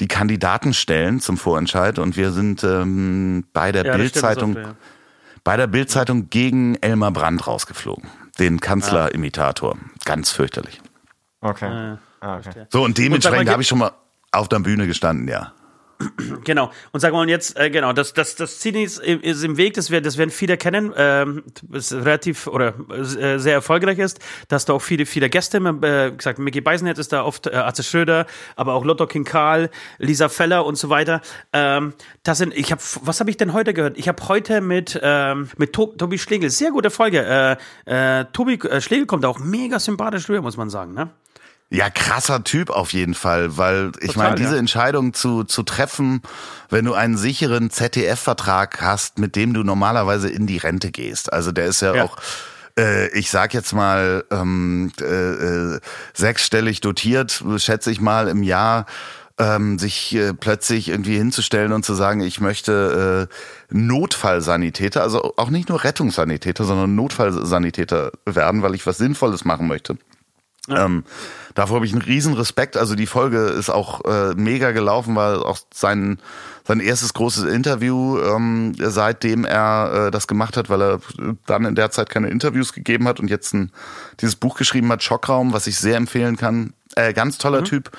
die 0.00 0.08
Kandidaten 0.08 0.74
stellen 0.74 1.20
zum 1.20 1.36
Vorentscheid 1.36 1.98
und 1.98 2.16
wir 2.16 2.32
sind 2.32 2.64
ähm, 2.64 3.44
bei 3.52 3.72
der 3.72 3.84
ja, 3.84 3.96
Bildzeitung 3.96 4.56
ja. 4.56 4.74
bei 5.42 5.56
der 5.56 5.66
Bildzeitung 5.66 6.30
gegen 6.30 6.76
Elmar 6.76 7.12
Brandt 7.12 7.46
rausgeflogen, 7.46 8.08
den 8.38 8.60
Kanzlerimitator. 8.60 9.76
Ganz 10.04 10.30
fürchterlich. 10.30 10.80
Okay. 11.40 11.66
Ah, 11.66 11.98
okay. 12.20 12.42
verstehe. 12.42 12.68
So, 12.70 12.82
und 12.82 12.96
dementsprechend 12.96 13.50
habe 13.50 13.62
ich 13.62 13.68
schon 13.68 13.78
mal 13.78 13.92
auf 14.32 14.48
der 14.48 14.60
Bühne 14.60 14.86
gestanden, 14.86 15.28
ja. 15.28 15.52
Genau. 16.44 16.70
Und 16.92 17.00
sagen 17.00 17.14
wir 17.14 17.18
mal 17.18 17.28
jetzt, 17.28 17.58
äh, 17.58 17.70
genau, 17.70 17.92
das, 17.92 18.12
das, 18.12 18.34
das 18.36 18.58
Ziel 18.58 18.76
ist, 18.76 18.98
im- 18.98 19.20
ist 19.22 19.42
im 19.44 19.56
Weg, 19.56 19.74
das, 19.74 19.90
wir, 19.90 20.00
das 20.00 20.18
werden 20.18 20.30
viele 20.30 20.56
kennen, 20.56 20.92
ähm, 20.96 21.42
das 21.62 21.92
relativ 21.92 22.46
oder 22.46 22.74
äh, 22.90 23.38
sehr 23.38 23.54
erfolgreich 23.54 23.98
ist, 23.98 24.18
dass 24.48 24.64
da 24.64 24.74
auch 24.74 24.82
viele, 24.82 25.06
viele 25.06 25.30
Gäste, 25.30 25.58
äh, 25.58 26.10
gesagt, 26.12 26.38
Mickey 26.38 26.60
Beisenherz 26.60 26.98
ist 26.98 27.12
da 27.12 27.24
oft, 27.24 27.46
äh, 27.46 27.54
Arze 27.54 27.82
Schröder, 27.82 28.26
aber 28.56 28.74
auch 28.74 28.84
Lotto 28.84 29.06
King 29.06 29.24
Karl, 29.24 29.70
Lisa 29.98 30.28
Feller 30.28 30.66
und 30.66 30.76
so 30.76 30.90
weiter. 30.90 31.20
Ähm, 31.52 31.94
das 32.22 32.38
sind, 32.38 32.54
ich 32.54 32.70
habe, 32.72 32.82
was 33.02 33.20
habe 33.20 33.30
ich 33.30 33.36
denn 33.36 33.52
heute 33.52 33.72
gehört? 33.74 33.96
Ich 33.96 34.08
habe 34.08 34.26
heute 34.28 34.60
mit, 34.60 34.98
ähm, 35.02 35.48
mit 35.56 35.72
to 35.72 35.86
Tobi 35.86 36.18
Schlegel, 36.18 36.50
sehr 36.50 36.70
gute 36.70 36.90
Folge, 36.90 37.58
äh, 37.86 38.20
äh, 38.20 38.24
Tobi 38.32 38.54
äh, 38.68 38.80
Schlegel 38.80 39.06
kommt 39.06 39.24
auch 39.24 39.38
mega 39.38 39.78
sympathisch 39.78 40.28
rüber, 40.28 40.42
muss 40.42 40.56
man 40.56 40.68
sagen, 40.70 40.94
ne? 40.94 41.10
Ja, 41.70 41.90
krasser 41.90 42.44
Typ 42.44 42.70
auf 42.70 42.92
jeden 42.92 43.14
Fall, 43.14 43.56
weil 43.56 43.90
ich 44.00 44.12
Total, 44.12 44.30
meine, 44.30 44.36
diese 44.36 44.52
ja. 44.54 44.58
Entscheidung 44.58 45.12
zu, 45.12 45.42
zu 45.44 45.62
treffen, 45.64 46.22
wenn 46.70 46.84
du 46.84 46.94
einen 46.94 47.16
sicheren 47.16 47.70
ZDF-Vertrag 47.70 48.80
hast, 48.80 49.18
mit 49.18 49.34
dem 49.34 49.54
du 49.54 49.64
normalerweise 49.64 50.28
in 50.28 50.46
die 50.46 50.58
Rente 50.58 50.92
gehst. 50.92 51.32
Also 51.32 51.50
der 51.52 51.66
ist 51.66 51.80
ja, 51.82 51.94
Ja. 51.96 52.04
auch, 52.04 52.16
äh, 52.78 53.08
ich 53.18 53.30
sag 53.30 53.54
jetzt 53.54 53.72
mal, 53.72 54.24
ähm, 54.30 54.92
äh, 55.00 55.04
äh, 55.04 55.80
sechsstellig 56.12 56.80
dotiert, 56.80 57.42
schätze 57.56 57.90
ich 57.90 58.00
mal, 58.00 58.28
im 58.28 58.42
Jahr. 58.42 58.86
Ähm, 59.36 59.80
sich 59.80 60.14
äh, 60.14 60.32
plötzlich 60.32 60.90
irgendwie 60.90 61.16
hinzustellen 61.16 61.72
und 61.72 61.84
zu 61.84 61.94
sagen, 61.94 62.20
ich 62.20 62.40
möchte 62.40 63.28
äh, 63.28 63.74
Notfallsanitäter, 63.76 65.02
also 65.02 65.34
auch 65.36 65.50
nicht 65.50 65.68
nur 65.70 65.82
Rettungssanitäter, 65.82 66.62
sondern 66.62 66.94
Notfallsanitäter 66.94 68.12
werden, 68.26 68.62
weil 68.62 68.76
ich 68.76 68.86
was 68.86 68.98
Sinnvolles 68.98 69.44
machen 69.44 69.66
möchte. 69.66 69.96
Ähm, 70.68 71.04
davor 71.54 71.76
habe 71.76 71.86
ich 71.86 71.92
einen 71.92 72.02
riesen 72.02 72.34
Respekt. 72.34 72.76
Also 72.76 72.94
die 72.94 73.06
Folge 73.06 73.38
ist 73.38 73.70
auch 73.70 74.04
äh, 74.04 74.34
mega 74.34 74.72
gelaufen, 74.72 75.14
war 75.16 75.44
auch 75.44 75.58
sein 75.72 76.18
sein 76.66 76.80
erstes 76.80 77.12
großes 77.12 77.44
Interview, 77.44 78.18
ähm, 78.18 78.74
seitdem 78.78 79.44
er 79.44 80.06
äh, 80.06 80.10
das 80.10 80.26
gemacht 80.26 80.56
hat, 80.56 80.70
weil 80.70 80.82
er 80.82 81.00
dann 81.44 81.66
in 81.66 81.74
der 81.74 81.90
Zeit 81.90 82.08
keine 82.08 82.30
Interviews 82.30 82.72
gegeben 82.72 83.06
hat 83.06 83.20
und 83.20 83.28
jetzt 83.28 83.52
ein, 83.52 83.70
dieses 84.20 84.36
Buch 84.36 84.56
geschrieben 84.56 84.90
hat, 84.90 85.02
Schockraum, 85.02 85.52
was 85.52 85.66
ich 85.66 85.76
sehr 85.76 85.96
empfehlen 85.96 86.36
kann. 86.36 86.72
Äh, 86.96 87.12
ganz 87.12 87.36
toller 87.36 87.64
Typ. 87.64 87.90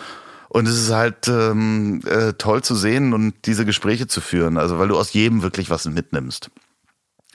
Und 0.50 0.68
es 0.68 0.82
ist 0.82 0.92
halt 0.92 1.28
ähm, 1.28 2.02
äh, 2.06 2.34
toll 2.34 2.64
zu 2.64 2.76
sehen 2.76 3.14
und 3.14 3.34
diese 3.46 3.66
Gespräche 3.66 4.08
zu 4.08 4.22
führen, 4.22 4.58
also 4.58 4.80
weil 4.80 4.88
du 4.88 4.98
aus 4.98 5.14
jedem 5.14 5.44
wirklich 5.44 5.70
was 5.70 5.86
mitnimmst. 5.86 6.50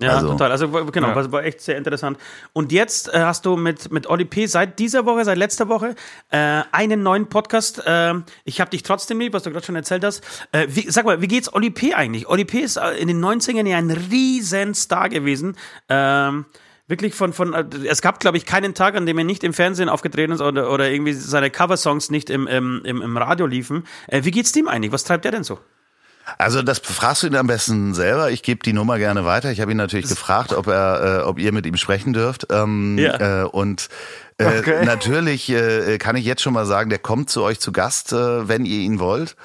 Ja, 0.01 0.15
Also- 0.17 0.29
total. 0.33 0.51
Also 0.51 0.69
genau, 0.69 1.09
Ja. 1.09 1.15
war, 1.15 1.33
war 1.33 1.45
echt 1.45 1.61
sehr 1.61 1.77
interessant. 1.77 2.19
Und 2.55 2.73
jetzt 2.73 3.13
äh, 3.13 3.21
hast 3.21 3.45
du 3.45 3.57
mit, 3.57 3.93
mit 3.93 4.07
Oli 4.09 4.25
P. 4.25 4.47
seit 4.47 4.79
dieser 4.79 5.05
Woche, 5.05 5.25
seit 5.25 5.37
letzter 5.37 5.69
Woche, 5.69 5.95
äh, 6.31 6.63
einen 6.73 7.03
neuen 7.03 7.29
Podcast. 7.29 7.83
ähm, 7.87 8.25
ich 8.45 8.61
habe 8.61 8.71
dich 8.71 8.83
trotzdem 8.83 9.21
lieb, 9.21 9.33
was 9.35 9.43
du 9.43 9.51
gerade 9.51 9.65
schon 9.67 9.77
erzählt 9.77 10.03
hast. 10.05 10.25
Äh, 10.53 10.67
wie, 10.71 10.91
sag 10.91 11.05
mal, 11.05 11.21
wie 11.21 11.29
geht's 11.29 11.53
Oli 11.53 11.71
P. 11.71 11.93
eigentlich? 11.95 12.29
Oli 12.29 12.45
P. 12.47 12.61
ist 12.61 12.77
äh, 12.77 12.93
in 12.93 13.09
den 13.09 13.21
90ern 13.23 13.67
ja 13.67 13.77
ein 13.77 13.91
riesen 13.91 14.75
Star 14.75 15.09
gewesen. 15.11 15.57
Ähm, 15.91 16.47
wirklich 16.89 17.15
von, 17.15 17.33
von 17.35 17.53
äh, 17.53 17.65
es 17.87 18.01
gab, 18.01 18.21
glaube 18.21 18.37
ich, 18.39 18.47
keinen 18.47 18.75
Tag, 18.75 18.97
an 18.97 19.05
dem 19.07 19.19
er 19.19 19.25
nicht 19.25 19.45
im 19.45 19.53
Fernsehen 19.53 19.89
aufgetreten 19.91 20.33
ist 20.33 20.41
oder, 20.41 20.73
oder 20.73 20.91
irgendwie 20.91 21.13
seine 21.13 21.51
Coversongs 21.51 22.11
nicht 22.11 22.31
im, 22.31 22.47
im, 22.47 22.81
im, 22.85 23.03
im 23.03 23.17
Radio 23.17 23.47
liefen. 23.47 23.85
Äh, 24.09 24.25
wie 24.25 24.31
geht's 24.31 24.53
dem 24.53 24.67
eigentlich? 24.67 24.93
Was 24.93 25.05
treibt 25.05 25.25
der 25.27 25.33
denn 25.33 25.45
so? 25.45 25.59
Also 26.39 26.63
das 26.63 26.79
fragst 26.79 27.23
du 27.23 27.27
ihn 27.29 27.37
am 27.37 27.47
besten 27.47 27.95
selber. 27.95 28.31
Ich 28.31 28.43
gebe 28.43 28.63
die 28.63 28.73
Nummer 28.73 28.99
gerne 28.99 29.25
weiter. 29.25 29.51
Ich 29.51 29.61
habe 29.61 29.71
ihn 29.71 29.77
natürlich 29.77 30.09
gefragt, 30.09 30.53
ob 30.53 30.67
er, 30.67 31.21
äh, 31.21 31.23
ob 31.25 31.39
ihr 31.39 31.53
mit 31.53 31.67
ihm 31.67 31.77
sprechen 31.77 32.13
dürft. 32.13 32.47
Ähm, 32.51 32.99
Ja. 32.99 33.43
äh, 33.43 33.45
und 33.45 33.89
äh, 34.39 34.59
Okay. 34.61 34.85
natürlich 34.85 35.49
äh, 35.51 35.99
kann 35.99 36.17
ich 36.17 36.25
jetzt 36.25 36.43
schon 36.43 36.53
mal 36.55 36.67
sagen, 36.67 36.91
der 36.91 36.99
kommt 36.99 37.31
zu 37.31 37.43
euch 37.43 37.61
zu 37.61 37.73
Gast, 37.73 38.13
äh, 38.13 38.49
wenn 38.49 38.65
ihr 38.65 38.79
ihn 38.81 38.99
wollt. 38.99 39.37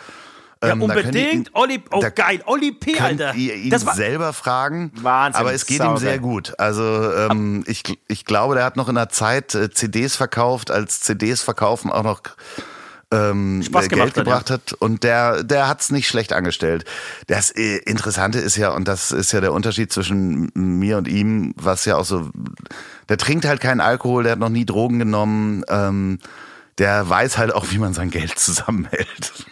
Ja, 0.63 0.71
Ähm, 0.71 0.79
ihr 0.81 0.85
unbedingt. 0.85 1.15
ihn- 1.33 1.49
Oli, 1.53 1.83
oh 1.91 2.01
geil, 2.15 2.41
Oli 2.45 2.71
P, 2.71 2.97
Alter. 2.99 3.35
ihr 3.35 3.55
ihn 3.55 3.69
Das 3.69 3.85
war, 3.85 3.93
selber 3.93 4.31
fragen. 4.33 4.91
Wahnsinn, 4.95 5.39
Aber 5.41 5.53
es 5.53 5.65
geht 5.65 5.83
ihm 5.83 5.97
sehr 5.97 6.17
gut. 6.17 6.53
Also 6.57 7.11
ähm, 7.13 7.63
ich, 7.67 7.83
ich 8.07 8.23
glaube, 8.25 8.55
der 8.55 8.63
hat 8.63 8.77
noch 8.77 8.87
in 8.89 8.95
der 8.95 9.09
Zeit 9.09 9.53
äh, 9.53 9.69
CDs 9.69 10.15
verkauft, 10.15 10.71
als 10.71 11.01
CDs 11.01 11.41
verkaufen 11.41 11.91
auch 11.91 12.03
noch 12.03 12.21
ähm, 13.15 13.63
Spaß 13.63 13.89
Geld 13.89 14.01
hat, 14.01 14.13
gebracht 14.13 14.49
hat 14.49 14.73
und 14.73 15.03
der 15.03 15.43
der 15.43 15.67
hat's 15.67 15.91
nicht 15.91 16.07
schlecht 16.07 16.33
angestellt. 16.33 16.85
Das 17.27 17.51
äh, 17.51 17.77
Interessante 17.77 18.39
ist 18.39 18.55
ja 18.57 18.71
und 18.71 18.87
das 18.87 19.11
ist 19.11 19.31
ja 19.31 19.41
der 19.41 19.53
Unterschied 19.53 19.91
zwischen 19.91 20.51
mir 20.53 20.97
und 20.97 21.07
ihm, 21.07 21.53
was 21.55 21.85
ja 21.85 21.97
auch 21.97 22.05
so 22.05 22.29
der 23.09 23.17
trinkt 23.17 23.45
halt 23.45 23.61
keinen 23.61 23.81
Alkohol, 23.81 24.23
der 24.23 24.33
hat 24.33 24.39
noch 24.39 24.49
nie 24.49 24.65
Drogen 24.65 24.99
genommen, 24.99 25.63
ähm, 25.69 26.19
der 26.77 27.09
weiß 27.09 27.37
halt 27.37 27.53
auch, 27.53 27.71
wie 27.71 27.77
man 27.77 27.93
sein 27.93 28.09
Geld 28.09 28.31
zusammenhält. 28.39 29.45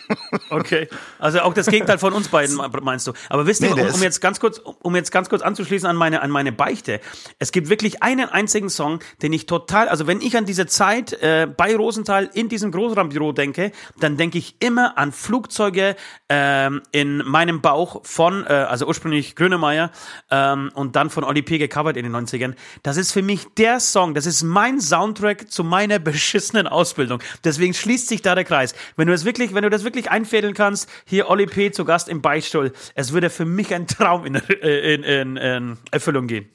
Okay, 0.50 0.90
also 1.20 1.42
auch 1.42 1.54
das 1.54 1.68
Gegenteil 1.68 1.98
von 1.98 2.14
uns 2.14 2.28
beiden 2.28 2.60
meinst 2.82 3.08
du. 3.08 3.14
Aber 3.30 3.46
wisst 3.46 3.62
ihr, 3.62 3.74
Nee, 3.74 3.82
um, 3.82 3.94
um 3.94 4.02
jetzt 4.02 4.20
ganz 4.20 4.40
kurz, 4.40 4.60
um 4.60 4.96
jetzt 4.96 5.12
ganz 5.12 5.30
kurz 5.30 5.42
anzuschließen 5.42 5.88
an 5.88 5.96
meine 5.96 6.22
an 6.22 6.32
meine 6.32 6.52
Beichte. 6.52 7.00
Es 7.40 7.52
gibt 7.52 7.70
wirklich 7.70 8.04
einen 8.04 8.30
einzigen 8.30 8.70
Song, 8.70 9.00
den 9.22 9.34
ich 9.34 9.46
total, 9.46 9.88
also 9.88 10.08
wenn 10.08 10.22
ich 10.22 10.36
an 10.38 10.46
diese 10.46 10.66
Zeit 10.66 11.14
äh, 11.14 11.48
bei 11.48 11.76
Rosenthal 11.76 12.30
in 12.34 12.50
diesem 12.50 12.72
Großraumbüro 12.72 13.32
denke, 13.32 13.72
dann 14.00 14.18
denke 14.18 14.38
ich 14.38 14.56
immer 14.60 14.98
an 14.98 15.12
Flugzeuge 15.12 15.96
ähm, 16.30 16.82
in 16.92 17.18
meinem 17.20 17.62
Bauch 17.62 18.02
von, 18.04 18.46
äh, 18.46 18.50
also 18.50 18.88
ursprünglich 18.88 19.36
Grönemeyer 19.36 19.92
ähm, 20.32 20.72
und 20.74 20.96
dann 20.96 21.10
von 21.10 21.24
Oli 21.24 21.42
P. 21.42 21.58
gecovert 21.58 21.98
in 21.98 22.04
den 22.04 22.16
90ern. 22.16 22.56
Das 22.82 22.98
ist 22.98 23.12
für 23.12 23.22
mich 23.22 23.48
der 23.58 23.80
Song, 23.80 24.14
das 24.14 24.26
ist 24.26 24.44
mein 24.44 24.82
Soundtrack 24.82 25.52
zu 25.52 25.64
meiner 25.64 26.00
beschissenen 26.00 26.68
Ausbildung. 26.68 27.13
Deswegen 27.44 27.74
schließt 27.74 28.08
sich 28.08 28.22
da 28.22 28.36
der 28.36 28.44
Kreis. 28.44 28.74
Wenn 28.96 29.08
du 29.08 29.14
das 29.14 29.26
wirklich, 29.26 29.54
wenn 29.54 29.64
du 29.64 29.70
das 29.70 29.84
wirklich 29.84 30.12
einfädeln 30.12 30.54
kannst, 30.54 30.90
hier 31.06 31.30
Oli 31.30 31.46
P. 31.46 31.72
zu 31.72 31.86
Gast 31.86 32.10
im 32.10 32.22
Beichtstuhl, 32.22 32.74
es 32.96 33.14
würde 33.14 33.30
für 33.30 33.46
mich 33.46 33.74
ein 33.74 33.88
Traum 33.88 34.26
in, 34.26 34.36
äh, 34.36 34.94
in, 34.94 35.04
in, 35.04 35.38
in 35.38 35.78
Erfüllung 35.92 36.28
gehen. 36.28 36.50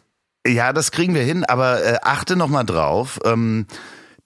Ja, 0.46 0.72
das 0.72 0.90
kriegen 0.90 1.14
wir 1.14 1.22
hin, 1.22 1.44
aber 1.44 1.82
äh, 1.84 1.98
achte 2.02 2.36
noch 2.36 2.48
mal 2.48 2.64
drauf. 2.64 3.18
Ähm, 3.24 3.66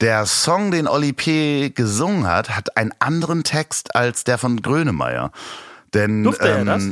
der 0.01 0.27
Song, 0.27 0.71
den 0.71 0.89
Oli 0.89 1.13
P. 1.13 1.71
gesungen 1.71 2.27
hat, 2.27 2.51
hat 2.51 2.77
einen 2.77 2.93
anderen 2.99 3.45
Text 3.45 3.95
als 3.95 4.25
der 4.25 4.39
von 4.39 4.61
Grönemeyer. 4.61 5.31
Denn 5.95 6.25
Durfte 6.25 6.49
er 6.49 6.65
das? 6.65 6.89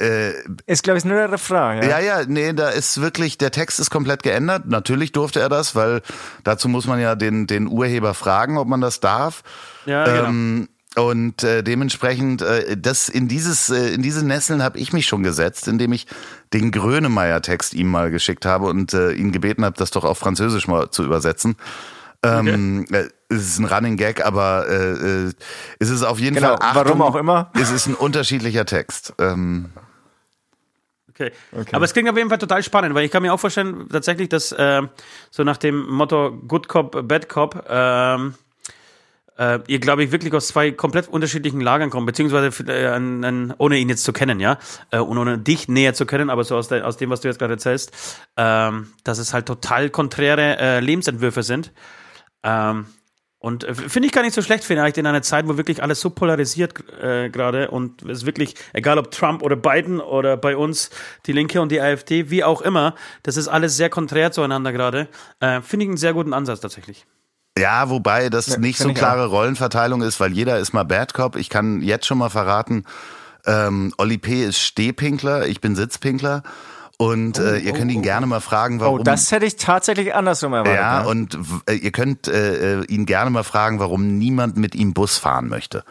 Äh, 0.00 0.32
Ist, 0.66 0.82
glaube 0.82 0.98
ich, 0.98 1.04
nur 1.04 1.16
der 1.16 1.30
Refrain. 1.32 1.82
ja, 1.88 1.98
ja, 1.98 2.22
nee, 2.26 2.52
da 2.52 2.68
ist 2.70 3.00
wirklich, 3.00 3.38
der 3.38 3.50
Text 3.50 3.78
ist 3.80 3.90
komplett 3.90 4.22
geändert. 4.22 4.66
Natürlich 4.66 5.12
durfte 5.12 5.40
er 5.40 5.48
das, 5.48 5.74
weil 5.74 6.02
dazu 6.44 6.68
muss 6.68 6.86
man 6.86 7.00
ja 7.00 7.14
den, 7.14 7.46
den 7.46 7.66
Urheber 7.68 8.14
fragen, 8.14 8.58
ob 8.58 8.66
man 8.68 8.80
das 8.80 9.00
darf. 9.00 9.42
Ja, 9.86 10.04
genau. 10.04 10.24
Ähm, 10.28 10.68
und 10.96 11.44
äh, 11.44 11.62
dementsprechend, 11.62 12.42
äh, 12.42 12.76
das 12.76 13.08
in 13.08 13.28
dieses 13.28 13.70
äh, 13.70 13.94
in 13.94 14.02
diese 14.02 14.26
Nesseln 14.26 14.60
habe 14.62 14.76
ich 14.78 14.92
mich 14.92 15.06
schon 15.06 15.22
gesetzt, 15.22 15.68
indem 15.68 15.92
ich 15.92 16.08
den 16.52 16.72
Grönemeyer-Text 16.72 17.74
ihm 17.74 17.86
mal 17.88 18.10
geschickt 18.10 18.44
habe 18.44 18.66
und 18.66 18.92
äh, 18.92 19.12
ihn 19.12 19.30
gebeten 19.30 19.64
habe, 19.64 19.76
das 19.78 19.92
doch 19.92 20.04
auf 20.04 20.18
Französisch 20.18 20.66
mal 20.66 20.90
zu 20.90 21.04
übersetzen. 21.04 21.54
Ähm, 22.24 22.86
äh, 22.90 23.04
es 23.28 23.42
ist 23.42 23.58
ein 23.60 23.66
Running 23.66 23.96
Gag, 23.96 24.26
aber 24.26 24.66
äh, 24.68 25.28
äh, 25.28 25.32
es 25.78 25.90
ist 25.90 26.02
auf 26.02 26.18
jeden 26.18 26.34
Genau, 26.34 26.56
Fall. 26.56 26.74
warum 26.74 27.00
auch 27.02 27.14
immer. 27.14 27.50
Es 27.54 27.70
ist 27.70 27.86
ein 27.86 27.94
unterschiedlicher 27.94 28.66
Text. 28.66 29.14
Ähm, 29.18 29.66
Okay. 31.52 31.70
Aber 31.72 31.84
es 31.84 31.92
klingt 31.92 32.08
auf 32.08 32.16
jeden 32.16 32.28
Fall 32.28 32.38
total 32.38 32.62
spannend, 32.62 32.94
weil 32.94 33.04
ich 33.04 33.10
kann 33.10 33.22
mir 33.22 33.32
auch 33.32 33.40
vorstellen, 33.40 33.88
tatsächlich, 33.90 34.28
dass 34.28 34.52
äh, 34.52 34.82
so 35.30 35.44
nach 35.44 35.56
dem 35.56 35.86
Motto 35.88 36.32
Good 36.46 36.68
Cop, 36.68 37.06
Bad 37.06 37.28
Cop, 37.28 37.64
ähm, 37.68 38.34
äh, 39.40 39.58
ihr, 39.68 39.80
glaube 39.80 40.04
ich, 40.04 40.12
wirklich 40.12 40.34
aus 40.34 40.48
zwei 40.48 40.70
komplett 40.70 41.08
unterschiedlichen 41.08 41.60
Lagern 41.60 41.88
kommt, 41.88 42.06
beziehungsweise 42.06 42.64
äh, 42.70 42.86
an, 42.88 43.24
an, 43.24 43.54
ohne 43.56 43.78
ihn 43.78 43.88
jetzt 43.88 44.04
zu 44.04 44.12
kennen, 44.12 44.38
ja, 44.38 44.58
äh, 44.90 44.98
und 44.98 45.16
ohne 45.16 45.38
dich 45.38 45.66
näher 45.66 45.94
zu 45.94 46.04
kennen, 46.04 46.28
aber 46.28 46.44
so 46.44 46.56
aus, 46.56 46.68
der, 46.68 46.86
aus 46.86 46.98
dem, 46.98 47.10
was 47.10 47.22
du 47.22 47.28
jetzt 47.28 47.38
gerade 47.38 47.54
erzählst, 47.54 48.20
ähm, 48.36 48.92
dass 49.02 49.18
es 49.18 49.32
halt 49.32 49.46
total 49.46 49.88
konträre 49.88 50.58
äh, 50.58 50.80
Lebensentwürfe 50.80 51.42
sind. 51.42 51.72
Ähm, 52.42 52.86
und 53.40 53.64
äh, 53.64 53.74
finde 53.74 54.06
ich 54.06 54.12
gar 54.12 54.22
nicht 54.22 54.34
so 54.34 54.42
schlecht, 54.42 54.64
vielleicht 54.64 54.98
in 54.98 55.06
einer 55.06 55.22
Zeit, 55.22 55.48
wo 55.48 55.56
wirklich 55.56 55.82
alles 55.82 56.00
so 56.00 56.10
polarisiert 56.10 56.74
äh, 57.02 57.30
gerade 57.30 57.70
und 57.70 58.02
es 58.02 58.26
wirklich, 58.26 58.54
egal 58.74 58.98
ob 58.98 59.10
Trump 59.10 59.42
oder 59.42 59.56
Biden 59.56 59.98
oder 59.98 60.36
bei 60.36 60.56
uns 60.56 60.90
die 61.24 61.32
Linke 61.32 61.60
und 61.62 61.72
die 61.72 61.80
AfD, 61.80 62.30
wie 62.30 62.44
auch 62.44 62.60
immer, 62.60 62.94
das 63.22 63.38
ist 63.38 63.48
alles 63.48 63.76
sehr 63.76 63.88
konträr 63.88 64.30
zueinander 64.30 64.72
gerade. 64.72 65.08
Äh, 65.40 65.62
finde 65.62 65.84
ich 65.84 65.88
einen 65.88 65.96
sehr 65.96 66.12
guten 66.12 66.34
Ansatz 66.34 66.60
tatsächlich. 66.60 67.06
Ja, 67.58 67.88
wobei 67.88 68.28
das 68.28 68.58
nicht 68.58 68.78
so 68.78 68.90
ich 68.90 68.94
klare 68.94 69.26
Rollenverteilung 69.26 70.02
ist, 70.02 70.20
weil 70.20 70.32
jeder 70.32 70.58
ist 70.58 70.74
mal 70.74 70.84
Bad 70.84 71.14
Cop. 71.14 71.36
Ich 71.36 71.48
kann 71.48 71.80
jetzt 71.80 72.06
schon 72.06 72.18
mal 72.18 72.28
verraten, 72.28 72.84
ähm, 73.46 73.94
Oli 73.96 74.18
P. 74.18 74.44
ist 74.44 74.60
Stehpinkler, 74.60 75.46
ich 75.46 75.62
bin 75.62 75.74
Sitzpinkler. 75.74 76.42
Und 77.00 77.38
äh, 77.38 77.56
ihr 77.56 77.72
könnt 77.72 77.90
ihn 77.90 78.02
gerne 78.02 78.26
mal 78.26 78.40
fragen, 78.40 78.78
warum. 78.78 79.00
Oh, 79.00 79.02
das 79.02 79.32
hätte 79.32 79.46
ich 79.46 79.56
tatsächlich 79.56 80.14
andersrum 80.14 80.52
erwartet. 80.52 80.74
ja, 80.78 81.02
ne? 81.02 81.08
und 81.08 81.38
äh, 81.66 81.72
ihr 81.72 81.92
könnt 81.92 82.28
äh, 82.28 82.80
äh, 82.80 82.84
ihn 82.88 83.06
gerne 83.06 83.30
mal 83.30 83.42
fragen, 83.42 83.78
warum 83.80 84.18
niemand 84.18 84.58
mit 84.58 84.74
ihm 84.74 84.92
Bus 84.92 85.16
fahren 85.16 85.48
möchte. 85.48 85.82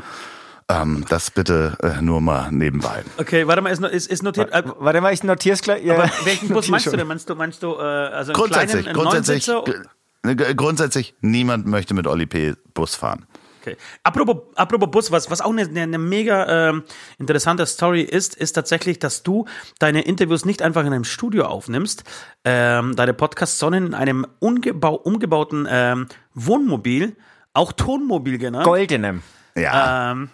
Ähm, 0.70 1.06
das 1.10 1.32
bitte 1.32 1.76
äh, 1.82 2.00
nur 2.04 2.22
mal 2.22 2.52
nebenbei. 2.52 3.02
Okay, 3.18 3.48
warte 3.48 3.64
mal, 3.64 3.70
ist, 3.72 3.82
ist, 3.84 4.06
ist 4.08 4.22
notiert. 4.22 4.52
Äh, 4.54 4.62
Warte 4.78 5.02
mal, 5.02 5.12
ich 5.12 5.24
notier's 5.24 5.64
gleich. 5.64 5.84
Ja, 5.84 5.96
aber 5.96 6.12
welchen 6.26 6.50
Bus 6.50 6.68
meinst 6.70 6.86
du 6.86 6.92
denn? 6.96 7.08
Meinst 7.08 7.28
du, 7.28 7.34
meinst 7.34 7.64
du, 7.64 7.74
äh, 7.74 7.80
also 7.82 8.32
einen 8.34 8.40
Grundsätzlich, 8.40 8.84
kleinen, 8.84 8.88
einen 8.90 8.96
grundsätzlich, 8.96 9.46
g- 10.38 10.54
grundsätzlich, 10.54 11.16
niemand 11.22 11.66
möchte 11.66 11.96
mit 11.96 12.06
Oli 12.06 12.28
P. 12.28 12.54
Bus 12.76 12.94
fahren. 12.94 13.26
Okay. 13.62 13.76
Apropos, 14.04 14.38
apropos 14.56 14.90
Bus, 14.90 15.12
was, 15.12 15.30
was 15.30 15.42
auch 15.42 15.52
eine, 15.52 15.64
eine 15.82 15.98
mega 15.98 16.70
ähm, 16.70 16.84
interessante 17.18 17.66
Story 17.66 18.02
ist, 18.02 18.36
ist 18.36 18.54
tatsächlich, 18.54 19.00
dass 19.00 19.24
du 19.24 19.46
deine 19.80 20.02
Interviews 20.02 20.46
nicht 20.46 20.62
einfach 20.62 20.82
in 20.82 20.94
einem 20.94 21.04
Studio 21.04 21.46
aufnimmst, 21.46 22.04
ähm, 22.46 22.96
deine 22.96 23.14
Podcasts, 23.14 23.60
sondern 23.60 23.88
in 23.88 23.94
einem 23.94 24.26
ungebau 24.40 24.96
umgebauten 24.96 25.68
ähm, 25.70 26.08
Wohnmobil, 26.34 27.16
auch 27.54 27.74
Tonmobil 27.74 28.38
genannt. 28.38 28.66
Goldenem. 28.66 29.24
Ja. 29.56 30.12
Ähm, 30.12 30.30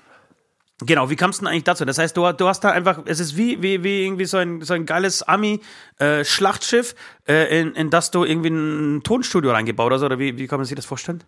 genau, 0.86 1.10
wie 1.10 1.16
kam 1.16 1.32
es 1.32 1.40
denn 1.40 1.48
eigentlich 1.48 1.64
dazu? 1.64 1.86
Das 1.86 1.98
heißt, 1.98 2.16
du, 2.16 2.32
du 2.32 2.48
hast 2.48 2.64
da 2.64 2.72
einfach, 2.72 3.00
es 3.06 3.20
ist 3.20 3.38
wie, 3.38 3.62
wie, 3.64 3.84
wie 3.84 4.04
irgendwie 4.04 4.26
so 4.26 4.38
ein, 4.38 4.62
so 4.62 4.74
ein 4.74 4.86
geiles 4.86 5.24
Ami-Schlachtschiff, 5.24 6.94
äh, 7.28 7.62
in, 7.62 7.74
in 7.74 7.90
das 7.90 8.12
du 8.12 8.24
irgendwie 8.24 8.50
ein 8.50 9.02
Tonstudio 9.04 9.52
reingebaut 9.52 9.94
hast, 9.94 10.04
oder 10.04 10.20
wie, 10.20 10.38
wie 10.38 10.48
kann 10.48 10.60
man 10.60 10.66
sich 10.66 10.76
das 10.76 10.86
vorstellen? 10.86 11.24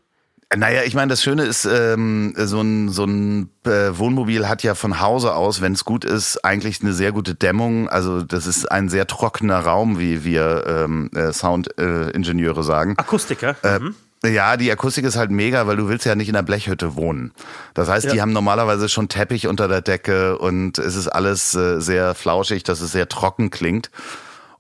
Naja, 0.56 0.84
ich 0.86 0.96
meine, 0.96 1.10
das 1.10 1.22
Schöne 1.22 1.44
ist, 1.44 1.66
ähm, 1.66 2.34
so 2.38 2.62
ein, 2.62 2.88
so 2.88 3.04
ein 3.04 3.50
äh, 3.66 3.90
Wohnmobil 3.98 4.48
hat 4.48 4.64
ja 4.64 4.76
von 4.76 5.02
Hause 5.02 5.36
aus, 5.36 5.60
wenn 5.60 5.74
es 5.74 5.84
gut 5.84 6.06
ist, 6.06 6.46
eigentlich 6.46 6.82
eine 6.82 6.94
sehr 6.94 7.12
gute 7.12 7.36
Dämmung. 7.36 7.90
Also 7.90 8.22
das 8.22 8.48
ist 8.48 8.72
ein 8.72 8.88
sehr 8.88 9.08
trockener 9.08 9.60
Raum, 9.60 10.00
wie 10.00 10.24
wir 10.24 10.64
ähm, 10.66 11.10
äh, 11.14 11.34
Soundingenieure 11.34 12.64
sagen. 12.64 12.94
Akustiker. 12.98 13.58
Äh, 13.62 13.80
mhm. 13.80 13.96
Ja, 14.26 14.56
die 14.58 14.72
Akustik 14.72 15.06
ist 15.06 15.18
halt 15.18 15.32
mega, 15.32 15.68
weil 15.68 15.76
du 15.76 15.90
willst 15.90 16.06
ja 16.06 16.16
nicht 16.16 16.30
in 16.30 16.34
der 16.34 16.42
Blechhütte 16.44 16.96
wohnen. 16.96 17.34
Das 17.74 17.90
heißt, 17.90 18.12
die 18.12 18.16
Ja. 18.16 18.22
haben 18.22 18.32
normalerweise 18.34 18.88
schon 18.90 19.10
Teppich 19.10 19.48
unter 19.48 19.68
der 19.68 19.82
Decke 19.82 20.38
und 20.38 20.80
es 20.80 20.96
ist 20.96 21.10
alles 21.10 21.54
äh, 21.56 21.80
sehr 21.82 22.16
flauschig, 22.16 22.64
dass 22.64 22.80
es 22.80 22.94
sehr 22.94 23.10
trocken 23.10 23.52
klingt. 23.52 23.92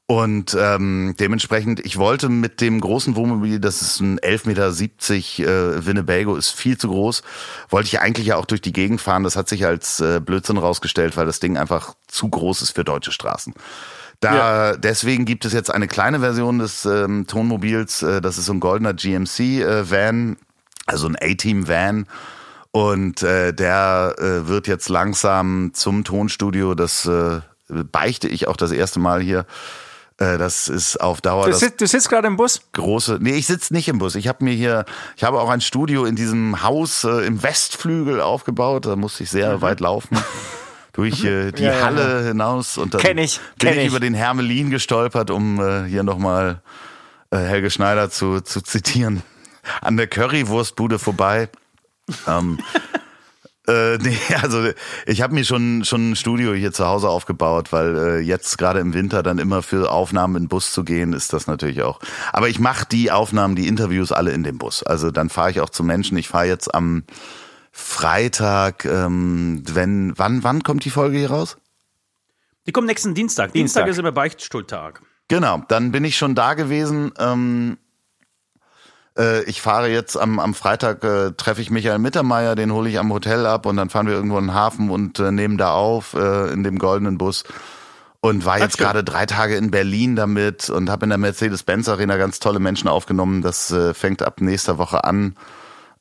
Und 0.09 0.55
ähm, 0.57 1.15
dementsprechend, 1.19 1.85
ich 1.85 1.97
wollte 1.97 2.29
mit 2.29 2.61
dem 2.61 2.79
großen 2.79 3.17
Wohnmobil, 3.17 3.59
das 3.59 3.81
ist 3.81 3.99
ein 3.99 4.17
11,70 4.19 4.47
Meter 4.47 4.69
äh, 4.69 5.85
Winnebago, 5.85 6.37
ist 6.37 6.51
viel 6.51 6.77
zu 6.77 6.87
groß, 6.87 7.23
wollte 7.69 7.87
ich 7.87 7.99
eigentlich 7.99 8.27
ja 8.27 8.37
auch 8.37 8.45
durch 8.45 8.61
die 8.61 8.71
Gegend 8.71 9.01
fahren. 9.01 9.23
Das 9.23 9.35
hat 9.35 9.49
sich 9.49 9.65
als 9.65 9.99
äh, 9.99 10.21
Blödsinn 10.21 10.57
rausgestellt, 10.57 11.17
weil 11.17 11.25
das 11.25 11.41
Ding 11.41 11.57
einfach 11.57 11.93
zu 12.07 12.29
groß 12.29 12.61
ist 12.61 12.71
für 12.71 12.85
deutsche 12.85 13.11
Straßen. 13.11 13.53
Da 14.21 14.77
deswegen 14.77 15.25
gibt 15.25 15.45
es 15.45 15.53
jetzt 15.53 15.69
eine 15.69 15.87
kleine 15.87 16.21
Version 16.21 16.57
des 16.57 16.85
ähm, 16.85 17.27
Tonmobils, 17.27 18.01
äh, 18.01 18.21
das 18.21 18.37
ist 18.37 18.45
so 18.45 18.53
ein 18.53 18.61
goldener 18.61 18.93
GMC 18.93 19.39
äh, 19.39 19.91
Van, 19.91 20.37
also 20.85 21.07
ein 21.07 21.17
A-Team 21.21 21.67
Van. 21.67 22.07
Und 22.71 23.23
äh, 23.23 23.53
der 23.53 24.15
äh, 24.19 24.47
wird 24.47 24.67
jetzt 24.67 24.87
langsam 24.87 25.71
zum 25.73 26.03
Tonstudio. 26.03 26.75
Das 26.75 27.05
äh, 27.05 27.41
beichte 27.67 28.27
ich 28.29 28.47
auch 28.47 28.57
das 28.57 28.71
erste 28.71 28.99
Mal 28.99 29.21
hier. 29.21 29.45
Äh, 30.19 30.37
das 30.37 30.67
ist 30.67 30.97
auf 30.99 31.21
Dauer 31.21 31.45
Du, 31.45 31.53
sitzt, 31.53 31.79
du 31.81 31.85
sitzt 31.87 32.09
gerade 32.09 32.27
im 32.27 32.37
Bus? 32.37 32.61
große. 32.73 33.19
Nee, 33.21 33.35
ich 33.35 33.45
sitze 33.47 33.73
nicht 33.73 33.87
im 33.87 33.99
Bus. 33.99 34.15
Ich 34.15 34.27
habe 34.27 34.43
mir 34.43 34.53
hier, 34.53 34.85
ich 35.15 35.23
habe 35.23 35.39
auch 35.39 35.49
ein 35.49 35.61
Studio 35.61 36.05
in 36.05 36.15
diesem 36.15 36.63
Haus 36.63 37.03
äh, 37.03 37.25
im 37.25 37.43
Westflügel 37.43 38.19
aufgebaut. 38.21 38.85
Da 38.87 38.95
musste 38.95 39.23
ich 39.23 39.29
sehr 39.29 39.61
weit 39.61 39.79
laufen. 39.79 40.17
Durch 40.93 41.23
äh, 41.23 41.51
die 41.51 41.63
Ja, 41.63 41.73
ja, 41.73 41.85
Halle 41.85 42.23
hinaus 42.29 42.79
und 42.79 42.95
dann 42.95 43.01
Kenn 43.01 43.19
ich, 43.19 43.39
bin 43.59 43.69
kenn 43.69 43.77
ich 43.77 43.83
ich. 43.85 43.89
über 43.89 43.99
den 43.99 44.15
Hermelin 44.15 44.71
gestolpert, 44.71 45.29
um 45.29 45.59
äh, 45.59 45.83
hier 45.87 46.01
nochmal 46.01 46.61
äh, 47.29 47.37
Helge 47.37 47.69
Schneider 47.69 48.09
zu, 48.09 48.41
zu 48.41 48.61
zitieren. 48.61 49.21
An 49.81 49.97
der 49.97 50.07
Currywurstbude 50.07 50.97
vorbei. 50.97 51.49
ähm, 52.27 52.57
äh, 53.67 53.97
nee, 54.01 54.17
also 54.41 54.69
ich 55.05 55.21
habe 55.21 55.33
mir 55.33 55.43
schon 55.43 55.83
schon 55.83 56.11
ein 56.11 56.15
Studio 56.15 56.53
hier 56.53 56.71
zu 56.71 56.85
Hause 56.85 57.09
aufgebaut, 57.09 57.71
weil 57.71 57.97
äh, 57.97 58.19
jetzt 58.19 58.57
gerade 58.57 58.79
im 58.79 58.93
Winter 58.93 59.23
dann 59.23 59.39
immer 59.39 59.61
für 59.61 59.91
Aufnahmen 59.91 60.35
in 60.35 60.43
den 60.43 60.49
Bus 60.49 60.71
zu 60.71 60.83
gehen, 60.83 61.13
ist 61.13 61.33
das 61.33 61.47
natürlich 61.47 61.83
auch. 61.83 61.99
Aber 62.33 62.49
ich 62.49 62.59
mache 62.59 62.85
die 62.89 63.11
Aufnahmen, 63.11 63.55
die 63.55 63.67
Interviews 63.67 64.11
alle 64.11 64.31
in 64.31 64.43
dem 64.43 64.57
Bus. 64.57 64.83
Also 64.83 65.11
dann 65.11 65.29
fahre 65.29 65.51
ich 65.51 65.61
auch 65.61 65.69
zu 65.69 65.83
Menschen. 65.83 66.17
Ich 66.17 66.29
fahre 66.29 66.47
jetzt 66.47 66.73
am 66.73 67.03
Freitag, 67.71 68.85
ähm, 68.85 69.63
wenn 69.67 70.13
wann 70.17 70.43
wann 70.43 70.63
kommt 70.63 70.85
die 70.85 70.89
Folge 70.89 71.17
hier 71.17 71.31
raus? 71.31 71.57
Die 72.65 72.71
kommen 72.71 72.87
nächsten 72.87 73.13
Dienstag. 73.13 73.53
Dienstag. 73.53 73.85
Dienstag 73.85 73.87
ist 73.87 73.97
immer 73.99 74.11
Beichtstuhltag. 74.11 75.01
Genau, 75.29 75.63
dann 75.67 75.91
bin 75.91 76.05
ich 76.05 76.17
schon 76.17 76.35
da 76.35 76.53
gewesen. 76.53 77.11
Ähm, 77.19 77.77
äh, 79.17 79.43
ich 79.43 79.61
fahre 79.61 79.89
jetzt 79.89 80.17
am, 80.17 80.39
am 80.39 80.53
Freitag, 80.53 81.03
äh, 81.03 81.31
treffe 81.31 81.61
ich 81.61 81.69
Michael 81.69 81.99
Mittermeier, 81.99 82.55
den 82.55 82.71
hole 82.71 82.89
ich 82.89 82.99
am 82.99 83.11
Hotel 83.11 83.45
ab 83.45 83.65
und 83.65 83.77
dann 83.77 83.89
fahren 83.89 84.07
wir 84.07 84.13
irgendwo 84.13 84.37
in 84.37 84.45
den 84.45 84.53
Hafen 84.53 84.89
und 84.89 85.19
äh, 85.19 85.31
nehmen 85.31 85.57
da 85.57 85.71
auf 85.71 86.13
äh, 86.13 86.51
in 86.51 86.63
dem 86.63 86.79
goldenen 86.79 87.17
Bus. 87.17 87.43
Und 88.19 88.45
war 88.45 88.59
jetzt 88.59 88.77
gerade 88.77 89.03
drei 89.03 89.25
Tage 89.25 89.55
in 89.55 89.69
Berlin 89.69 90.15
damit 90.15 90.69
und 90.69 90.89
habe 90.89 91.05
in 91.05 91.09
der 91.09 91.19
Mercedes-Benz 91.19 91.87
Arena 91.87 92.17
ganz 92.17 92.39
tolle 92.39 92.59
Menschen 92.59 92.87
aufgenommen. 92.87 93.41
Das 93.41 93.71
äh, 93.71 93.93
fängt 93.93 94.23
ab 94.23 94.41
nächster 94.41 94.77
Woche 94.77 95.03
an. 95.03 95.35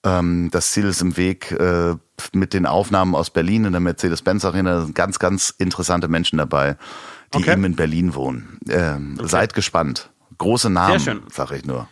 Ähm, 0.02 0.48
das 0.50 0.70
Ziel 0.72 0.86
ist 0.86 1.02
im 1.02 1.16
Weg 1.16 1.52
äh, 1.52 1.94
mit 2.32 2.54
den 2.54 2.64
Aufnahmen 2.64 3.14
aus 3.14 3.30
Berlin 3.30 3.66
in 3.66 3.72
der 3.72 3.80
Mercedes-Benz 3.80 4.44
Arena. 4.44 4.76
Da 4.76 4.80
sind 4.82 4.94
ganz, 4.94 5.18
ganz 5.18 5.50
interessante 5.58 6.08
Menschen 6.08 6.38
dabei, 6.38 6.76
die 7.34 7.38
Okay. 7.38 7.52
eben 7.52 7.64
in 7.64 7.76
Berlin 7.76 8.14
wohnen. 8.14 8.58
Ähm, 8.68 9.18
Seid 9.22 9.52
gespannt. 9.52 10.10
Große 10.38 10.70
Namen, 10.70 11.22
sag 11.30 11.50
ich 11.52 11.64
nur. 11.64 11.88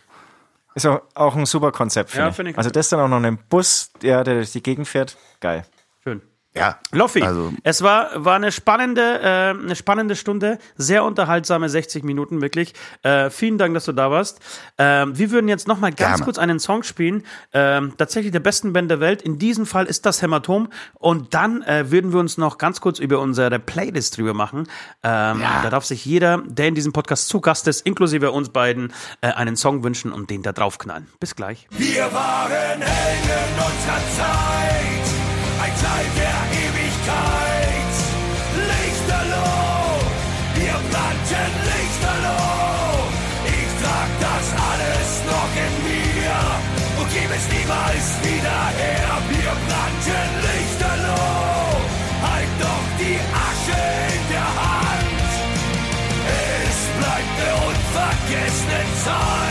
Ist 0.75 0.85
auch, 0.85 1.01
auch 1.13 1.35
ein 1.35 1.45
super 1.45 1.71
Konzept, 1.71 2.11
finde 2.11 2.23
Ja, 2.25 2.29
ich. 2.29 2.35
finde 2.35 2.51
ich 2.51 2.57
Also 2.57 2.69
das 2.69 2.89
dann 2.89 2.99
auch 2.99 3.07
noch 3.07 3.23
ein 3.23 3.37
Bus, 3.49 3.91
der, 4.01 4.23
der 4.23 4.35
durch 4.35 4.51
die 4.51 4.61
Gegend 4.61 4.87
fährt. 4.87 5.17
Geil. 5.39 5.65
Ja, 6.57 6.79
Loffi, 6.91 7.21
Also 7.21 7.51
es 7.63 7.81
war, 7.81 8.11
war 8.15 8.35
eine 8.35 8.51
spannende, 8.51 9.01
äh, 9.21 9.49
eine 9.49 9.75
spannende 9.75 10.15
Stunde, 10.15 10.57
sehr 10.77 11.03
unterhaltsame 11.03 11.67
60 11.69 12.03
Minuten 12.03 12.41
wirklich. 12.41 12.73
Äh, 13.03 13.29
vielen 13.29 13.57
Dank, 13.57 13.73
dass 13.73 13.85
du 13.85 13.91
da 13.91 14.09
warst. 14.09 14.39
Ähm, 14.77 15.17
wir 15.17 15.31
würden 15.31 15.47
jetzt 15.47 15.67
noch 15.67 15.79
mal 15.79 15.89
ganz 15.91 15.97
Gerne. 16.13 16.23
kurz 16.23 16.37
einen 16.37 16.59
Song 16.59 16.83
spielen, 16.83 17.23
ähm, 17.53 17.93
tatsächlich 17.97 18.31
der 18.31 18.39
besten 18.39 18.71
Band 18.73 18.89
der 18.89 18.99
Welt. 18.99 19.21
In 19.21 19.37
diesem 19.37 19.65
Fall 19.65 19.85
ist 19.85 20.05
das 20.05 20.21
Hämatom. 20.21 20.69
Und 20.93 21.33
dann 21.33 21.61
äh, 21.63 21.91
würden 21.91 22.13
wir 22.13 22.19
uns 22.19 22.37
noch 22.37 22.57
ganz 22.57 22.79
kurz 22.79 22.99
über 22.99 23.19
unsere 23.19 23.59
Playlist 23.59 24.17
drüber 24.17 24.33
machen. 24.33 24.67
Ähm, 25.03 25.41
Da 25.63 25.69
darf 25.69 25.83
sich 25.85 26.05
jeder, 26.05 26.41
der 26.45 26.67
in 26.67 26.75
diesem 26.75 26.93
Podcast 26.93 27.27
zu 27.27 27.41
Gast 27.41 27.67
ist, 27.67 27.85
inklusive 27.85 28.31
uns 28.31 28.49
beiden, 28.49 28.93
äh, 29.21 29.27
einen 29.27 29.55
Song 29.57 29.83
wünschen 29.83 30.11
und 30.13 30.29
den 30.29 30.41
da 30.41 30.53
draufknallen. 30.53 31.07
Bis 31.19 31.35
gleich. 31.35 31.67
Wir 31.71 32.03
waren 32.13 32.81
Helden 32.81 33.55
unserer 33.57 34.01
Zeit, 34.15 35.05
ein 35.61 35.71
Teil 35.81 36.05
der 36.17 36.44
niemals 47.65 48.07
wieder 48.21 48.61
her. 48.77 49.21
Wir 49.29 49.53
brannten 49.65 50.29
Lichterloh, 50.45 51.81
halt 52.21 52.49
doch 52.59 52.87
die 52.99 53.19
Asche 53.47 53.81
in 54.15 54.23
der 54.31 54.49
Hand. 54.61 55.31
Es 56.67 56.79
bleibt 56.97 57.35
eine 57.41 57.53
unvergessene 57.67 58.81
Zeit. 59.03 59.44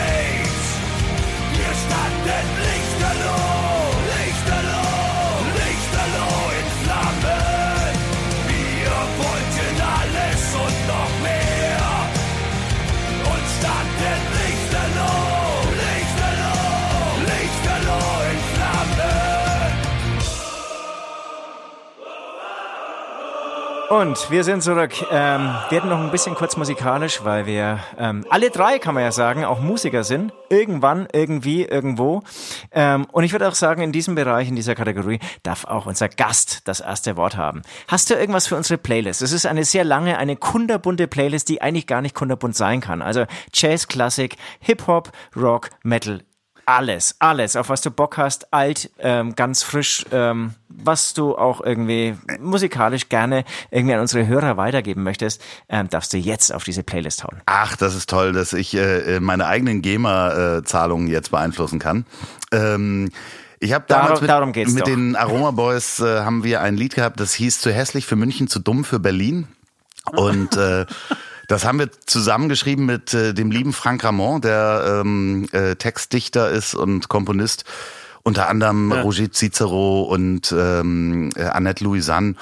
Und 23.89 24.31
wir 24.31 24.43
sind 24.43 24.63
zurück. 24.63 24.93
Ähm, 25.11 25.53
wir 25.69 25.71
werden 25.71 25.89
noch 25.91 25.99
ein 25.99 26.09
bisschen 26.09 26.33
kurz 26.33 26.57
musikalisch, 26.57 27.23
weil 27.23 27.45
wir 27.45 27.79
ähm, 27.99 28.25
alle 28.31 28.49
drei, 28.49 28.79
kann 28.79 28.95
man 28.95 29.03
ja 29.03 29.11
sagen, 29.11 29.45
auch 29.45 29.59
Musiker 29.59 30.03
sind. 30.03 30.33
Irgendwann, 30.49 31.07
irgendwie, 31.13 31.63
irgendwo. 31.63 32.23
Ähm, 32.71 33.05
und 33.11 33.23
ich 33.23 33.31
würde 33.31 33.47
auch 33.47 33.53
sagen, 33.53 33.83
in 33.83 33.91
diesem 33.91 34.15
Bereich, 34.15 34.49
in 34.49 34.55
dieser 34.55 34.73
Kategorie, 34.73 35.19
darf 35.43 35.65
auch 35.65 35.85
unser 35.85 36.09
Gast 36.09 36.67
das 36.67 36.79
erste 36.79 37.15
Wort 37.15 37.37
haben. 37.37 37.61
Hast 37.87 38.09
du 38.09 38.15
irgendwas 38.15 38.47
für 38.47 38.55
unsere 38.55 38.79
Playlist? 38.79 39.21
Es 39.21 39.31
ist 39.31 39.45
eine 39.45 39.65
sehr 39.65 39.83
lange, 39.83 40.17
eine 40.17 40.35
kunderbunte 40.35 41.07
Playlist, 41.07 41.47
die 41.49 41.61
eigentlich 41.61 41.85
gar 41.85 42.01
nicht 42.01 42.15
kunderbunt 42.15 42.55
sein 42.55 42.81
kann. 42.81 43.03
Also 43.03 43.25
Jazz, 43.53 43.87
Klassik, 43.87 44.37
Hip-Hop, 44.61 45.11
Rock, 45.35 45.69
Metal, 45.83 46.21
alles, 46.65 47.15
alles, 47.19 47.55
auf 47.55 47.69
was 47.69 47.81
du 47.81 47.91
Bock 47.91 48.17
hast, 48.17 48.53
alt, 48.53 48.89
ähm, 48.99 49.35
ganz 49.35 49.63
frisch, 49.63 50.05
ähm, 50.11 50.53
was 50.69 51.13
du 51.13 51.37
auch 51.37 51.61
irgendwie 51.61 52.15
musikalisch 52.39 53.09
gerne 53.09 53.45
irgendwie 53.71 53.95
an 53.95 54.01
unsere 54.01 54.27
Hörer 54.27 54.57
weitergeben 54.57 55.03
möchtest, 55.03 55.41
ähm, 55.69 55.89
darfst 55.89 56.13
du 56.13 56.17
jetzt 56.17 56.53
auf 56.53 56.63
diese 56.63 56.83
Playlist 56.83 57.23
hauen. 57.23 57.41
Ach, 57.45 57.75
das 57.75 57.95
ist 57.95 58.09
toll, 58.09 58.33
dass 58.33 58.53
ich 58.53 58.73
äh, 58.75 59.19
meine 59.19 59.45
eigenen 59.47 59.81
GEMA-Zahlungen 59.81 61.07
jetzt 61.07 61.31
beeinflussen 61.31 61.79
kann. 61.79 62.05
Ähm, 62.51 63.09
ich 63.59 63.73
habe 63.73 63.85
damals 63.87 64.19
Darum- 64.21 64.49
mit, 64.49 64.57
darum 64.67 64.73
mit 64.73 64.87
den 64.87 65.15
Aroma 65.15 65.51
Boys 65.51 65.99
äh, 65.99 66.21
haben 66.21 66.43
wir 66.43 66.61
ein 66.61 66.75
Lied 66.75 66.95
gehabt, 66.95 67.19
das 67.19 67.33
hieß 67.33 67.61
zu 67.61 67.71
hässlich 67.71 68.05
für 68.05 68.15
München, 68.15 68.47
zu 68.47 68.59
dumm 68.59 68.83
für 68.83 68.99
Berlin. 68.99 69.47
Und 70.11 70.55
äh, 70.55 70.85
das 71.47 71.65
haben 71.65 71.79
wir 71.79 71.89
zusammengeschrieben 72.05 72.85
mit 72.85 73.13
äh, 73.13 73.33
dem 73.33 73.51
lieben 73.51 73.73
Frank 73.73 74.03
Ramon, 74.03 74.41
der 74.41 75.01
ähm, 75.03 75.47
äh, 75.51 75.75
Textdichter 75.75 76.49
ist 76.49 76.75
und 76.75 77.09
Komponist. 77.09 77.65
unter 78.23 78.49
anderem 78.49 78.91
ja. 78.91 79.01
Roger 79.01 79.31
Cicero 79.31 80.03
und 80.03 80.53
ähm, 80.57 81.29
äh, 81.35 81.43
Annette 81.43 81.83
Louisanne. 81.83 82.35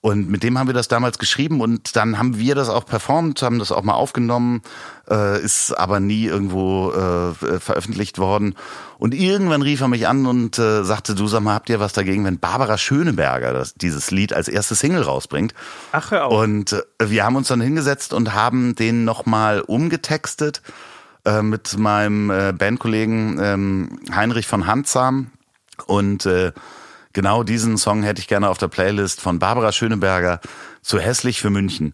Und 0.00 0.28
mit 0.28 0.42
dem 0.42 0.58
haben 0.58 0.68
wir 0.68 0.74
das 0.74 0.88
damals 0.88 1.18
geschrieben 1.18 1.60
und 1.60 1.96
dann 1.96 2.18
haben 2.18 2.38
wir 2.38 2.54
das 2.54 2.68
auch 2.68 2.86
performt, 2.86 3.42
haben 3.42 3.58
das 3.58 3.72
auch 3.72 3.82
mal 3.82 3.94
aufgenommen, 3.94 4.62
äh, 5.10 5.42
ist 5.42 5.72
aber 5.72 5.98
nie 5.98 6.26
irgendwo 6.26 6.92
äh, 6.92 7.58
veröffentlicht 7.58 8.18
worden. 8.18 8.54
Und 8.98 9.14
irgendwann 9.14 9.62
rief 9.62 9.80
er 9.80 9.88
mich 9.88 10.06
an 10.06 10.26
und 10.26 10.58
äh, 10.58 10.84
sagte, 10.84 11.14
du 11.14 11.26
sag 11.26 11.40
mal, 11.40 11.54
habt 11.54 11.68
ihr 11.68 11.80
was 11.80 11.92
dagegen, 11.92 12.24
wenn 12.24 12.38
Barbara 12.38 12.78
Schöneberger 12.78 13.52
das, 13.52 13.74
dieses 13.74 14.10
Lied 14.10 14.32
als 14.32 14.48
erste 14.48 14.74
Single 14.74 15.02
rausbringt? 15.02 15.52
Ach, 15.92 16.10
hör 16.10 16.26
auf. 16.26 16.42
Und 16.42 16.72
äh, 16.72 17.10
wir 17.10 17.24
haben 17.24 17.36
uns 17.36 17.48
dann 17.48 17.60
hingesetzt 17.60 18.12
und 18.12 18.34
haben 18.34 18.74
den 18.76 19.04
nochmal 19.04 19.60
umgetextet 19.60 20.62
äh, 21.24 21.42
mit 21.42 21.76
meinem 21.76 22.30
äh, 22.30 22.52
Bandkollegen 22.52 23.38
ähm, 23.40 24.00
Heinrich 24.14 24.46
von 24.46 24.66
Handsam 24.66 25.32
und 25.86 26.28
genau 27.18 27.42
diesen 27.42 27.78
Song 27.78 28.04
hätte 28.04 28.20
ich 28.20 28.28
gerne 28.28 28.48
auf 28.48 28.58
der 28.58 28.68
Playlist 28.68 29.20
von 29.20 29.40
Barbara 29.40 29.72
Schöneberger 29.72 30.38
zu 30.82 31.00
hässlich 31.00 31.40
für 31.40 31.50
München, 31.50 31.92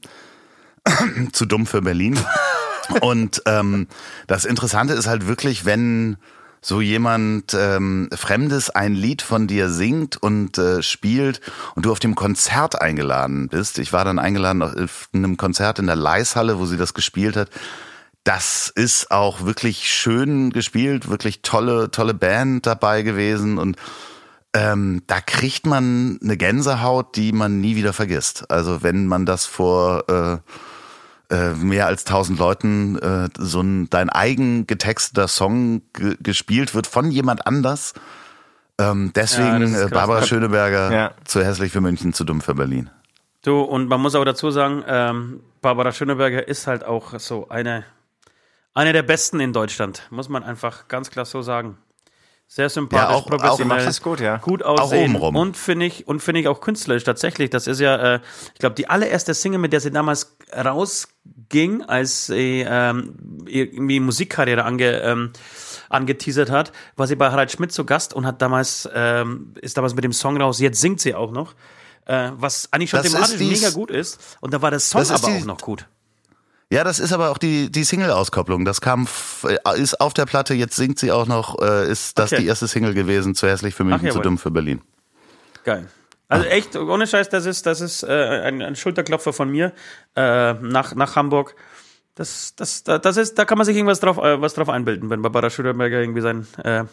zu 1.32 1.46
dumm 1.46 1.64
für 1.64 1.80
Berlin. 1.80 2.18
Und 3.01 3.42
ähm, 3.46 3.86
das 4.26 4.44
Interessante 4.44 4.92
ist 4.92 5.06
halt 5.06 5.26
wirklich, 5.26 5.64
wenn 5.64 6.18
so 6.60 6.82
jemand 6.82 7.55
ähm, 7.55 8.10
Fremdes 8.14 8.68
ein 8.68 8.92
Lied 8.92 9.22
von 9.22 9.46
dir 9.46 9.70
singt 9.70 10.22
und 10.22 10.59
äh, 10.59 10.82
spielt 10.82 11.40
und 11.74 11.86
du 11.86 11.92
auf 11.92 12.01
dem 12.01 12.16
Konzert 12.16 12.82
eingeladen 12.82 13.48
bist. 13.48 13.78
Ich 13.78 13.94
war 13.94 14.05
dann 14.05 14.18
eingeladen 14.18 14.60
auf 14.60 15.09
einem 15.14 15.38
Konzert 15.38 15.78
in 15.78 15.86
der 15.86 15.96
Leishalle, 15.96 16.59
wo 16.59 16.66
sie 16.66 16.76
das 16.76 16.92
gespielt 16.92 17.38
hat. 17.38 17.48
Das 18.24 18.70
ist 18.74 19.10
auch 19.10 19.46
wirklich 19.46 19.90
schön 19.90 20.51
gespielt, 20.51 21.09
wirklich 21.09 21.40
tolle, 21.40 21.90
tolle 21.90 22.12
Band 22.12 22.66
dabei 22.66 23.01
gewesen 23.01 23.56
und 23.56 23.78
ähm, 24.55 25.02
da 25.06 25.20
kriegt 25.20 25.66
man 25.66 26.18
eine 26.22 26.36
Gänsehaut, 26.36 27.16
die 27.16 27.32
man 27.32 27.60
nie 27.60 27.76
wieder 27.76 27.93
vergisst. 27.93 28.51
Also 28.51 28.82
wenn 28.82 29.06
man 29.06 29.26
das 29.26 29.47
vor 29.47 30.05
äh, 30.09 30.39
äh, 31.35 31.55
mehr 31.55 31.86
als 31.86 32.05
tausend 32.05 32.39
Leuten 32.39 32.97
äh, 32.98 33.28
so 33.36 33.60
ein 33.60 33.90
dein 33.90 34.10
eigen 34.10 34.66
getexteter 34.66 35.26
Song 35.26 35.82
gespielt 35.93 36.74
wird 36.74 36.86
von 36.86 37.10
jemand 37.10 37.47
anders. 37.47 37.94
Ähm, 38.78 39.12
deswegen 39.14 39.72
ja, 39.72 39.86
äh, 39.86 39.89
Barbara 39.89 40.22
Schöneberger 40.22 40.93
ja. 40.93 41.10
zu 41.24 41.44
hässlich 41.44 41.72
für 41.72 41.81
München, 41.81 42.12
zu 42.12 42.24
dumm 42.24 42.40
für 42.40 42.55
Berlin. 42.55 42.90
Du, 43.43 43.60
und 43.60 43.89
man 43.89 44.01
muss 44.01 44.14
auch 44.14 44.24
dazu 44.24 44.51
sagen, 44.51 44.85
ähm, 44.86 45.40
Barbara 45.60 45.93
Schöneberger 45.93 46.47
ist 46.47 46.66
halt 46.66 46.85
auch 46.85 47.18
so 47.18 47.48
eine, 47.48 47.85
eine 48.72 48.93
der 48.93 49.02
besten 49.02 49.40
in 49.40 49.52
Deutschland, 49.52 50.06
muss 50.10 50.28
man 50.28 50.44
einfach 50.44 50.89
ganz 50.89 51.10
klar 51.10 51.24
so 51.24 51.43
sagen. 51.43 51.78
Sehr 52.47 52.69
sympathisch, 52.69 53.11
ja, 53.11 53.16
auch, 53.16 53.27
professionell, 53.27 53.89
auch 53.89 54.03
gut, 54.03 54.21
ja. 54.21 54.37
gut 54.37 54.62
aussehen 54.62 55.16
und 55.16 55.57
finde 55.57 55.87
ich 55.87 56.07
und 56.07 56.21
finde 56.21 56.41
ich 56.41 56.49
auch 56.49 56.61
künstlerisch 56.61 57.03
tatsächlich. 57.03 57.51
Das 57.51 57.66
ist 57.66 57.81
ja, 57.81 58.15
äh, 58.15 58.21
ich 58.53 58.61
glaube, 58.61 58.77
die 58.77 58.89
allererste 58.89 59.35
Single, 59.35 59.59
mit 59.59 59.73
der 59.73 59.81
sie 59.81 59.91
damals 59.91 60.37
rausging, 60.55 61.83
als 61.83 62.27
sie 62.27 62.65
ähm, 62.69 63.16
irgendwie 63.47 63.99
Musikkarriere 63.99 64.65
ange, 64.65 65.01
ähm, 65.01 65.33
angeteasert 65.89 66.51
hat, 66.51 66.73
war 66.97 67.07
sie 67.07 67.16
bei 67.16 67.31
Harald 67.31 67.51
Schmidt 67.51 67.73
zu 67.73 67.85
Gast 67.85 68.15
und 68.15 68.27
hat 68.27 68.41
damals 68.41 68.89
ähm, 68.95 69.55
ist 69.61 69.77
damals 69.77 69.95
mit 69.95 70.05
dem 70.05 70.12
Song 70.12 70.41
raus. 70.41 70.61
Jetzt 70.61 70.81
singt 70.81 71.01
sie 71.01 71.15
auch 71.15 71.33
noch, 71.33 71.55
äh, 72.05 72.31
was 72.35 72.69
eigentlich 72.73 72.91
schon 72.91 73.03
thematisch 73.03 73.41
mega 73.41 73.71
gut 73.71 73.91
ist. 73.91 74.39
Und 74.41 74.55
da 74.55 74.62
war 74.62 74.71
der 74.71 74.81
Song 74.81 75.09
aber 75.11 75.29
auch 75.29 75.45
noch 75.45 75.61
gut. 75.61 75.87
Ja, 76.70 76.82
das 76.82 76.99
ist 76.99 77.12
aber 77.12 77.31
auch 77.31 77.39
die, 77.39 77.70
die 77.70 77.85
Single-Auskopplung. 77.85 78.65
Das 78.65 78.81
kam, 78.81 79.07
äh, 79.45 79.81
ist 79.81 80.01
auf 80.01 80.15
der 80.15 80.27
Platte, 80.27 80.55
jetzt 80.55 80.77
singt 80.77 80.99
sie 80.99 81.12
auch 81.12 81.27
noch, 81.27 81.61
äh, 81.61 81.91
ist 81.91 82.19
das 82.19 82.32
okay. 82.32 82.43
die 82.43 82.49
erste 82.49 82.66
Single 82.66 82.95
gewesen, 82.95 83.35
zu 83.35 83.47
hässlich 83.47 83.74
für 83.74 83.85
München, 83.85 84.09
Ach, 84.09 84.15
zu 84.15 84.20
dumm 84.20 84.39
für 84.39 84.51
Berlin. 84.51 84.81
Geil. 85.65 85.89
Also 86.28 86.47
echt, 86.47 86.74
ohne 86.74 87.07
Scheiß, 87.07 87.28
das 87.28 87.47
ist, 87.47 87.66
das 87.66 87.81
ist 87.81 88.03
äh, 88.03 88.09
ein, 88.09 88.62
ein 88.62 88.77
Schulterklopfer 88.77 89.32
von 89.32 89.51
mir 89.51 89.73
äh, 90.16 90.55
nach, 90.55 90.95
nach 90.95 91.16
Hamburg. 91.16 91.55
Das, 92.15 92.55
das, 92.57 92.82
das 92.85 93.16
ist, 93.16 93.39
da 93.39 93.45
kann 93.45 93.59
man 93.59 93.66
sich 93.66 93.77
irgendwas 93.77 94.01
drauf, 94.01 94.19
äh, 94.19 94.41
was 94.41 94.55
drauf 94.55 94.69
einbilden, 94.69 95.11
wenn 95.11 95.20
Barbara 95.20 95.51
Schöneberger 95.51 96.01
irgendwie 96.01 96.23
sein, 96.23 96.47
äh, 96.62 96.85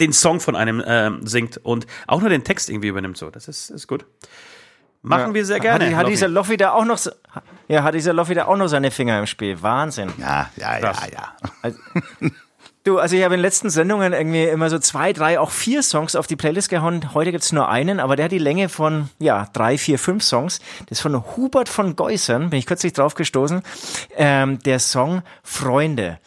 den 0.00 0.12
Song 0.12 0.40
von 0.40 0.56
einem 0.56 0.80
äh, 0.80 1.10
singt 1.24 1.58
und 1.58 1.86
auch 2.06 2.20
nur 2.20 2.30
den 2.30 2.44
Text 2.44 2.70
irgendwie 2.70 2.88
übernimmt. 2.88 3.18
So, 3.18 3.30
das 3.30 3.48
ist, 3.48 3.70
ist 3.70 3.86
gut. 3.88 4.06
Machen 5.02 5.28
ja. 5.28 5.34
wir 5.34 5.44
sehr 5.44 5.60
gerne. 5.60 5.86
Hat, 5.90 6.04
hat 6.04 6.08
dieser 6.08 6.28
Loffi 6.28 6.56
da 6.56 6.72
auch 6.72 6.84
noch, 6.84 6.98
ja, 7.68 7.82
hat 7.82 7.94
dieser 7.94 8.12
Loffi 8.12 8.34
da 8.34 8.46
auch 8.46 8.56
noch 8.56 8.68
seine 8.68 8.90
Finger 8.90 9.18
im 9.18 9.26
Spiel. 9.26 9.62
Wahnsinn. 9.62 10.12
Ja, 10.18 10.50
ja, 10.56 10.78
Krass. 10.78 11.00
ja, 11.12 11.18
ja. 11.18 11.32
Also, 11.62 11.78
du, 12.84 12.98
also 12.98 13.16
ich 13.16 13.22
habe 13.22 13.34
in 13.34 13.38
den 13.38 13.42
letzten 13.44 13.70
Sendungen 13.70 14.12
irgendwie 14.12 14.44
immer 14.44 14.70
so 14.70 14.78
zwei, 14.78 15.12
drei, 15.12 15.38
auch 15.38 15.50
vier 15.50 15.82
Songs 15.82 16.16
auf 16.16 16.26
die 16.26 16.36
Playlist 16.36 16.70
gehauen. 16.70 17.12
Heute 17.14 17.30
gibt's 17.30 17.52
nur 17.52 17.68
einen, 17.68 18.00
aber 18.00 18.16
der 18.16 18.24
hat 18.24 18.32
die 18.32 18.38
Länge 18.38 18.68
von, 18.68 19.10
ja, 19.18 19.48
drei, 19.52 19.76
vier, 19.78 19.98
fünf 19.98 20.24
Songs. 20.24 20.60
Das 20.88 20.98
ist 20.98 21.02
von 21.02 21.22
Hubert 21.36 21.68
von 21.68 21.94
Geusern, 21.94 22.50
bin 22.50 22.58
ich 22.58 22.66
kürzlich 22.66 22.94
drauf 22.94 23.14
gestoßen. 23.14 23.62
Ähm, 24.16 24.58
der 24.60 24.78
Song 24.78 25.22
Freunde. 25.42 26.18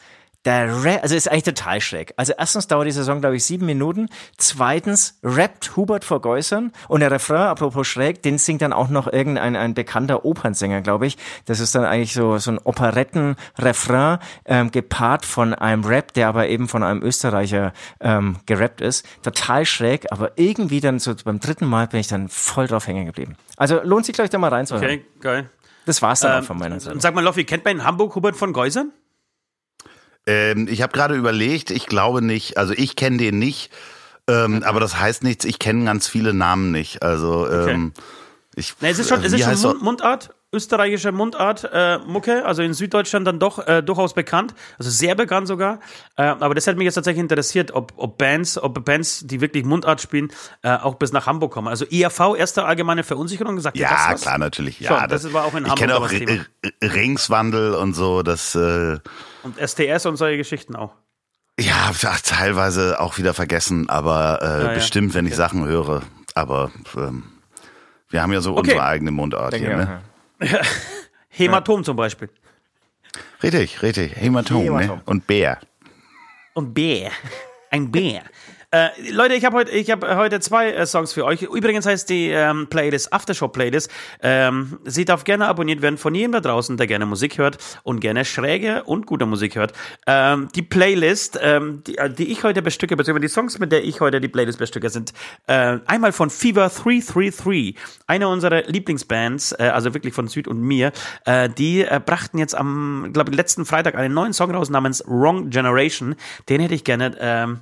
Der 0.46 0.84
Rap, 0.84 1.04
also 1.04 1.16
ist 1.16 1.30
eigentlich 1.30 1.44
total 1.44 1.82
schräg. 1.82 2.14
Also 2.18 2.34
erstens 2.36 2.68
dauert 2.68 2.88
die 2.88 2.92
Saison, 2.92 3.22
glaube 3.22 3.36
ich, 3.36 3.46
sieben 3.46 3.68
Minuten. 3.68 4.10
Zweitens 4.38 5.20
rappt 5.24 5.76
Hubert 5.76 6.04
vor 6.04 6.20
Geusern 6.20 6.72
und 6.88 7.02
der 7.02 7.12
Refrain, 7.12 7.48
apropos 7.48 7.88
schräg, 7.88 8.24
den 8.24 8.40
singt 8.40 8.64
dann 8.64 8.74
auch 8.74 8.90
noch 8.90 9.06
irgendein 9.06 9.56
ein 9.56 9.76
bekannter 9.76 10.26
Opernsänger, 10.26 10.82
glaube 10.82 11.06
ich. 11.06 11.18
Das 11.46 11.60
ist 11.60 11.76
dann 11.76 11.86
eigentlich 11.86 12.14
so, 12.14 12.40
so 12.40 12.52
ein 12.52 12.58
Operetten-Refrain, 12.58 14.18
ähm, 14.46 14.72
gepaart 14.72 15.28
von 15.28 15.54
einem 15.54 15.84
Rap, 15.84 16.14
der 16.14 16.28
aber 16.30 16.48
eben 16.48 16.68
von 16.68 16.82
einem 16.82 17.04
Österreicher 17.04 17.72
ähm, 18.00 18.38
gerappt 18.48 18.82
ist. 18.82 19.06
Total 19.22 19.64
schräg, 19.66 20.12
aber 20.12 20.32
irgendwie 20.38 20.80
dann 20.80 20.98
so 20.98 21.14
beim 21.24 21.40
dritten 21.40 21.68
Mal 21.68 21.88
bin 21.88 22.00
ich 22.00 22.08
dann 22.08 22.30
voll 22.30 22.66
drauf 22.66 22.88
hängen 22.88 23.06
geblieben. 23.06 23.36
Also 23.58 23.80
lohnt 23.84 24.08
sich, 24.08 24.16
glaube 24.16 24.26
ich, 24.26 24.32
da 24.32 24.40
mal 24.40 24.50
reinzuhören. 24.50 24.84
Okay, 24.84 25.06
geil. 25.20 25.50
Das 25.86 26.02
war's 26.02 26.22
dann 26.22 26.32
ähm, 26.32 26.40
auch 26.40 26.48
von 26.48 26.58
meiner 26.58 26.80
Seite. 26.80 27.00
Sag 27.00 27.14
mal, 27.14 27.24
Loffi, 27.24 27.44
kennt 27.44 27.64
man 27.64 27.78
in 27.78 27.84
Hamburg 27.84 28.16
Hubert 28.16 28.36
von 28.36 28.54
Geusern? 28.54 28.92
Ähm, 30.32 30.68
ich 30.70 30.82
habe 30.82 30.94
gerade 30.94 31.16
überlegt, 31.16 31.72
ich 31.72 31.86
glaube 31.86 32.22
nicht, 32.22 32.58
also 32.58 32.74
ich 32.76 32.96
kenne 32.96 33.18
den 33.18 33.40
nicht, 33.40 33.72
ähm, 34.28 34.58
okay. 34.58 34.66
aber 34.66 34.80
das 34.80 35.00
heißt 35.00 35.24
nichts, 35.24 35.46
ich 35.46 35.60
kenne 35.60 35.86
ganz 35.86 36.08
viele 36.08 36.34
Namen 36.34 36.72
nicht. 36.72 37.04
Also 37.04 37.50
ähm, 37.50 37.92
okay. 37.96 38.04
ich. 38.56 38.76
Es 38.82 39.00
ist 39.00 39.10
schon, 39.10 39.24
es 39.24 39.34
ist 39.34 39.62
schon 39.62 39.78
Mundart, 39.80 40.34
österreichische 40.54 41.12
Mundart 41.12 41.70
äh, 41.72 42.00
Mucke, 42.00 42.46
also 42.46 42.62
in 42.62 42.74
Süddeutschland 42.74 43.26
dann 43.26 43.40
doch 43.40 43.66
äh, 43.68 43.82
durchaus 43.82 44.14
bekannt, 44.14 44.54
also 44.78 44.90
sehr 44.90 45.16
bekannt 45.16 45.48
sogar. 45.48 45.80
Äh, 46.18 46.24
aber 46.24 46.56
das 46.56 46.68
hat 46.68 46.76
mich 46.76 46.86
jetzt 46.86 46.96
tatsächlich 46.96 47.22
interessiert, 47.22 47.72
ob, 47.72 47.94
ob 47.96 48.18
Bands, 48.18 48.58
ob 48.58 48.84
Bands, 48.84 49.26
die 49.26 49.40
wirklich 49.40 49.64
Mundart 49.64 50.02
spielen, 50.02 50.32
äh, 50.64 50.76
auch 50.76 50.96
bis 50.96 51.14
nach 51.14 51.26
Hamburg 51.26 51.54
kommen. 51.54 51.70
Also 51.70 51.86
IAV, 51.90 52.36
erste 52.38 52.66
allgemeine 52.66 53.04
Verunsicherung, 53.04 53.56
gesagt 53.56 53.78
Ja, 53.78 54.14
klar, 54.16 54.38
natürlich. 54.38 54.80
Ja, 54.80 55.00
Schon, 55.00 55.10
das, 55.10 55.24
das, 55.24 55.34
war 55.34 55.46
auch 55.46 55.56
in 55.56 55.70
Hamburg. 55.70 56.12
Ich 56.12 56.20
kenne 56.20 56.36
auch 56.36 56.94
Ringswandel 56.96 57.74
und 57.74 57.94
so, 57.94 58.22
das. 58.22 58.56
Äh, 58.56 59.00
und 59.44 59.58
STS 59.58 60.06
und 60.06 60.18
solche 60.18 60.38
Geschichten 60.38 60.76
auch. 60.76 60.92
Ja, 61.60 61.92
teilweise 62.24 63.00
auch 63.00 63.18
wieder 63.18 63.34
vergessen, 63.34 63.90
aber 63.90 64.40
äh, 64.42 64.64
ja, 64.66 64.74
bestimmt, 64.74 65.14
wenn 65.14 65.26
okay. 65.26 65.32
ich 65.32 65.38
Sachen 65.38 65.66
höre. 65.66 66.02
Aber 66.34 66.72
ähm, 66.96 67.24
wir 68.10 68.22
haben 68.22 68.34
ja 68.34 68.42
so 68.42 68.52
okay. 68.52 68.62
unsere 68.62 68.84
eigene 68.84 69.12
Mundart 69.12 69.54
Denke 69.54 69.68
hier. 69.68 69.78
Ne? 69.78 70.02
Ja. 70.42 70.62
Hämatom 71.30 71.84
zum 71.84 71.96
Beispiel. 71.96 72.30
Richtig, 73.44 73.82
richtig. 73.82 74.16
Hämatom, 74.16 74.64
Hämatom. 74.64 74.98
Ne? 74.98 75.04
und 75.06 75.28
Bär. 75.28 75.60
Und 76.54 76.74
Bär. 76.74 77.12
Ein 77.70 77.92
Bär. 77.92 78.24
Äh, 78.74 79.12
Leute, 79.12 79.34
ich 79.34 79.44
habe 79.44 79.58
heute, 79.58 79.72
ich 79.72 79.92
habe 79.92 80.16
heute 80.16 80.40
zwei 80.40 80.72
äh, 80.72 80.86
Songs 80.86 81.12
für 81.12 81.26
euch. 81.26 81.42
Übrigens 81.42 81.86
heißt 81.86 82.10
die 82.10 82.30
ähm, 82.30 82.68
Playlist 82.70 83.12
Aftershow 83.12 83.50
Playlist. 83.50 83.92
Ähm, 84.22 84.80
sie 84.86 85.04
darf 85.04 85.26
gerne 85.26 85.48
abonniert 85.48 85.82
werden 85.82 85.98
von 85.98 86.16
jedem 86.16 86.32
da 86.32 86.40
draußen, 86.40 86.78
der 86.78 86.88
gerne 86.88 87.06
Musik 87.06 87.38
hört 87.38 87.58
und 87.84 88.00
gerne 88.00 88.24
schräge 88.24 88.84
und 88.86 89.08
gute 89.08 89.26
Musik 89.26 89.58
hört. 89.58 89.74
Ähm, 90.08 90.48
die 90.56 90.62
Playlist, 90.62 91.38
ähm, 91.42 91.84
die, 91.86 91.98
äh, 91.98 92.10
die 92.10 92.32
ich 92.32 92.46
heute 92.46 92.62
bestücke, 92.62 92.96
beziehungsweise 92.96 93.28
die 93.28 93.34
Songs, 93.34 93.60
mit 93.60 93.74
der 93.74 93.84
ich 93.84 94.00
heute 94.00 94.22
die 94.22 94.30
Playlist 94.30 94.58
bestücke, 94.58 94.90
sind 94.90 95.12
äh, 95.48 95.80
einmal 95.86 96.14
von 96.14 96.30
Fever 96.30 96.70
333, 96.70 97.76
eine 98.08 98.30
unserer 98.30 98.62
Lieblingsbands, 98.62 99.52
äh, 99.52 99.64
also 99.64 99.94
wirklich 99.94 100.14
von 100.14 100.30
Süd 100.30 100.48
und 100.48 100.62
mir. 100.62 100.94
Äh, 101.26 101.50
die 101.50 101.82
äh, 101.82 102.00
brachten 102.00 102.38
jetzt 102.38 102.56
am, 102.56 103.10
glaube 103.12 103.32
ich, 103.32 103.36
letzten 103.36 103.66
Freitag 103.66 103.96
einen 103.96 104.14
neuen 104.14 104.32
Song 104.32 104.56
raus 104.56 104.70
namens 104.70 105.04
Wrong 105.06 105.50
Generation. 105.50 106.16
Den 106.48 106.62
hätte 106.62 106.74
ich 106.74 106.86
gerne 106.86 107.18
ähm, 107.20 107.60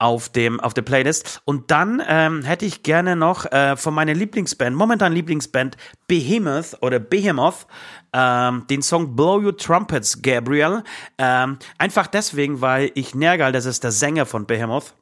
auf 0.00 0.28
dem 0.28 0.58
auf 0.58 0.74
der 0.74 0.82
Playlist. 0.82 1.40
Und 1.44 1.70
dann 1.70 2.02
ähm, 2.08 2.42
hätte 2.42 2.66
ich 2.66 2.82
gerne 2.82 3.14
noch 3.14 3.46
äh, 3.46 3.76
von 3.76 3.94
meiner 3.94 4.14
Lieblingsband 4.14 4.74
momentan 4.74 5.12
Lieblingsband 5.12 5.76
Behemoth 6.08 6.76
oder 6.80 6.98
Behemoth 6.98 7.66
ähm, 8.12 8.66
den 8.68 8.82
Song 8.82 9.14
Blow 9.14 9.40
Your 9.40 9.56
Trumpets 9.56 10.22
Gabriel. 10.22 10.82
Ähm, 11.18 11.58
einfach 11.78 12.08
deswegen 12.08 12.60
weil 12.60 12.90
ich 12.94 13.14
Nergal 13.14 13.52
das 13.52 13.66
ist 13.66 13.84
der 13.84 13.92
Sänger 13.92 14.26
von 14.26 14.46
Behemoth 14.46 14.94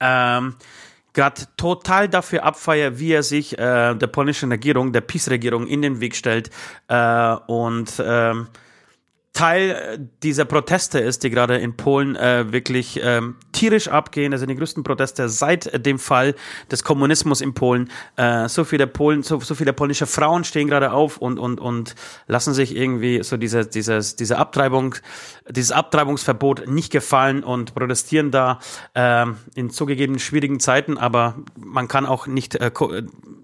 ähm, 0.00 0.56
gerade 1.12 1.42
total 1.56 2.08
dafür 2.08 2.44
abfeier, 2.44 2.98
wie 2.98 3.12
er 3.12 3.22
sich 3.22 3.58
äh, 3.58 3.94
der 3.94 4.06
polnischen 4.06 4.50
Regierung, 4.50 4.92
der 4.92 5.02
PiS-Regierung 5.02 5.66
in 5.66 5.82
den 5.82 6.00
Weg 6.00 6.16
stellt 6.16 6.50
äh, 6.88 7.34
und 7.46 8.02
ähm, 8.04 8.48
Teil 9.32 9.70
äh, 9.70 9.98
dieser 10.22 10.44
Proteste 10.44 10.98
ist, 10.98 11.22
die 11.22 11.30
gerade 11.30 11.56
in 11.56 11.76
Polen 11.76 12.16
äh, 12.16 12.52
wirklich 12.52 13.00
ähm, 13.02 13.36
tierisch 13.52 13.88
abgehen. 13.88 14.32
Das 14.32 14.40
sind 14.40 14.48
die 14.48 14.56
größten 14.56 14.82
Proteste 14.82 15.28
seit 15.28 15.86
dem 15.86 15.98
Fall 15.98 16.34
des 16.70 16.82
Kommunismus 16.82 17.40
in 17.40 17.54
Polen. 17.54 17.90
Äh, 18.16 18.48
so 18.48 18.64
viele 18.64 18.86
Polen, 18.86 19.22
so, 19.22 19.38
so 19.40 19.54
viele 19.54 19.72
polnische 19.72 20.06
Frauen 20.06 20.44
stehen 20.44 20.68
gerade 20.68 20.92
auf 20.92 21.18
und 21.18 21.38
und 21.38 21.60
und 21.60 21.94
lassen 22.26 22.54
sich 22.54 22.76
irgendwie 22.76 23.22
so 23.22 23.36
diese 23.36 23.66
dieses 23.66 24.16
diese 24.16 24.36
Abtreibung, 24.36 24.96
dieses 25.48 25.70
Abtreibungsverbot 25.70 26.66
nicht 26.66 26.90
gefallen 26.90 27.44
und 27.44 27.74
protestieren 27.74 28.32
da 28.32 28.58
äh, 28.94 29.26
in 29.54 29.70
zugegeben 29.70 30.18
schwierigen 30.18 30.58
Zeiten. 30.58 30.98
Aber 30.98 31.36
man 31.56 31.86
kann 31.86 32.04
auch 32.04 32.26
nicht 32.26 32.56
äh, 32.56 32.70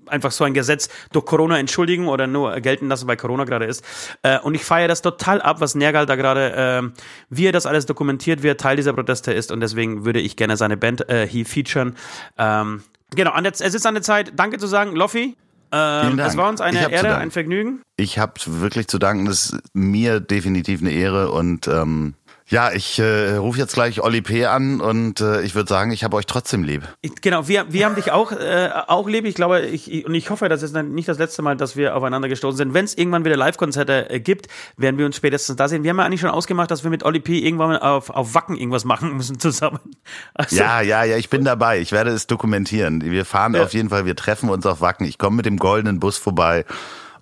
einfach 0.08 0.30
so 0.30 0.44
ein 0.44 0.54
Gesetz 0.54 0.88
durch 1.12 1.24
Corona 1.24 1.58
entschuldigen 1.58 2.08
oder 2.08 2.26
nur 2.26 2.58
gelten 2.60 2.88
lassen, 2.88 3.06
weil 3.06 3.16
Corona 3.16 3.44
gerade 3.44 3.66
ist. 3.66 3.84
Äh, 4.22 4.38
und 4.40 4.54
ich 4.54 4.64
feiere 4.64 4.88
das 4.88 5.02
total 5.02 5.40
ab, 5.42 5.60
was 5.60 5.74
Nergal 5.74 6.06
da 6.06 6.16
gerade, 6.16 6.92
äh, 6.94 7.00
wie 7.30 7.46
er 7.46 7.52
das 7.52 7.66
alles 7.66 7.86
dokumentiert, 7.86 8.42
wie 8.42 8.48
er 8.48 8.56
Teil 8.56 8.76
dieser 8.76 8.92
Proteste 8.92 9.32
ist. 9.32 9.52
Und 9.52 9.60
deswegen 9.60 10.04
würde 10.04 10.20
ich 10.20 10.36
gerne 10.36 10.56
seine 10.56 10.76
Band 10.76 11.08
äh, 11.08 11.26
hier 11.26 11.46
featuren. 11.46 11.96
Ähm, 12.38 12.82
genau, 13.14 13.38
der, 13.40 13.52
es 13.52 13.60
ist 13.60 13.86
an 13.86 13.94
der 13.94 14.02
Zeit, 14.02 14.32
danke 14.36 14.58
zu 14.58 14.66
sagen, 14.66 14.94
Loffi. 14.94 15.36
Ähm, 15.72 16.16
das 16.16 16.36
war 16.36 16.48
uns 16.48 16.60
eine 16.60 16.90
Ehre, 16.90 17.16
ein 17.16 17.30
Vergnügen. 17.30 17.82
Ich 17.96 18.18
habe 18.18 18.34
wirklich 18.46 18.88
zu 18.88 18.98
danken, 18.98 19.26
das 19.26 19.50
ist 19.50 19.60
mir 19.74 20.20
definitiv 20.20 20.80
eine 20.80 20.92
Ehre 20.92 21.32
und 21.32 21.66
ähm, 21.66 22.14
ja, 22.48 22.70
ich 22.70 23.00
äh, 23.00 23.34
rufe 23.34 23.58
jetzt 23.58 23.74
gleich 23.74 24.00
Olli 24.00 24.22
P. 24.22 24.46
an 24.46 24.80
und 24.80 25.20
äh, 25.20 25.42
ich 25.42 25.56
würde 25.56 25.68
sagen, 25.68 25.90
ich 25.90 26.04
habe 26.04 26.16
euch 26.16 26.26
trotzdem 26.26 26.62
lieb. 26.62 26.82
Genau, 27.20 27.48
wir, 27.48 27.72
wir 27.72 27.84
haben 27.84 27.96
dich 27.96 28.12
auch, 28.12 28.30
äh, 28.30 28.70
auch 28.86 29.08
lieb. 29.08 29.24
Ich 29.24 29.34
glaube, 29.34 29.62
ich, 29.62 30.06
und 30.06 30.14
ich 30.14 30.30
hoffe, 30.30 30.48
das 30.48 30.62
ist 30.62 30.72
nicht 30.72 31.08
das 31.08 31.18
letzte 31.18 31.42
Mal, 31.42 31.56
dass 31.56 31.74
wir 31.74 31.96
aufeinander 31.96 32.28
gestoßen 32.28 32.56
sind. 32.56 32.72
Wenn 32.72 32.84
es 32.84 32.96
irgendwann 32.96 33.24
wieder 33.24 33.36
Live-Konzerte 33.36 34.10
äh, 34.10 34.20
gibt, 34.20 34.46
werden 34.76 34.96
wir 34.96 35.06
uns 35.06 35.16
spätestens 35.16 35.56
da 35.56 35.66
sehen. 35.66 35.82
Wir 35.82 35.90
haben 35.90 35.98
ja 35.98 36.04
eigentlich 36.04 36.20
schon 36.20 36.30
ausgemacht, 36.30 36.70
dass 36.70 36.84
wir 36.84 36.90
mit 36.90 37.02
Olli 37.02 37.18
P. 37.18 37.40
irgendwann 37.40 37.78
auf, 37.78 38.10
auf 38.10 38.34
Wacken 38.36 38.56
irgendwas 38.56 38.84
machen 38.84 39.16
müssen 39.16 39.40
zusammen. 39.40 39.80
Also, 40.34 40.56
ja, 40.56 40.80
ja, 40.82 41.02
ja, 41.02 41.16
ich 41.16 41.30
bin 41.30 41.44
dabei. 41.44 41.80
Ich 41.80 41.92
werde 41.92 42.10
es 42.10 42.26
dokumentieren. 42.26 43.00
Wir 43.00 43.24
fahren 43.24 43.54
ja. 43.54 43.62
auf 43.62 43.72
jeden 43.72 43.88
Fall, 43.88 44.04
wir 44.04 44.14
treffen 44.14 44.50
uns 44.50 44.66
auf 44.66 44.80
Wacken. 44.80 45.06
Ich 45.06 45.18
komme 45.18 45.36
mit 45.36 45.46
dem 45.46 45.56
goldenen 45.56 45.98
Bus 45.98 46.18
vorbei 46.18 46.64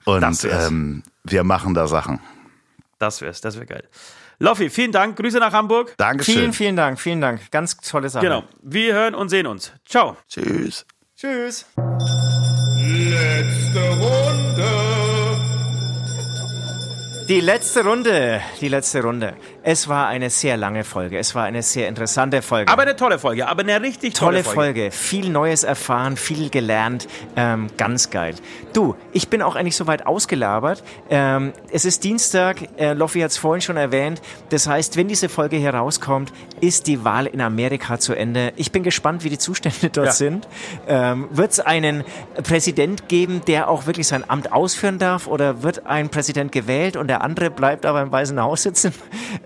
und 0.04 0.44
ähm, 0.44 1.02
wir 1.22 1.44
machen 1.44 1.74
da 1.74 1.86
Sachen. 1.86 2.20
Das 2.98 3.20
wär's, 3.20 3.40
das 3.40 3.56
wäre 3.56 3.66
geil. 3.66 3.84
Loffi, 4.38 4.70
vielen 4.70 4.92
Dank. 4.92 5.16
Grüße 5.16 5.38
nach 5.38 5.52
Hamburg. 5.52 5.94
Dankeschön. 5.96 6.34
Vielen, 6.34 6.52
vielen 6.52 6.76
Dank. 6.76 7.00
Vielen 7.00 7.20
Dank. 7.20 7.50
Ganz 7.50 7.76
tolle 7.76 8.08
Sache. 8.08 8.24
Genau. 8.24 8.44
Wir 8.62 8.94
hören 8.94 9.14
und 9.14 9.28
sehen 9.28 9.46
uns. 9.46 9.72
Ciao. 9.86 10.16
Tschüss. 10.28 10.86
Tschüss. 11.16 11.66
Letzte 12.76 13.80
Runde. 14.00 14.94
Die 17.28 17.40
letzte 17.40 17.82
Runde, 17.84 18.42
die 18.60 18.68
letzte 18.68 19.02
Runde. 19.02 19.34
Es 19.66 19.88
war 19.88 20.08
eine 20.08 20.28
sehr 20.28 20.58
lange 20.58 20.84
Folge, 20.84 21.18
es 21.18 21.34
war 21.34 21.44
eine 21.44 21.62
sehr 21.62 21.88
interessante 21.88 22.42
Folge. 22.42 22.70
Aber 22.70 22.82
eine 22.82 22.96
tolle 22.96 23.18
Folge, 23.18 23.48
aber 23.48 23.62
eine 23.62 23.80
richtig 23.80 24.12
tolle, 24.12 24.42
tolle 24.42 24.44
Folge. 24.44 24.80
Folge. 24.82 24.90
Viel 24.90 25.30
Neues 25.30 25.64
erfahren, 25.64 26.18
viel 26.18 26.50
gelernt, 26.50 27.08
ähm, 27.34 27.68
ganz 27.78 28.10
geil. 28.10 28.34
Du, 28.74 28.94
ich 29.12 29.28
bin 29.28 29.40
auch 29.40 29.56
eigentlich 29.56 29.76
soweit 29.76 30.06
ausgelabert. 30.06 30.84
Ähm, 31.08 31.54
es 31.72 31.86
ist 31.86 32.04
Dienstag, 32.04 32.58
äh, 32.76 32.92
Loffi 32.92 33.20
hat 33.20 33.30
es 33.30 33.38
vorhin 33.38 33.62
schon 33.62 33.78
erwähnt. 33.78 34.20
Das 34.50 34.66
heißt, 34.66 34.98
wenn 34.98 35.08
diese 35.08 35.30
Folge 35.30 35.56
hier 35.56 35.72
rauskommt, 35.72 36.30
ist 36.60 36.86
die 36.86 37.02
Wahl 37.02 37.24
in 37.24 37.40
Amerika 37.40 37.98
zu 37.98 38.12
Ende. 38.12 38.52
Ich 38.56 38.70
bin 38.70 38.82
gespannt, 38.82 39.24
wie 39.24 39.30
die 39.30 39.38
Zustände 39.38 39.88
dort 39.90 40.08
ja. 40.08 40.12
sind. 40.12 40.46
Ähm, 40.86 41.28
wird 41.30 41.52
es 41.52 41.60
einen 41.60 42.04
Präsident 42.42 43.08
geben, 43.08 43.40
der 43.46 43.70
auch 43.70 43.86
wirklich 43.86 44.08
sein 44.08 44.28
Amt 44.28 44.52
ausführen 44.52 44.98
darf, 44.98 45.26
oder 45.26 45.62
wird 45.62 45.86
ein 45.86 46.10
Präsident 46.10 46.52
gewählt 46.52 46.96
und 46.98 47.08
der 47.08 47.22
andere 47.22 47.50
bleibt 47.50 47.86
aber 47.86 48.02
im 48.02 48.12
Weißen 48.12 48.38
Haus 48.42 48.62
sitzen. 48.64 48.92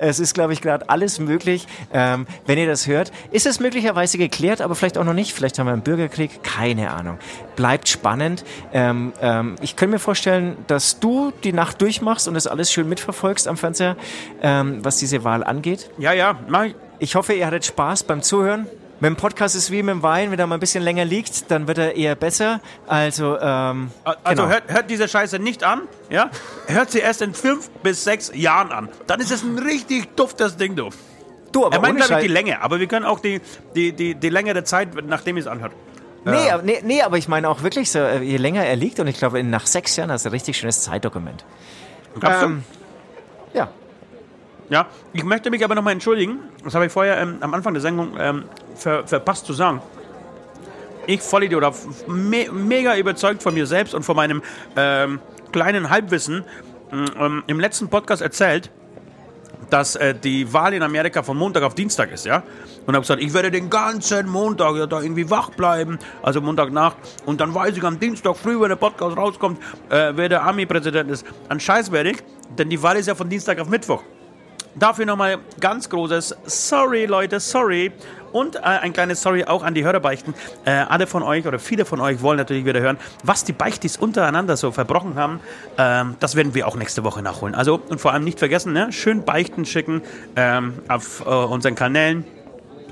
Es 0.09 0.21
ist, 0.21 0.35
glaube 0.35 0.53
ich, 0.53 0.61
gerade 0.61 0.89
alles 0.89 1.19
möglich. 1.19 1.67
Ähm, 1.93 2.27
wenn 2.47 2.59
ihr 2.59 2.67
das 2.67 2.87
hört, 2.87 3.13
ist 3.31 3.47
es 3.47 3.61
möglicherweise 3.61 4.19
geklärt, 4.19 4.61
aber 4.61 4.75
vielleicht 4.75 4.99
auch 4.99 5.05
noch 5.05 5.15
nicht. 5.15 5.33
Vielleicht 5.33 5.59
haben 5.59 5.67
wir 5.67 5.73
einen 5.73 5.83
Bürgerkrieg, 5.83 6.43
keine 6.43 6.91
Ahnung. 6.91 7.19
Bleibt 7.57 7.89
spannend. 7.89 8.45
Ähm, 8.73 9.13
ähm, 9.21 9.57
ich 9.61 9.77
könnte 9.77 9.95
mir 9.95 9.99
vorstellen, 9.99 10.57
dass 10.67 11.01
du 11.01 11.33
die 11.45 11.53
Nacht 11.53 11.81
durchmachst 11.83 12.29
und 12.29 12.35
das 12.35 12.47
alles 12.47 12.73
schön 12.73 12.89
mitverfolgst 12.89 13.49
am 13.49 13.57
Fernseher, 13.57 13.97
ähm, 14.43 14.85
was 14.85 14.99
diese 14.99 15.25
Wahl 15.25 15.45
angeht. 15.45 15.91
Ja, 15.99 16.13
ja, 16.13 16.39
mach 16.49 16.65
ich. 16.65 16.75
Ich 17.01 17.15
hoffe, 17.15 17.33
ihr 17.33 17.47
hattet 17.47 17.65
Spaß 17.65 18.03
beim 18.03 18.23
Zuhören. 18.23 18.67
Mit 19.01 19.11
dem 19.11 19.17
Podcast 19.17 19.55
ist 19.55 19.71
wie 19.71 19.83
mit 19.85 19.95
dem 19.95 20.03
Wein, 20.03 20.33
wenn 20.33 20.41
er 20.41 20.47
mal 20.49 20.57
ein 20.57 20.61
bisschen 20.61 20.83
länger 20.83 21.05
liegt, 21.05 21.53
dann 21.53 21.69
wird 21.69 21.79
er 21.79 21.95
eher 21.95 22.17
besser. 22.17 22.61
Also, 22.89 23.39
ähm, 23.39 23.93
also 24.03 24.19
genau. 24.43 24.49
hört, 24.49 24.65
hört 24.67 24.91
diese 24.91 25.07
Scheiße 25.07 25.39
nicht 25.39 25.63
an, 25.63 25.83
ja? 26.11 26.31
Hört 26.67 26.91
sie 26.91 26.99
erst 26.99 27.23
in 27.23 27.33
fünf 27.33 27.71
bis 27.85 28.03
sechs 28.03 28.33
Jahren 28.35 28.73
an. 28.73 28.89
Dann 29.07 29.21
ist 29.21 29.31
es 29.31 29.45
ein 29.45 29.57
richtig 29.57 30.17
duftes 30.17 30.57
Ding, 30.57 30.75
du. 30.75 30.91
Du, 31.53 31.65
aber 31.65 31.77
er 31.77 31.81
meint, 31.81 31.97
glaube 31.99 32.15
ich, 32.15 32.27
die 32.27 32.33
Länge, 32.33 32.61
aber 32.61 32.81
wir 32.81 32.89
können 32.89 33.07
auch 33.07 33.21
die, 33.21 33.41
die, 33.77 33.93
die, 33.93 34.17
die 34.17 34.29
Länge 34.31 34.53
der 34.53 34.65
Zeit, 34.65 34.89
nachdem 35.07 35.37
ihr 35.37 35.43
es 35.43 35.47
anhört. 35.47 35.73
Nee, 36.25 36.49
äh. 36.49 36.59
nee, 36.65 36.81
nee, 36.83 37.03
aber 37.03 37.19
ich 37.19 37.29
meine 37.29 37.49
auch 37.49 37.63
wirklich 37.63 37.93
so, 37.93 38.01
äh, 38.01 38.21
je 38.21 38.37
länger 38.37 38.65
er 38.65 38.75
liegt, 38.75 38.99
und 38.99 39.07
ich 39.07 39.19
glaube, 39.19 39.43
nach 39.45 39.67
sechs 39.67 39.95
Jahren 39.95 40.11
hast 40.11 40.25
du 40.25 40.31
ein 40.31 40.33
richtig 40.33 40.59
schönes 40.59 40.83
Zeitdokument. 40.83 41.45
Ähm, 42.23 42.65
ja. 43.55 43.69
Ja, 44.71 44.87
ich 45.13 45.25
möchte 45.25 45.51
mich 45.51 45.65
aber 45.65 45.75
nochmal 45.75 45.95
entschuldigen. 45.95 46.41
Das 46.65 46.75
habe 46.75 46.87
ich 46.87 46.93
vorher 46.93 47.19
ähm, 47.19 47.39
am 47.41 47.55
Anfang 47.55 47.73
der 47.73 47.81
Sendung 47.81 48.17
ähm, 48.19 48.45
ver, 48.79 49.07
verpasst 49.07 49.47
zu 49.47 49.53
sagen. 49.53 49.83
Ich, 51.07 51.23
Vollidiot, 51.23 51.59
oder 51.59 51.75
me 52.07 52.47
mega 52.53 52.97
überzeugt 52.97 53.43
von 53.43 53.55
mir 53.55 53.67
selbst 53.67 53.95
und 53.95 54.03
von 54.03 54.17
meinem 54.17 54.43
ähm, 54.77 55.21
kleinen 55.53 55.91
Halbwissen 55.91 56.45
ähm, 56.93 57.43
im 57.47 57.61
letzten 57.61 57.89
Podcast 57.89 58.23
erzählt, 58.23 58.71
dass 59.71 59.97
äh, 59.97 60.15
die 60.15 60.53
Wahl 60.53 60.75
in 60.75 60.83
Amerika 60.83 61.23
von 61.23 61.37
Montag 61.37 61.63
auf 61.63 61.75
Dienstag 61.75 62.11
ist, 62.13 62.25
ja. 62.25 62.43
Und 62.87 62.95
habe 62.95 63.03
gesagt, 63.03 63.23
ich 63.23 63.33
werde 63.35 63.51
den 63.51 63.69
ganzen 63.69 64.29
Montag 64.29 64.77
ja, 64.77 64.87
da 64.87 65.03
irgendwie 65.03 65.29
wach 65.29 65.51
bleiben, 65.51 65.99
also 66.23 66.41
Montagnacht. 66.41 66.97
Und 67.27 67.41
dann 67.41 67.55
weiß 67.55 67.77
ich 67.77 67.85
am 67.85 67.99
Dienstag 67.99 68.37
früh, 68.37 68.59
wenn 68.61 68.71
der 68.71 68.77
Podcast 68.77 69.17
rauskommt, 69.17 69.59
äh, 69.91 70.13
wer 70.15 70.29
der 70.29 70.43
Army-Präsident 70.43 71.11
ist. 71.11 71.27
An 71.49 71.61
Scheiß 71.61 71.93
werde 71.93 72.11
ich, 72.11 72.19
denn 72.57 72.71
die 72.71 72.83
Wahl 72.83 72.97
ist 72.97 73.07
ja 73.07 73.15
von 73.15 73.29
Dienstag 73.29 73.59
auf 73.61 73.69
Mittwoch. 73.69 74.03
Dafür 74.79 75.07
nochmal 75.07 75.39
ganz 75.61 75.89
großes 75.89 76.37
Sorry, 76.45 77.07
Leute, 77.07 77.41
sorry. 77.41 77.93
Und 78.31 78.57
äh, 78.57 78.61
ein 78.61 78.93
kleines 78.93 79.23
Sorry 79.23 79.45
auch 79.45 79.63
an 79.63 79.75
die 79.75 79.85
Hörerbeichten. 79.85 80.35
Äh, 80.65 80.71
alle 80.71 81.07
von 81.07 81.23
euch 81.23 81.47
oder 81.47 81.59
viele 81.59 81.85
von 81.85 82.01
euch 82.01 82.23
wollen 82.23 82.37
natürlich 82.37 82.65
wieder 82.65 82.81
hören, 82.81 82.99
was 83.25 83.45
die 83.45 83.53
Beichtis 83.53 83.97
untereinander 83.97 84.57
so 84.57 84.71
verbrochen 84.71 85.15
haben. 85.17 85.41
Ähm, 85.79 86.17
das 86.21 86.37
werden 86.37 86.55
wir 86.55 86.69
auch 86.69 86.77
nächste 86.77 87.05
Woche 87.05 87.23
nachholen. 87.23 87.55
Also 87.55 87.81
und 87.89 88.01
vor 88.01 88.13
allem 88.13 88.25
nicht 88.25 88.39
vergessen, 88.39 88.73
ne? 88.73 88.93
schön 88.93 89.25
Beichten 89.25 89.65
schicken 89.65 90.03
ähm, 90.37 90.75
auf 90.89 91.21
äh, 91.21 91.29
unseren 91.29 91.75
Kanälen. 91.75 92.25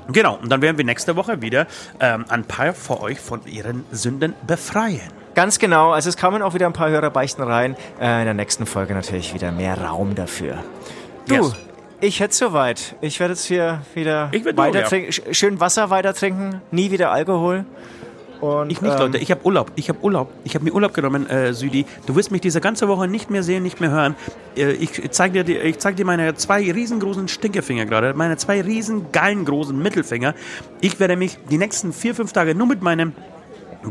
Genau, 0.09 0.37
und 0.37 0.51
dann 0.51 0.63
werden 0.63 0.79
wir 0.79 0.85
nächste 0.85 1.17
Woche 1.17 1.43
wieder 1.43 1.67
ähm, 2.01 2.25
ein 2.29 2.45
paar 2.45 2.73
von 2.73 2.99
euch 2.99 3.21
von 3.21 3.45
ihren 3.47 3.85
Sünden 3.91 4.35
befreien. 4.47 5.01
Ganz 5.35 5.59
genau, 5.59 5.91
also 5.91 6.09
es 6.09 6.17
kamen 6.17 6.41
auch 6.43 6.55
wieder 6.55 6.67
ein 6.67 6.73
paar 6.73 6.89
Hörerbeichten 6.89 7.45
rein. 7.45 7.77
Äh, 8.01 8.21
in 8.21 8.25
der 8.25 8.35
nächsten 8.35 8.65
Folge 8.65 8.95
natürlich 8.95 9.35
wieder 9.35 9.53
mehr 9.53 9.79
Raum 9.79 10.15
dafür. 10.15 10.59
Du, 11.29 11.35
yes. 11.35 11.57
Ich 12.01 12.21
hätte 12.21 12.35
soweit. 12.35 12.95
Ich 13.01 13.21
werde 13.21 13.33
jetzt 13.33 13.47
hier 13.47 13.81
wieder 13.95 14.31
weiter 14.55 14.83
du, 14.83 14.89
trinken, 14.89 15.13
ja. 15.13 15.35
schön 15.35 15.61
Wasser 15.61 15.91
weiter 15.91 16.13
trinken, 16.15 16.61
nie 16.71 16.91
wieder 16.91 17.11
Alkohol. 17.11 17.65
Und, 18.41 18.71
ich 18.71 18.83
nicht, 18.83 18.93
ähm, 18.93 18.99
Leute. 18.99 19.19
Ich 19.19 19.31
habe 19.31 19.45
Urlaub. 19.45 19.73
Ich 19.77 19.89
habe 19.89 19.99
Urlaub. 20.03 20.31
Ich 20.45 20.55
habe 20.55 20.65
mir 20.65 20.73
Urlaub 20.73 20.93
genommen, 20.93 21.29
äh, 21.29 21.55
Südi. 21.55 21.87
Du 22.07 22.15
wirst 22.17 22.31
mich 22.31 22.43
diese 22.43 22.61
ganze 22.61 22.87
Woche 22.87 23.09
nicht 23.09 23.31
mehr 23.31 23.43
sehen, 23.43 23.63
nicht 23.63 23.81
mehr 23.81 23.91
hören. 23.91 24.15
Äh, 24.57 24.73
ich 24.73 25.11
zeige 25.11 25.43
dir, 25.43 25.65
ich 25.65 25.79
zeig 25.79 25.97
dir 25.97 26.05
meine 26.05 26.35
zwei 26.35 26.71
riesengroßen 26.71 27.29
Stinkefinger 27.29 27.87
gerade. 27.87 28.13
Meine 28.15 28.37
zwei 28.37 28.61
riesen 28.61 29.11
geilen 29.13 29.47
großen 29.47 29.77
Mittelfinger. 29.77 30.35
Ich 30.83 31.01
werde 31.01 31.17
mich 31.17 31.39
die 31.51 31.57
nächsten 31.57 31.95
vier, 31.95 32.15
fünf 32.15 32.33
Tage 32.33 32.55
nur 32.55 32.67
mit 32.67 32.83
meinem 32.83 33.15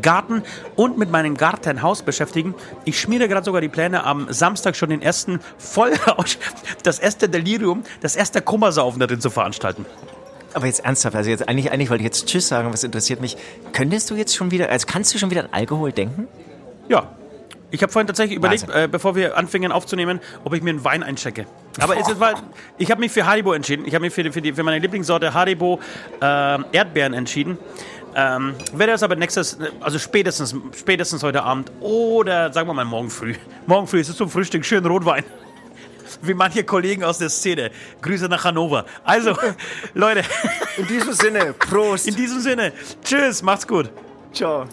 Garten 0.01 0.43
und 0.75 0.97
mit 0.97 1.11
meinem 1.11 1.35
Gartenhaus 1.37 2.01
beschäftigen. 2.01 2.55
Ich 2.83 2.99
schmiede 2.99 3.27
gerade 3.27 3.45
sogar 3.45 3.61
die 3.61 3.69
Pläne 3.69 4.03
am 4.03 4.27
Samstag 4.31 4.75
schon 4.75 4.89
den 4.89 5.01
ersten 5.01 5.39
Vollrausch, 5.57 6.37
das 6.83 6.99
erste 6.99 7.29
Delirium, 7.29 7.83
das 8.01 8.15
erste 8.15 8.41
Kummersaufen 8.41 8.99
darin 8.99 9.21
zu 9.21 9.29
veranstalten. 9.29 9.85
Aber 10.53 10.67
jetzt 10.67 10.85
ernsthaft, 10.85 11.15
also 11.17 11.29
jetzt 11.29 11.49
eigentlich, 11.49 11.71
eigentlich 11.71 11.89
wollte 11.89 12.01
ich 12.01 12.05
jetzt 12.05 12.27
Tschüss 12.27 12.47
sagen, 12.47 12.71
was 12.71 12.83
interessiert 12.85 13.19
mich. 13.19 13.35
Könntest 13.73 14.09
du 14.09 14.15
jetzt 14.15 14.33
schon 14.35 14.51
wieder, 14.51 14.69
also 14.69 14.87
kannst 14.87 15.13
du 15.13 15.17
schon 15.17 15.29
wieder 15.29 15.43
an 15.43 15.49
Alkohol 15.51 15.91
denken? 15.91 16.27
Ja. 16.87 17.09
Ich 17.71 17.81
habe 17.81 17.91
vorhin 17.91 18.07
tatsächlich 18.07 18.37
überlegt, 18.37 18.69
äh, 18.69 18.87
bevor 18.89 19.15
wir 19.15 19.35
anfingen 19.37 19.73
aufzunehmen, 19.73 20.21
ob 20.45 20.53
ich 20.53 20.61
mir 20.61 20.69
einen 20.69 20.85
Wein 20.85 21.03
einchecke. 21.03 21.45
Aber 21.81 21.97
es 21.97 22.19
war, 22.21 22.35
ich 22.77 22.89
habe 22.89 23.01
mich 23.01 23.11
für 23.11 23.25
Haribo 23.25 23.51
entschieden. 23.51 23.85
Ich 23.85 23.93
habe 23.95 24.05
mich 24.05 24.13
für, 24.13 24.31
für, 24.31 24.41
die, 24.41 24.53
für 24.53 24.63
meine 24.63 24.79
Lieblingssorte 24.79 25.33
Haribo 25.33 25.81
äh, 26.21 26.57
Erdbeeren 26.71 27.13
entschieden. 27.13 27.57
Ähm, 28.17 28.55
werde 28.73 28.93
das 28.93 29.03
aber 29.03 29.17
nächstes, 29.17 29.57
also 29.81 29.99
spätestens, 29.99 30.55
spätestens 30.77 31.21
heute 31.21 31.43
Abend 31.43 31.69
oder 31.81 32.51
sagen 32.53 32.69
wir 32.69 32.73
mal 32.73 32.85
morgen 32.85 33.09
früh. 33.09 33.35
Morgen 33.67 33.87
früh 33.87 33.99
ist 33.99 34.07
es 34.07 34.15
zum 34.15 34.29
Frühstück 34.29 34.63
schön 34.63 34.85
Rotwein. 34.85 35.25
Wie 36.21 36.33
manche 36.33 36.63
Kollegen 36.63 37.03
aus 37.03 37.17
der 37.17 37.29
Szene. 37.29 37.71
Grüße 38.01 38.29
nach 38.29 38.45
Hannover. 38.45 38.85
Also, 39.03 39.35
Leute. 39.93 40.23
In 40.77 40.87
diesem 40.87 41.11
Sinne, 41.11 41.53
Prost. 41.53 42.07
In 42.07 42.15
diesem 42.15 42.39
Sinne, 42.39 42.71
tschüss, 43.03 43.41
macht's 43.41 43.67
gut. 43.67 43.89
Ciao. 44.31 44.65